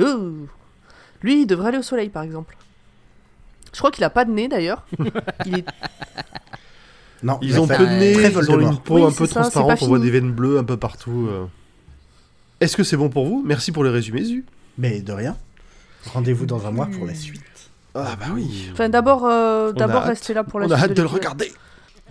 Oh. 0.00 0.32
Lui, 1.22 1.42
il 1.42 1.46
devrait 1.46 1.68
aller 1.68 1.78
au 1.78 1.82
soleil, 1.82 2.08
par 2.08 2.22
exemple. 2.22 2.56
Je 3.72 3.78
crois 3.78 3.90
qu'il 3.90 4.04
a 4.04 4.10
pas 4.10 4.24
de 4.24 4.30
nez, 4.30 4.48
d'ailleurs. 4.48 4.84
il 5.46 5.58
est 5.58 5.64
Non, 7.22 7.38
Ils 7.42 7.50
il 7.50 7.56
a 7.56 7.60
ont 7.62 7.66
peu 7.66 7.76
de 7.78 7.84
nez, 7.98 8.12
très 8.14 8.30
ils 8.30 8.50
ont 8.50 8.60
une 8.60 8.78
peau 8.78 8.94
Oui, 8.96 9.02
un 9.04 9.12
peu 9.12 9.26
ça, 9.26 9.40
transparente, 9.40 9.78
on 9.82 9.86
voit 9.86 9.98
des 9.98 10.10
veines 10.10 10.32
bleues 10.32 10.58
un 10.58 10.64
peu 10.64 10.76
partout. 10.76 11.28
euh. 11.30 11.46
Est-ce 12.60 12.76
que 12.76 12.84
c'est 12.84 12.96
bon 12.96 13.08
pour 13.08 13.26
vous? 13.26 13.42
Merci 13.44 13.72
pour 13.72 13.84
les 13.84 13.90
résumés, 13.90 14.24
Zu. 14.24 14.44
Mais 14.78 15.00
de 15.00 15.12
rien. 15.12 15.36
Rendez-vous 16.06 16.46
dans 16.46 16.66
un 16.66 16.70
mois 16.70 16.86
pour 16.86 17.06
la 17.06 17.14
suite. 17.14 17.42
Ah 17.94 18.16
bah 18.18 18.26
oui. 18.32 18.68
Enfin, 18.72 18.88
d'abord, 18.88 19.26
euh, 19.26 19.72
d'abord 19.72 20.02
hâte. 20.02 20.08
rester 20.10 20.32
là 20.34 20.44
pour 20.44 20.60
la 20.60 20.66
On 20.66 20.70
a 20.70 20.76
suite 20.78 20.90
hâte 20.90 20.96
de 20.96 21.02
le 21.02 21.08
regarder. 21.08 21.52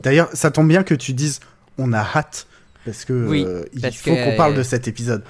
D'ailleurs, 0.03 0.29
ça 0.33 0.51
tombe 0.51 0.67
bien 0.67 0.83
que 0.83 0.93
tu 0.93 1.13
dises 1.13 1.39
on 1.77 1.93
a 1.93 1.99
hâte 2.01 2.47
parce 2.87 3.05
que 3.05 3.13
Oui, 3.13 3.43
euh, 3.45 3.63
il 3.73 3.81
parce 3.81 3.97
faut 3.97 4.15
qu'on 4.15 4.35
parle 4.37 4.53
euh, 4.53 4.57
de 4.57 4.63
cet 4.63 4.87
épisode. 4.87 5.21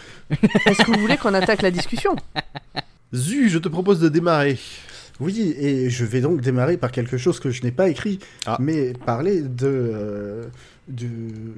Est-ce 0.67 0.83
que 0.83 0.91
vous 0.91 0.99
voulez 0.99 1.17
qu'on 1.17 1.33
attaque 1.33 1.61
la 1.63 1.71
discussion? 1.71 2.15
Zu, 3.13 3.49
je 3.49 3.57
te 3.57 3.67
propose 3.67 3.99
de 3.99 4.09
démarrer. 4.09 4.57
Oui, 5.19 5.55
et 5.59 5.89
je 5.89 6.05
vais 6.05 6.21
donc 6.21 6.41
démarrer 6.41 6.77
par 6.77 6.91
quelque 6.91 7.17
chose 7.17 7.39
que 7.39 7.49
je 7.49 7.63
n'ai 7.63 7.71
pas 7.71 7.89
écrit, 7.89 8.19
Ah. 8.45 8.57
mais 8.59 8.93
parler 8.93 9.41
de, 9.41 9.65
euh, 9.65 10.45
de. 10.87 11.07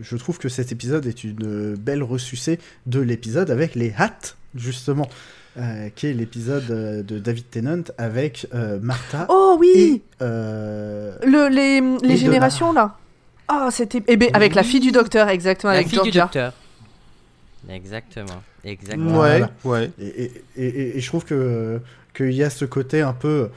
Je 0.01 0.15
trouve 0.15 0.38
que 0.38 0.47
cet 0.47 0.71
épisode 0.71 1.05
est 1.05 1.25
une 1.25 1.75
belle 1.75 2.01
ressucée 2.03 2.57
de 2.85 3.01
l'épisode 3.01 3.51
avec 3.51 3.75
les 3.75 3.93
hâtes, 3.99 4.38
justement, 4.55 5.09
euh, 5.57 5.89
qui 5.93 6.07
est 6.07 6.13
l'épisode 6.13 6.67
de 7.05 7.19
David 7.19 7.49
Tennant 7.49 7.83
avec 7.97 8.47
euh, 8.53 8.79
Martha 8.81 9.25
Oh 9.27 9.57
et. 9.57 9.59
oui 9.59 10.01
euh, 10.21 11.17
Le, 11.25 11.49
Les, 11.49 11.81
les 12.07 12.13
Et 12.13 12.17
générations, 12.17 12.71
là 12.71 12.95
Ah, 13.49 13.69
c'était... 13.71 14.01
Eh 14.07 14.15
ben, 14.15 14.29
avec 14.33 14.53
la 14.55 14.63
fille 14.63 14.79
du 14.79 14.91
docteur, 14.91 15.27
exactement, 15.27 15.71
La 15.73 15.79
avec 15.79 15.89
fille 15.89 16.01
du 16.03 16.12
docteur. 16.12 16.53
Exactement. 17.69 18.41
Exactement. 18.63 19.12
Voilà. 19.13 19.49
Ouais, 19.63 19.71
ouais. 19.71 19.91
Et, 19.99 20.31
et- 20.55 20.67
et- 20.67 20.97
et 20.97 20.99
je 21.01 21.07
trouve 21.07 21.25
que 21.25 21.79
qu'il 22.15 22.31
y 22.33 22.43
a 22.43 22.49
ce 22.49 22.65
côté 22.65 23.01
un 23.01 23.13
peu. 23.13 23.49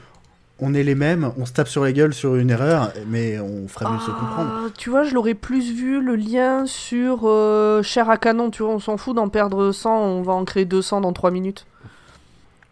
On 0.59 0.73
est 0.75 0.83
les 0.83 0.95
mêmes, 0.95 1.31
on 1.37 1.45
se 1.45 1.51
tape 1.53 1.67
sur 1.67 1.83
la 1.83 1.91
gueule 1.91 2.13
sur 2.13 2.35
une 2.35 2.49
erreur, 2.51 2.91
mais 3.07 3.39
on 3.39 3.67
ferait 3.67 3.85
mieux 3.91 3.97
de 3.97 4.01
se 4.03 4.11
comprendre. 4.11 4.51
Ah, 4.53 4.69
tu 4.77 4.89
vois, 4.91 5.03
je 5.03 5.13
l'aurais 5.13 5.33
plus 5.33 5.73
vu, 5.73 6.01
le 6.01 6.15
lien 6.15 6.65
sur 6.67 7.21
euh, 7.25 7.81
chair 7.81 8.09
à 8.09 8.17
canon, 8.17 8.49
tu 8.51 8.63
vois, 8.63 8.71
on 8.71 8.79
s'en 8.79 8.97
fout 8.97 9.15
d'en 9.15 9.29
perdre 9.29 9.71
100, 9.71 9.89
on 9.99 10.21
va 10.21 10.33
en 10.33 10.45
créer 10.45 10.65
200 10.65 11.01
dans 11.01 11.11
3 11.11 11.31
minutes. 11.31 11.65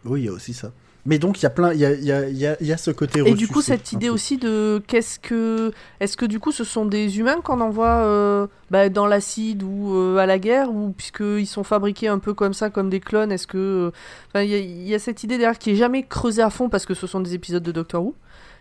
Oui, 0.04 0.22
il 0.22 0.24
y 0.26 0.28
a 0.28 0.32
aussi 0.32 0.54
ça. 0.54 0.70
Mais 1.04 1.18
donc, 1.18 1.40
il 1.40 1.42
y 1.42 1.46
a 1.46 1.50
plein. 1.50 1.72
Il 1.72 1.80
y 1.80 1.84
a, 1.84 1.90
y 1.94 2.12
a- 2.12 2.28
y 2.28 2.46
a- 2.46 2.56
y 2.62 2.72
a 2.72 2.76
ce 2.76 2.92
côté 2.92 3.20
Et 3.26 3.34
du 3.34 3.48
coup, 3.48 3.60
cette 3.60 3.90
idée 3.90 4.06
peu. 4.06 4.12
aussi 4.12 4.36
de 4.38 4.80
qu'est-ce 4.86 5.18
que. 5.18 5.72
Est-ce 5.98 6.16
que 6.16 6.24
du 6.26 6.38
coup, 6.38 6.52
ce 6.52 6.62
sont 6.62 6.86
des 6.86 7.18
humains 7.18 7.40
qu'on 7.40 7.60
envoie 7.60 8.04
euh, 8.04 8.46
bah, 8.70 8.88
dans 8.88 9.06
l'acide 9.08 9.64
ou 9.64 9.94
euh, 9.96 10.18
à 10.18 10.26
la 10.26 10.38
guerre 10.38 10.70
Ou 10.72 10.94
puisqu'ils 10.96 11.48
sont 11.48 11.64
fabriqués 11.64 12.06
un 12.06 12.20
peu 12.20 12.34
comme 12.34 12.54
ça, 12.54 12.70
comme 12.70 12.88
des 12.88 13.00
clones, 13.00 13.32
est-ce 13.32 13.48
que. 13.48 13.58
euh, 13.58 13.90
Enfin, 14.28 14.42
il 14.42 14.50
y, 14.50 14.54
a- 14.54 14.58
il 14.58 14.86
y 14.86 14.94
a 14.94 15.00
cette 15.00 15.24
idée 15.24 15.38
derrière 15.38 15.58
qui 15.58 15.70
est 15.70 15.76
jamais 15.76 16.04
creusée 16.06 16.42
à 16.42 16.50
fond 16.50 16.68
parce 16.68 16.86
que 16.86 16.94
ce 16.94 17.08
sont 17.08 17.18
des 17.20 17.34
épisodes 17.34 17.64
de 17.64 17.72
Doctor 17.72 18.04
Who. 18.04 18.14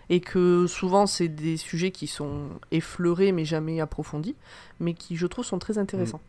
Et 0.09 0.19
que 0.19 0.65
souvent, 0.67 1.05
c'est 1.05 1.27
des 1.29 1.55
sujets 1.57 1.91
qui 1.91 2.07
sont 2.07 2.49
effleurés 2.71 3.31
mais 3.31 3.45
jamais 3.45 3.79
approfondis. 3.81 4.35
Mais 4.79 4.95
qui, 4.95 5.15
je 5.15 5.27
trouve, 5.27 5.45
sont 5.45 5.59
très 5.59 5.77
intéressants. 5.77 6.21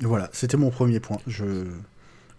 Voilà, 0.00 0.28
c'était 0.32 0.56
mon 0.56 0.70
premier 0.70 1.00
point. 1.00 1.18
Je 1.26 1.64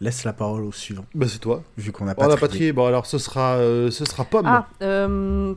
laisse 0.02 0.24
la 0.24 0.34
parole 0.34 0.64
au 0.64 0.72
suivant, 0.72 1.06
Bah 1.16 1.26
c'est 1.28 1.40
toi. 1.40 1.64
vu 1.78 1.92
qu'on 1.92 2.06
n'a 2.06 2.12
On 2.12 2.16
pas 2.22 2.28
n'a 2.28 2.38
pas 2.38 2.48
trié. 2.48 2.60
trié. 2.60 2.72
Bon 2.74 2.86
alors 2.86 3.06
ce 3.06 3.18
sera, 3.18 3.56
euh, 3.56 3.90
ce 3.92 4.06
sera 4.06 4.26
pomme. 4.26 4.46
Ah, 4.48 4.68
euh, 4.82 5.54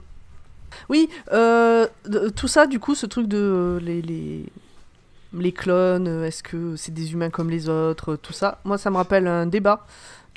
oui, 0.89 1.09
euh, 1.33 1.87
tout 2.37 2.49
ça, 2.49 2.67
du 2.67 2.79
coup, 2.79 2.95
ce 2.95 3.07
truc 3.07 3.27
de 3.27 3.37
euh, 3.39 3.81
les, 3.81 4.01
les, 4.03 4.45
les 5.37 5.53
clones, 5.53 6.25
est-ce 6.25 6.43
que 6.43 6.77
c'est 6.77 6.95
des 6.95 7.13
humains 7.13 7.31
comme 7.31 7.51
les 7.51 7.69
autres, 7.69 8.17
tout 8.17 8.33
ça, 8.33 8.59
moi, 8.65 8.79
ça 8.79 8.91
me 8.91 8.97
rappelle 8.97 9.27
un 9.27 9.47
débat, 9.47 9.85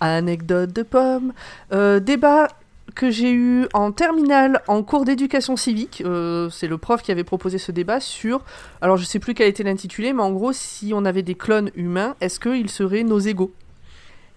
anecdote 0.02 0.74
de 0.74 0.84
pomme, 0.84 1.34
euh, 1.72 2.00
débat 2.00 2.48
que 2.96 3.10
j'ai 3.10 3.32
eu 3.32 3.66
en 3.74 3.92
terminale 3.92 4.62
en 4.68 4.84
cours 4.84 5.06
d'éducation 5.06 5.56
civique. 5.56 6.04
euh, 6.06 6.50
c'est 6.50 6.68
le 6.68 6.78
prof 6.78 7.02
qui 7.02 7.12
avait 7.12 7.24
proposé 7.24 7.58
ce 7.58 7.72
débat 7.72 8.00
sur, 8.00 8.42
alors 8.82 8.98
je 8.98 9.06
sais 9.06 9.20
plus 9.20 9.34
quel 9.34 9.48
était 9.48 9.64
l'intitulé, 9.64 10.14
mais 10.14 10.22
en 10.24 10.32
gros, 10.32 10.52
si 10.52 10.92
on 10.94 11.06
avait 11.06 11.24
des 11.24 11.36
clones 11.36 11.70
humains, 11.76 12.16
est-ce 12.22 12.40
qu'ils 12.40 12.70
seraient 12.70 13.04
nos 13.04 13.20
égaux? 13.20 13.52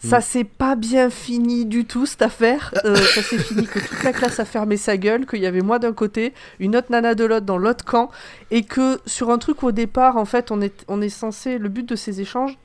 Ça 0.04 0.20
s'est 0.20 0.44
pas 0.44 0.76
bien 0.76 1.10
fini 1.10 1.64
du 1.64 1.84
tout 1.84 2.06
cette 2.06 2.22
affaire. 2.22 2.72
Euh, 2.84 2.94
ça 3.14 3.22
s'est 3.22 3.38
fini 3.38 3.66
que 3.66 3.78
toute 3.78 4.02
la 4.04 4.12
classe 4.12 4.38
a 4.38 4.44
fermé 4.44 4.76
sa 4.76 4.96
gueule, 4.96 5.26
qu'il 5.26 5.40
y 5.40 5.46
avait 5.46 5.62
moi 5.62 5.78
d'un 5.78 5.92
côté, 5.92 6.32
une 6.60 6.76
autre 6.76 6.88
nana 6.90 7.14
de 7.14 7.24
l'autre 7.24 7.46
dans 7.46 7.58
l'autre 7.58 7.84
camp, 7.84 8.10
et 8.50 8.62
que 8.62 9.00
sur 9.06 9.30
un 9.30 9.38
truc 9.38 9.62
où 9.62 9.66
au 9.68 9.72
départ, 9.72 10.16
en 10.16 10.24
fait, 10.24 10.50
on 10.50 10.60
est, 10.60 10.84
on 10.88 11.00
est 11.02 11.08
censé. 11.08 11.58
Le 11.58 11.68
but 11.68 11.88
de 11.88 11.96
ces 11.96 12.20
échanges, 12.20 12.56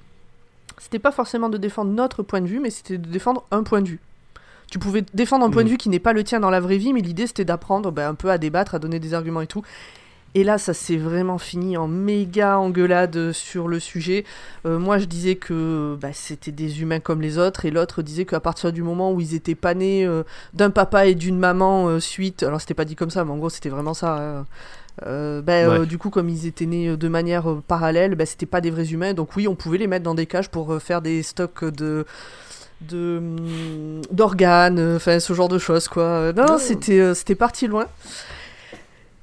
c'était 0.78 1.00
pas 1.00 1.12
forcément 1.12 1.50
de 1.50 1.58
défendre 1.58 1.92
notre 1.92 2.24
point 2.24 2.42
de 2.42 2.48
vue, 2.48 2.60
mais 2.60 2.70
c'était 2.70 2.98
de 2.98 3.08
défendre 3.08 3.44
un 3.52 3.64
point 3.64 3.82
de 3.82 3.88
vue. 3.90 4.00
Tu 4.70 4.80
pouvais 4.80 5.04
défendre 5.14 5.46
un 5.46 5.50
point 5.50 5.64
de 5.64 5.68
Mhm. 5.68 5.72
vue 5.74 5.78
qui 5.78 5.90
n'est 5.90 6.00
pas 6.00 6.14
le 6.14 6.24
tien 6.24 6.40
dans 6.40 6.50
la 6.50 6.60
vraie 6.62 6.78
vie, 6.78 6.94
mais 6.94 7.02
l'idée 7.02 7.28
c'était 7.28 7.44
d'apprendre 7.46 7.92
ben, 7.92 8.10
un 8.10 8.16
peu 8.16 8.30
à 8.32 8.38
débattre, 8.38 8.74
à 8.76 8.80
donner 8.80 9.00
des 9.00 9.14
arguments 9.14 9.42
et 9.42 9.48
tout. 9.48 9.64
Et 10.34 10.46
là, 10.46 10.58
ça 10.58 10.74
s'est 10.74 10.96
vraiment 10.96 11.38
fini 11.38 11.76
en 11.76 11.90
méga 11.90 12.58
engueulade 12.58 13.34
sur 13.34 13.68
le 13.68 13.80
sujet. 13.82 14.24
Euh, 14.66 14.80
moi, 14.80 14.98
je 14.98 15.04
disais 15.06 15.36
que 15.36 15.98
bah, 16.00 16.14
c'était 16.14 16.54
des 16.54 16.82
humains 16.82 17.02
comme 17.02 17.22
les 17.22 17.38
autres, 17.38 17.66
et 17.66 17.72
l'autre 17.72 18.02
disait 18.02 18.24
qu'à 18.24 18.40
partir 18.40 18.72
du 18.72 18.82
moment 18.82 19.12
où 19.12 19.20
ils 19.20 19.36
étaient 19.36 19.56
pas 19.56 19.74
nés 19.74 20.06
euh, 20.06 20.24
d'un 20.54 20.70
papa 20.70 21.06
et 21.08 21.16
d'une 21.16 21.38
maman 21.38 21.88
euh, 21.90 22.00
suite, 22.00 22.44
alors 22.44 22.62
c'était 22.62 22.74
pas 22.74 22.86
dit 22.86 22.96
comme 22.96 23.10
ça, 23.10 23.26
mais 23.26 23.32
en 23.32 23.38
gros 23.38 23.50
c'était 23.50 23.70
vraiment 23.70 23.94
ça. 23.94 24.18
hein. 24.40 24.46
Euh, 25.06 25.42
bah, 25.42 25.54
euh, 25.54 25.86
du 25.86 25.98
coup, 25.98 26.10
comme 26.10 26.30
ils 26.30 26.46
étaient 26.48 26.66
nés 26.66 26.96
de 26.96 27.08
manière 27.08 27.50
euh, 27.50 27.62
parallèle, 27.68 28.16
bah, 28.16 28.26
c'était 28.26 28.46
pas 28.46 28.62
des 28.62 28.72
vrais 28.72 28.88
humains. 28.92 29.14
Donc 29.14 29.36
oui, 29.36 29.48
on 29.48 29.56
pouvait 29.56 29.78
les 29.80 29.88
mettre 29.88 30.04
dans 30.04 30.16
des 30.16 30.28
cages 30.28 30.50
pour 30.50 30.82
faire 30.82 31.02
des 31.02 31.24
stocks 31.24 31.66
de 31.66 32.06
de 32.82 33.18
hum, 33.20 34.02
d'organes, 34.12 34.96
enfin 34.96 35.20
ce 35.20 35.34
genre 35.34 35.50
de 35.50 35.60
choses 35.60 35.88
quoi. 35.88 36.32
Non, 36.34 36.58
c'était 36.58 37.36
parti 37.36 37.68
loin. 37.68 37.86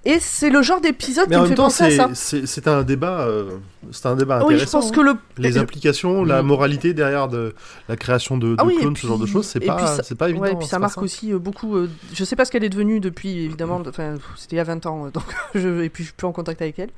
Et 0.04 0.20
c'est 0.20 0.48
le 0.48 0.62
genre 0.62 0.80
d'épisode 0.80 1.28
qui 1.28 1.34
en 1.34 1.38
me 1.38 1.42
même 1.42 1.48
fait 1.50 1.54
temps, 1.56 1.64
penser 1.64 1.84
à 1.84 1.90
ça. 1.90 2.10
c'est- 2.46 2.68
un 2.68 2.82
débat, 2.82 3.22
euh, 3.22 3.50
c'est 3.90 4.06
un 4.06 4.14
débat 4.14 4.36
Ah 4.40 4.44
oui, 4.46 4.50
je 4.54 4.54
intéressant. 4.62 4.80
pense 4.80 4.90
hein. 4.90 4.94
que 4.94 5.00
le 5.00 5.14
Les 5.38 5.50
le- 5.50 5.60
implications, 5.60 6.24
la 6.24 6.42
moralité 6.42 6.94
derrière 6.94 7.28
de 7.28 7.52
la 7.88 7.96
création 7.96 8.38
de, 8.38 8.50
de 8.50 8.54
Ah 8.58 8.64
oui, 8.64 8.76
clones, 8.78 8.96
ce 8.96 9.06
genre 9.06 9.18
de 9.18 9.26
choses, 9.26 9.46
c'est 9.46 9.60
pas, 9.60 9.96
ça- 10.02 10.14
pas 10.14 10.28
évident. 10.28 10.44
Ouais, 10.44 10.52
et 10.52 10.56
puis 10.56 10.66
ça 10.68 10.78
marque 10.78 10.94
simple. 10.94 11.04
aussi 11.04 11.32
euh, 11.32 11.38
beaucoup. 11.38 11.76
euh, 11.76 11.90
je 12.14 12.24
sais 12.24 12.36
pas 12.36 12.44
ce 12.44 12.52
qu'elle 12.52 12.64
est 12.64 12.68
devenue 12.70 13.00
depuis, 13.00 13.44
évidemment. 13.44 13.80
de- 13.80 13.90
Enfin, 13.90 14.14
c'était 14.36 14.54
il 14.56 14.58
y 14.58 14.60
a 14.60 14.64
20 14.64 14.86
ans, 14.86 15.06
euh, 15.06 15.10
donc 15.10 15.24
je, 15.54 15.82
et 15.82 15.88
puis 15.90 16.04
je 16.04 16.08
suis 16.08 16.16
plus 16.16 16.26
en 16.26 16.32
contact 16.32 16.62
avec 16.62 16.78
elle. 16.78 16.90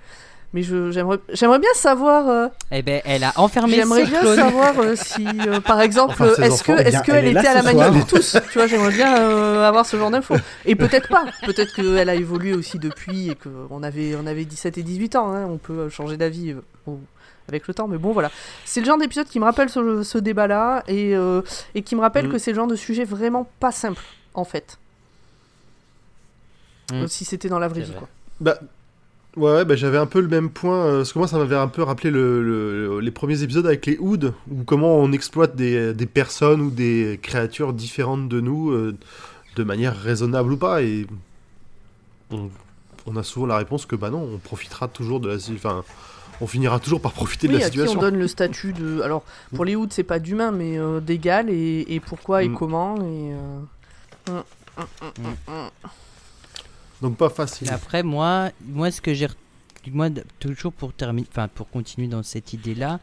Mais 0.52 0.62
j'aimerais 0.62 1.58
bien 1.60 1.72
savoir. 1.74 2.28
euh, 2.28 2.48
Eh 2.72 2.82
ben, 2.82 3.00
elle 3.04 3.22
a 3.22 3.32
enfermé 3.36 3.74
j'aimerais 3.76 4.04
bien 4.04 4.20
clones. 4.20 4.36
savoir 4.36 4.78
euh, 4.80 4.96
si, 4.96 5.24
euh, 5.46 5.60
par 5.60 5.80
exemple, 5.80 6.14
Enfin, 6.20 6.42
est-ce 6.42 6.64
que. 6.64 6.72
Eh 6.72 6.88
est-ce 6.88 7.02
qu'elle 7.02 7.28
était 7.28 7.46
à 7.46 7.54
la 7.62 7.70
soir. 7.70 7.92
pour 7.92 8.06
tous 8.06 8.36
Tu 8.50 8.58
vois, 8.58 8.66
j'aimerais 8.66 8.90
bien 8.92 9.16
euh, 9.16 9.62
avoir 9.68 9.86
ce 9.86 9.96
genre 9.96 10.10
d'infos. 10.10 10.34
Et 10.64 10.74
peut-être 10.74 11.08
pas. 11.08 11.24
Peut-être 11.46 11.72
qu'elle 11.74 12.08
a 12.08 12.14
évolué 12.16 12.52
aussi 12.52 12.78
depuis 12.80 13.30
et 13.30 13.36
qu'on 13.36 13.82
avait 13.84 14.16
on 14.20 14.26
avait 14.26 14.44
17 14.44 14.76
et 14.78 14.82
18 14.82 15.14
ans. 15.16 15.32
hein. 15.32 15.46
On 15.48 15.56
peut 15.58 15.88
changer 15.88 16.16
d'avis. 16.16 16.54
avec 17.48 17.68
le 17.68 17.74
temps, 17.74 17.86
mais 17.88 17.98
bon 17.98 18.12
voilà. 18.12 18.30
C'est 18.64 18.80
le 18.80 18.86
genre 18.86 18.98
d'épisode 18.98 19.26
qui 19.28 19.38
me 19.40 19.44
rappelle 19.44 19.68
ce, 19.68 20.02
ce 20.02 20.18
débat-là 20.18 20.82
et, 20.88 21.14
euh, 21.16 21.42
et 21.76 21.82
qui 21.82 21.94
me 21.96 22.00
rappelle 22.00 22.26
Mm. 22.26 22.32
que 22.32 22.38
c'est 22.38 22.50
le 22.52 22.56
genre 22.56 22.66
de 22.68 22.76
sujet 22.76 23.04
vraiment 23.04 23.48
pas 23.60 23.70
simple, 23.72 24.02
en 24.34 24.44
fait. 24.44 24.78
Mm. 26.92 27.06
Si 27.06 27.24
c'était 27.24 27.48
dans 27.48 27.58
la 27.58 27.68
vraie 27.68 27.80
vie, 27.82 27.90
vrai. 27.90 27.98
quoi. 28.00 28.08
Bah, 28.40 28.58
ouais, 29.36 29.64
bah, 29.64 29.76
j'avais 29.76 29.98
un 29.98 30.06
peu 30.06 30.20
le 30.20 30.28
même 30.28 30.50
point, 30.50 30.84
euh, 30.86 30.96
parce 30.98 31.12
que 31.12 31.18
moi 31.18 31.28
ça 31.28 31.38
m'avait 31.38 31.56
un 31.56 31.68
peu 31.68 31.82
rappelé 31.82 32.10
le, 32.10 32.42
le- 32.42 33.00
les 33.00 33.10
premiers 33.10 33.42
épisodes 33.42 33.66
avec 33.66 33.86
les 33.86 33.96
Hoods, 33.98 34.32
où 34.50 34.64
comment 34.64 34.96
on 34.98 35.12
exploite 35.12 35.56
des, 35.56 35.94
des 35.94 36.06
personnes 36.06 36.60
ou 36.60 36.70
des 36.70 37.18
créatures 37.22 37.72
différentes 37.72 38.28
de 38.28 38.40
nous 38.40 38.70
euh, 38.70 38.96
de 39.56 39.64
manière 39.64 39.96
raisonnable 39.96 40.52
ou 40.52 40.56
pas, 40.56 40.82
et 40.82 41.06
on, 42.30 42.48
on 43.06 43.16
a 43.16 43.22
souvent 43.22 43.46
la 43.46 43.56
réponse 43.56 43.86
que 43.86 43.96
bah 43.96 44.10
non, 44.10 44.28
on 44.34 44.38
profitera 44.38 44.88
toujours 44.88 45.20
de 45.20 45.28
la 45.28 45.36
enfin, 45.54 45.84
on 46.40 46.46
finira 46.46 46.78
toujours 46.78 47.00
par 47.00 47.12
profiter 47.12 47.48
de 47.48 47.52
la 47.58 47.66
à 47.66 47.70
qui 47.70 47.78
on 47.78 47.82
situation. 47.82 48.00
donne 48.00 48.16
le 48.18 48.28
statut 48.28 48.72
de. 48.72 49.00
Alors, 49.02 49.24
pour 49.54 49.64
les 49.64 49.76
Hoods, 49.76 49.88
c'est 49.90 50.04
pas 50.04 50.18
d'humain, 50.18 50.52
mais 50.52 50.78
euh, 50.78 51.00
d'égal, 51.00 51.50
et, 51.50 51.84
et 51.88 52.00
pourquoi 52.00 52.44
et 52.44 52.48
Mm. 52.48 52.54
comment, 52.56 52.96
et. 52.96 53.34
euh, 53.34 53.58
mm, 54.28 54.32
mm, 54.32 54.82
mm, 55.02 55.28
mm, 55.28 55.52
mm. 55.52 55.68
Donc 57.02 57.16
pas 57.16 57.30
facile. 57.30 57.70
Après, 57.70 58.02
moi, 58.02 58.50
moi, 58.64 58.90
ce 58.90 59.00
que 59.00 59.14
j'ai. 59.14 59.28
Moi, 59.90 60.08
toujours 60.38 60.72
pour 60.72 60.92
terminer, 60.92 61.26
enfin 61.30 61.48
pour 61.48 61.70
continuer 61.70 62.06
dans 62.06 62.22
cette 62.22 62.52
idée-là, 62.52 63.00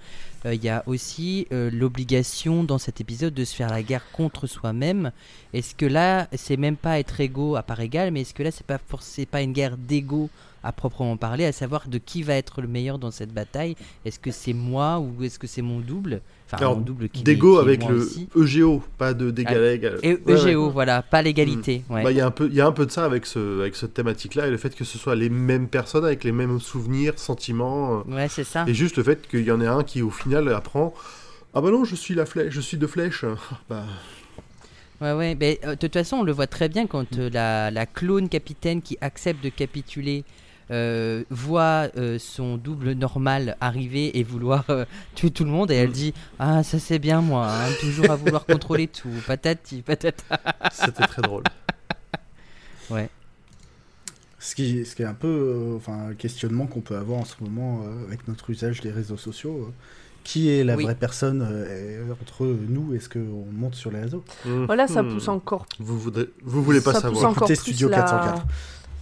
euh, 0.47 0.53
il 0.55 0.63
y 0.63 0.69
a 0.69 0.83
aussi 0.87 1.45
euh, 1.51 1.69
l'obligation 1.71 2.63
dans 2.63 2.77
cet 2.79 3.01
épisode 3.01 3.33
de 3.33 3.45
se 3.45 3.55
faire 3.55 3.69
la 3.69 3.83
guerre 3.83 4.09
contre 4.11 4.47
soi-même. 4.47 5.11
Est-ce 5.53 5.75
que 5.75 5.85
là, 5.85 6.27
c'est 6.33 6.57
même 6.57 6.75
pas 6.77 6.97
être 6.99 7.19
égaux 7.21 7.55
à 7.55 7.61
part 7.63 7.79
égale, 7.81 8.11
mais 8.11 8.21
est-ce 8.21 8.33
que 8.33 8.43
là, 8.43 8.51
c'est 8.51 8.65
pas 8.65 8.79
forcément 8.79 9.27
pas 9.31 9.41
une 9.41 9.53
guerre 9.53 9.77
d'ego 9.77 10.29
à 10.63 10.71
proprement 10.71 11.17
parler, 11.17 11.45
à 11.45 11.51
savoir 11.51 11.87
de 11.87 11.97
qui 11.97 12.23
va 12.23 12.33
être 12.33 12.61
le 12.61 12.67
meilleur 12.67 12.97
dans 12.99 13.11
cette 13.11 13.33
bataille? 13.33 13.75
Est-ce 14.05 14.19
que 14.19 14.31
c'est 14.31 14.53
moi 14.53 14.99
ou 14.99 15.23
est-ce 15.23 15.37
que 15.39 15.47
c'est 15.47 15.61
mon 15.61 15.79
double? 15.79 16.21
Enfin, 16.47 16.57
Alors, 16.57 16.75
mon 16.77 16.81
double 16.81 17.09
qui 17.09 17.23
D'ego 17.23 17.57
avec 17.57 17.85
le 17.85 17.97
aussi. 17.97 18.29
EGO, 18.33 18.81
pas 18.97 19.13
de 19.13 19.31
d'égal 19.31 19.61
à 19.65 19.73
égal. 19.73 19.99
Et 20.01 20.13
Ouais, 20.13 20.33
ouais. 20.33 20.51
EGO, 20.51 20.69
voilà, 20.69 21.01
pas 21.01 21.21
l'égalité. 21.21 21.83
ouais. 21.89 22.03
Bah, 22.03 22.11
il 22.11 22.17
y 22.17 22.21
a 22.21 22.25
un 22.25 22.31
peu, 22.31 22.47
il 22.49 22.55
y 22.55 22.61
a 22.61 22.65
un 22.65 22.71
peu 22.71 22.85
de 22.85 22.91
ça 22.91 23.03
avec 23.03 23.25
ce, 23.25 23.59
avec 23.59 23.75
cette 23.75 23.93
thématique-là 23.93 24.47
et 24.47 24.51
le 24.51 24.55
fait 24.57 24.73
que 24.73 24.85
ce 24.85 24.97
soit 24.97 25.15
les 25.15 25.29
mêmes 25.29 25.67
personnes 25.67 26.05
avec 26.05 26.23
les 26.23 26.31
mêmes 26.31 26.59
souvenirs, 26.61 27.13
sentiments, 27.17 27.99
euh, 28.09 28.13
Ouais, 28.15 28.27
c'est 28.29 28.45
ça. 28.45 28.63
et 28.65 28.73
juste 28.73 28.95
le 28.95 29.03
fait 29.03 29.27
qu'il 29.27 29.41
y 29.43 29.51
en 29.51 29.59
ait 29.59 29.67
un 29.67 29.83
qui 29.83 30.01
au 30.01 30.09
final 30.09 30.36
apprend, 30.49 30.93
ah 31.53 31.61
bah 31.61 31.71
non, 31.71 31.83
je 31.85 31.95
suis 31.95 32.13
la 32.15 32.25
flèche, 32.25 32.53
je 32.53 32.61
suis 32.61 32.77
de 32.77 32.87
flèche. 32.87 33.25
Bah, 33.69 33.85
Ouais, 35.01 35.13
ouais, 35.13 35.35
mais 35.39 35.59
euh, 35.63 35.71
de 35.71 35.75
toute 35.75 35.93
façon, 35.93 36.17
on 36.17 36.23
le 36.23 36.31
voit 36.31 36.47
très 36.47 36.69
bien 36.69 36.87
quand 36.87 37.17
euh, 37.19 37.29
la, 37.31 37.69
la 37.69 37.85
clone 37.85 38.29
capitaine 38.29 38.81
qui 38.81 38.97
accepte 38.99 39.43
de 39.43 39.49
capituler 39.49 40.23
euh, 40.71 41.23
voit 41.29 41.89
euh, 41.97 42.17
son 42.19 42.57
double 42.57 42.91
normal 42.93 43.55
arriver 43.61 44.17
et 44.17 44.23
vouloir 44.23 44.65
euh, 44.69 44.85
tuer 45.15 45.29
tout 45.31 45.43
le 45.45 45.51
monde, 45.51 45.69
et 45.71 45.75
elle 45.75 45.89
Mm. 45.89 45.91
dit 45.91 46.13
Ah, 46.39 46.63
ça 46.63 46.79
c'est 46.79 46.97
bien 46.99 47.21
moi, 47.21 47.47
hein, 47.47 47.69
toujours 47.79 48.09
à 48.09 48.15
vouloir 48.15 48.45
contrôler 48.47 48.87
tout, 48.87 49.09
patati, 49.27 49.81
patata. 49.83 50.23
c'était 50.71 51.05
très 51.05 51.21
drôle. 51.21 51.43
Ce 54.39 54.55
qui, 54.55 54.85
ce 54.85 54.95
qui 54.95 55.01
est 55.01 55.05
un 55.05 55.13
peu 55.13 55.27
euh, 55.27 55.77
enfin, 55.77 56.09
un 56.09 56.13
questionnement 56.13 56.67
qu'on 56.67 56.81
peut 56.81 56.95
avoir 56.95 57.19
en 57.19 57.25
ce 57.25 57.35
moment 57.41 57.83
euh, 57.85 58.05
avec 58.07 58.27
notre 58.27 58.49
usage 58.49 58.81
des 58.81 58.91
réseaux 58.91 59.17
sociaux. 59.17 59.73
Qui 60.27 60.49
est 60.49 60.63
la 60.65 60.75
Oui. 60.75 60.83
vraie 60.83 60.95
personne 60.95 61.41
euh, 61.49 62.03
entre 62.21 62.45
nous 62.45 62.93
Est-ce 62.93 63.07
qu'on 63.07 63.45
monte 63.51 63.75
sur 63.75 63.91
les 63.91 64.01
réseaux 64.01 64.23
Voilà, 64.65 64.87
ça 64.87 65.01
Mhm. 65.01 65.13
pousse 65.13 65.27
encore 65.29 65.65
Vous, 65.79 65.97
voudrez, 65.97 66.27
vous 66.43 66.61
voulez 66.61 66.81
pas 66.81 66.91
ça 66.93 66.99
pousse 67.09 67.19
savoir. 67.19 67.31
encore 67.31 67.49
Écoutez 67.49 67.53
plus 67.53 67.71
Studio 67.71 67.87
la, 67.87 67.97
404. 67.97 68.45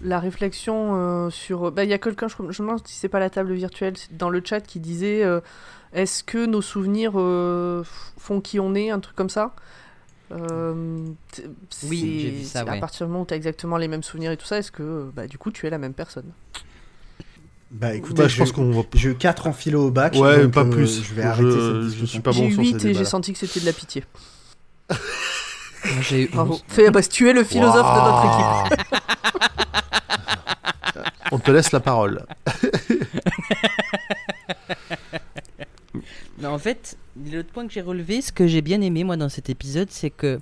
la 0.02 0.20
réflexion 0.20 0.92
euh, 0.96 1.30
sur. 1.32 1.72
bah, 1.72 1.84
Il 1.84 1.90
y 1.90 1.94
a 1.94 1.98
quelqu'un, 1.98 2.28
je, 2.28 2.36
je 2.38 2.44
me 2.62 2.68
demande 2.68 2.88
si 2.88 2.94
c'est 2.96 3.10
pas 3.10 3.20
la 3.20 3.32
table 3.32 3.54
virtuelle, 3.54 3.96
dans 4.12 4.30
le 4.30 4.42
chat 4.46 4.62
qui 4.62 4.80
disait 4.80 5.24
euh, 5.24 5.40
est-ce 5.94 6.24
que 6.24 6.46
nos 6.46 6.62
souvenirs 6.62 7.14
euh, 7.16 7.84
font 8.18 8.40
qui 8.40 8.60
on 8.60 8.76
est, 8.76 8.92
un 8.92 9.00
truc 9.00 9.16
comme 9.16 9.30
ça? 9.30 9.56
Euh, 10.32 11.06
Oui, 11.90 12.20
j'ai 12.22 12.30
vu 12.32 12.44
ça, 12.44 12.62
À 12.62 12.78
partir 12.78 13.06
du 13.08 13.12
moment 13.12 13.24
où 13.24 13.26
tu 13.28 13.34
as 13.34 13.38
exactement 13.38 13.78
les 13.78 13.88
mêmes 13.88 14.04
souvenirs 14.04 14.32
et 14.32 14.38
tout 14.38 14.46
ça, 14.46 14.58
est-ce 14.60 14.72
que 14.72 15.10
bah, 15.16 15.26
du 15.28 15.38
coup 15.40 15.50
tu 15.52 15.66
es 15.66 15.70
la 15.72 15.78
même 15.80 15.94
personne? 15.94 16.32
Bah 17.78 17.94
écoutez, 17.94 18.22
Bah, 18.24 18.28
je 18.30 18.38
pense 18.38 18.52
qu'on 18.54 18.72
va. 18.72 18.84
j'ai 18.94 19.10
eu 19.10 19.16
4 19.16 19.48
en 19.48 19.54
philo 19.54 19.88
au 19.88 19.92
bac. 19.92 20.14
Ouais, 20.16 20.44
donc, 20.44 20.54
pas 20.54 20.62
euh, 20.62 20.70
plus. 20.70 21.04
Je 21.04 21.14
vais 21.14 21.24
Je- 21.24 21.28
arrêter 21.28 21.52
cette 21.52 21.60
je 21.60 21.80
discussion. 21.82 22.08
suis 22.08 22.20
pas 22.22 22.32
bon 22.32 22.46
J'ai 22.48 22.52
sur 22.54 22.62
8 22.62 22.80
ces 22.80 22.88
et 22.88 22.94
j'ai 22.94 23.06
senti 23.06 23.34
que 23.34 23.40
c'était 23.40 23.60
de 23.60 23.66
la 23.66 23.74
pitié. 23.74 24.04
J'ai 26.02 26.24
eu 26.24 26.28
Bravo. 26.30 26.60
Fais, 26.70 26.90
bah, 26.90 27.02
tu 27.04 27.28
es 27.30 27.34
le 27.34 27.44
philosophe 27.44 27.76
de 27.76 28.02
notre 28.02 28.72
équipe. 28.72 28.80
équipe. 28.80 29.02
On 31.32 31.40
te 31.40 31.52
laisse 31.52 31.72
la 31.74 31.80
parole. 31.82 32.26
Non, 36.42 36.50
en 36.50 36.60
fait, 36.60 36.98
l'autre 37.32 37.50
point 37.54 37.66
que 37.66 37.72
j'ai 37.74 37.82
relevé, 37.82 38.22
ce 38.22 38.32
que 38.32 38.46
j'ai 38.46 38.62
bien 38.62 38.82
aimé 38.82 39.04
moi 39.06 39.16
dans 39.16 39.30
cet 39.30 39.50
épisode, 39.50 39.88
c'est 39.90 40.10
que 40.10 40.40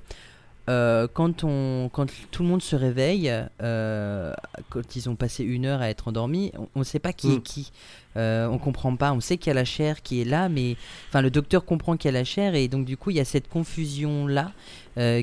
euh, 0.70 1.08
quand, 1.14 1.44
on, 1.44 1.90
quand 1.92 2.08
tout 2.32 2.44
le 2.44 2.50
monde 2.50 2.62
se 2.62 2.76
réveille, 2.76 3.32
euh, 3.62 4.34
quand 4.70 4.96
ils 4.96 5.10
ont 5.10 5.16
passé 5.16 5.44
une 5.44 5.66
heure 5.66 5.82
à 5.82 5.90
être 5.90 6.08
endormis, 6.08 6.52
on 6.76 6.80
ne 6.80 6.84
sait 6.84 7.00
pas 7.00 7.12
qui 7.14 7.28
Mm. 7.28 7.34
est 7.34 7.42
qui. 7.42 7.72
Euh, 8.16 8.48
on 8.48 8.58
comprend 8.60 8.96
pas. 8.96 9.12
On 9.12 9.20
sait 9.20 9.38
qu'il 9.38 9.48
y 9.48 9.52
a 9.52 9.56
la 9.56 9.66
chair 9.66 10.02
qui 10.04 10.22
est 10.22 10.26
là, 10.26 10.48
mais 10.48 10.76
enfin 11.10 11.22
le 11.22 11.32
docteur 11.32 11.66
comprend 11.66 11.98
qu'il 11.98 12.12
y 12.12 12.16
a 12.16 12.18
la 12.18 12.24
chair 12.24 12.54
et 12.56 12.68
donc 12.68 12.86
du 12.86 12.96
coup 12.96 13.10
il 13.10 13.16
y 13.18 13.20
a 13.20 13.26
cette 13.26 13.50
confusion 13.50 14.28
là 14.28 14.52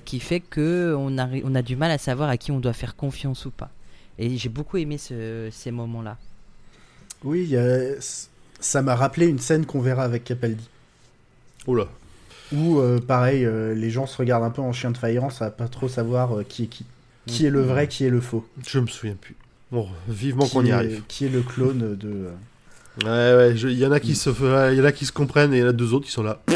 qui 0.05 0.19
fait 0.19 0.41
que 0.41 0.95
on 0.99 1.17
a, 1.17 1.29
on 1.45 1.55
a 1.55 1.63
du 1.63 1.77
mal 1.77 1.93
à 1.93 1.99
savoir 1.99 2.29
à 2.29 2.37
qui 2.37 2.51
on 2.51 2.59
doit 2.59 2.73
faire 2.73 2.97
confiance 2.97 3.45
ou 3.47 3.51
pas. 3.53 3.71
Et 4.19 4.37
j'ai 4.37 4.49
beaucoup 4.49 4.77
aimé 4.77 4.99
ce- 4.99 5.49
ces 5.53 5.71
moments 5.71 6.03
là. 6.03 6.17
Oui, 7.23 7.55
ça 8.59 8.83
m'a 8.83 8.97
rappelé 8.97 9.27
une 9.29 9.39
scène 9.39 9.65
qu'on 9.67 9.81
verra 9.81 10.03
avec 10.03 10.25
Capaldi. 10.25 10.69
Oh 11.67 11.75
là. 11.77 11.87
Où, 12.53 12.79
euh, 12.81 12.99
pareil, 12.99 13.45
euh, 13.45 13.75
les 13.75 13.91
gens 13.91 14.07
se 14.07 14.17
regardent 14.17 14.45
un 14.45 14.51
peu 14.51 14.63
en 14.63 14.73
chien 14.73 14.91
de 14.91 14.97
faïence 14.99 15.41
à 15.43 15.51
pas 15.51 15.69
trop 15.69 15.89
savoir 15.89 16.39
euh, 16.39 16.43
qui 16.49 16.65
est 16.65 16.67
qui. 16.67 16.85
Qui 17.27 17.47
est 17.47 17.51
le 17.51 17.63
vrai, 17.63 17.87
qui 17.87 18.05
est 18.05 18.11
le 18.11 18.21
faux. 18.21 18.45
Je 18.67 18.79
me 18.81 18.87
souviens 18.89 19.15
plus. 19.21 19.37
Bon, 19.71 19.87
vivement 20.09 20.47
qu'on 20.49 20.65
y 20.65 20.71
est- 20.71 20.73
arrive. 20.73 21.03
Qui 21.07 21.27
est 21.27 21.29
le 21.29 21.43
clone 21.43 21.97
de. 21.97 22.09
euh, 22.09 22.31
Ouais, 23.05 23.37
ouais, 23.51 23.57
je- 23.57 23.69
il 23.69 23.79
y 23.79 23.87
en 23.87 23.93
a 23.93 24.01
qui 24.01 24.17
se, 24.17 24.31
il 24.73 24.79
y 24.79 24.81
en 24.81 24.85
a 24.85 24.91
qui 24.93 25.07
se 25.07 25.13
comprennent 25.13 25.55
et 25.55 25.59
il 25.59 25.61
y 25.61 25.65
en 25.65 25.69
a 25.69 25.73
deux 25.73 25.95
autres 25.95 26.07
qui 26.07 26.11
sont 26.13 26.25
là. 26.25 26.41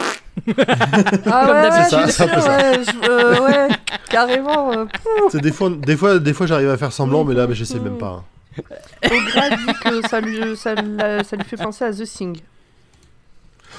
Ah 1.27 1.47
ouais, 1.47 1.71
d'habitude. 1.71 1.71
ouais, 1.71 1.83
C'est 1.83 1.91
ça, 1.91 1.97
bien 1.99 2.09
c'est 2.09 2.23
un 2.25 2.29
peu 2.29 2.41
sûr, 2.41 2.51
ouais, 2.51 2.85
je- 2.85 3.09
euh, 3.11 3.41
ouais, 3.47 3.69
carrément. 4.11 4.73
euh, 4.73 4.85
C'est 5.31 5.41
des 5.41 5.53
fois, 5.53 5.71
des 5.71 5.97
fois, 5.97 6.19
des 6.19 6.33
fois, 6.33 6.47
j'arrive 6.47 6.71
à 6.71 6.77
faire 6.77 6.93
semblant, 6.93 7.25
mais 7.25 7.35
là, 7.35 7.47
bah, 7.47 7.55
j'essaie 7.55 7.79
même 7.79 7.99
pas. 7.99 8.25
hein. 8.59 8.63
Ogra 9.05 9.51
dit 9.57 9.73
que 9.85 10.09
ça 10.09 10.21
lui, 10.21 10.57
ça, 10.57 10.75
l'a- 10.75 11.23
ça 11.23 11.37
lui 11.37 11.45
fait 11.45 11.57
penser 11.57 11.85
à 11.85 11.93
The 11.93 12.03
Thing. 12.05 12.41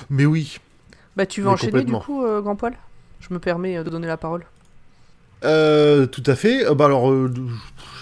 Mais 0.10 0.26
oui. 0.26 0.58
Bah, 1.16 1.26
tu 1.26 1.42
veux 1.42 1.48
Mais 1.48 1.54
enchaîner 1.54 1.84
du 1.84 1.94
coup, 1.94 2.24
euh, 2.24 2.42
Grand 2.42 2.56
Poil? 2.56 2.74
Je 3.22 3.34
me 3.34 3.40
permets 3.40 3.78
euh, 3.78 3.84
de 3.84 3.90
donner 3.90 4.08
la 4.08 4.18
parole. 4.18 4.46
Euh, 5.44 6.06
tout 6.08 6.24
à 6.26 6.36
fait. 6.36 6.66
Euh, 6.66 6.74
bah 6.74 6.86
alors, 6.86 7.12
euh, 7.12 7.32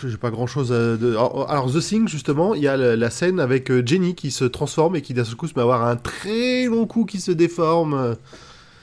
j'ai 0.04 0.18
pas 0.18 0.30
grand 0.32 0.48
chose 0.48 0.72
à. 0.72 0.98
de- 0.98 1.12
Alors, 1.12 1.50
alors, 1.50 1.72
The 1.72 1.80
Thing, 1.80 2.08
justement, 2.08 2.56
il 2.56 2.62
y 2.62 2.68
a 2.68 2.78
la, 2.78 2.96
la 2.96 3.10
scène 3.10 3.40
avec 3.40 3.72
Jenny 3.86 4.16
qui 4.16 4.32
se 4.32 4.46
transforme 4.46 4.96
et 4.96 5.02
qui 5.02 5.14
d'un 5.14 5.24
seul 5.26 5.36
coup 5.36 5.48
se 5.48 5.54
met 5.54 5.60
à 5.60 5.64
avoir 5.64 5.86
un 5.86 5.96
très 5.96 6.66
long 6.66 6.86
cou 6.86 7.06
qui 7.06 7.20
se 7.20 7.32
déforme. 7.32 8.16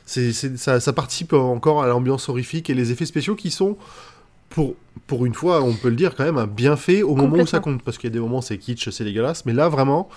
C'est, 0.06 0.32
ça, 0.32 0.80
ça 0.80 0.92
participe 0.92 1.32
encore 1.34 1.82
à 1.84 1.86
l'ambiance 1.86 2.28
horrifique 2.28 2.68
et 2.68 2.74
les 2.74 2.90
effets 2.90 3.06
spéciaux 3.06 3.36
qui 3.36 3.50
sont, 3.52 3.76
pour, 4.48 4.74
pour 5.06 5.24
une 5.24 5.34
fois, 5.34 5.62
on 5.62 5.72
peut 5.74 5.88
le 5.88 5.94
dire 5.94 6.16
quand 6.16 6.24
même, 6.30 6.44
bien 6.46 6.76
fait 6.76 7.02
au 7.02 7.14
moment 7.14 7.36
où 7.36 7.46
ça 7.46 7.60
compte. 7.60 7.82
Parce 7.82 7.96
qu'il 7.96 8.10
y 8.10 8.12
a 8.12 8.14
des 8.14 8.20
moments, 8.20 8.40
c'est 8.42 8.58
kitsch, 8.58 8.90
c'est 8.90 9.04
dégueulasse. 9.04 9.46
Mais 9.46 9.52
là, 9.52 9.68
vraiment, 9.68 10.08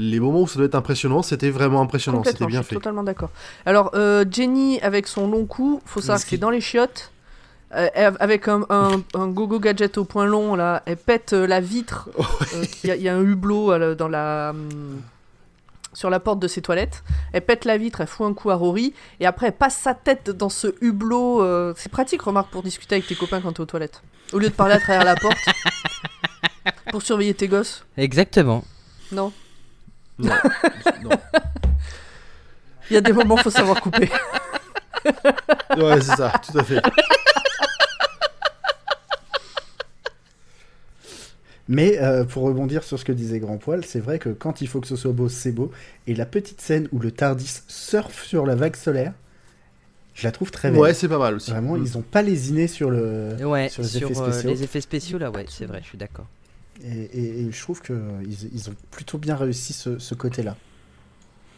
les 0.00 0.20
moments 0.20 0.42
où 0.42 0.46
ça 0.48 0.56
doit 0.56 0.66
être 0.66 0.74
impressionnant, 0.76 1.22
c'était 1.22 1.50
vraiment 1.50 1.80
impressionnant. 1.82 2.22
C'était 2.24 2.46
bien 2.46 2.60
je 2.60 2.64
suis 2.64 2.68
fait. 2.70 2.74
totalement 2.76 3.02
d'accord. 3.02 3.30
Alors, 3.66 3.90
euh, 3.94 4.24
Jenny, 4.30 4.80
avec 4.80 5.06
son 5.08 5.28
long 5.28 5.44
cou, 5.44 5.80
faut 5.84 6.00
savoir 6.00 6.18
que 6.18 6.22
c'est 6.24 6.28
qui- 6.36 6.38
dans 6.38 6.50
les 6.50 6.60
chiottes. 6.60 7.10
euh, 7.74 7.88
avec 8.20 8.48
un, 8.48 8.64
un, 8.70 9.02
un 9.14 9.26
gogo 9.28 9.58
gadget 9.60 9.98
au 9.98 10.04
point 10.04 10.24
long, 10.24 10.54
là, 10.54 10.82
elle 10.86 10.96
pète 10.96 11.32
euh, 11.34 11.46
la 11.46 11.60
vitre. 11.60 12.08
euh, 12.54 12.64
Il 12.84 12.88
y, 12.88 12.90
a- 12.92 12.96
il 12.96 13.02
y 13.02 13.08
a 13.08 13.14
un 13.16 13.22
hublot 13.22 13.72
euh, 13.72 13.94
dans 13.94 14.08
la, 14.08 14.50
hum, 14.54 15.02
sur 15.92 16.08
la 16.10 16.20
porte 16.20 16.38
de 16.38 16.48
ses 16.48 16.62
toilettes. 16.62 17.02
Elle 17.32 17.42
pète 17.44 17.64
la 17.66 17.76
vitre, 17.76 18.00
elle 18.00 18.06
fout 18.06 18.26
un 18.26 18.32
coup 18.34 18.50
à 18.50 18.54
Rory, 18.54 18.94
et 19.20 19.26
après 19.26 19.48
elle 19.48 19.52
passe 19.56 19.76
sa 19.76 19.92
tête 19.94 20.30
dans 20.30 20.48
ce 20.48 20.68
hublot. 20.80 21.42
euh, 21.42 21.74
C'est 21.76 21.90
pratique, 21.90 22.22
remarque, 22.22 22.50
pour 22.50 22.62
discuter 22.62 22.94
avec 22.94 23.06
tes 23.06 23.14
copains 23.16 23.40
quand 23.40 23.52
t'es 23.52 23.60
aux 23.60 23.66
toilettes. 23.66 24.02
Au 24.32 24.38
lieu 24.38 24.48
de 24.48 24.54
parler 24.54 24.74
à 24.74 24.80
travers 24.80 25.04
la 25.04 25.16
porte. 25.16 25.36
Pour 26.90 27.02
surveiller 27.02 27.34
tes 27.34 27.48
gosses. 27.48 27.84
Exactement. 27.96 28.64
Non. 29.12 29.32
Non. 30.18 30.30
non. 31.02 31.10
Il 32.90 32.94
y 32.94 32.96
a 32.96 33.00
des 33.00 33.12
moments, 33.12 33.36
faut 33.36 33.50
savoir 33.50 33.80
couper. 33.80 34.08
Ouais, 35.76 36.00
c'est 36.00 36.16
ça, 36.16 36.32
tout 36.44 36.58
à 36.58 36.64
fait. 36.64 36.82
Mais 41.68 41.98
euh, 42.00 42.24
pour 42.24 42.44
rebondir 42.44 42.82
sur 42.82 42.98
ce 42.98 43.04
que 43.04 43.12
disait 43.12 43.38
Grand 43.40 43.58
Poil, 43.58 43.84
c'est 43.84 44.00
vrai 44.00 44.18
que 44.18 44.30
quand 44.30 44.62
il 44.62 44.68
faut 44.68 44.80
que 44.80 44.86
ce 44.86 44.96
soit 44.96 45.12
beau, 45.12 45.28
c'est 45.28 45.52
beau. 45.52 45.70
Et 46.06 46.14
la 46.14 46.24
petite 46.24 46.60
scène 46.60 46.88
où 46.92 46.98
le 46.98 47.10
Tardis 47.10 47.60
surfe 47.68 48.24
sur 48.24 48.46
la 48.46 48.54
vague 48.54 48.74
solaire, 48.76 49.12
je 50.14 50.24
la 50.26 50.32
trouve 50.32 50.50
très 50.50 50.70
belle. 50.70 50.80
Ouais, 50.80 50.94
c'est 50.94 51.08
pas 51.08 51.18
mal 51.18 51.34
aussi. 51.34 51.50
Vraiment, 51.50 51.74
Mm. 51.76 51.82
ils 51.84 51.98
ont 51.98 52.02
pas 52.02 52.22
lésiné 52.22 52.66
sur 52.68 52.90
le. 52.90 53.36
Ouais, 53.44 53.68
Sur 53.68 53.84
sur, 53.84 54.08
les 54.08 54.12
effets 54.14 54.20
euh, 54.20 54.32
spéciaux. 54.32 54.50
les 54.50 54.62
effets 54.64 54.80
spéciaux, 54.80 55.18
là, 55.18 55.30
ouais, 55.30 55.44
c'est 55.48 55.66
vrai, 55.66 55.80
je 55.82 55.88
suis 55.88 55.98
d'accord. 55.98 56.26
Et, 56.84 57.00
et- 57.18 57.40
et 57.46 57.52
je 57.52 57.60
trouve 57.62 57.80
que 57.82 57.92
ils, 58.52 58.68
ont 58.70 58.74
plutôt 58.90 59.18
bien 59.18 59.34
réussi 59.36 59.72
ce, 59.72 59.98
ce 59.98 60.14
côté-là. 60.14 60.52
De 60.52 60.56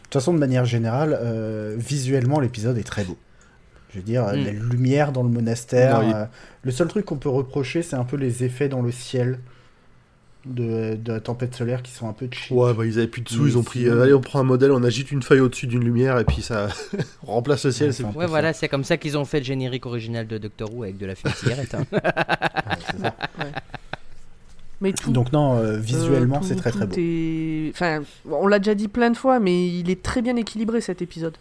toute 0.05 0.13
façon, 0.13 0.33
de 0.33 0.39
manière 0.39 0.65
générale, 0.65 1.17
euh, 1.21 1.75
visuellement, 1.77 2.39
l'épisode 2.39 2.77
est 2.77 2.83
très 2.83 3.03
beau. 3.03 3.17
Je 3.93 3.97
veux 3.99 4.03
dire, 4.03 4.23
Mm. 4.27 4.43
la 4.45 4.51
lumière 4.51 5.11
dans 5.11 5.23
le 5.23 5.29
monastère. 5.29 6.01
Non, 6.01 6.09
il- 6.09 6.15
euh, 6.15 6.25
le 6.63 6.71
seul 6.71 6.87
truc 6.87 7.05
qu'on 7.05 7.17
peut 7.17 7.29
reprocher, 7.29 7.81
c'est 7.83 7.95
un 7.95 8.03
peu 8.03 8.17
les 8.17 8.43
effets 8.43 8.67
dans 8.69 8.81
le 8.81 8.91
ciel 8.91 9.39
de, 10.45 10.95
de 10.95 11.13
la 11.13 11.19
tempête 11.19 11.53
solaire 11.53 11.83
qui 11.83 11.91
sont 11.91 12.09
un 12.09 12.13
peu 12.13 12.27
cheap. 12.31 12.51
Ouais, 12.57 12.73
bah 12.73 12.83
ils 12.85 12.97
avaient 12.97 13.07
plus 13.07 13.21
de 13.21 13.29
sous, 13.29 13.45
ils 13.47 13.57
ont 13.59 13.63
pris. 13.63 13.85
euh, 13.87 14.01
allez, 14.01 14.13
on 14.15 14.21
prend 14.21 14.39
un 14.39 14.43
modèle, 14.43 14.71
on 14.71 14.83
agite 14.83 15.11
une 15.11 15.21
feuille 15.21 15.39
au-dessus 15.41 15.67
d'une 15.67 15.83
lumière 15.83 16.17
et 16.17 16.25
puis 16.25 16.41
ça 16.41 16.69
on 17.23 17.27
remplace 17.33 17.63
le 17.65 17.71
ciel. 17.71 17.89
Ouais, 17.89 17.93
c'est. 17.93 18.03
Ouais, 18.05 18.25
voilà, 18.25 18.51
c'est 18.53 18.67
comme 18.67 18.83
ça 18.83 18.97
qu'ils 18.97 19.19
ont 19.19 19.25
fait 19.25 19.37
le 19.39 19.45
générique 19.45 19.85
original 19.85 20.25
de 20.25 20.39
Doctor 20.39 20.73
Who 20.73 20.81
avec 20.83 20.97
de 20.97 21.05
la 21.05 21.13
fumée 21.13 21.33
de 21.33 21.37
cigarette. 21.37 21.75
hein. 21.75 21.85
Ouais, 21.91 21.99
c'est 22.89 22.99
ça. 23.01 23.15
Mais 24.81 24.93
tout, 24.93 25.11
Donc 25.11 25.31
non, 25.31 25.57
euh, 25.57 25.77
visuellement, 25.77 26.37
Euh, 26.37 26.39
tout- 26.39 26.45
c'est 26.47 26.55
très 26.55 26.71
très 26.71 26.87
beau. 26.87 26.95
est- 26.97 27.69
Enfin, 27.73 28.01
on 28.29 28.47
l'a 28.47 28.57
déjà 28.59 28.73
dit 28.75 28.87
plein 28.87 29.11
de 29.11 29.17
fois, 29.17 29.39
mais 29.39 29.67
il 29.67 29.89
est 29.91 30.01
très 30.01 30.21
bien 30.23 30.35
équilibré 30.35 30.81
cet 30.81 31.01
épisode. 31.01 31.37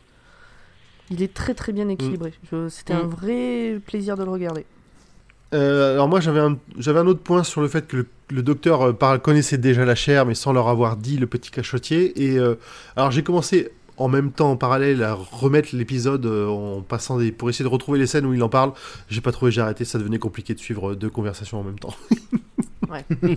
Il 1.10 1.22
est 1.22 1.32
très 1.34 1.54
très 1.54 1.72
bien 1.72 1.88
équilibré. 1.88 2.32
Je- 2.52 2.68
C'était 2.68 2.92
un 2.92 3.04
Mm. 3.04 3.08
vrai 3.08 3.80
plaisir 3.86 4.16
de 4.16 4.24
le 4.24 4.30
regarder. 4.30 4.64
Euh, 5.52 5.94
alors 5.94 6.08
moi 6.08 6.20
j'avais 6.20 6.38
un, 6.38 6.56
j'avais 6.78 7.00
un 7.00 7.06
autre 7.08 7.22
point 7.22 7.42
sur 7.42 7.60
le 7.60 7.66
fait 7.66 7.84
que 7.88 7.96
le, 7.96 8.06
le 8.30 8.40
docteur 8.42 8.82
euh, 8.82 9.18
connaissait 9.18 9.58
déjà 9.58 9.84
la 9.84 9.96
chair 9.96 10.24
mais 10.24 10.36
sans 10.36 10.52
leur 10.52 10.68
avoir 10.68 10.96
dit 10.96 11.16
le 11.16 11.26
petit 11.26 11.50
cachotier 11.50 12.22
et 12.22 12.38
euh, 12.38 12.54
alors 12.94 13.10
j'ai 13.10 13.24
commencé 13.24 13.68
en 14.00 14.08
même 14.08 14.32
temps 14.32 14.50
en 14.50 14.56
parallèle 14.56 15.02
à 15.04 15.14
remettre 15.14 15.68
l'épisode 15.76 16.26
euh, 16.26 16.48
en 16.48 16.80
passant 16.82 17.18
des 17.18 17.30
pour 17.32 17.48
essayer 17.50 17.64
de 17.64 17.68
retrouver 17.70 17.98
les 17.98 18.06
scènes 18.06 18.26
où 18.26 18.34
il 18.34 18.42
en 18.42 18.48
parle 18.48 18.72
j'ai 19.08 19.20
pas 19.20 19.30
trouvé 19.32 19.50
j'ai 19.52 19.60
arrêté 19.60 19.84
ça 19.84 19.98
devenait 19.98 20.18
compliqué 20.18 20.54
de 20.54 20.58
suivre 20.58 20.94
deux 20.94 21.10
conversations 21.10 21.60
en 21.60 21.62
même 21.64 21.78
temps 21.78 21.94
Ouais. 22.90 23.04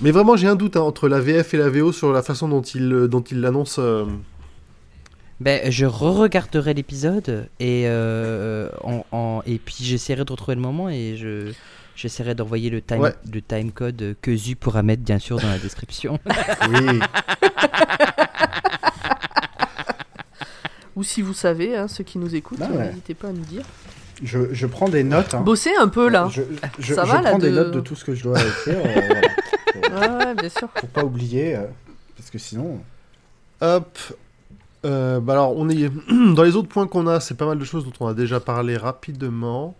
mais 0.00 0.10
vraiment 0.10 0.36
j'ai 0.36 0.46
un 0.48 0.56
doute 0.56 0.76
hein, 0.76 0.80
entre 0.80 1.08
la 1.08 1.20
VF 1.20 1.54
et 1.54 1.56
la 1.58 1.68
VO 1.68 1.92
sur 1.92 2.12
la 2.12 2.22
façon 2.22 2.48
dont 2.48 2.62
il 2.62 2.92
euh, 2.92 3.08
dont 3.08 3.20
il 3.22 3.40
l'annonce 3.40 3.76
euh, 3.78 4.04
Ben, 5.40 5.70
je 5.70 5.84
re-regarderai 5.84 6.74
l'épisode 6.74 7.48
et, 7.60 7.84
euh, 7.86 8.68
en, 8.82 9.04
en- 9.12 9.42
et 9.46 9.58
puis 9.58 9.76
j'essaierai 9.80 10.24
de 10.24 10.32
retrouver 10.32 10.54
le 10.54 10.60
moment 10.62 10.88
et 10.88 11.16
je 11.16 11.52
j'essaierai 11.96 12.34
d'envoyer 12.34 12.70
le 12.70 12.80
time, 12.80 13.00
Ouais. 13.00 13.14
le 13.32 13.40
time 13.42 13.72
code 13.72 14.16
que 14.20 14.36
Zu 14.36 14.56
pourra 14.56 14.82
mettre 14.82 15.02
bien 15.02 15.18
sûr 15.18 15.38
dans 15.40 15.48
la 15.48 15.58
description. 15.58 16.18
Oui. 16.70 17.00
Ou 20.96 21.02
si 21.02 21.22
vous 21.22 21.34
savez, 21.34 21.76
hein, 21.76 21.88
ceux 21.88 22.04
qui 22.04 22.18
nous 22.18 22.34
écoutent, 22.36 22.58
Bah 22.60 22.68
ouais. 22.70 22.86
n'hésitez 22.88 23.14
pas 23.14 23.28
à 23.28 23.32
nous 23.32 23.44
dire. 23.44 23.64
Je, 24.22 24.52
je 24.54 24.66
prends 24.66 24.88
des 24.88 25.02
notes. 25.02 25.34
hein. 25.34 25.40
Bossez 25.40 25.72
un 25.80 25.88
peu 25.88 26.08
là. 26.08 26.28
Je, 26.30 26.42
je, 26.78 26.94
Ça 26.94 27.04
je 27.04 27.10
va, 27.10 27.20
là, 27.20 27.30
prends 27.30 27.38
des 27.38 27.50
de- 27.50 27.56
notes 27.56 27.72
de 27.72 27.80
tout 27.80 27.96
ce 27.96 28.04
que 28.04 28.14
je 28.14 28.22
dois 28.22 28.38
écrire. 28.40 28.76
euh, 28.78 29.00
voilà. 29.08 29.20
Ouais, 29.94 30.08
ouais, 30.26 30.34
bien 30.34 30.48
sûr. 30.48 30.68
Pour 30.68 30.88
pas 30.88 31.04
oublier, 31.04 31.56
euh, 31.56 31.64
parce 32.16 32.30
que 32.30 32.38
sinon. 32.38 32.80
Hop. 33.60 33.98
Euh, 34.86 35.18
bah 35.20 35.32
alors, 35.34 35.56
on 35.56 35.68
est 35.68 35.90
dans 36.34 36.42
les 36.44 36.54
autres 36.56 36.68
points 36.68 36.86
qu'on 36.86 37.06
a, 37.08 37.18
c'est 37.20 37.34
pas 37.36 37.46
mal 37.46 37.58
de 37.58 37.64
choses 37.64 37.84
dont 37.84 37.92
on 38.00 38.06
a 38.06 38.14
déjà 38.14 38.38
parlé 38.40 38.76
rapidement. 38.76 39.74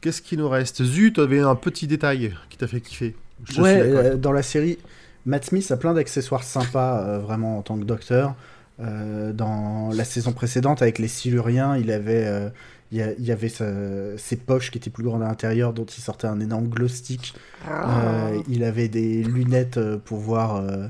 Qu'est-ce 0.00 0.22
qui 0.22 0.36
nous 0.36 0.48
reste 0.48 0.82
Zut, 0.84 1.14
tu 1.14 1.20
avais 1.20 1.40
un 1.40 1.54
petit 1.54 1.86
détail 1.86 2.34
qui 2.48 2.56
t'a 2.56 2.66
fait 2.66 2.80
kiffer. 2.80 3.14
Je 3.44 3.60
ouais, 3.60 3.80
euh, 3.80 4.16
dans 4.16 4.32
la 4.32 4.42
série, 4.42 4.78
Matt 5.26 5.44
Smith 5.46 5.70
a 5.70 5.76
plein 5.76 5.94
d'accessoires 5.94 6.42
sympas, 6.42 7.02
euh, 7.02 7.18
vraiment 7.18 7.58
en 7.58 7.62
tant 7.62 7.78
que 7.78 7.84
docteur. 7.84 8.34
Euh, 8.80 9.32
dans 9.32 9.90
la 9.92 10.04
saison 10.04 10.32
précédente, 10.32 10.80
avec 10.80 10.98
les 10.98 11.08
Siluriens, 11.08 11.76
il 11.76 11.90
avait, 11.90 12.24
euh, 12.26 12.48
il 12.92 12.98
y, 13.18 13.30
avait 13.30 13.50
sa- 13.50 14.16
ses 14.16 14.36
poches 14.36 14.70
qui 14.70 14.78
étaient 14.78 14.88
plus 14.90 15.04
grandes 15.04 15.22
à 15.22 15.26
l'intérieur, 15.28 15.74
dont 15.74 15.84
il 15.84 16.00
sortait 16.00 16.26
un 16.26 16.40
énorme 16.40 16.68
glow 16.68 16.88
stick. 16.88 17.34
Ah. 17.68 18.30
Euh, 18.30 18.42
il 18.48 18.64
avait 18.64 18.88
des 18.88 19.22
lunettes 19.22 19.78
pour 20.06 20.18
voir 20.18 20.56
euh, 20.56 20.86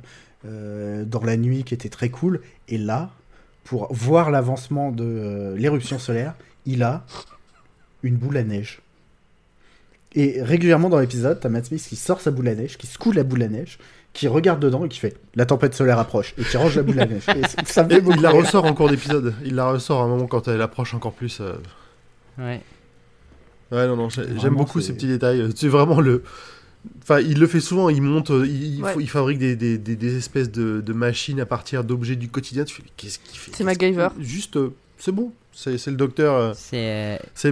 euh, 0.47 1.05
dans 1.05 1.23
la 1.25 1.37
nuit 1.37 1.65
qui 1.65 1.75
étaient 1.75 1.89
très 1.89 2.11
cool. 2.11 2.41
Et 2.69 2.79
là, 2.79 3.11
pour 3.65 3.93
voir 3.93 4.31
l'avancement 4.31 4.93
de 4.93 5.05
euh, 5.05 5.57
l'éruption 5.57 5.99
solaire, 5.99 6.35
il 6.65 6.85
a 6.85 7.05
une 8.05 8.17
boule 8.17 8.37
à 8.37 8.45
neige. 8.45 8.81
Et 10.15 10.43
régulièrement 10.43 10.89
dans 10.89 10.99
l'épisode, 10.99 11.39
t'as 11.41 11.49
Matt 11.49 11.67
Smith 11.67 11.85
qui 11.89 11.97
sort 11.97 12.21
sa 12.21 12.31
boule 12.33 12.49
à 12.49 12.55
neige, 12.55 12.77
qui 12.79 12.87
secoue 12.87 13.13
la 13.13 13.23
boule 13.23 13.43
à 13.43 13.49
neige, 13.49 13.79
qui 14.13 14.27
regarde 14.27 14.61
dedans 14.61 14.85
et 14.85 14.89
qui 14.89 14.99
fait 14.99 15.15
la 15.37 15.47
tempête 15.47 15.73
solaire 15.75 15.99
approche 16.01 16.35
et 16.37 16.43
qui 16.43 16.57
range 16.57 16.75
la 16.77 16.83
boule 16.83 16.99
à 16.99 17.07
neige. 17.07 17.23
Et 17.37 17.43
ça- 17.47 17.57
ça 17.65 17.85
me 17.85 17.93
Et 17.93 17.95
fait 17.97 18.01
beaucoup 18.01 18.17
il 18.17 18.23
la 18.23 18.31
ressort 18.31 18.65
en 18.65 18.75
cours 18.75 18.91
d'épisode. 18.91 19.35
Il 19.45 19.55
la 19.55 19.71
ressort 19.71 20.01
à 20.01 20.05
un 20.05 20.09
moment 20.09 20.27
quand 20.27 20.49
elle 20.49 20.61
approche 20.63 20.95
encore 20.95 21.13
plus. 21.13 21.41
euh. 21.41 21.53
ouais. 22.39 22.61
Ouais, 23.71 23.87
non, 23.87 23.95
non, 23.95 24.09
j'ai- 24.09 24.25
j'aime 24.41 24.57
beaucoup 24.57 24.81
ces 24.81 24.95
petits 24.95 25.07
détails. 25.07 25.49
C'est 25.55 25.69
vraiment 25.69 26.01
le. 26.01 26.25
Enfin, 27.03 27.21
il 27.21 27.39
le 27.39 27.47
fait 27.47 27.61
souvent, 27.61 27.89
il 27.89 28.03
monte, 28.03 28.31
euh, 28.33 28.45
il, 28.47 28.79
il 28.79 28.83
Ouais. 28.83 28.95
faut- 28.95 29.01
il 29.01 29.09
fabrique 29.09 29.39
des, 29.39 29.55
des- 29.55 29.79
des- 29.79 29.95
des 29.95 30.17
espèces 30.17 30.51
de, 30.51 30.81
de 30.81 30.93
machines 30.93 31.39
à 31.39 31.47
partir 31.47 31.85
d'objets 31.85 32.17
du 32.17 32.29
quotidien. 32.29 32.65
Tu 32.65 32.75
fais, 32.75 32.83
mais 32.85 32.91
qu'est-ce 32.97 33.19
qu'il 33.21 33.39
fait? 33.39 33.51
C'est 33.53 33.57
qu'il- 33.59 33.67
MacGyver. 33.67 34.09
Juste, 34.19 34.57
euh, 34.57 34.73
c'est 35.01 35.13
bon, 35.13 35.33
c'est 35.53 35.85
le 35.87 35.97
docteur. 35.97 36.35
euh, 36.37 36.53
C'est 36.55 37.19
c'est 37.35 37.51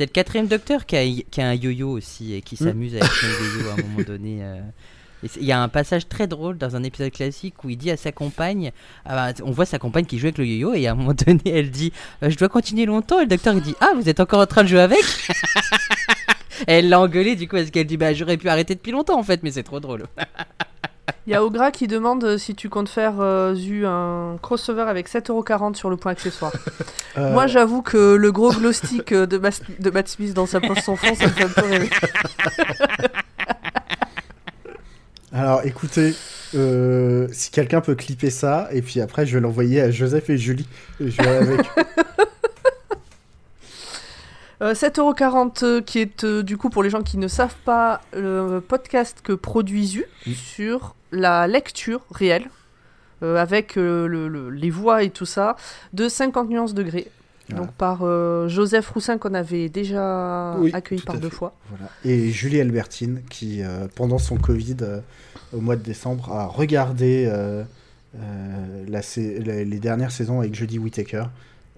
le 0.00 0.06
quatrième 0.06 0.46
docteur 0.48 0.84
qui 0.86 0.96
a, 0.96 1.04
qui 1.30 1.40
a 1.40 1.48
un 1.48 1.54
yo-yo 1.54 1.90
aussi 1.90 2.34
et 2.34 2.42
qui 2.42 2.54
Mm. 2.56 2.66
s'amuse 2.66 2.94
avec 2.96 3.04
son 3.04 3.26
yo-yo 3.26 3.68
à 3.70 3.72
un 3.74 3.76
moment 3.76 4.02
donné. 4.06 4.38
euh. 4.40 4.60
Il 5.40 5.44
y 5.46 5.50
a 5.52 5.60
un 5.60 5.68
passage 5.68 6.08
très 6.08 6.26
drôle 6.26 6.58
dans 6.58 6.76
un 6.76 6.82
épisode 6.84 7.10
classique 7.10 7.64
où 7.64 7.70
il 7.70 7.76
dit 7.76 7.90
à 7.90 7.96
sa 7.96 8.12
compagne, 8.12 8.70
ah 9.06 9.32
bah, 9.32 9.42
on 9.44 9.50
voit 9.50 9.64
sa 9.64 9.78
compagne 9.78 10.04
qui 10.04 10.18
joue 10.18 10.26
avec 10.26 10.38
le 10.38 10.44
yo-yo 10.46 10.74
et 10.74 10.86
à 10.86 10.92
un 10.92 10.94
moment 10.94 11.14
donné 11.14 11.40
elle 11.46 11.70
dit 11.70 11.92
euh, 12.22 12.30
je 12.30 12.36
dois 12.36 12.48
continuer 12.50 12.84
longtemps 12.86 13.18
et 13.18 13.22
le 13.22 13.28
docteur 13.28 13.54
il 13.54 13.62
dit 13.62 13.74
ah 13.80 13.92
vous 13.96 14.08
êtes 14.08 14.20
encore 14.20 14.40
en 14.40 14.46
train 14.46 14.62
de 14.62 14.68
jouer 14.68 14.80
avec? 14.80 15.02
Elle 16.66 16.88
l'a 16.88 17.00
engueulé 17.00 17.34
du 17.36 17.48
coup 17.48 17.56
parce 17.56 17.70
qu'elle 17.70 17.86
dit 17.86 17.96
bah 17.96 18.14
j'aurais 18.14 18.36
pu 18.38 18.48
arrêter 18.48 18.74
depuis 18.74 18.92
longtemps 18.92 19.18
en 19.18 19.22
fait 19.22 19.42
mais 19.42 19.50
c'est 19.50 19.62
trop 19.62 19.80
drôle. 19.80 20.04
Il 21.26 21.32
y 21.32 21.34
a 21.34 21.42
Ogra 21.44 21.72
qui 21.72 21.88
demande 21.88 22.22
euh, 22.22 22.38
si 22.38 22.54
tu 22.54 22.68
comptes 22.68 22.88
faire 22.88 23.14
euh, 23.20 23.54
Zu 23.54 23.84
un 23.84 24.38
crossover 24.42 24.82
avec 24.82 25.08
7,40€ 25.08 25.74
sur 25.74 25.90
le 25.90 25.96
point 25.96 26.12
accessoire. 26.12 26.52
Euh, 27.18 27.32
Moi 27.32 27.46
j'avoue 27.48 27.82
que 27.82 28.14
le 28.14 28.30
gros 28.30 28.52
glow 28.52 28.70
stick 28.72 29.12
de, 29.12 29.38
Mas- 29.38 29.60
de 29.80 29.90
Matt 29.90 30.06
Smith 30.08 30.34
dans 30.34 30.46
sa 30.46 30.60
poche 30.60 30.82
sans 30.82 30.94
fond, 30.96 31.14
ça 31.16 31.24
me 31.24 31.30
fait 31.30 31.44
un 31.44 31.48
peu 31.48 31.62
rêver. 31.66 31.90
Alors 35.32 35.62
écoutez, 35.64 36.14
euh, 36.54 37.26
si 37.32 37.50
quelqu'un 37.50 37.80
peut 37.80 37.94
clipper 37.94 38.30
ça, 38.30 38.68
et 38.70 38.80
puis 38.80 39.00
après 39.00 39.26
je 39.26 39.34
vais 39.34 39.40
l'envoyer 39.40 39.80
à 39.80 39.90
Joseph 39.90 40.30
et 40.30 40.38
Julie. 40.38 40.68
Et 41.00 41.10
je 41.10 41.20
vais 41.22 41.28
avec 41.28 41.60
Euh, 44.62 44.72
7,40€ 44.72 45.64
euh, 45.66 45.80
qui 45.82 45.98
est 45.98 46.24
euh, 46.24 46.42
du 46.42 46.56
coup 46.56 46.70
pour 46.70 46.82
les 46.82 46.88
gens 46.88 47.02
qui 47.02 47.18
ne 47.18 47.28
savent 47.28 47.58
pas 47.66 48.00
le 48.14 48.60
podcast 48.66 49.18
que 49.22 49.34
produit 49.34 49.86
Zu 49.86 50.04
sur 50.34 50.94
la 51.16 51.46
lecture 51.46 52.00
réelle 52.12 52.46
euh, 53.22 53.36
avec 53.36 53.76
euh, 53.76 54.06
le- 54.06 54.28
le- 54.28 54.50
les 54.50 54.70
voix 54.70 55.02
et 55.02 55.10
tout 55.10 55.26
ça 55.26 55.56
de 55.92 56.08
50 56.08 56.48
nuances 56.48 56.74
degrés. 56.74 57.08
Voilà. 57.48 57.64
Donc 57.64 57.74
par 57.74 58.00
euh, 58.02 58.48
Joseph 58.48 58.88
Roussin 58.90 59.18
qu'on 59.18 59.32
avait 59.34 59.68
déjà 59.68 60.56
Oui, 60.58 60.70
accueilli 60.74 61.00
par 61.02 61.16
deux 61.18 61.28
fait. 61.28 61.34
fois. 61.36 61.54
Voilà. 61.70 61.90
Et 62.04 62.30
Julie 62.30 62.60
Albertine, 62.60 63.22
qui, 63.30 63.62
euh, 63.62 63.86
pendant 63.94 64.18
son 64.18 64.36
Covid, 64.36 64.76
euh, 64.82 65.00
au 65.52 65.60
mois 65.60 65.76
de 65.76 65.82
décembre, 65.82 66.32
a 66.32 66.46
regardé 66.46 67.26
euh, 67.30 67.62
euh, 68.16 68.84
la 68.88 69.00
sa- 69.02 69.20
la- 69.20 69.62
les 69.64 69.78
dernières 69.78 70.10
saisons 70.10 70.40
avec 70.40 70.54
Jodie 70.54 70.78
Whittaker. 70.80 71.24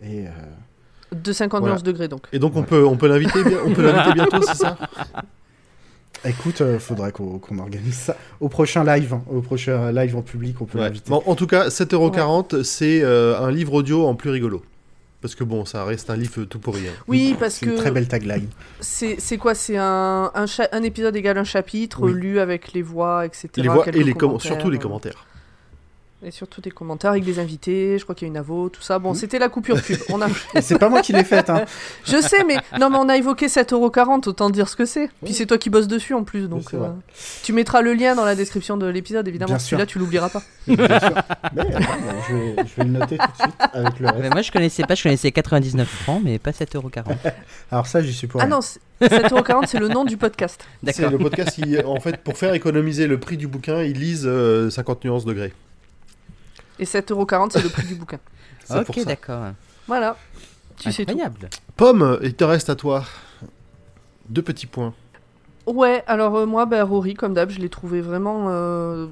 Et 0.03 0.27
euh, 0.27 0.31
De 1.15 1.33
50 1.33 1.61
Voilà. 1.61 1.75
nuances 1.75 1.83
degrés, 1.83 2.09
donc. 2.09 2.23
Et 2.33 2.39
donc 2.39 2.57
on 2.57 2.63
peut, 2.63 2.85
on 2.87 2.97
peut 2.97 3.07
l'inviter, 3.09 3.45
bien- 3.45 3.59
on 3.67 3.73
peut 3.75 3.83
l'inviter 3.83 4.15
bientôt, 4.15 4.41
c'est 4.43 4.55
ça? 4.57 4.77
Écoute, 6.25 6.61
euh, 6.61 6.79
faudrait 6.79 7.13
qu'on 7.13 7.41
organise 7.59 7.95
ça 7.95 8.17
au 8.41 8.49
prochain 8.49 8.83
live, 8.85 9.15
hein, 9.15 9.23
au 9.31 9.41
prochain 9.41 9.93
live 9.93 10.17
en 10.17 10.23
public, 10.23 10.61
on 10.61 10.65
peut 10.65 10.79
Ouais. 10.79 10.85
l'inviter. 10.85 11.11
Bon, 11.11 11.23
en 11.27 11.35
tout 11.35 11.47
cas, 11.47 11.69
7,40€, 11.71 12.63
c'est 12.65 13.01
euh, 13.03 13.39
un 13.41 13.51
livre 13.51 13.75
audio 13.75 14.07
en 14.07 14.15
plus 14.15 14.31
rigolo. 14.31 14.63
Parce 15.21 15.35
que 15.35 15.43
bon, 15.43 15.65
ça 15.65 15.85
reste 15.85 16.11
un 16.11 16.17
livre 16.17 16.45
tout 16.45 16.61
pourri. 16.61 16.87
hein. 16.87 16.93
Oui, 17.09 17.35
parce 17.41 17.59
que 17.59 17.67
une 17.67 17.75
très 17.75 17.91
belle 17.91 18.07
tagline. 18.07 18.47
c'est 18.81 19.17
quoi? 19.39 19.55
C'est 19.55 19.77
un, 19.77 20.31
un, 20.33 20.47
cha- 20.47 20.69
un 20.71 20.83
épisode 20.85 21.17
égal 21.17 21.37
un 21.39 21.45
chapitre, 21.45 22.03
Oui. 22.03 22.13
lu 22.13 22.39
avec 22.39 22.73
les 22.73 22.83
voix, 22.83 23.27
etc. 23.27 23.49
Les 23.57 23.69
voix 23.69 23.85
et 23.89 24.05
les 24.05 24.15
commentaires, 24.15 24.41
surtout 24.47 24.71
les 24.71 24.77
euh, 24.79 24.81
commentaires. 24.81 25.27
Et 26.21 26.33
surtout 26.33 26.61
des 26.61 26.73
commentaires 26.73 27.13
avec 27.13 27.23
des 27.23 27.39
invités, 27.39 27.97
je 27.97 28.03
crois 28.03 28.13
qu'il 28.17 28.27
y 28.27 28.29
a 28.29 28.33
une 28.33 28.37
avo, 28.39 28.69
tout 28.71 28.83
ça. 28.83 28.99
Bon, 28.99 29.15
c'était 29.15 29.39
la 29.39 29.49
coupure 29.49 29.81
pub. 29.81 29.99
On 30.09 30.21
a... 30.21 30.27
Et 30.57 30.63
c'est 30.63 30.77
pas 30.77 30.89
moi 30.89 31.01
qui 31.01 31.13
l'ai 31.13 31.23
faite, 31.23 31.49
hein. 31.49 31.65
Je 32.05 32.21
sais, 32.21 32.43
mais 32.43 32.57
non, 32.81 32.91
mais 32.91 32.97
on 32.99 33.09
a 33.09 33.17
évoqué 33.17 33.47
7,40€, 33.47 34.29
autant 34.29 34.51
dire 34.51 34.69
ce 34.69 34.75
que 34.75 34.85
c'est. 34.85 35.09
Puis 35.25 35.33
c'est 35.33 35.47
toi 35.47 35.59
qui 35.59 35.71
bosses 35.71 35.87
dessus 35.87 36.15
en 36.15 36.25
plus, 36.25 36.49
donc 36.49 36.65
c'est 36.71 36.77
euh, 36.77 36.89
tu 37.45 37.53
mettras 37.53 37.83
le 37.83 37.95
lien 37.95 38.17
dans 38.17 38.25
la 38.25 38.35
description 38.35 38.77
de 38.77 38.87
l'épisode, 38.87 39.29
évidemment. 39.29 39.51
Bien 39.53 39.59
sûr. 39.61 39.69
Celui-là, 39.69 39.87
tu 39.87 40.01
l'oublieras 40.01 40.29
pas. 40.31 40.43
Bien 40.67 40.99
sûr. 40.99 41.15
Mais, 41.55 41.63
euh, 41.63 41.79
je, 42.29 42.35
vais, 42.35 42.57
je 42.67 42.75
vais 42.77 42.85
le 42.85 42.91
noter 42.99 43.17
tout 43.19 43.27
de 43.29 43.37
suite 43.37 43.55
avec 43.73 44.01
le 44.01 44.07
Mais 44.07 44.21
reste. 44.23 44.33
moi, 44.33 44.43
je 44.43 44.51
connaissais 44.51 44.83
pas, 44.83 44.95
je 44.97 45.03
connaissais 45.05 45.31
99 45.31 45.87
francs, 45.89 46.21
mais 46.25 46.41
pas 46.41 46.51
7,40€. 46.51 47.05
Alors 47.71 47.87
ça, 47.87 48.03
j'y 48.03 48.13
suis 48.13 48.27
pour 48.27 48.41
Ah 48.41 48.45
rien. 48.47 48.57
non, 48.57 48.61
c'est- 48.61 48.81
7,40€, 49.01 49.67
c'est 49.69 49.79
le 49.79 49.87
nom 49.87 50.05
du 50.05 50.17
podcast. 50.17 50.65
C'est 50.85 51.01
D'accord. 51.03 51.13
le 51.13 51.19
podcast, 51.19 51.53
qui, 51.53 51.79
en 51.81 52.01
fait, 52.01 52.17
pour 52.17 52.37
faire 52.37 52.55
économiser 52.55 53.07
le 53.07 53.21
prix 53.21 53.37
du 53.37 53.47
bouquin, 53.47 53.85
ils 53.85 53.97
lisent 53.97 54.27
euh, 54.27 54.69
50 54.69 55.05
nuances 55.05 55.25
degrés. 55.25 55.53
Et 56.79 56.85
7,40€, 56.85 57.51
c'est 57.53 57.63
le 57.63 57.69
prix 57.69 57.87
du 57.87 57.95
bouquin. 57.95 58.19
Ok, 58.71 59.03
d'accord. 59.05 59.45
Voilà. 59.87 60.17
Tu 60.77 60.93
sais 60.93 61.05
tout. 61.07 61.13
Incroyable. 61.13 61.49
Pomme, 61.77 62.19
il 62.23 62.35
te 62.35 62.45
reste 62.45 62.69
à 62.69 62.75
toi. 62.77 63.03
Deux 64.29 64.43
petits 64.43 64.67
points. 64.67 64.93
Ouais, 65.67 66.05
alors 66.07 66.37
euh, 66.37 66.45
moi, 66.47 66.67
bah, 66.67 66.85
Rory, 66.85 67.15
comme 67.15 67.33
d'hab, 67.33 67.49
je 67.51 67.59
l'ai 67.61 67.71
trouvé 67.71 68.01
vraiment. 68.03 68.47
euh, 68.49 69.07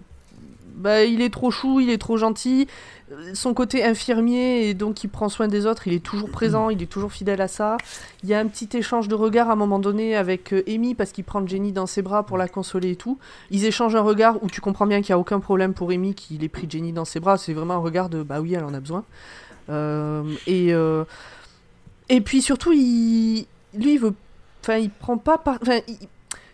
Bah, 0.76 1.04
il 1.04 1.22
est 1.22 1.30
trop 1.30 1.50
chou, 1.50 1.80
il 1.80 1.88
est 1.88 1.98
trop 1.98 2.18
gentil. 2.18 2.68
Euh, 3.10 3.30
Son 3.32 3.54
côté 3.54 3.82
infirmier 3.82 4.68
et 4.68 4.74
donc 4.74 5.02
il 5.04 5.08
prend 5.08 5.30
soin 5.30 5.48
des 5.48 5.64
autres, 5.64 5.86
il 5.86 5.94
est 5.94 6.04
toujours 6.04 6.30
présent, 6.30 6.68
il 6.68 6.82
est 6.82 6.86
toujours 6.86 7.12
fidèle 7.12 7.40
à 7.40 7.48
ça. 7.48 7.78
Il 8.22 8.28
y 8.28 8.34
a 8.34 8.38
un 8.38 8.46
petit 8.46 8.68
échange 8.76 9.08
de 9.08 9.14
regard 9.14 9.48
à 9.48 9.54
un 9.54 9.56
moment 9.56 9.78
donné 9.78 10.16
avec 10.16 10.52
euh, 10.52 10.62
Amy 10.68 10.94
parce 10.94 11.12
qu'il 11.12 11.24
prend 11.24 11.46
Jenny 11.46 11.72
dans 11.72 11.86
ses 11.86 12.02
bras 12.02 12.24
pour 12.24 12.36
la 12.36 12.46
consoler 12.46 12.90
et 12.90 12.96
tout. 12.96 13.18
Ils 13.50 13.64
échangent 13.64 13.96
un 13.96 14.02
regard 14.02 14.42
où 14.42 14.50
tu 14.50 14.60
comprends 14.60 14.86
bien 14.86 15.00
qu'il 15.00 15.12
n'y 15.12 15.16
a 15.16 15.18
aucun 15.18 15.40
problème 15.40 15.72
pour 15.72 15.90
Amy 15.90 16.14
qu'il 16.14 16.44
ait 16.44 16.48
pris 16.48 16.66
Jenny 16.68 16.92
dans 16.92 17.06
ses 17.06 17.20
bras. 17.20 17.38
C'est 17.38 17.54
vraiment 17.54 17.74
un 17.74 17.78
regard 17.78 18.10
de 18.10 18.22
bah 18.22 18.40
oui, 18.42 18.52
elle 18.54 18.64
en 18.64 18.74
a 18.74 18.80
besoin. 18.80 19.04
Euh, 19.70 20.24
et, 22.08 22.20
puis 22.20 22.42
surtout, 22.42 22.72
il, 22.72 23.46
lui, 23.74 23.94
il 23.94 23.98
veut. 23.98 24.14
Enfin, 24.62 24.76
il 24.76 24.90
prend 24.90 25.16
pas 25.16 25.38
par. 25.38 25.58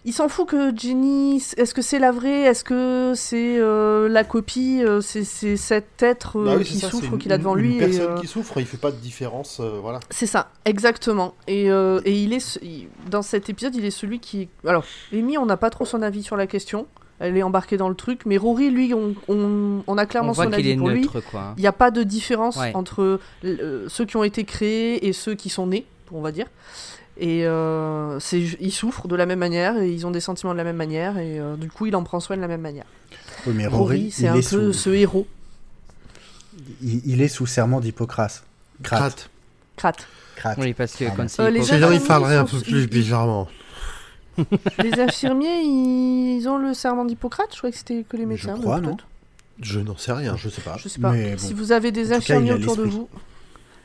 Il 0.05 0.12
s'en 0.12 0.28
fout 0.28 0.48
que 0.48 0.76
Jenny, 0.76 1.36
est-ce 1.57 1.74
que 1.74 1.82
c'est 1.82 1.98
la 2.00 2.11
vraie, 2.11 2.42
est-ce 2.42 2.64
que 2.64 3.12
c'est 3.14 3.59
euh, 3.59 4.09
la 4.09 4.24
copie, 4.24 4.82
euh, 4.82 5.00
c'est 5.00 5.22
c'est 5.24 5.57
cet 5.57 6.03
être 6.03 6.38
euh, 6.40 6.44
Bah 6.44 6.55
oui, 6.59 6.64
qui 6.64 6.78
ça, 6.78 6.90
souffre 6.90 7.12
une- 7.12 7.18
qu'il 7.18 7.32
a 7.32 7.38
devant 7.38 7.57
une 7.57 7.62
lui. 7.62 7.76
et, 7.76 7.78
personne 7.78 8.11
euh, 8.12 8.20
qui 8.20 8.26
souffre, 8.26 8.59
il 8.59 8.66
fait 8.66 8.78
pas 8.78 8.90
de 8.90 8.96
différence, 8.96 9.61
euh, 9.61 9.78
voilà. 9.80 10.00
c'est 10.11 10.26
ça, 10.26 10.50
exactement. 10.64 11.34
Et, 11.46 11.70
euh, 11.70 12.00
et 12.05 12.20
il 12.20 12.32
est 12.32 12.59
il- 12.62 12.88
dans 13.11 13.22
cet 13.22 13.48
épisode, 13.48 13.74
il 13.76 13.84
est 13.84 13.90
celui 13.92 14.18
qui. 14.18 14.48
Alors, 14.66 14.84
Amy, 15.12 15.38
on 15.38 15.46
n'a 15.46 15.57
pas 15.57 15.70
trop 15.70 15.84
son 15.84 16.03
avis 16.03 16.22
sur 16.24 16.36
la 16.36 16.46
question. 16.48 16.86
Elle 17.20 17.36
est 17.36 17.42
embarquée 17.44 17.76
dans 17.76 17.88
le 17.88 17.94
truc, 17.94 18.22
mais 18.26 18.36
Rory, 18.36 18.70
lui, 18.70 18.92
on, 18.94 19.14
on, 19.28 19.84
on 19.86 19.96
a 19.98 20.03
On 20.03 20.07
clairement 20.07 20.32
voit 20.32 20.46
son 20.46 20.50
qu'il 20.50 20.59
avis 20.61 20.70
est 20.70 20.76
pour 20.76 20.88
lui. 20.88 21.03
neutre, 21.03 21.20
quoi. 21.30 21.55
Il 21.57 21.61
n'y 21.61 21.68
a 21.68 21.72
pas 21.72 21.92
de 21.92 22.03
différence 22.03 22.57
Ouais. 22.57 22.72
entre 22.74 23.20
euh, 23.44 23.84
ceux 23.88 24.05
qui 24.05 24.16
ont 24.16 24.24
été 24.24 24.42
créés 24.42 25.07
et 25.07 25.12
ceux 25.12 25.34
qui 25.36 25.48
sont 25.48 25.68
nés, 25.68 25.86
on 26.11 26.20
va 26.20 26.32
dire. 26.32 26.46
Et 27.18 27.46
euh, 27.46 28.18
c'est, 28.20 28.40
ils 28.40 28.72
souffrent 28.72 29.06
de 29.06 29.16
la 29.16 29.26
même 29.26 29.38
manière 29.38 29.76
et 29.78 29.90
ils 29.90 30.06
ont 30.06 30.10
des 30.10 30.20
sentiments 30.20 30.52
de 30.52 30.58
la 30.58 30.64
même 30.64 30.76
manière 30.76 31.18
et 31.18 31.38
euh, 31.38 31.56
du 31.56 31.68
coup 31.70 31.84
il 31.86 31.94
en 31.94 32.02
prend 32.04 32.20
soin 32.20 32.36
de 32.36 32.40
la 32.40 32.48
même 32.48 32.62
manière. 32.62 32.86
Oui, 33.46 33.52
mais 33.54 33.66
Rory, 33.66 33.78
Rory, 33.98 34.10
c'est 34.10 34.28
un 34.28 34.34
est 34.34 34.50
peu 34.50 34.72
sous, 34.72 34.72
ce 34.72 34.90
héros. 34.90 35.26
il, 36.82 37.02
il 37.06 37.20
est 37.20 37.28
sous 37.28 37.46
serment 37.46 37.80
d'Hippocrate. 37.80 38.44
Crate. 38.82 39.28
Crate. 39.76 40.06
Crate. 40.36 40.58
Oui, 40.58 40.72
parce 40.74 40.94
que 40.96 41.04
Ah, 41.06 41.12
quand 41.16 41.28
c'est 41.28 41.42
Euh, 41.42 41.50
les 41.50 41.62
gens, 41.62 41.90
ils 41.92 42.00
parleraient 42.00 42.36
un 42.36 42.44
peu 42.46 42.58
plus 42.60 42.82
ils- 42.82 42.88
bizarrement. 42.88 43.48
Les 44.82 44.98
infirmiers, 44.98 45.60
ils 45.62 46.46
ont 46.48 46.56
le 46.56 46.72
serment 46.72 47.04
d'Hippocrate? 47.04 47.48
Je 47.52 47.58
crois 47.58 47.70
que 47.70 47.76
c'était 47.76 48.02
que 48.08 48.16
les 48.16 48.24
médecins. 48.24 48.54
mais 48.56 48.60
crois, 48.62 48.80
non. 48.80 48.96
Je 49.60 49.78
n'en 49.80 49.96
sais 49.98 50.12
rien. 50.12 50.36
Je 50.36 50.48
sais 50.48 50.62
pas. 50.62 50.76
Je 50.78 50.88
sais 50.88 50.98
pas. 51.00 51.12
Mais 51.12 51.32
bon. 51.32 51.38
Si 51.38 51.52
vous 51.52 51.70
avez 51.72 51.92
des 51.92 52.08
cas, 52.08 52.16
infirmiers 52.16 52.52
autour 52.52 52.76
de 52.76 52.84
vous. 52.84 53.08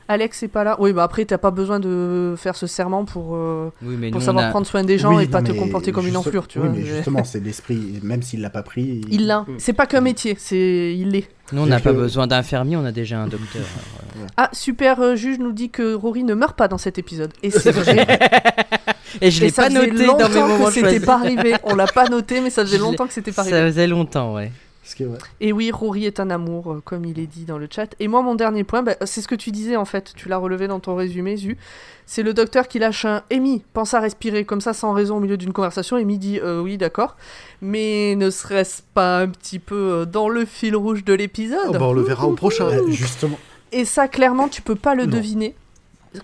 Alex 0.08 0.42
est 0.42 0.48
pas 0.48 0.64
là. 0.64 0.76
Oui, 0.80 0.92
bah 0.94 1.02
après, 1.04 1.24
t'as 1.26 1.36
pas 1.38 1.50
besoin 1.50 1.80
de 1.80 2.34
faire 2.38 2.56
ce 2.56 2.66
serment 2.66 3.04
pour, 3.04 3.34
euh, 3.36 3.70
Oui, 3.82 3.96
mais 3.98 4.10
pour 4.10 4.22
savoir 4.22 4.46
a- 4.46 4.48
prendre 4.50 4.66
soin 4.66 4.82
des 4.82 4.96
gens 4.98 5.14
Oui, 5.14 5.24
et 5.24 5.26
pas 5.28 5.40
non, 5.42 5.48
te 5.48 5.52
mais 5.52 5.58
comporter 5.58 5.92
comme 5.92 6.06
une 6.06 6.16
enflure, 6.16 6.48
tu 6.48 6.58
oui, 6.58 6.66
vois. 6.68 6.74
mais 6.76 6.84
justement, 6.84 7.24
c'est 7.24 7.40
l'esprit, 7.40 8.00
même 8.02 8.22
s'il 8.22 8.40
l'a 8.40 8.48
pas 8.50 8.62
pris. 8.62 9.02
Il 9.10 9.26
l'a. 9.26 9.44
C'est 9.58 9.74
pas 9.74 9.86
qu'un 9.86 10.00
métier, 10.00 10.34
c'est 10.38 10.94
il 10.96 11.10
l'est. 11.10 11.28
nous, 11.52 11.62
on 11.62 11.66
n'a 11.66 11.78
pas 11.80 11.92
que- 11.92 11.96
besoin 11.98 12.26
d'infirmier, 12.26 12.76
on 12.76 12.84
a 12.84 12.92
déjà 12.92 13.18
un 13.20 13.26
docteur. 13.28 13.62
Ah, 14.36 14.48
super 14.52 15.00
euh, 15.00 15.14
juge 15.14 15.38
nous 15.38 15.52
dit 15.52 15.70
que 15.70 15.94
Rory 15.94 16.24
ne 16.24 16.34
meurt 16.34 16.56
pas 16.56 16.66
dans 16.68 16.78
cet 16.78 16.98
épisode. 16.98 17.32
Et 17.42 17.50
c'est 17.50 17.70
vrai. 17.70 18.06
Et 19.20 19.30
je 19.30 19.40
l'ai 19.40 19.50
ça 19.50 19.64
pas 19.64 19.68
noté 19.70 19.90
dans 19.90 19.94
mes 19.96 20.06
longtemps 20.06 20.48
moments 20.48 20.64
que 20.66 20.72
c'était 20.72 21.00
pas 21.00 21.14
arrivé. 21.20 21.54
On 21.64 21.74
l'a 21.74 21.86
pas 21.86 22.08
noté, 22.08 22.40
mais 22.40 22.50
ça 22.50 22.64
faisait 22.64 22.76
Je 22.78 22.82
longtemps 22.82 23.06
que 23.06 23.12
c'était 23.12 23.32
pas 23.32 23.44
Ça 23.44 23.54
arrivé. 23.56 23.70
faisait 23.70 23.86
longtemps, 23.86 24.34
ouais. 24.34 24.50
Ce 24.88 24.94
qui 24.94 25.02
est 25.02 25.06
vrai. 25.06 25.18
Et 25.42 25.52
oui, 25.52 25.70
Rory 25.70 26.06
est 26.06 26.18
un 26.18 26.30
amour, 26.30 26.72
euh, 26.72 26.80
comme 26.82 27.04
il 27.04 27.18
est 27.18 27.26
dit 27.26 27.44
dans 27.44 27.58
le 27.58 27.68
chat. 27.70 27.94
Et 28.00 28.08
moi, 28.08 28.22
mon 28.22 28.34
dernier 28.34 28.64
point, 28.64 28.82
bah, 28.82 28.94
c'est 29.04 29.20
ce 29.20 29.28
que 29.28 29.34
tu 29.34 29.50
disais 29.50 29.76
en 29.76 29.84
fait. 29.84 30.12
Tu 30.16 30.30
l'as 30.30 30.38
relevé 30.38 30.66
dans 30.66 30.80
ton 30.80 30.94
résumé, 30.94 31.36
Zu. 31.36 31.58
C'est 32.06 32.22
le 32.22 32.32
docteur 32.32 32.68
qui 32.68 32.78
lâche 32.78 33.04
un 33.04 33.22
Amy, 33.30 33.62
pense 33.74 33.92
à 33.92 34.00
respirer 34.00 34.46
comme 34.46 34.62
ça 34.62 34.72
sans 34.72 34.94
raison 34.94 35.18
au 35.18 35.20
milieu 35.20 35.36
d'une 35.36 35.52
conversation. 35.52 35.96
Amy 35.96 36.16
dit 36.16 36.40
euh, 36.40 36.62
oui, 36.62 36.78
d'accord. 36.78 37.16
Mais 37.60 38.14
ne 38.16 38.30
serait-ce 38.30 38.80
pas 38.94 39.18
un 39.18 39.28
petit 39.28 39.58
peu 39.58 39.74
euh, 39.74 40.04
dans 40.06 40.30
le 40.30 40.46
fil 40.46 40.74
rouge 40.74 41.04
de 41.04 41.12
l'épisode? 41.12 41.58
Oh, 41.68 41.72
bah, 41.72 41.82
on 41.82 41.92
le 41.92 42.00
verra 42.00 42.26
au 42.26 42.32
prochain. 42.32 42.64
Euh, 42.68 42.90
justement. 42.90 43.38
Et 43.72 43.84
ça, 43.84 44.08
clairement, 44.08 44.48
tu 44.48 44.62
peux 44.62 44.74
pas 44.76 44.94
le 44.94 45.04
Non. 45.04 45.16
deviner 45.18 45.54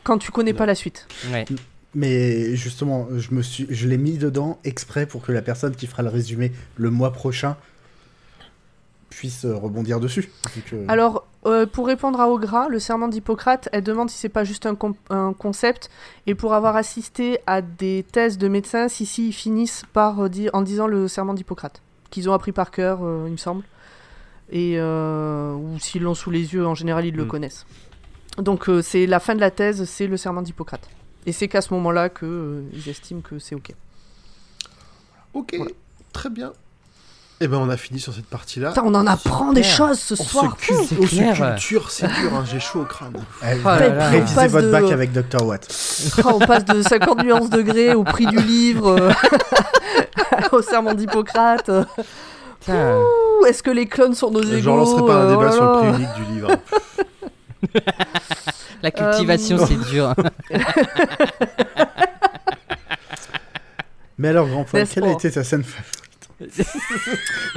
quand 0.04 0.16
tu 0.16 0.30
connais 0.30 0.54
pas 0.54 0.64
la 0.64 0.74
suite. 0.74 1.06
ouais. 1.30 1.44
Mais 1.94 2.56
justement, 2.56 3.06
je 3.16 3.32
me 3.32 3.40
suis, 3.42 3.66
je 3.70 3.86
l'ai 3.86 3.98
mis 3.98 4.18
dedans 4.18 4.58
exprès 4.64 5.06
pour 5.06 5.22
que 5.22 5.30
la 5.30 5.42
personne 5.42 5.76
qui 5.76 5.86
fera 5.86 6.02
le 6.02 6.08
résumé 6.08 6.50
le 6.76 6.90
mois 6.90 7.12
prochain 7.12 7.56
puisse 9.24 9.44
euh, 9.46 9.56
rebondir 9.56 10.00
dessus. 10.00 10.28
que- 10.70 10.84
Alors, 10.88 11.26
euh, 11.46 11.64
pour 11.66 11.86
répondre 11.86 12.20
à 12.20 12.28
Ogra, 12.28 12.68
le 12.68 12.78
serment 12.78 13.08
d'Hippocrate, 13.08 13.70
elle 13.72 13.82
demande 13.82 14.10
si 14.10 14.18
c'est 14.18 14.28
pas 14.28 14.44
juste 14.44 14.66
un, 14.66 14.74
concept. 15.32 15.88
Et 16.26 16.34
pour 16.34 16.52
avoir 16.52 16.76
assisté 16.76 17.38
à 17.46 17.62
des 17.62 18.04
thèses 18.12 18.36
de 18.36 18.48
médecins, 18.48 18.88
si, 18.88 19.06
si, 19.06 19.28
ils 19.28 19.32
finissent 19.32 19.84
par 19.94 20.24
euh, 20.24 20.28
dire, 20.28 20.50
en 20.52 20.60
disant 20.60 20.86
le 20.86 21.08
serment 21.08 21.32
d'Hippocrate, 21.32 21.80
qu'ils 22.10 22.28
ont 22.28 22.34
appris 22.34 22.52
par 22.52 22.70
cœur, 22.70 22.98
euh, 23.02 23.24
il 23.26 23.32
me 23.32 23.36
semble. 23.38 23.64
Et, 24.52 24.74
euh, 24.78 25.54
ou 25.54 25.78
s'ils 25.78 26.02
l'ont 26.02 26.14
sous 26.14 26.30
les 26.30 26.52
yeux, 26.52 26.66
en 26.66 26.74
général, 26.74 27.06
ils 27.06 27.16
le 27.16 27.24
Mm. 27.24 27.28
connaissent. 27.28 27.66
Donc, 28.36 28.68
euh, 28.68 28.82
c'est 28.82 29.06
la 29.06 29.20
fin 29.20 29.34
de 29.34 29.40
la 29.40 29.50
thèse, 29.50 29.84
c'est 29.84 30.06
le 30.06 30.18
serment 30.18 30.42
d'Hippocrate. 30.42 30.86
Et 31.24 31.32
c'est 31.32 31.48
qu'à 31.48 31.62
ce 31.62 31.72
moment-là 31.72 32.10
que 32.10 32.26
euh, 32.26 32.62
ils 32.74 32.90
estiment 32.90 33.22
que 33.22 33.38
c'est 33.38 33.54
OK. 33.54 33.72
Ok, 35.32 35.54
Voilà. 35.56 35.72
très 36.12 36.28
bien. 36.28 36.52
Et 37.40 37.48
ben 37.48 37.58
on 37.58 37.68
a 37.68 37.76
fini 37.76 37.98
sur 37.98 38.14
cette 38.14 38.26
partie-là. 38.26 38.68
Putain, 38.68 38.84
on 38.86 38.94
en 38.94 39.06
apprend 39.08 39.52
des 39.52 39.64
choses 39.64 39.98
ce 39.98 40.14
On 40.14 40.24
soir. 40.24 40.56
se, 40.58 40.66
cul- 40.66 40.74
c'est 40.88 40.98
on 40.98 41.02
se 41.02 41.08
clair. 41.16 41.34
culture, 41.36 41.90
c'est 41.90 42.06
dur, 42.06 42.32
hein, 42.32 42.44
j'ai 42.50 42.60
chaud 42.60 42.82
au 42.82 42.84
crâne. 42.84 43.12
Eh, 43.42 43.56
Oh 43.64 43.68
là 43.68 43.88
là. 43.88 44.08
révisez 44.08 44.46
votre 44.46 44.66
de- 44.66 44.70
bac 44.72 44.84
avec 44.92 45.12
Dr 45.12 45.44
Watt. 45.44 45.66
Ah, 46.18 46.28
on 46.32 46.38
passe 46.38 46.64
de 46.64 46.80
50 46.80 47.24
nuances 47.24 47.50
degrés 47.50 47.92
au 47.92 48.04
prix 48.04 48.26
du 48.26 48.38
livre, 48.38 48.96
euh, 48.98 49.10
au 50.52 50.62
serment 50.62 50.94
d'Hippocrate. 50.94 51.70
Ouh, 52.68 53.44
Est-ce 53.46 53.62
que 53.64 53.70
les 53.70 53.86
clones 53.86 54.14
sont 54.14 54.30
nos 54.30 54.40
égaux 54.42 54.60
Je 54.60 54.70
relancerai 54.70 55.04
pas 55.04 55.14
un 55.14 55.26
euh, 55.26 55.30
débat 55.36 55.50
oh 55.50 55.52
sur 55.52 55.64
le 55.64 55.78
prix 55.80 55.88
unique 56.02 56.14
du 56.14 56.34
livre. 56.34 56.48
la 58.82 58.90
cultivation, 58.92 59.58
Euh, 59.58 59.66
c'est 59.66 59.90
dur. 59.90 60.14
Mais 64.18 64.28
alors, 64.28 64.46
grand 64.46 64.64
point, 64.64 64.80
N'est-ce 64.80 64.94
quelle 64.94 65.04
a 65.04 65.12
été 65.12 65.30
ta 65.30 65.42
scène 65.42 65.64
favorite 65.64 66.00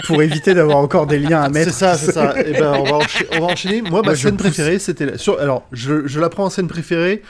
Pour 0.06 0.22
éviter 0.22 0.54
d'avoir 0.54 0.78
encore 0.78 1.08
des 1.08 1.20
liens 1.20 1.42
à 1.42 1.50
mettre. 1.50 1.72
C'est 1.72 1.80
ça, 1.80 1.98
c'est 1.98 2.12
ça. 2.12 2.40
Et 2.46 2.54
ben 2.54 2.74
on 2.74 2.84
va, 2.84 3.00
on 3.34 3.40
va 3.40 3.46
enchaîner. 3.54 3.82
Moi, 3.82 4.02
ma 4.02 4.08
Moi, 4.10 4.16
scène 4.16 4.38
préférée, 4.38 4.80
c'était 4.80 5.06
la- 5.06 5.18
sur. 5.18 5.40
Alors, 5.40 5.68
je, 5.72 6.08
je 6.08 6.20
la 6.20 6.30
prends 6.30 6.46
en 6.46 6.50
scène 6.50 6.68
préférée 6.68 7.22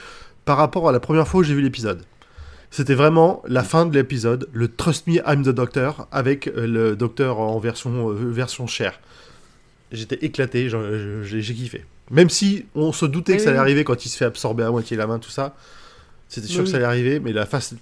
par 0.44 0.56
rapport 0.58 0.88
à 0.88 0.92
la 0.92 1.00
première 1.00 1.26
fois 1.26 1.40
où 1.40 1.42
j'ai 1.42 1.54
vu 1.54 1.62
l'épisode. 1.62 2.02
C'était 2.70 2.94
vraiment 2.94 3.42
la 3.48 3.62
fin 3.64 3.86
de 3.86 3.94
l'épisode, 3.94 4.48
le 4.52 4.68
Trust 4.68 5.06
Me, 5.06 5.14
I'm 5.26 5.42
the 5.42 5.48
Doctor, 5.48 6.06
avec 6.12 6.48
euh, 6.48 6.66
le 6.66 6.96
docteur 6.96 7.40
en 7.40 7.58
version, 7.58 8.10
euh, 8.10 8.14
version 8.30 8.66
chair. 8.66 9.00
J'étais 9.90 10.18
éclaté, 10.22 10.68
j'ai 10.68 11.54
kiffé. 11.54 11.84
Même 12.10 12.28
si 12.28 12.66
on 12.74 12.92
se 12.92 13.06
doutait 13.06 13.32
Oui, 13.32 13.38
que 13.38 13.42
ça 13.44 13.48
allait 13.50 13.58
oui. 13.58 13.62
arriver 13.62 13.84
quand 13.84 14.04
il 14.04 14.08
se 14.10 14.18
fait 14.18 14.26
absorber 14.26 14.64
à 14.64 14.70
moitié 14.70 14.98
la 14.98 15.06
main, 15.06 15.18
tout 15.18 15.30
ça. 15.30 15.54
C'était 16.28 16.46
sûr 16.46 16.58
Oui, 16.60 16.64
que 16.64 16.70
ça 16.70 16.76
allait 16.76 16.84
arriver, 16.86 17.20
mais 17.20 17.32
la 17.32 17.46
face, 17.46 17.74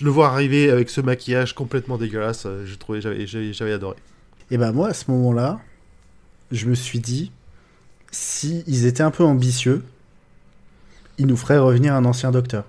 le 0.00 0.10
voir 0.10 0.32
arriver 0.34 0.70
avec 0.70 0.90
ce 0.90 1.00
maquillage 1.00 1.54
complètement 1.54 1.98
dégueulasse, 1.98 2.44
euh, 2.46 2.64
j'ai 2.66 2.76
trouvé, 2.76 3.00
j'avais- 3.00 3.26
j'avais 3.26 3.52
j'avais 3.52 3.72
adoré. 3.72 3.96
Et 4.50 4.56
ben 4.58 4.72
moi, 4.72 4.88
à 4.88 4.94
ce 4.94 5.10
moment-là, 5.10 5.60
je 6.50 6.66
me 6.66 6.74
suis 6.74 7.00
dit, 7.00 7.32
si 8.10 8.62
ils 8.66 8.86
étaient 8.86 9.02
un 9.02 9.10
peu 9.10 9.24
ambitieux, 9.24 9.82
il 11.18 11.26
nous 11.26 11.36
ferait 11.36 11.58
revenir 11.58 11.94
un 11.94 12.04
ancien 12.04 12.30
docteur. 12.30 12.64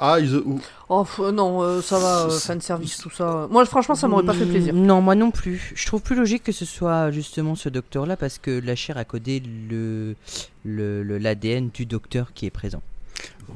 Ah, 0.00 0.18
ils, 0.18 0.42
Oh 0.88 1.04
f- 1.04 1.30
non, 1.30 1.62
euh, 1.62 1.80
ça 1.80 1.98
va, 1.98 2.24
euh, 2.26 2.30
fan 2.30 2.60
service, 2.60 2.98
tout 2.98 3.10
ça. 3.10 3.46
Moi, 3.50 3.64
franchement, 3.64 3.94
ça 3.94 4.08
m'aurait 4.08 4.24
pas 4.24 4.34
fait 4.34 4.44
plaisir. 4.44 4.74
Non, 4.74 5.00
moi 5.00 5.14
non 5.14 5.30
plus. 5.30 5.72
Je 5.76 5.86
trouve 5.86 6.02
plus 6.02 6.16
logique 6.16 6.42
que 6.42 6.52
ce 6.52 6.64
soit 6.64 7.10
justement 7.12 7.54
ce 7.54 7.68
docteur-là 7.68 8.16
parce 8.16 8.38
que 8.38 8.50
la 8.50 8.74
chair 8.74 8.98
a 8.98 9.04
codé 9.04 9.40
le 9.70 10.16
le- 10.64 11.02
le- 11.04 11.18
l'ADN 11.18 11.70
du 11.72 11.86
docteur 11.86 12.32
qui 12.34 12.44
est 12.46 12.50
présent. 12.50 12.82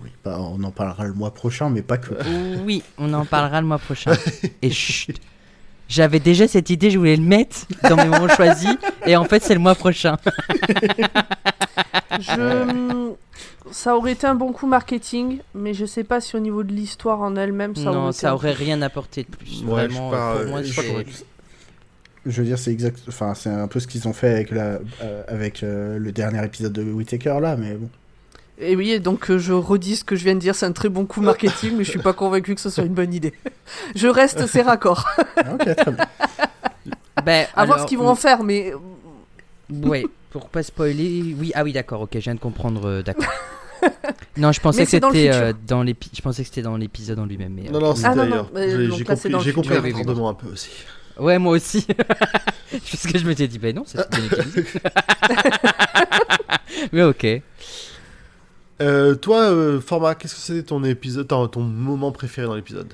Oui, 0.02 0.10
bah, 0.24 0.38
on 0.40 0.62
en 0.64 0.70
parlera 0.70 1.04
le 1.06 1.12
mois 1.14 1.32
prochain, 1.32 1.70
mais 1.70 1.82
pas 1.82 1.98
que. 1.98 2.14
Oui, 2.64 2.82
on 2.98 3.12
en 3.14 3.24
parlera 3.24 3.60
le 3.60 3.66
mois 3.66 3.78
prochain. 3.78 4.12
Et 4.62 4.70
chut, 4.70 5.16
j'avais 5.88 6.20
déjà 6.20 6.46
cette 6.46 6.70
idée, 6.70 6.90
je 6.90 6.98
voulais 6.98 7.16
le 7.16 7.22
mettre 7.22 7.66
dans 7.88 7.96
mes 7.96 8.04
moments 8.06 8.28
choisis, 8.28 8.76
et 9.06 9.16
en 9.16 9.24
fait 9.24 9.42
c'est 9.42 9.54
le 9.54 9.60
mois 9.60 9.74
prochain. 9.74 10.16
Je... 12.20 13.12
Ça 13.70 13.96
aurait 13.96 14.12
été 14.12 14.26
un 14.26 14.34
bon 14.34 14.52
coup 14.52 14.66
marketing, 14.66 15.38
mais 15.54 15.74
je 15.74 15.84
sais 15.84 16.02
pas 16.04 16.20
si 16.20 16.36
au 16.36 16.40
niveau 16.40 16.62
de 16.62 16.72
l'histoire 16.72 17.20
en 17.20 17.36
elle-même, 17.36 17.76
ça 17.76 17.84
non, 17.84 18.04
aurait 18.04 18.12
ça 18.12 18.28
été 18.28 18.34
aurait 18.34 18.52
rien 18.52 18.80
apporté 18.82 19.24
de 19.24 19.28
plus. 19.36 19.62
Ouais, 19.64 19.82
je 19.88 19.88
Vraiment, 19.94 20.10
pas- 20.10 20.36
pour 20.38 20.46
moi, 20.46 20.62
je 20.62 20.66
suis 20.68 20.76
pas 20.76 20.82
c'est- 20.82 20.88
convaincu. 20.88 21.12
Je 22.26 22.40
veux 22.42 22.46
dire, 22.46 22.58
c'est 22.58 22.72
exact. 22.72 22.98
Enfin, 23.08 23.34
c'est 23.34 23.50
un 23.50 23.68
peu 23.68 23.78
ce 23.78 23.86
qu'ils 23.86 24.08
ont 24.08 24.12
fait 24.12 24.30
avec 24.32 24.50
la, 24.50 24.80
euh, 25.02 25.22
avec 25.28 25.62
euh, 25.62 25.98
le 25.98 26.12
dernier 26.12 26.44
épisode 26.44 26.72
de 26.72 26.82
Whittaker 26.82 27.38
là, 27.40 27.56
mais 27.56 27.74
bon. 27.74 27.88
Et 28.60 28.74
oui, 28.74 28.90
et 28.90 28.98
donc 28.98 29.30
euh, 29.30 29.38
je 29.38 29.52
redis 29.52 29.96
ce 29.96 30.04
que 30.04 30.16
je 30.16 30.24
viens 30.24 30.34
de 30.34 30.40
dire, 30.40 30.54
c'est 30.54 30.66
un 30.66 30.72
très 30.72 30.88
bon 30.88 31.06
coup 31.06 31.20
marketing, 31.20 31.74
mais 31.76 31.84
je 31.84 31.90
suis 31.90 32.00
pas 32.00 32.12
convaincu 32.12 32.54
que 32.54 32.60
ce 32.60 32.70
soit 32.70 32.84
une 32.84 32.94
bonne 32.94 33.14
idée. 33.14 33.32
je 33.94 34.08
reste, 34.08 34.46
c'est 34.48 34.62
raccord. 34.62 35.06
Ah, 35.36 35.54
ok, 35.54 35.76
très 35.76 35.92
bien. 35.92 36.06
Ben, 37.24 37.46
À 37.54 37.64
voir 37.64 37.80
ce 37.80 37.86
qu'ils 37.86 37.98
vont 37.98 38.08
en 38.08 38.14
faire, 38.16 38.42
mais 38.42 38.72
Ouais, 39.70 40.04
pour 40.30 40.48
pas 40.48 40.62
spoiler, 40.62 41.34
oui, 41.38 41.52
ah 41.54 41.62
oui, 41.62 41.72
d'accord, 41.72 42.02
ok, 42.02 42.10
je 42.14 42.18
viens 42.20 42.34
de 42.34 42.40
comprendre, 42.40 42.86
euh, 42.86 43.02
d'accord. 43.02 43.26
non, 44.36 44.50
je 44.50 44.60
pensais 44.60 44.84
que 44.84 44.90
c'est 44.90 45.00
dans 45.00 45.12
euh, 45.14 45.52
dans 45.66 45.84
je 45.86 46.20
pensais 46.22 46.42
que 46.42 46.48
c'était 46.48 46.62
dans 46.62 46.76
l'épisode 46.76 47.18
en 47.18 47.26
lui-même, 47.26 47.52
mais. 47.54 47.70
Non, 47.70 47.78
euh, 47.78 47.80
non, 47.80 47.94
c'était 47.94 48.08
Ah, 48.08 48.14
non, 48.14 48.24
non, 48.26 48.32
ailleurs. 48.32 48.50
mais 48.54 48.70
J'ai 48.70 49.04
c'est 49.16 49.30
compris, 49.30 49.30
dans 49.30 49.52
compris 49.52 49.74
le 49.74 49.80
retardement 49.98 50.28
un 50.30 50.34
peu 50.34 50.48
aussi. 50.48 50.70
Ouais, 51.18 51.38
moi 51.38 51.52
aussi. 51.52 51.86
Parce 52.70 53.06
que 53.06 53.18
je 53.18 53.26
m'étais 53.26 53.48
dit, 53.48 53.58
ben 53.58 53.74
non, 53.74 53.82
c'est 53.86 53.98
bien 54.10 54.20
mais 56.92 57.02
ok. 57.02 57.26
Euh, 58.80 59.14
toi, 59.14 59.40
euh, 59.50 59.80
Format, 59.80 60.14
qu'est-ce 60.14 60.34
que 60.34 60.40
c'était 60.40 60.62
ton 60.62 60.84
épisode, 60.84 61.26
ton, 61.28 61.48
ton 61.48 61.62
moment 61.62 62.12
préféré 62.12 62.46
dans 62.46 62.54
l'épisode? 62.54 62.92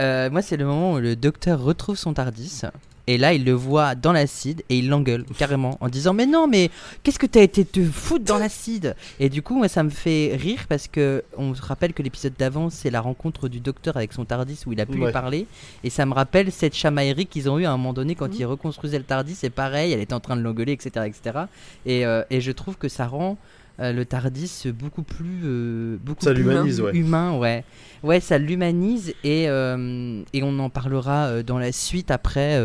Euh, 0.00 0.30
moi, 0.30 0.42
c'est 0.42 0.56
le 0.56 0.64
moment 0.64 0.94
où 0.94 0.98
le 0.98 1.14
docteur 1.16 1.62
retrouve 1.62 1.96
son 1.96 2.12
Tardis. 2.12 2.62
Et 3.08 3.18
là, 3.18 3.32
il 3.32 3.44
le 3.44 3.52
voit 3.52 3.96
dans 3.96 4.12
l'acide 4.12 4.62
et 4.68 4.78
il 4.78 4.88
l'engueule 4.88 5.24
carrément 5.38 5.76
en 5.80 5.88
disant 5.88 6.12
Mais 6.14 6.24
non, 6.26 6.46
mais 6.46 6.70
qu'est-ce 7.02 7.18
que 7.18 7.26
t'as 7.26 7.42
été 7.42 7.64
te 7.64 7.84
foutre 7.84 8.24
dans 8.24 8.38
l'acide? 8.38 8.94
Et 9.20 9.28
du 9.28 9.42
coup, 9.42 9.56
moi, 9.56 9.68
ça 9.68 9.82
me 9.82 9.90
fait 9.90 10.36
rire 10.40 10.60
parce 10.68 10.86
que 10.88 11.22
on 11.36 11.52
se 11.54 11.62
rappelle 11.62 11.92
que 11.94 12.02
l'épisode 12.02 12.32
d'avant, 12.38 12.70
c'est 12.70 12.90
la 12.90 13.00
rencontre 13.00 13.48
du 13.48 13.58
docteur 13.60 13.96
avec 13.96 14.12
son 14.12 14.24
Tardis 14.24 14.60
où 14.66 14.72
il 14.72 14.80
a 14.80 14.86
pu 14.86 14.98
Ouais. 14.98 15.06
lui 15.06 15.12
parler. 15.12 15.46
Et 15.84 15.90
ça 15.90 16.06
me 16.06 16.14
rappelle 16.14 16.50
cette 16.52 16.74
chamaillerie 16.74 17.26
qu'ils 17.26 17.50
ont 17.50 17.58
eu 17.58 17.64
à 17.64 17.72
un 17.72 17.76
moment 17.76 17.92
donné 17.92 18.14
quand 18.14 18.28
Mhm. 18.28 18.36
ils 18.38 18.46
reconstruisaient 18.46 18.98
le 18.98 19.04
Tardis. 19.04 19.34
C'est 19.34 19.50
pareil, 19.50 19.92
elle 19.92 20.00
était 20.00 20.14
en 20.14 20.20
train 20.20 20.36
de 20.36 20.42
l'engueuler, 20.42 20.72
etc. 20.72 21.06
etc. 21.06 21.46
Et, 21.86 22.06
euh, 22.06 22.22
et 22.30 22.40
je 22.40 22.52
trouve 22.52 22.76
que 22.76 22.88
ça 22.88 23.06
rend 23.08 23.36
euh, 23.80 23.92
le 23.92 24.04
Tardis 24.04 24.64
beaucoup 24.74 25.02
plus. 25.02 25.40
euh, 25.44 25.96
beaucoup 26.02 26.24
Ça 26.24 26.32
plus 26.34 26.46
hum- 26.48 26.84
ouais. 26.84 26.96
humain, 26.96 27.36
ouais. 27.38 27.64
Ouais, 28.02 28.20
ça 28.20 28.36
l'humanise 28.38 29.14
et, 29.24 29.48
euh, 29.48 30.22
et 30.32 30.42
on 30.42 30.58
en 30.58 30.70
parlera 30.70 31.42
dans 31.42 31.58
la 31.58 31.70
suite 31.72 32.10
après. 32.10 32.60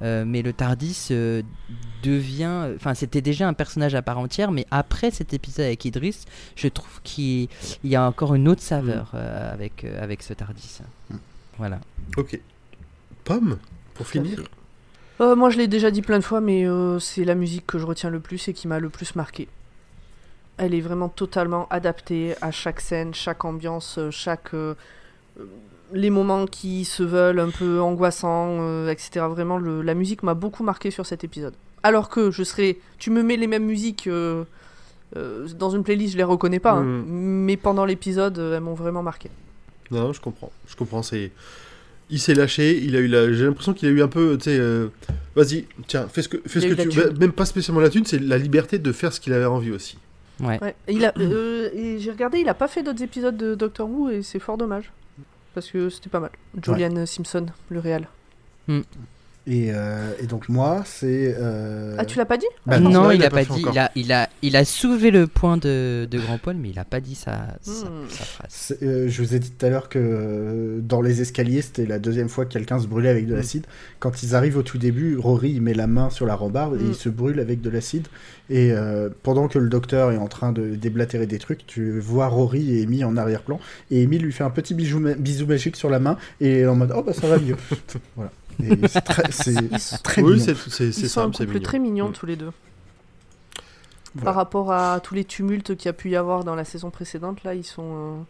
mais 0.00 0.42
le 0.42 0.52
Tardis 0.52 1.08
euh, 1.10 1.42
devient. 2.02 2.68
Enfin, 2.76 2.94
c'était 2.94 3.20
déjà 3.22 3.48
un 3.48 3.54
personnage 3.54 3.94
à 3.94 4.02
part 4.02 4.18
entière, 4.18 4.50
mais 4.52 4.66
après 4.70 5.10
cet 5.10 5.32
épisode 5.34 5.66
avec 5.66 5.84
Idris, 5.84 6.24
je 6.56 6.68
trouve 6.68 7.00
qu'il 7.02 7.48
il 7.84 7.90
y 7.90 7.96
a 7.96 8.06
encore 8.06 8.34
une 8.34 8.48
autre 8.48 8.62
saveur 8.62 9.12
euh, 9.14 9.52
avec, 9.52 9.84
euh, 9.84 10.02
avec 10.02 10.22
ce 10.22 10.34
Tardis. 10.34 10.80
Mm. 11.10 11.16
Voilà. 11.58 11.80
Ok. 12.16 12.38
Pomme, 13.24 13.58
pour 13.94 14.06
finir 14.06 14.42
Euh, 15.20 15.36
moi 15.36 15.50
je 15.50 15.58
l'ai 15.58 15.68
déjà 15.68 15.90
dit 15.90 16.02
plein 16.02 16.18
de 16.18 16.24
fois, 16.24 16.40
mais 16.40 16.66
euh, 16.66 16.98
c'est 16.98 17.24
la 17.24 17.34
musique 17.34 17.66
que 17.66 17.78
je 17.78 17.86
retiens 17.86 18.10
le 18.10 18.18
plus 18.20 18.48
et 18.48 18.52
qui 18.52 18.66
m'a 18.68 18.80
le 18.80 18.88
plus 18.88 19.14
marqué. 19.14 19.46
Elle 20.58 20.74
est 20.74 20.80
vraiment 20.80 21.08
totalement 21.08 21.66
adaptée 21.70 22.34
à 22.40 22.50
chaque 22.50 22.80
scène, 22.80 23.14
chaque 23.14 23.44
ambiance, 23.44 23.96
euh, 23.98 24.10
chaque 24.10 24.54
euh, 24.54 24.74
euh, 25.40 25.44
les 25.92 26.10
moments 26.10 26.46
qui 26.46 26.84
se 26.84 27.02
veulent 27.02 27.40
un 27.40 27.50
peu 27.50 27.80
angoissants, 27.80 28.58
euh, 28.60 28.90
etc. 28.90 29.26
Vraiment, 29.28 29.58
le- 29.58 29.82
la 29.82 29.94
musique 29.94 30.22
m'a 30.22 30.34
beaucoup 30.34 30.62
marqué 30.62 30.90
sur 30.90 31.04
cet 31.06 31.24
épisode. 31.24 31.54
Alors 31.82 32.08
que 32.08 32.30
je 32.30 32.42
serais, 32.44 32.78
tu 32.98 33.10
me 33.10 33.22
mets 33.22 33.36
les 33.36 33.46
mêmes 33.48 33.64
musiques 33.64 34.06
euh, 34.06 34.44
dans 35.58 35.70
une 35.70 35.82
playlist, 35.82 36.12
je 36.12 36.18
les 36.18 36.24
reconnais 36.24 36.60
pas, 36.60 36.72
hein. 36.72 36.82
Mm. 36.84 37.04
mais 37.44 37.56
pendant 37.56 37.84
l'épisode, 37.84 38.38
elles 38.38 38.60
m'ont 38.60 38.74
vraiment 38.74 39.02
marqué. 39.02 39.30
Non, 39.90 40.12
je 40.12 40.20
comprends. 40.20 40.50
Je 40.66 40.76
comprends. 40.76 41.02
C'est. 41.02 41.32
Il 42.08 42.18
s'est 42.18 42.34
lâché. 42.34 42.78
Il 42.82 42.96
a 42.96 43.00
eu 43.00 43.08
la. 43.08 43.30
J'ai 43.32 43.44
l'impression 43.44 43.74
qu'il 43.74 43.88
a 43.88 43.90
eu 43.92 44.02
un 44.02 44.08
peu. 44.08 44.36
Tu 44.38 44.44
sais. 44.44 44.58
euh, 44.58 44.88
Vas-y, 45.36 45.66
tiens, 45.86 46.08
fais 46.08 46.22
ce 46.22 46.28
que, 46.28 46.38
fais 46.46 46.60
ce 46.60 46.66
que 46.66 46.82
tu. 46.88 47.18
Même 47.20 47.32
pas 47.32 47.44
spécialement 47.44 47.80
la 47.80 47.90
thune, 47.90 48.06
c'est 48.06 48.18
la 48.20 48.38
liberté 48.38 48.78
de 48.78 48.92
faire 48.92 49.12
ce 49.12 49.20
qu'il 49.20 49.32
avait 49.34 49.44
envie 49.44 49.70
aussi. 49.70 49.98
Ouais. 50.42 50.74
Il 50.88 51.04
a, 51.04 51.12
euh, 51.18 51.70
et 51.72 51.98
j'ai 51.98 52.10
regardé, 52.10 52.38
il 52.38 52.48
a 52.48 52.54
pas 52.54 52.68
fait 52.68 52.82
d'autres 52.82 53.02
épisodes 53.02 53.36
de 53.36 53.54
Doctor 53.54 53.88
Who 53.88 54.10
et 54.10 54.22
c'est 54.22 54.38
fort 54.38 54.58
dommage. 54.58 54.92
Parce 55.54 55.70
que 55.70 55.88
c'était 55.88 56.10
pas 56.10 56.20
mal. 56.20 56.30
Julian 56.62 57.06
Simpson, 57.06 57.46
le 57.68 57.78
réel. 57.78 58.08
Et, 59.48 59.70
euh, 59.72 60.12
et 60.22 60.26
donc 60.26 60.48
moi, 60.48 60.82
c'est. 60.86 61.34
euh, 61.36 61.96
Ah, 61.98 62.04
tu 62.04 62.16
l'as 62.16 62.24
pas 62.24 62.36
dit 62.36 62.46
bah 62.64 62.78
non, 62.78 62.90
non, 62.90 63.10
il, 63.10 63.16
il 63.16 63.24
a 63.24 63.30
pas 63.30 63.44
dit. 63.44 63.64
Il 63.72 63.76
a, 63.78 63.90
il, 63.96 64.12
a, 64.12 64.28
il 64.42 64.54
a 64.54 64.64
soulevé 64.64 65.10
le 65.10 65.26
point 65.26 65.56
de, 65.56 66.06
de 66.08 66.18
Grand 66.20 66.38
Paul, 66.38 66.54
mais 66.56 66.70
il 66.70 66.78
a 66.78 66.84
pas 66.84 67.00
dit 67.00 67.16
sa, 67.16 67.56
sa, 67.60 67.86
Hmm. 67.88 68.08
sa 68.08 68.24
phrase. 68.24 68.76
euh, 68.82 69.08
je 69.08 69.20
vous 69.22 69.34
ai 69.34 69.40
dit 69.40 69.50
tout 69.50 69.66
à 69.66 69.68
l'heure 69.68 69.88
que 69.88 69.98
euh, 70.00 70.78
dans 70.80 71.00
les 71.00 71.22
escaliers, 71.22 71.60
c'était 71.60 71.86
la 71.86 71.98
deuxième 71.98 72.28
fois 72.28 72.44
que 72.44 72.52
quelqu'un 72.52 72.78
se 72.78 72.86
brûlait 72.86 73.08
avec 73.08 73.26
de 73.26 73.32
Mm. 73.32 73.36
l'acide. 73.36 73.66
Quand 73.98 74.22
ils 74.22 74.36
arrivent 74.36 74.58
au 74.58 74.62
tout 74.62 74.78
début, 74.78 75.16
Rory 75.16 75.50
il 75.50 75.60
met 75.62 75.74
la 75.74 75.88
main 75.88 76.08
sur 76.10 76.24
la 76.24 76.36
rambarde 76.36 76.80
et 76.80 76.84
il 76.84 76.94
se 76.94 77.08
brûle 77.08 77.40
avec 77.40 77.60
de 77.60 77.68
l'acide. 77.70 78.06
Et 78.48 78.70
euh, 78.72 79.08
pendant 79.24 79.48
que 79.48 79.58
le 79.58 79.68
docteur 79.68 80.12
est 80.12 80.18
en 80.18 80.28
train 80.28 80.52
de 80.52 80.76
déblatérer 80.76 81.26
des 81.26 81.38
trucs, 81.38 81.66
tu 81.66 81.98
vois 81.98 82.28
Rory 82.28 82.78
et 82.78 82.82
Amy 82.84 83.02
en 83.02 83.16
arrière-plan. 83.16 83.58
Et 83.90 84.04
Amy 84.04 84.18
lui 84.18 84.30
fait 84.32 84.44
un 84.44 84.50
petit 84.50 84.74
bisou, 84.74 85.00
ma- 85.00 85.14
bisou 85.14 85.46
magique 85.46 85.74
sur 85.76 85.90
la 85.90 85.98
main 85.98 86.16
et 86.40 86.64
en 86.66 86.76
mode 86.76 86.92
Oh 86.94 87.02
bah 87.02 87.12
ça 87.12 87.26
va 87.26 87.38
mieux. 87.38 87.56
voilà. 88.16 88.30
Et 88.62 88.88
c'est 88.88 89.00
très, 89.00 89.22
très 90.02 90.22
oui, 90.22 90.34
mignon. 90.34 90.54
c'est 90.70 90.92
sont 90.92 91.04
un 91.04 91.08
simple, 91.08 91.36
c'est 91.36 91.44
couple 91.44 91.54
mignon. 91.54 91.62
très 91.64 91.78
mignons 91.78 92.08
Mm. 92.08 92.12
tous 92.12 92.26
les 92.26 92.36
deux. 92.36 92.50
Voilà. 94.14 94.24
Par 94.26 94.34
rapport 94.34 94.72
à 94.72 95.00
tous 95.00 95.14
les 95.14 95.24
tumultes 95.24 95.74
qu'il 95.76 95.86
y 95.86 95.88
a 95.88 95.92
pu 95.94 96.10
y 96.10 96.16
avoir 96.16 96.44
dans 96.44 96.54
la 96.54 96.64
saison 96.64 96.90
précédente, 96.90 97.44
là, 97.44 97.54
ils 97.54 97.64
sont. 97.64 97.82
euh, 98.18 98.22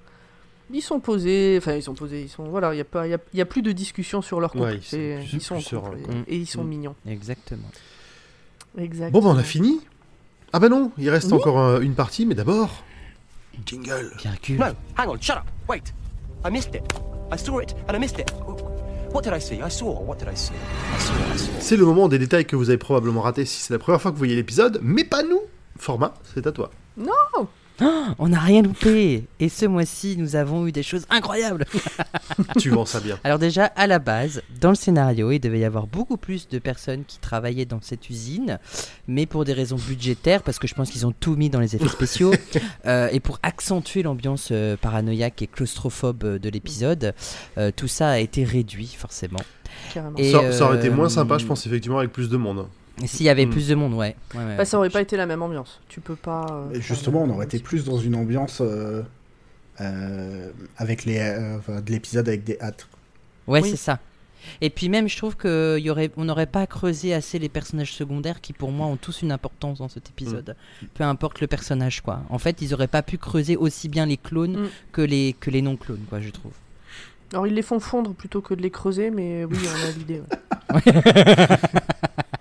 Ils 0.75 0.81
sont 0.81 1.01
posés, 1.01 1.57
enfin 1.59 1.75
ils 1.75 1.83
sont 1.83 1.93
posés, 1.95 2.23
ils 2.23 2.29
sont 2.31 2.45
voilà, 2.45 2.73
il 2.73 2.79
y 2.79 2.81
a 2.81 2.85
pas, 2.85 3.07
il 3.07 3.11
y 3.11 3.15
a, 3.15 3.19
y 3.35 3.41
a 3.43 3.45
plus 3.45 3.61
de 3.63 3.73
discussion 3.73 4.23
sur 4.23 4.41
leur 4.41 4.53
couple. 4.53 4.65
Ouais, 4.65 4.75
ils 4.77 4.83
sont 4.83 4.89
C'est- 4.91 5.17
plus- 5.19 5.33
ils 5.35 5.41
sont, 5.43 5.61
sereins, 5.61 5.91
couple 5.91 6.03
quoi. 6.03 6.15
et, 6.29 6.35
et 6.35 6.39
ils 6.39 6.47
sont 6.47 6.65
Mm. 6.65 6.69
mignons. 6.69 6.95
Exactement. 7.07 7.69
Exact. 8.79 9.11
Bon, 9.13 9.21
bah, 9.21 9.29
on 9.31 9.37
a 9.37 9.43
fini. 9.43 9.81
Ah, 10.55 10.61
bah 10.61 10.69
non, 10.71 10.91
il 10.97 11.11
reste 11.11 11.27
Oui. 11.27 11.35
encore 11.35 11.59
euh, 11.59 11.81
une 11.81 11.95
partie, 11.95 12.25
mais 12.25 12.35
d'abord. 12.35 12.85
Jingle. 13.67 14.13
Virgule. 14.23 14.59
No, 14.61 14.67
hang 14.97 15.09
on, 15.09 15.21
shut 15.21 15.37
up. 15.37 15.43
Wait. 15.69 15.93
I 16.47 16.51
missed 16.51 16.75
it. 16.75 16.83
I 17.31 17.37
saw 17.37 17.59
it 17.61 17.75
and 17.89 17.95
I 17.95 17.99
missed 17.99 18.19
it. 18.19 18.33
What 18.47 18.62
C'est 21.61 21.77
le 21.77 21.85
moment 21.85 22.09
des 22.09 22.19
détails 22.19 22.45
que 22.47 22.57
vous 22.57 22.71
avez 22.71 22.79
probablement 22.79 23.21
raté 23.21 23.45
si 23.45 23.61
c'est 23.61 23.73
la 23.73 23.79
première 23.79 24.01
fois 24.01 24.11
que 24.11 24.17
vous 24.17 24.21
voyez 24.21 24.35
l'épisode, 24.35 24.81
mais 24.83 25.05
pas 25.05 25.23
nous. 25.23 25.41
Format, 25.79 26.15
c'est 26.35 26.47
à 26.47 26.53
toi. 26.53 26.71
On 28.19 28.29
n'a 28.29 28.41
rien 28.41 28.63
loupé. 28.63 29.25
Et 29.41 29.49
ce 29.49 29.67
mois-ci, 29.67 30.17
nous 30.17 30.37
avons 30.37 30.67
eu 30.67 30.73
des 30.73 30.83
choses 30.83 31.07
incroyables. 31.11 31.67
tu 32.59 32.71
vends 32.71 32.85
ça 32.85 33.01
bien. 33.01 33.19
Alors 33.25 33.39
déjà, 33.39 33.67
à 33.67 33.87
la 33.87 33.99
base, 33.99 34.43
dans 34.61 34.71
le 34.71 34.75
scénario, 34.75 35.31
il 35.31 35.41
devait 35.41 35.61
y 35.61 35.65
avoir 35.65 35.87
beaucoup 35.87 36.17
plus 36.17 36.49
de 36.49 36.59
personnes 36.59 37.05
qui 37.07 37.19
travaillaient 37.19 37.65
dans 37.65 37.81
cette 37.81 38.09
usine, 38.11 38.59
mais 39.09 39.27
pour 39.27 39.45
des 39.45 39.53
raisons 39.53 39.77
budgétaires, 39.77 40.43
parce 40.43 40.59
que 40.59 40.67
je 40.67 40.75
pense 40.75 40.91
qu'ils 40.91 41.07
ont 41.07 41.13
tout 41.13 41.37
mis 41.37 41.51
dans 41.51 41.61
les 41.61 41.75
effets 41.77 41.89
spéciaux, 41.89 42.33
euh, 42.87 43.09
et 43.13 43.21
pour 43.21 43.39
accentuer 43.43 44.03
l'ambiance 44.03 44.49
euh, 44.53 44.77
paranoïaque 44.77 45.43
et 45.43 45.47
claustrophobe 45.47 46.25
euh, 46.25 46.39
de 46.39 46.49
l'épisode, 46.49 47.15
euh, 47.59 47.71
tout 47.75 47.89
ça 47.89 48.11
a 48.11 48.19
été 48.19 48.45
réduit 48.45 48.95
forcément. 48.97 49.41
Carrément. 49.95 50.17
Et, 50.19 50.33
ça, 50.33 50.53
ça 50.53 50.65
aurait 50.67 50.79
été 50.79 50.91
moins 50.91 51.09
sympa, 51.09 51.39
je 51.39 51.47
pense, 51.47 51.67
effectivement, 51.67 51.99
avec 51.99 52.13
plus 52.13 52.29
de 52.29 52.37
monde. 52.37 52.67
Et 53.03 53.07
S'il 53.09 53.27
y 53.27 53.29
avait 53.29 53.47
Mm. 53.47 53.51
plus 53.51 53.69
de 53.69 53.75
monde, 53.75 53.95
ouais. 53.95 54.15
ouais, 54.35 54.45
ouais. 54.45 54.57
Bah, 54.57 54.65
ça 54.65 54.79
aurait 54.79 54.91
pas 54.91 55.01
été 55.01 55.17
la 55.17 55.27
même 55.27 55.43
ambiance. 55.43 55.81
Tu 55.89 56.01
peux 56.01 56.17
pas. 56.17 56.47
euh, 56.51 56.81
justement, 56.81 57.23
on 57.23 57.31
aurait 57.31 57.47
été 57.47 57.59
plus 57.59 57.85
dans 57.85 57.99
une 57.99 58.15
ambiance 58.15 58.61
euh, 58.61 59.03
euh, 59.81 60.51
avec 60.77 61.05
les, 61.05 61.19
euh, 61.19 61.59
de 61.81 61.91
l'épisode 61.91 62.29
avec 62.29 62.45
des 62.45 62.59
hâtes. 62.61 62.87
Ouais, 63.49 63.61
Oui. 63.63 63.71
c'est 63.71 63.77
ça. 63.77 63.99
Et 64.61 64.71
puis 64.71 64.89
même, 64.89 65.09
je 65.09 65.17
trouve 65.17 65.37
que 65.37 65.79
y 65.79 65.89
aurait, 65.89 66.11
on 66.17 66.25
n'aurait 66.25 66.47
pas 66.47 66.67
creusé 66.67 67.15
assez 67.15 67.39
les 67.39 67.49
personnages 67.49 67.93
secondaires 67.93 68.41
qui, 68.41 68.53
pour 68.53 68.73
moi, 68.73 68.87
ont 68.89 68.97
tous 68.97 69.23
une 69.23 69.31
importance 69.31 69.79
dans 69.79 69.89
cet 69.89 70.11
épisode. 70.11 70.57
Peu 70.95 71.05
importe 71.05 71.41
le 71.41 71.47
personnage, 71.47 72.01
quoi. 72.01 72.23
En 72.29 72.39
fait, 72.39 72.61
ils 72.61 72.75
auraient 72.75 72.89
pas 72.89 73.03
pu 73.03 73.19
creuser 73.19 73.57
aussi 73.57 73.89
bien 73.89 74.05
les 74.07 74.17
clones 74.17 74.69
que 74.91 75.01
les 75.03 75.37
que 75.39 75.49
les 75.51 75.63
non 75.63 75.77
clones, 75.77 76.05
quoi, 76.09 76.21
je 76.21 76.31
trouve. 76.31 76.53
Alors 77.33 77.47
ils 77.47 77.55
les 77.55 77.63
font 77.63 77.79
fondre 77.81 78.15
plutôt 78.15 78.41
que 78.41 78.53
de 78.55 78.63
les 78.63 78.71
creuser, 78.71 79.11
mais 79.11 79.45
oui, 79.45 79.57
on 79.65 79.89
a 79.89 79.91
l'idée. 79.93 80.23
ouais. 80.75 80.83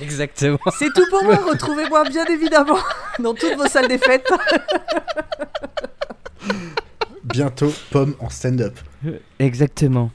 Exactement. 0.00 0.58
C'est 0.78 0.92
tout 0.92 1.04
pour 1.10 1.24
moi. 1.24 1.36
Retrouvez-moi 1.36 2.04
bien 2.08 2.24
évidemment 2.26 2.78
Dans 3.18 3.34
toutes 3.34 3.56
vos 3.56 3.66
salles 3.66 3.88
des 3.88 3.98
fêtes. 3.98 4.28
Bientôt, 7.24 7.72
Pomme 7.90 8.14
en 8.20 8.30
stand-up. 8.30 8.78
Exactement. 9.38 10.10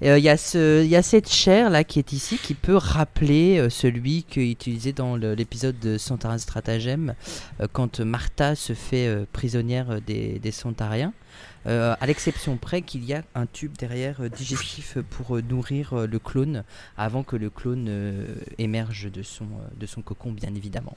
Il 0.00 0.16
y, 0.18 0.28
a 0.28 0.36
ce- 0.36 0.84
y 0.84 0.94
a 0.94 1.02
cette 1.02 1.28
chair 1.28 1.70
là 1.70 1.82
qui 1.82 1.98
est 1.98 2.12
ici 2.12 2.38
qui 2.40 2.54
peut 2.54 2.76
rappeler 2.76 3.58
euh, 3.58 3.68
celui 3.68 4.22
qui 4.22 4.40
est 4.40 4.50
utilisé 4.52 4.92
dans 4.92 5.16
l'épisode 5.16 5.76
de 5.80 5.98
Santarin 5.98 6.38
Stratagème 6.38 7.14
euh, 7.60 7.66
quand 7.72 7.98
Martha 7.98 8.54
se 8.54 8.74
fait 8.74 9.08
euh, 9.08 9.24
prisonnière 9.32 9.90
euh, 9.90 9.98
des, 10.06 10.38
des 10.38 10.52
Santariens. 10.52 11.12
Euh, 11.66 11.94
à 12.00 12.06
l'exception 12.06 12.56
près 12.56 12.82
qu'il 12.82 13.04
y 13.04 13.12
a 13.12 13.22
un 13.34 13.46
tube 13.46 13.72
derrière 13.78 14.20
euh, 14.20 14.28
digestif 14.28 14.96
pour 15.10 15.36
euh, 15.36 15.42
nourrir 15.42 16.06
le 16.06 16.18
clone 16.18 16.64
avant 16.96 17.22
que 17.22 17.36
le 17.36 17.50
clone 17.50 18.26
émerge 18.58 19.10
de 19.12 19.22
son, 19.22 19.46
de 19.78 19.86
son 19.86 20.00
cocon, 20.02 20.32
bien 20.32 20.54
évidemment. 20.54 20.96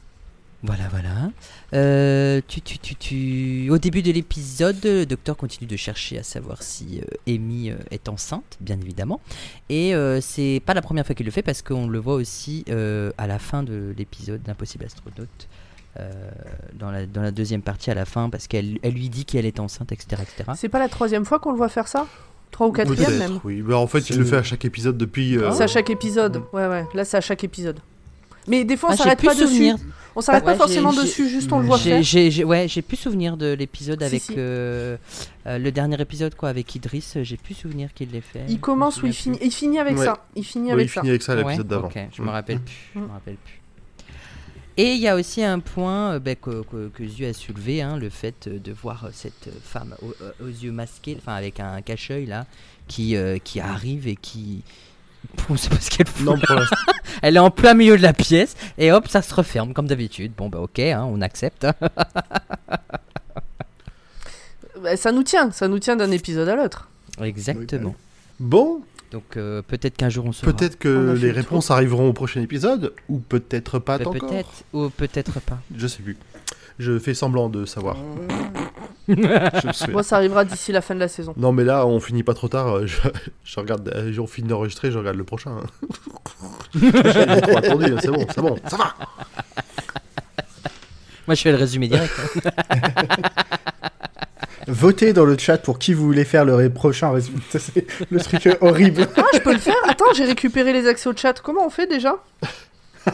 Voilà, 0.64 0.84
voilà. 0.90 2.42
Tu, 2.48 2.62
tu, 2.62 2.78
tu, 2.78 2.96
tu- 2.96 3.68
Au 3.72 3.80
début 3.80 4.04
de 4.04 4.12
l'épisode, 4.12 4.78
le 4.84 5.06
docteur 5.06 5.36
continue 5.36 5.68
de 5.68 5.76
chercher 5.76 6.20
à 6.20 6.24
savoir 6.24 6.62
si 6.62 7.02
euh, 7.02 7.34
Amy 7.36 7.72
est 7.90 8.08
enceinte, 8.08 8.58
bien 8.62 8.80
évidemment. 8.80 9.20
Et 9.70 9.94
c'est 10.22 10.62
pas 10.66 10.74
la 10.76 10.84
première 10.84 11.06
fois 11.06 11.16
qu'il 11.16 11.26
le 11.26 11.32
fait 11.32 11.42
parce 11.42 11.62
qu'on 11.64 11.88
le 11.88 11.98
voit 12.00 12.14
aussi 12.16 12.64
à 13.18 13.28
la 13.28 13.40
fin 13.40 13.64
de 13.64 13.94
l'épisode 13.98 14.44
d'Impossible 14.44 14.86
Astronaute. 14.86 15.48
Euh, 16.00 16.10
dans, 16.74 16.90
la, 16.92 17.06
dans 17.06 17.22
la 17.22 17.32
deuxième 17.32 17.62
partie 17.62 17.92
à 17.92 17.94
la 17.96 18.06
fin 18.06 18.30
parce 18.30 18.48
qu'elle 18.48 18.80
elle 18.82 18.94
lui 18.94 19.10
dit 19.10 19.26
qu'elle 19.26 19.46
est 19.46 19.60
enceinte 19.60 19.92
etc 19.92 20.22
etc 20.22 20.52
C'est 20.56 20.70
pas 20.70 20.80
la 20.80 20.88
troisième 20.90 21.26
fois 21.26 21.40
qu'on 21.40 21.52
le 21.52 21.58
voit 21.58 21.70
faire 21.70 21.88
ça? 21.88 22.08
Trois 22.52 22.68
ou 22.68 22.72
quatrième 22.72 23.18
même? 23.18 23.40
Oui, 23.46 23.62
bah, 23.62 23.78
en 23.78 23.88
fait, 23.88 24.10
il 24.10 24.18
le 24.18 24.26
fait 24.26 24.36
à 24.38 24.44
chaque 24.44 24.66
épisode 24.66 24.98
depuis. 24.98 25.38
euh, 25.38 25.52
C'est 25.54 25.64
à 25.64 25.68
chaque 25.68 25.90
épisode. 25.90 26.44
Ouais, 26.52 26.68
ouais. 26.68 26.86
Là, 26.94 27.06
c'est 27.06 27.16
à 27.16 27.22
chaque 27.22 27.46
épisode. 27.46 27.80
Mais 28.48 28.66
des 28.66 28.76
fois, 28.76 28.90
on 28.90 28.94
Ah, 28.94 28.98
s'arrête 28.98 29.24
pas 29.24 29.34
dessus. 29.36 29.72
On 30.16 30.20
s'arrête 30.20 30.44
Ouais, 30.44 30.52
pas 30.52 30.58
forcément 30.58 30.92
dessus, 30.92 31.30
juste 31.30 31.50
on 31.54 31.60
le 31.60 31.66
voit 31.66 31.78
J'ai- 31.78 32.04
faire. 32.04 32.30
j'ai 32.32 32.44
ouais 32.44 32.68
j'ai 32.68 32.82
plus 32.82 32.98
souvenir 32.98 33.38
de 33.38 33.54
l'épisode 33.54 34.04
avec 34.04 34.22
si. 34.22 34.34
euh, 34.38 34.98
euh, 35.48 35.58
le 35.58 35.72
dernier 35.72 36.02
épisode 36.02 36.36
quoi 36.36 36.50
avec 36.50 36.76
Idriss 36.76 37.18
j'ai 37.22 37.38
plus 37.38 37.54
souvenir 37.54 37.94
qu'il 37.94 38.12
l'ait 38.12 38.20
fait 38.20 38.42
Il 38.50 38.60
commence 38.60 39.02
ou 39.02 39.06
il 39.06 39.14
finit. 39.14 39.38
Il 39.42 39.52
finit 39.52 39.80
avec 39.80 39.98
Ouais. 39.98 40.04
ça. 40.04 40.26
Il 40.36 40.44
finit 40.44 40.70
avec 40.74 40.88
il 40.88 40.90
ça. 40.90 41.00
finit 41.00 41.12
avec 41.12 41.22
ça 41.22 41.34
l'épisode 41.36 41.60
Ouais, 41.60 41.64
d'avant. 41.64 41.88
ok, 41.88 41.98
je 42.12 42.22
Mm. 42.22 42.26
me 42.26 42.30
rappelle 42.32 42.60
plus. 42.60 42.76
Je 42.94 43.00
Mm. 43.00 43.04
me 43.04 43.08
rappelle 43.10 43.36
plus. 43.38 43.61
Et 44.82 44.96
il 44.96 45.00
y 45.00 45.08
a 45.08 45.16
aussi 45.16 45.44
un 45.44 45.60
point 45.60 46.14
euh, 46.14 46.20
ben, 46.20 46.36
que, 46.36 46.64
que, 46.64 46.88
que 46.88 47.08
Zu 47.08 47.26
a 47.26 47.34
soulevé, 47.34 47.84
hein, 47.84 47.98
le 47.98 48.10
fait 48.10 48.48
euh, 48.48 48.58
de 48.58 48.72
voir 48.72 49.06
euh, 49.06 49.10
cette 49.14 49.50
femme 49.64 49.94
aux, 50.02 50.16
aux 50.44 50.48
yeux 50.48 50.72
masqués, 50.72 51.16
enfin 51.20 51.36
avec 51.36 51.60
un 51.60 51.84
cache-œil 51.84 52.26
là, 52.26 52.48
qui, 52.88 53.16
euh, 53.16 53.38
qui 53.38 53.60
arrive 53.60 54.08
et 54.08 54.16
qui. 54.16 54.64
On 55.52 55.56
sait 55.56 55.70
pas 55.70 55.80
ce 55.80 55.92
qu'elle 55.92 56.08
fout. 56.08 56.26
Non, 56.26 56.36
pour 56.36 56.56
l'instant. 56.56 56.76
Elle 57.22 57.36
est 57.36 57.40
en 57.40 57.52
plein 57.52 57.76
milieu 57.76 57.96
de 57.96 58.02
la 58.02 58.14
pièce 58.14 58.56
et 58.80 58.92
hop, 58.92 59.08
ça 59.08 59.22
se 59.22 59.32
referme 59.36 59.72
comme 59.72 59.86
d'habitude. 59.86 60.32
Bon 60.36 60.50
bah 60.50 60.58
ok, 60.58 60.80
hein, 60.80 61.08
on 61.08 61.22
accepte. 61.22 61.68
Bah, 64.82 64.98
ça 64.98 65.12
nous 65.12 65.22
tient. 65.22 65.52
Ça 65.52 65.68
nous 65.68 65.78
tient 65.78 65.96
d'un 65.96 66.10
épisode 66.10 66.50
à 66.50 66.56
l'autre. 66.56 66.90
Exactement. 67.22 67.94
Bon, 68.40 68.82
Donc 69.12 69.36
euh, 69.36 69.62
peut-être 69.62 69.98
qu'un 69.98 70.10
jour 70.10 70.26
on 70.26 70.32
saura. 70.32 70.54
peut-être 70.54 70.80
que 70.80 71.14
les 71.20 71.28
le 71.30 71.34
réponses 71.34 71.70
arriveront 71.70 72.08
au 72.10 72.14
prochain 72.14 72.42
épisode, 72.42 72.94
ou 73.10 73.20
peut-être 73.20 73.78
pas 73.80 74.00
Pe- 74.00 74.08
encore. 74.08 74.30
Peut-être 74.30 74.64
ou 74.74 74.90
peut-être 74.90 75.40
pas. 75.42 75.60
Je 75.76 75.86
sais 75.88 76.02
plus. 76.02 76.18
Je 76.80 76.98
fais 76.98 77.14
semblant 77.14 77.50
de 77.50 77.66
savoir. 77.66 77.98
souviens. 79.08 79.88
Moi, 79.92 80.04
ça 80.04 80.16
arrivera 80.16 80.46
d'ici 80.46 80.72
la 80.72 80.82
fin 80.82 80.96
de 80.96 81.00
la 81.02 81.10
saison. 81.10 81.34
Non, 81.36 81.52
mais 81.52 81.66
là, 81.66 81.86
on 81.86 82.00
finit 82.00 82.24
pas 82.24 82.34
trop 82.34 82.48
tard. 82.48 82.68
euh, 82.78 82.86
Je, 82.88 82.98
je 83.44 83.60
regarde, 83.60 83.92
euh, 83.94 84.16
on 84.20 84.28
finit 84.28 84.48
d'enregistrer, 84.48 84.90
je 84.92 84.98
regarde 84.98 85.18
le 85.18 85.26
prochain. 85.26 85.52
hein. 85.58 85.88
J'ai 86.82 87.42
trop 87.42 87.58
attendu, 87.58 87.94
c'est 88.02 88.08
bon, 88.12 88.26
c'est 88.34 88.42
bon, 88.42 88.56
ça 88.68 88.78
va. 88.78 88.96
Moi 91.28 91.36
je 91.36 91.42
fais 91.42 91.52
le 91.52 91.58
résumé 91.58 91.88
direct. 91.88 92.14
hein. 92.46 92.52
Votez 94.68 95.14
dans 95.14 95.26
le 95.26 95.38
chat 95.38 95.58
pour 95.58 95.80
qui 95.80 95.94
vous 95.94 96.06
voulez 96.06 96.26
faire 96.26 96.46
le 96.46 96.70
prochain 96.70 97.12
résumé. 97.12 97.40
Ça, 97.50 97.60
C'est 97.60 97.86
le 98.10 98.20
truc 98.20 98.50
horrible. 98.62 99.08
Ah, 99.18 99.24
je 99.34 99.40
peux 99.40 99.54
le 99.54 99.60
faire 99.60 99.76
Attends, 99.88 100.14
j'ai 100.16 100.26
récupéré 100.26 100.74
les 100.74 100.88
accès 100.88 101.10
au 101.10 101.16
chat. 101.16 101.40
Comment 101.42 101.66
on 101.66 101.70
fait 101.70 101.88
déjà? 101.88 102.16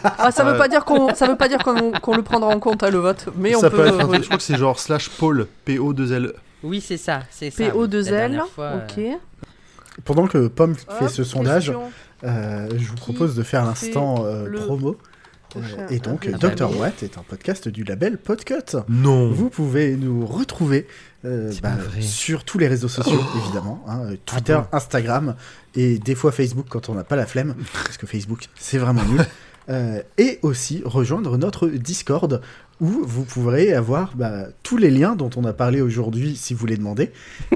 Ah, 0.04 0.32
ça 0.32 0.44
veut 0.44 0.54
Euh. 0.54 0.58
pas 0.58 0.68
dire 0.68 0.84
qu'on 0.84 1.16
ça 1.16 1.28
veut 1.28 1.38
pas 1.38 1.48
dire 1.48 1.60
qu'on 1.60 1.92
qu'on 1.92 2.16
le 2.18 2.22
prendra 2.22 2.50
en 2.54 2.60
compte 2.60 2.84
à 2.84 2.90
le 2.90 2.98
vote, 2.98 3.28
mais 3.38 3.56
on 3.56 3.62
ça 3.62 3.70
peut, 3.70 3.78
peut 3.78 3.88
être, 3.88 4.14
je 4.16 4.26
crois 4.26 4.36
que 4.38 4.44
c'est 4.44 4.58
genre 4.58 4.78
slash 4.80 5.10
Paul, 5.12 5.48
P-O-2-L. 5.64 6.34
Oui 6.64 6.82
c'est 6.82 6.98
ça, 6.98 7.22
c'est 7.32 7.52
ça. 7.52 7.64
oui. 7.64 7.70
La 7.70 7.74
PO2L. 7.88 8.04
dernière 8.10 8.48
fois, 8.48 8.66
euh, 8.66 8.80
Ok. 8.86 9.20
Pendant 10.04 10.28
que 10.28 10.48
Pomme 10.48 10.76
fait 11.00 11.08
ce 11.08 11.24
sondage, 11.24 11.72
euh, 12.26 12.68
je 12.76 12.86
vous 12.86 12.96
propose 12.96 13.34
de 13.36 13.44
faire 13.44 13.64
l'instant 13.64 14.26
euh, 14.26 14.46
le 14.48 14.60
promo. 14.60 14.98
Et 15.90 16.00
donc, 16.00 16.30
Dr. 16.30 16.78
Watt 16.78 17.04
est 17.04 17.18
un 17.18 17.24
podcast 17.24 17.68
du 17.68 17.84
label 17.84 18.18
Podcut. 18.18 18.78
Non. 18.90 19.32
Vous 19.32 19.50
pouvez 19.50 19.96
nous 19.96 20.26
retrouver 20.26 20.88
euh, 21.26 21.52
bah, 21.62 21.78
sur 22.00 22.44
tous 22.44 22.58
les 22.58 22.68
réseaux 22.68 22.88
sociaux, 22.88 23.20
évidemment. 23.44 23.84
hein, 23.88 24.02
euh, 24.06 24.16
Twitter, 24.26 24.60
Instagram 24.72 25.36
et 25.76 25.98
des 26.00 26.16
fois 26.16 26.32
Facebook 26.32 26.68
quand 26.70 26.90
on 26.90 26.96
n'a 26.96 27.04
pas 27.04 27.16
la 27.16 27.26
flemme, 27.26 27.56
parce 27.84 27.98
que 27.98 28.06
Facebook, 28.08 28.46
c'est 28.58 28.78
vraiment 28.78 29.04
nul. 29.04 29.26
Euh, 29.70 30.02
et 30.18 30.40
aussi 30.44 30.82
rejoindre 30.86 31.38
notre 31.38 31.68
Discord 31.68 32.42
où 32.80 32.88
vous 33.04 33.26
pourrez 33.26 33.74
avoir 33.74 34.16
bah, 34.16 34.46
tous 34.64 34.78
les 34.78 34.90
liens 34.90 35.18
dont 35.18 35.30
on 35.36 35.44
a 35.44 35.52
parlé 35.52 35.82
aujourd'hui 35.82 36.38
si 36.38 36.54
vous 36.54 36.66
les 36.66 36.78
demandez. 36.78 37.12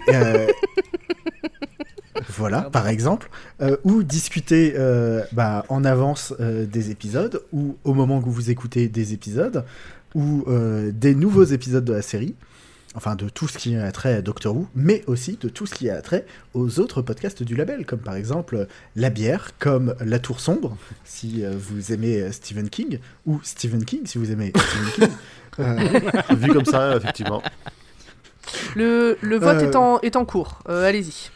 Euh, 0.09 0.47
voilà, 2.29 2.61
par 2.63 2.87
exemple, 2.87 3.29
euh, 3.61 3.77
ou 3.83 4.03
discuter 4.03 4.73
euh, 4.77 5.23
bah, 5.31 5.65
en 5.69 5.83
avance 5.85 6.33
euh, 6.39 6.65
des 6.65 6.91
épisodes, 6.91 7.41
ou 7.51 7.77
au 7.83 7.93
moment 7.93 8.21
que 8.21 8.29
vous 8.29 8.49
écoutez 8.49 8.87
des 8.87 9.13
épisodes, 9.13 9.63
ou 10.15 10.43
euh, 10.47 10.91
des 10.93 11.15
nouveaux 11.15 11.43
épisodes 11.45 11.85
de 11.85 11.93
la 11.93 12.01
série, 12.01 12.35
enfin 12.95 13.15
de 13.15 13.29
tout 13.29 13.47
ce 13.47 13.57
qui 13.57 13.75
a 13.77 13.89
trait 13.93 14.13
à 14.15 14.21
Doctor 14.21 14.53
Who, 14.55 14.67
mais 14.75 15.03
aussi 15.07 15.37
de 15.39 15.47
tout 15.47 15.65
ce 15.65 15.73
qui 15.73 15.89
a 15.89 16.01
trait 16.01 16.25
aux 16.53 16.79
autres 16.79 17.01
podcasts 17.01 17.41
du 17.43 17.55
label, 17.55 17.85
comme 17.85 17.99
par 17.99 18.15
exemple 18.15 18.67
La 18.95 19.09
Bière, 19.09 19.51
comme 19.59 19.95
La 20.03 20.19
Tour 20.19 20.41
Sombre, 20.41 20.75
si 21.05 21.43
euh, 21.45 21.53
vous 21.57 21.93
aimez 21.93 22.31
Stephen 22.33 22.69
King, 22.69 22.99
ou 23.25 23.39
Stephen 23.43 23.85
King, 23.85 24.01
si 24.05 24.17
vous 24.17 24.31
aimez 24.31 24.51
Stephen 24.55 24.91
King. 24.95 25.07
Euh, 25.59 25.75
Vu 26.37 26.53
comme 26.53 26.63
ça, 26.63 26.95
effectivement. 26.95 27.43
Le, 28.77 29.17
le 29.21 29.37
vote 29.37 29.57
Euh, 29.57 29.69
est, 29.69 29.75
en, 29.75 29.99
est 29.99 30.15
en 30.15 30.23
cours. 30.23 30.59
Euh, 30.69 30.87
Allez-y. 30.87 31.29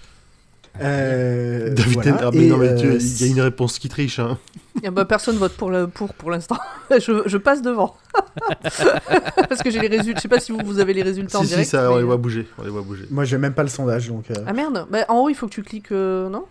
Euh, 0.81 1.73
David 1.73 1.93
voilà, 1.93 2.11
Tennant- 2.17 2.31
et, 2.31 2.47
non, 2.47 2.57
mais 2.57 2.75
tu- 2.75 2.87
euh, 2.87 2.97
il 2.99 3.21
y 3.21 3.23
a 3.23 3.27
une 3.27 3.41
réponse 3.41 3.79
qui 3.79 3.89
triche. 3.89 4.19
Hein. 4.19 4.37
Ah 4.85 4.91
bah, 4.91 5.05
personne 5.05 5.37
vote 5.37 5.53
pour 5.53 5.69
le- 5.69 5.87
pour, 5.87 6.13
pour 6.13 6.31
l'instant. 6.31 6.57
je, 6.91 7.23
je 7.25 7.37
passe 7.37 7.61
devant. 7.61 7.95
Parce 9.49 9.61
que 9.63 9.69
j'ai 9.71 9.79
les 9.79 9.87
résultats. 9.97 10.17
Je 10.17 10.21
sais 10.21 10.27
pas 10.27 10.39
si 10.39 10.51
vous, 10.51 10.59
vous 10.65 10.79
avez 10.79 10.93
les 10.93 11.03
résultats 11.03 11.39
en 11.39 11.41
Si, 11.41 11.47
si, 11.47 11.53
direct. 11.53 11.69
ça, 11.69 11.91
on 11.91 11.97
les 11.97 12.03
voit 12.03 12.17
bouger. 12.17 12.47
On 12.57 12.63
les 12.63 12.69
voit 12.69 12.81
bouger. 12.81 13.05
Moi, 13.09 13.23
j'ai 13.25 13.37
même 13.37 13.53
pas 13.53 13.63
le 13.63 13.69
sondage, 13.69 14.07
donc 14.07 14.29
euh, 14.31 14.35
Ah 14.45 14.53
merde. 14.53 14.85
Bah, 14.91 14.99
en 15.09 15.19
haut, 15.19 15.29
il 15.29 15.35
faut 15.35 15.47
que 15.47 15.53
tu 15.53 15.63
cliques. 15.63 15.91
euh, 15.91 16.29
non? 16.29 16.45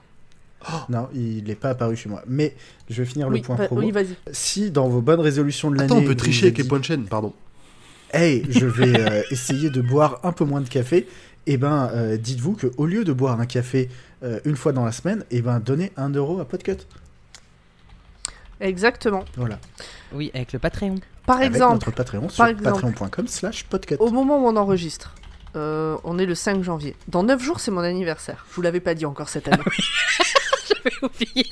Non, 0.89 1.09
il 1.15 1.45
n'est 1.45 1.55
pas 1.55 1.71
apparu 1.71 1.97
chez 1.97 2.09
moi. 2.09 2.23
Mais 2.27 2.55
je 2.89 3.03
vais 3.03 3.09
finir 3.09 3.29
Oui, 3.29 3.39
le 3.41 3.45
point 3.45 3.57
bah, 3.57 3.67
promo. 3.67 3.81
oui, 3.83 3.91
vas-y. 3.91 4.17
Si 4.33 4.71
dans 4.71 4.89
vos 4.89 5.01
bonnes 5.03 5.21
résolutions 5.21 5.71
de 5.71 5.77
l'année, 5.77 5.93
Attends, 5.93 6.01
on 6.03 6.07
peut 6.07 6.15
tricher 6.15 6.47
avec 6.47 6.57
les 6.59 6.63
dit, 6.63 6.69
points 6.69 6.79
de 6.81 6.85
chaîne, 6.85 7.05
pardon. 7.05 7.33
Hey, 8.13 8.45
je 8.49 8.65
vais 8.67 8.99
euh, 9.01 9.23
essayer 9.31 9.71
de 9.71 9.81
boire 9.81 10.21
un 10.23 10.33
peu 10.33 10.45
moins 10.45 10.61
de 10.61 10.69
café. 10.69 11.07
Eh 11.47 11.57
ben, 11.59 11.91
euh, 11.93 12.17
dites-vous 12.17 12.53
que 12.55 12.69
au 12.79 12.87
lieu 12.87 13.05
de 13.05 13.13
boire 13.13 13.39
un 13.41 13.45
café 13.45 13.91
euh, 14.25 14.41
une 14.45 14.57
fois 14.57 14.73
dans 14.73 14.85
la 14.85 14.93
semaine, 14.93 15.25
eh 15.31 15.43
ben, 15.43 15.61
donnez 15.61 15.93
un 15.97 16.11
euro 16.11 16.41
à 16.41 16.45
Podcut. 16.47 16.79
Exactement. 18.61 19.25
Voilà. 19.37 19.59
Oui, 20.13 20.31
avec 20.35 20.53
le 20.53 20.59
Patreon. 20.59 20.97
Par 21.27 21.37
Avec 21.37 21.49
exemple, 21.49 21.75
notre 21.75 21.91
Patreon 21.91 22.29
sur 22.29 22.37
par 22.39 22.49
exemple. 22.49 22.83
patreon.com 22.83 23.27
slash 23.27 23.65
podcut. 23.65 23.97
au 23.99 24.11
moment 24.11 24.39
où 24.39 24.47
on 24.47 24.57
enregistre, 24.57 25.15
euh, 25.57 25.97
on 26.05 26.19
est 26.19 26.27
le 26.27 26.35
5 26.35 26.63
janvier. 26.63 26.97
Dans 27.09 27.23
9 27.23 27.43
jours, 27.43 27.61
c'est 27.61 27.71
mon 27.71 27.81
anniversaire. 27.81 28.45
Je 28.51 28.55
vous 28.57 28.63
l'avais 28.63 28.81
pas 28.81 28.95
dit 28.95 29.07
encore 29.07 29.29
cette 29.29 29.49
année. 29.49 29.63
oublié. 31.03 31.47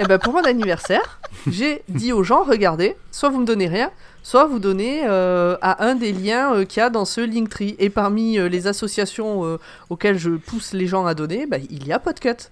Et 0.00 0.04
ben 0.04 0.18
pour 0.18 0.32
mon 0.32 0.42
anniversaire, 0.44 1.20
j'ai 1.46 1.82
dit 1.90 2.14
aux 2.14 2.22
gens 2.22 2.42
regardez, 2.42 2.96
soit 3.12 3.28
vous 3.28 3.38
me 3.38 3.44
donnez 3.44 3.68
rien, 3.68 3.90
soit 4.22 4.46
vous 4.46 4.58
donnez 4.58 5.02
euh, 5.04 5.58
à 5.60 5.84
un 5.84 5.94
des 5.94 6.12
liens 6.12 6.54
euh, 6.54 6.64
qu'il 6.64 6.80
y 6.80 6.82
a 6.82 6.88
dans 6.88 7.04
ce 7.04 7.20
Linktree. 7.20 7.76
Et 7.78 7.90
parmi 7.90 8.38
euh, 8.38 8.48
les 8.48 8.66
associations 8.66 9.44
euh, 9.44 9.58
auxquelles 9.90 10.18
je 10.18 10.30
pousse 10.30 10.72
les 10.72 10.86
gens 10.86 11.04
à 11.04 11.14
donner, 11.14 11.46
bah, 11.46 11.58
il 11.58 11.86
y 11.86 11.92
a 11.92 11.98
Podcut. 11.98 12.48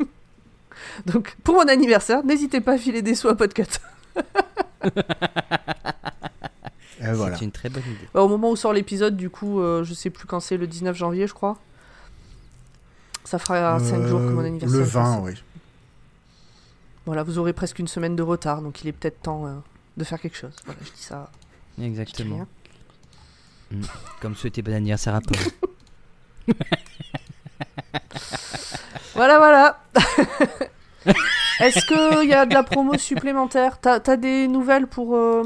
Donc 1.06 1.36
pour 1.44 1.54
mon 1.54 1.68
anniversaire, 1.68 2.24
n'hésitez 2.24 2.60
pas 2.60 2.72
à 2.72 2.78
filer 2.78 3.02
des 3.02 3.14
sous 3.14 3.28
à 3.28 3.36
Podcut. 3.36 3.62
Voilà. 7.12 7.36
C'est 7.36 7.44
une 7.44 7.52
très 7.52 7.68
bonne 7.68 7.82
idée. 7.82 8.08
Bah, 8.14 8.22
au 8.22 8.28
moment 8.28 8.50
où 8.50 8.56
sort 8.56 8.72
l'épisode, 8.72 9.16
du 9.16 9.28
coup, 9.28 9.60
euh, 9.60 9.84
je 9.84 9.92
sais 9.92 10.10
plus 10.10 10.26
quand 10.26 10.40
c'est, 10.40 10.56
le 10.56 10.66
19 10.66 10.96
janvier, 10.96 11.26
je 11.26 11.34
crois. 11.34 11.58
Ça 13.24 13.38
fera 13.38 13.78
5 13.78 14.06
jours 14.06 14.20
que 14.20 14.26
mon 14.26 14.44
anniversaire. 14.44 14.78
Le 14.78 14.84
est 14.84 14.88
20, 14.88 15.02
passé. 15.02 15.20
oui. 15.22 15.42
Voilà, 17.06 17.22
vous 17.22 17.38
aurez 17.38 17.52
presque 17.52 17.78
une 17.78 17.88
semaine 17.88 18.16
de 18.16 18.22
retard, 18.22 18.62
donc 18.62 18.82
il 18.82 18.88
est 18.88 18.92
peut-être 18.92 19.20
temps 19.22 19.46
euh, 19.46 19.54
de 19.96 20.04
faire 20.04 20.20
quelque 20.20 20.36
chose. 20.36 20.54
Voilà, 20.64 20.80
je 20.84 20.90
dis 20.92 21.02
ça. 21.02 21.30
dis 21.78 21.84
Exactement. 21.84 22.36
rien. 22.36 22.46
Comme 24.20 24.34
souhaité 24.36 24.62
bon 24.62 24.74
anniversaire 24.74 25.14
à 25.14 25.20
Paul. 25.20 25.36
Voilà, 29.14 29.38
voilà. 29.38 29.80
Est-ce 31.60 31.84
qu'il 31.86 32.28
y 32.28 32.34
a 32.34 32.46
de 32.46 32.54
la 32.54 32.62
promo 32.62 32.96
supplémentaire 32.98 33.78
T'as 33.80 34.00
as 34.06 34.16
des 34.16 34.48
nouvelles 34.48 34.86
pour 34.86 35.14
euh, 35.14 35.42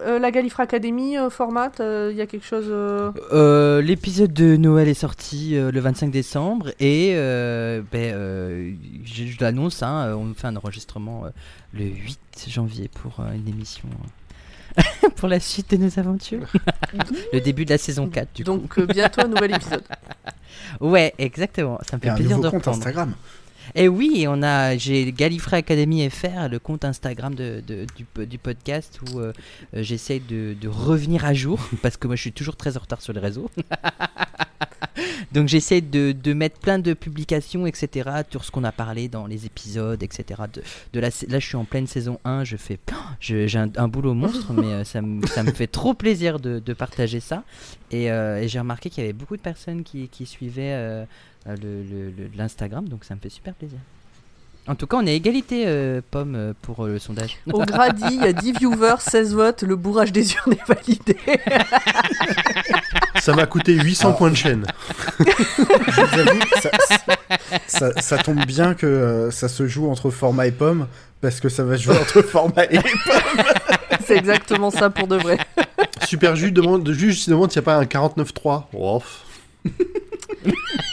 euh, 0.00 0.18
la 0.18 0.30
Gallifrey 0.30 0.62
Academy 0.62 1.16
euh, 1.16 1.30
format 1.30 1.70
Il 1.80 2.16
y 2.16 2.20
a 2.20 2.26
quelque 2.26 2.44
chose 2.46 2.66
euh, 2.68 3.10
Euh, 3.32 3.80
L'épisode 3.80 4.32
de 4.32 4.56
Noël 4.56 4.88
est 4.88 4.94
sorti 4.94 5.56
euh, 5.56 5.70
le 5.70 5.80
25 5.80 6.10
décembre 6.10 6.70
et 6.80 7.12
euh, 7.14 7.82
ben, 7.90 8.14
euh, 8.14 8.72
je, 9.04 9.24
je 9.26 9.36
l'annonce, 9.40 9.82
hein, 9.82 10.14
on 10.16 10.34
fait 10.34 10.46
un 10.46 10.56
enregistrement 10.56 11.24
euh, 11.24 11.30
le 11.72 11.84
8 11.84 12.18
janvier 12.48 12.88
pour 12.88 13.20
euh, 13.20 13.32
une 13.34 13.48
émission 13.48 13.88
euh, 14.78 15.08
pour 15.16 15.28
la 15.28 15.40
suite 15.40 15.70
de 15.70 15.76
nos 15.76 15.98
aventures. 15.98 16.46
le 17.32 17.40
début 17.40 17.64
de 17.64 17.70
la 17.70 17.78
saison 17.78 18.08
4 18.08 18.28
du 18.34 18.44
coup. 18.44 18.50
Donc 18.50 18.78
euh, 18.78 18.86
bientôt 18.86 19.22
un 19.22 19.28
nouvel 19.28 19.54
épisode. 19.54 19.84
Ouais, 20.80 21.12
exactement, 21.18 21.78
ça 21.88 21.96
me 21.96 22.02
Et 22.02 22.04
fait 22.04 22.10
un 22.10 22.14
plaisir 22.14 22.36
nouveau 22.36 22.44
de 22.48 22.50
compte 22.50 22.64
reprendre. 22.66 22.78
Instagram. 22.78 23.14
Et 23.74 23.88
oui, 23.88 24.26
on 24.28 24.42
a, 24.42 24.76
j'ai 24.76 25.10
Gallifrey 25.12 25.58
Academy 25.58 26.08
FR, 26.08 26.48
le 26.50 26.58
compte 26.58 26.84
Instagram 26.84 27.34
du, 27.34 27.62
du 28.26 28.38
podcast 28.38 29.00
où 29.12 29.20
euh, 29.20 29.32
j'essaye 29.72 30.20
de, 30.20 30.54
de 30.60 30.68
revenir 30.68 31.24
à 31.24 31.34
jour 31.34 31.58
parce 31.82 31.96
que 31.96 32.06
moi 32.06 32.16
je 32.16 32.22
suis 32.22 32.32
toujours 32.32 32.56
très 32.56 32.76
en 32.76 32.80
retard 32.80 33.00
sur 33.00 33.12
les 33.12 33.20
réseaux. 33.20 33.50
Donc 35.32 35.48
j'essaie 35.48 35.80
de, 35.80 36.12
de 36.12 36.32
mettre 36.32 36.60
plein 36.60 36.78
de 36.78 36.92
publications, 36.94 37.66
etc. 37.66 38.10
sur 38.30 38.44
ce 38.44 38.50
qu'on 38.52 38.62
a 38.62 38.70
parlé 38.70 39.08
dans 39.08 39.26
les 39.26 39.46
épisodes, 39.46 40.00
etc. 40.02 40.42
De, 40.92 41.00
la, 41.00 41.08
là 41.28 41.38
je 41.40 41.46
suis 41.46 41.56
en 41.56 41.64
pleine 41.64 41.88
saison 41.88 42.20
1, 42.24 42.44
je 42.44 42.56
fais, 42.56 42.78
j'ai 43.20 43.48
un, 43.56 43.88
boulot 43.88 44.14
monstre, 44.14 44.52
mais 44.52 44.66
euh, 44.66 44.84
ça, 44.84 45.02
me- 45.02 45.26
ça 45.26 45.42
fait 45.44 45.66
trop 45.66 45.94
plaisir 45.94 46.38
de, 46.38 46.60
partager 46.74 47.20
ça. 47.20 47.42
Et, 47.90 48.10
euh, 48.10 48.42
et 48.42 48.48
j'ai 48.48 48.58
remarqué 48.60 48.90
qu'il 48.90 49.02
y 49.02 49.06
avait 49.06 49.12
beaucoup 49.12 49.36
de 49.36 49.42
personnes 49.42 49.82
qui, 49.82 50.08
qui 50.08 50.26
suivaient 50.26 51.04
euh, 51.46 51.56
le- 51.62 51.82
le- 51.82 52.10
le- 52.10 52.30
l'Instagram, 52.36 52.88
donc 52.88 53.04
ça 53.04 53.14
me 53.14 53.20
fait 53.20 53.28
super 53.30 53.54
plaisir. 53.54 53.78
En 54.66 54.74
tout 54.76 54.86
cas, 54.86 54.96
on 54.96 55.04
est 55.06 55.10
à 55.10 55.14
égalité, 55.14 55.64
euh, 55.66 56.00
Pomme, 56.10 56.34
euh, 56.34 56.52
pour 56.62 56.84
euh, 56.86 56.92
le 56.94 56.98
sondage. 56.98 57.36
Au 57.52 57.58
Grady, 57.66 58.02
il 58.12 58.22
y 58.22 58.26
a 58.26 58.32
10 58.32 58.52
viewers, 58.52 58.94
16 58.98 59.34
votes, 59.34 59.62
le 59.62 59.76
bourrage 59.76 60.10
des 60.10 60.32
urnes 60.32 60.54
est 60.54 60.66
validé. 60.66 61.16
Ça 63.20 63.34
m'a 63.34 63.44
coûté 63.44 63.74
800 63.74 64.06
Alors- 64.08 64.18
points 64.18 64.30
de 64.30 64.36
chaîne. 64.36 64.64
Je 65.18 66.00
vous 66.00 66.18
avoue, 66.18 66.40
ça, 66.62 66.70
ça- 67.66 68.00
ça 68.00 68.18
tombe 68.18 68.44
bien 68.46 68.74
que 68.74 68.86
euh, 68.86 69.30
ça 69.30 69.48
se 69.48 69.66
joue 69.66 69.90
entre 69.90 70.10
format 70.10 70.46
et 70.46 70.52
pomme, 70.52 70.86
parce 71.20 71.40
que 71.40 71.50
ça 71.50 71.62
va 71.62 71.76
se 71.76 71.82
jouer 71.82 71.98
entre 71.98 72.22
format 72.22 72.64
et 72.64 72.78
C'est 74.06 74.16
exactement 74.16 74.70
ça 74.70 74.88
pour 74.88 75.08
de 75.08 75.16
vrai. 75.16 75.38
Super 76.06 76.36
Juge 76.36 76.54
demande, 76.54 76.90
juge 76.90 77.26
demande 77.26 77.52
s'il 77.52 77.60
n'y 77.60 77.64
a 77.64 77.66
pas 77.66 77.76
un 77.76 77.84
49.3. 77.84 78.64
Oh. 78.72 79.02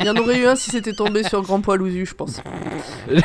Il 0.01 0.05
y 0.07 0.09
en 0.09 0.15
aurait 0.17 0.39
eu 0.39 0.45
un 0.45 0.55
si 0.55 0.69
c'était 0.71 0.93
tombé 0.93 1.23
sur 1.23 1.41
Grand 1.41 1.61
Poil 1.61 1.81
Ouzu, 1.81 2.05
je 2.05 2.13
pense. 2.15 2.41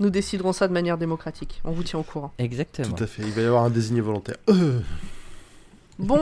Nous 0.00 0.10
déciderons 0.10 0.52
ça 0.52 0.68
de 0.68 0.72
manière 0.72 0.98
démocratique. 0.98 1.60
On 1.64 1.70
vous 1.72 1.82
tient 1.82 1.98
au 1.98 2.02
courant. 2.02 2.32
Exactement. 2.38 2.94
Tout 2.94 3.04
à 3.04 3.06
fait, 3.06 3.22
il 3.22 3.30
va 3.30 3.42
y 3.42 3.44
avoir 3.44 3.64
un 3.64 3.70
désigné 3.70 4.00
volontaire. 4.00 4.36
Euh, 4.50 4.80
Bon, 5.98 6.20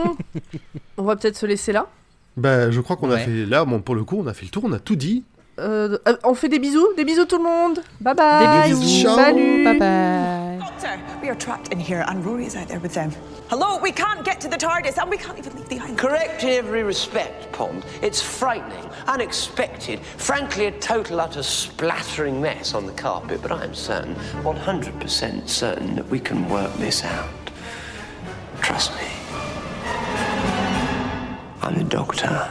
on 0.99 1.03
va 1.05 1.17
peut-être 1.17 1.37
se 1.39 1.47
laisser 1.47 1.73
là. 1.73 1.89
bah, 2.37 2.71
je 2.71 2.79
crois 2.83 2.97
qu'on 2.97 3.11
a 3.11 3.17
fait. 3.17 3.47
Là, 3.47 3.65
bon, 3.65 3.81
pour 3.81 3.95
le 3.95 4.05
coup, 4.05 4.19
on 4.21 4.27
a 4.27 4.35
fait 4.35 4.45
le 4.45 4.51
tour, 4.51 4.65
on 4.67 4.73
a 4.73 4.79
tout 4.79 4.97
dit. 4.97 5.25
Euh, 5.59 5.99
euh, 6.09 6.17
on 6.25 6.35
fait 6.35 6.49
des 6.49 6.59
bisous 6.59 6.95
Des 6.97 7.05
bisous 7.05 7.27
tout 7.27 7.37
le 7.37 7.45
monde 7.45 7.81
Bye 8.01 8.15
bye 8.15 8.69
Des 8.69 8.75
bisous. 8.75 9.03
Ciao. 9.03 9.17
Salut 9.17 9.65
Bye 9.65 9.79
bye. 9.79 10.59
Doctor, 10.59 10.99
we 11.23 11.29
are 11.29 11.39
trapped 11.39 11.73
in 11.73 11.79
here 11.79 12.05
and 12.09 12.25
Rory 12.25 12.47
is 12.47 12.57
out 12.57 12.69
there 12.69 12.81
with 12.81 12.95
them. 12.95 13.13
Hello, 13.51 13.79
we 13.79 13.93
can't 13.93 14.25
get 14.25 14.41
to 14.41 14.49
the 14.49 14.57
TARDIS 14.57 14.97
and 14.97 15.11
we 15.11 15.19
can't 15.19 15.39
even 15.39 15.55
leave 15.55 15.69
the 15.69 15.79
island. 15.79 15.99
Correct 15.99 16.43
in 16.43 16.49
every 16.51 16.83
respect, 16.83 17.53
Pond. 17.53 17.85
It's 18.01 18.23
frightening, 18.23 18.91
unexpected, 19.07 20.01
frankly, 20.01 20.67
a 20.67 20.71
total 20.81 21.21
utter 21.21 21.43
splattering 21.43 22.41
mess 22.41 22.73
on 22.75 22.87
the 22.87 22.93
carpet, 22.93 23.43
but 23.43 23.53
I 23.53 23.63
am 23.63 23.75
certain, 23.75 24.15
100% 24.43 25.49
certain, 25.49 25.95
that 25.97 26.09
we 26.09 26.19
can 26.19 26.49
work 26.49 26.73
this 26.77 27.05
out. 27.05 27.29
Trust 28.63 28.93
me. 28.95 29.09
I'm 31.61 31.77
the 31.77 31.85
doctor. 31.85 32.51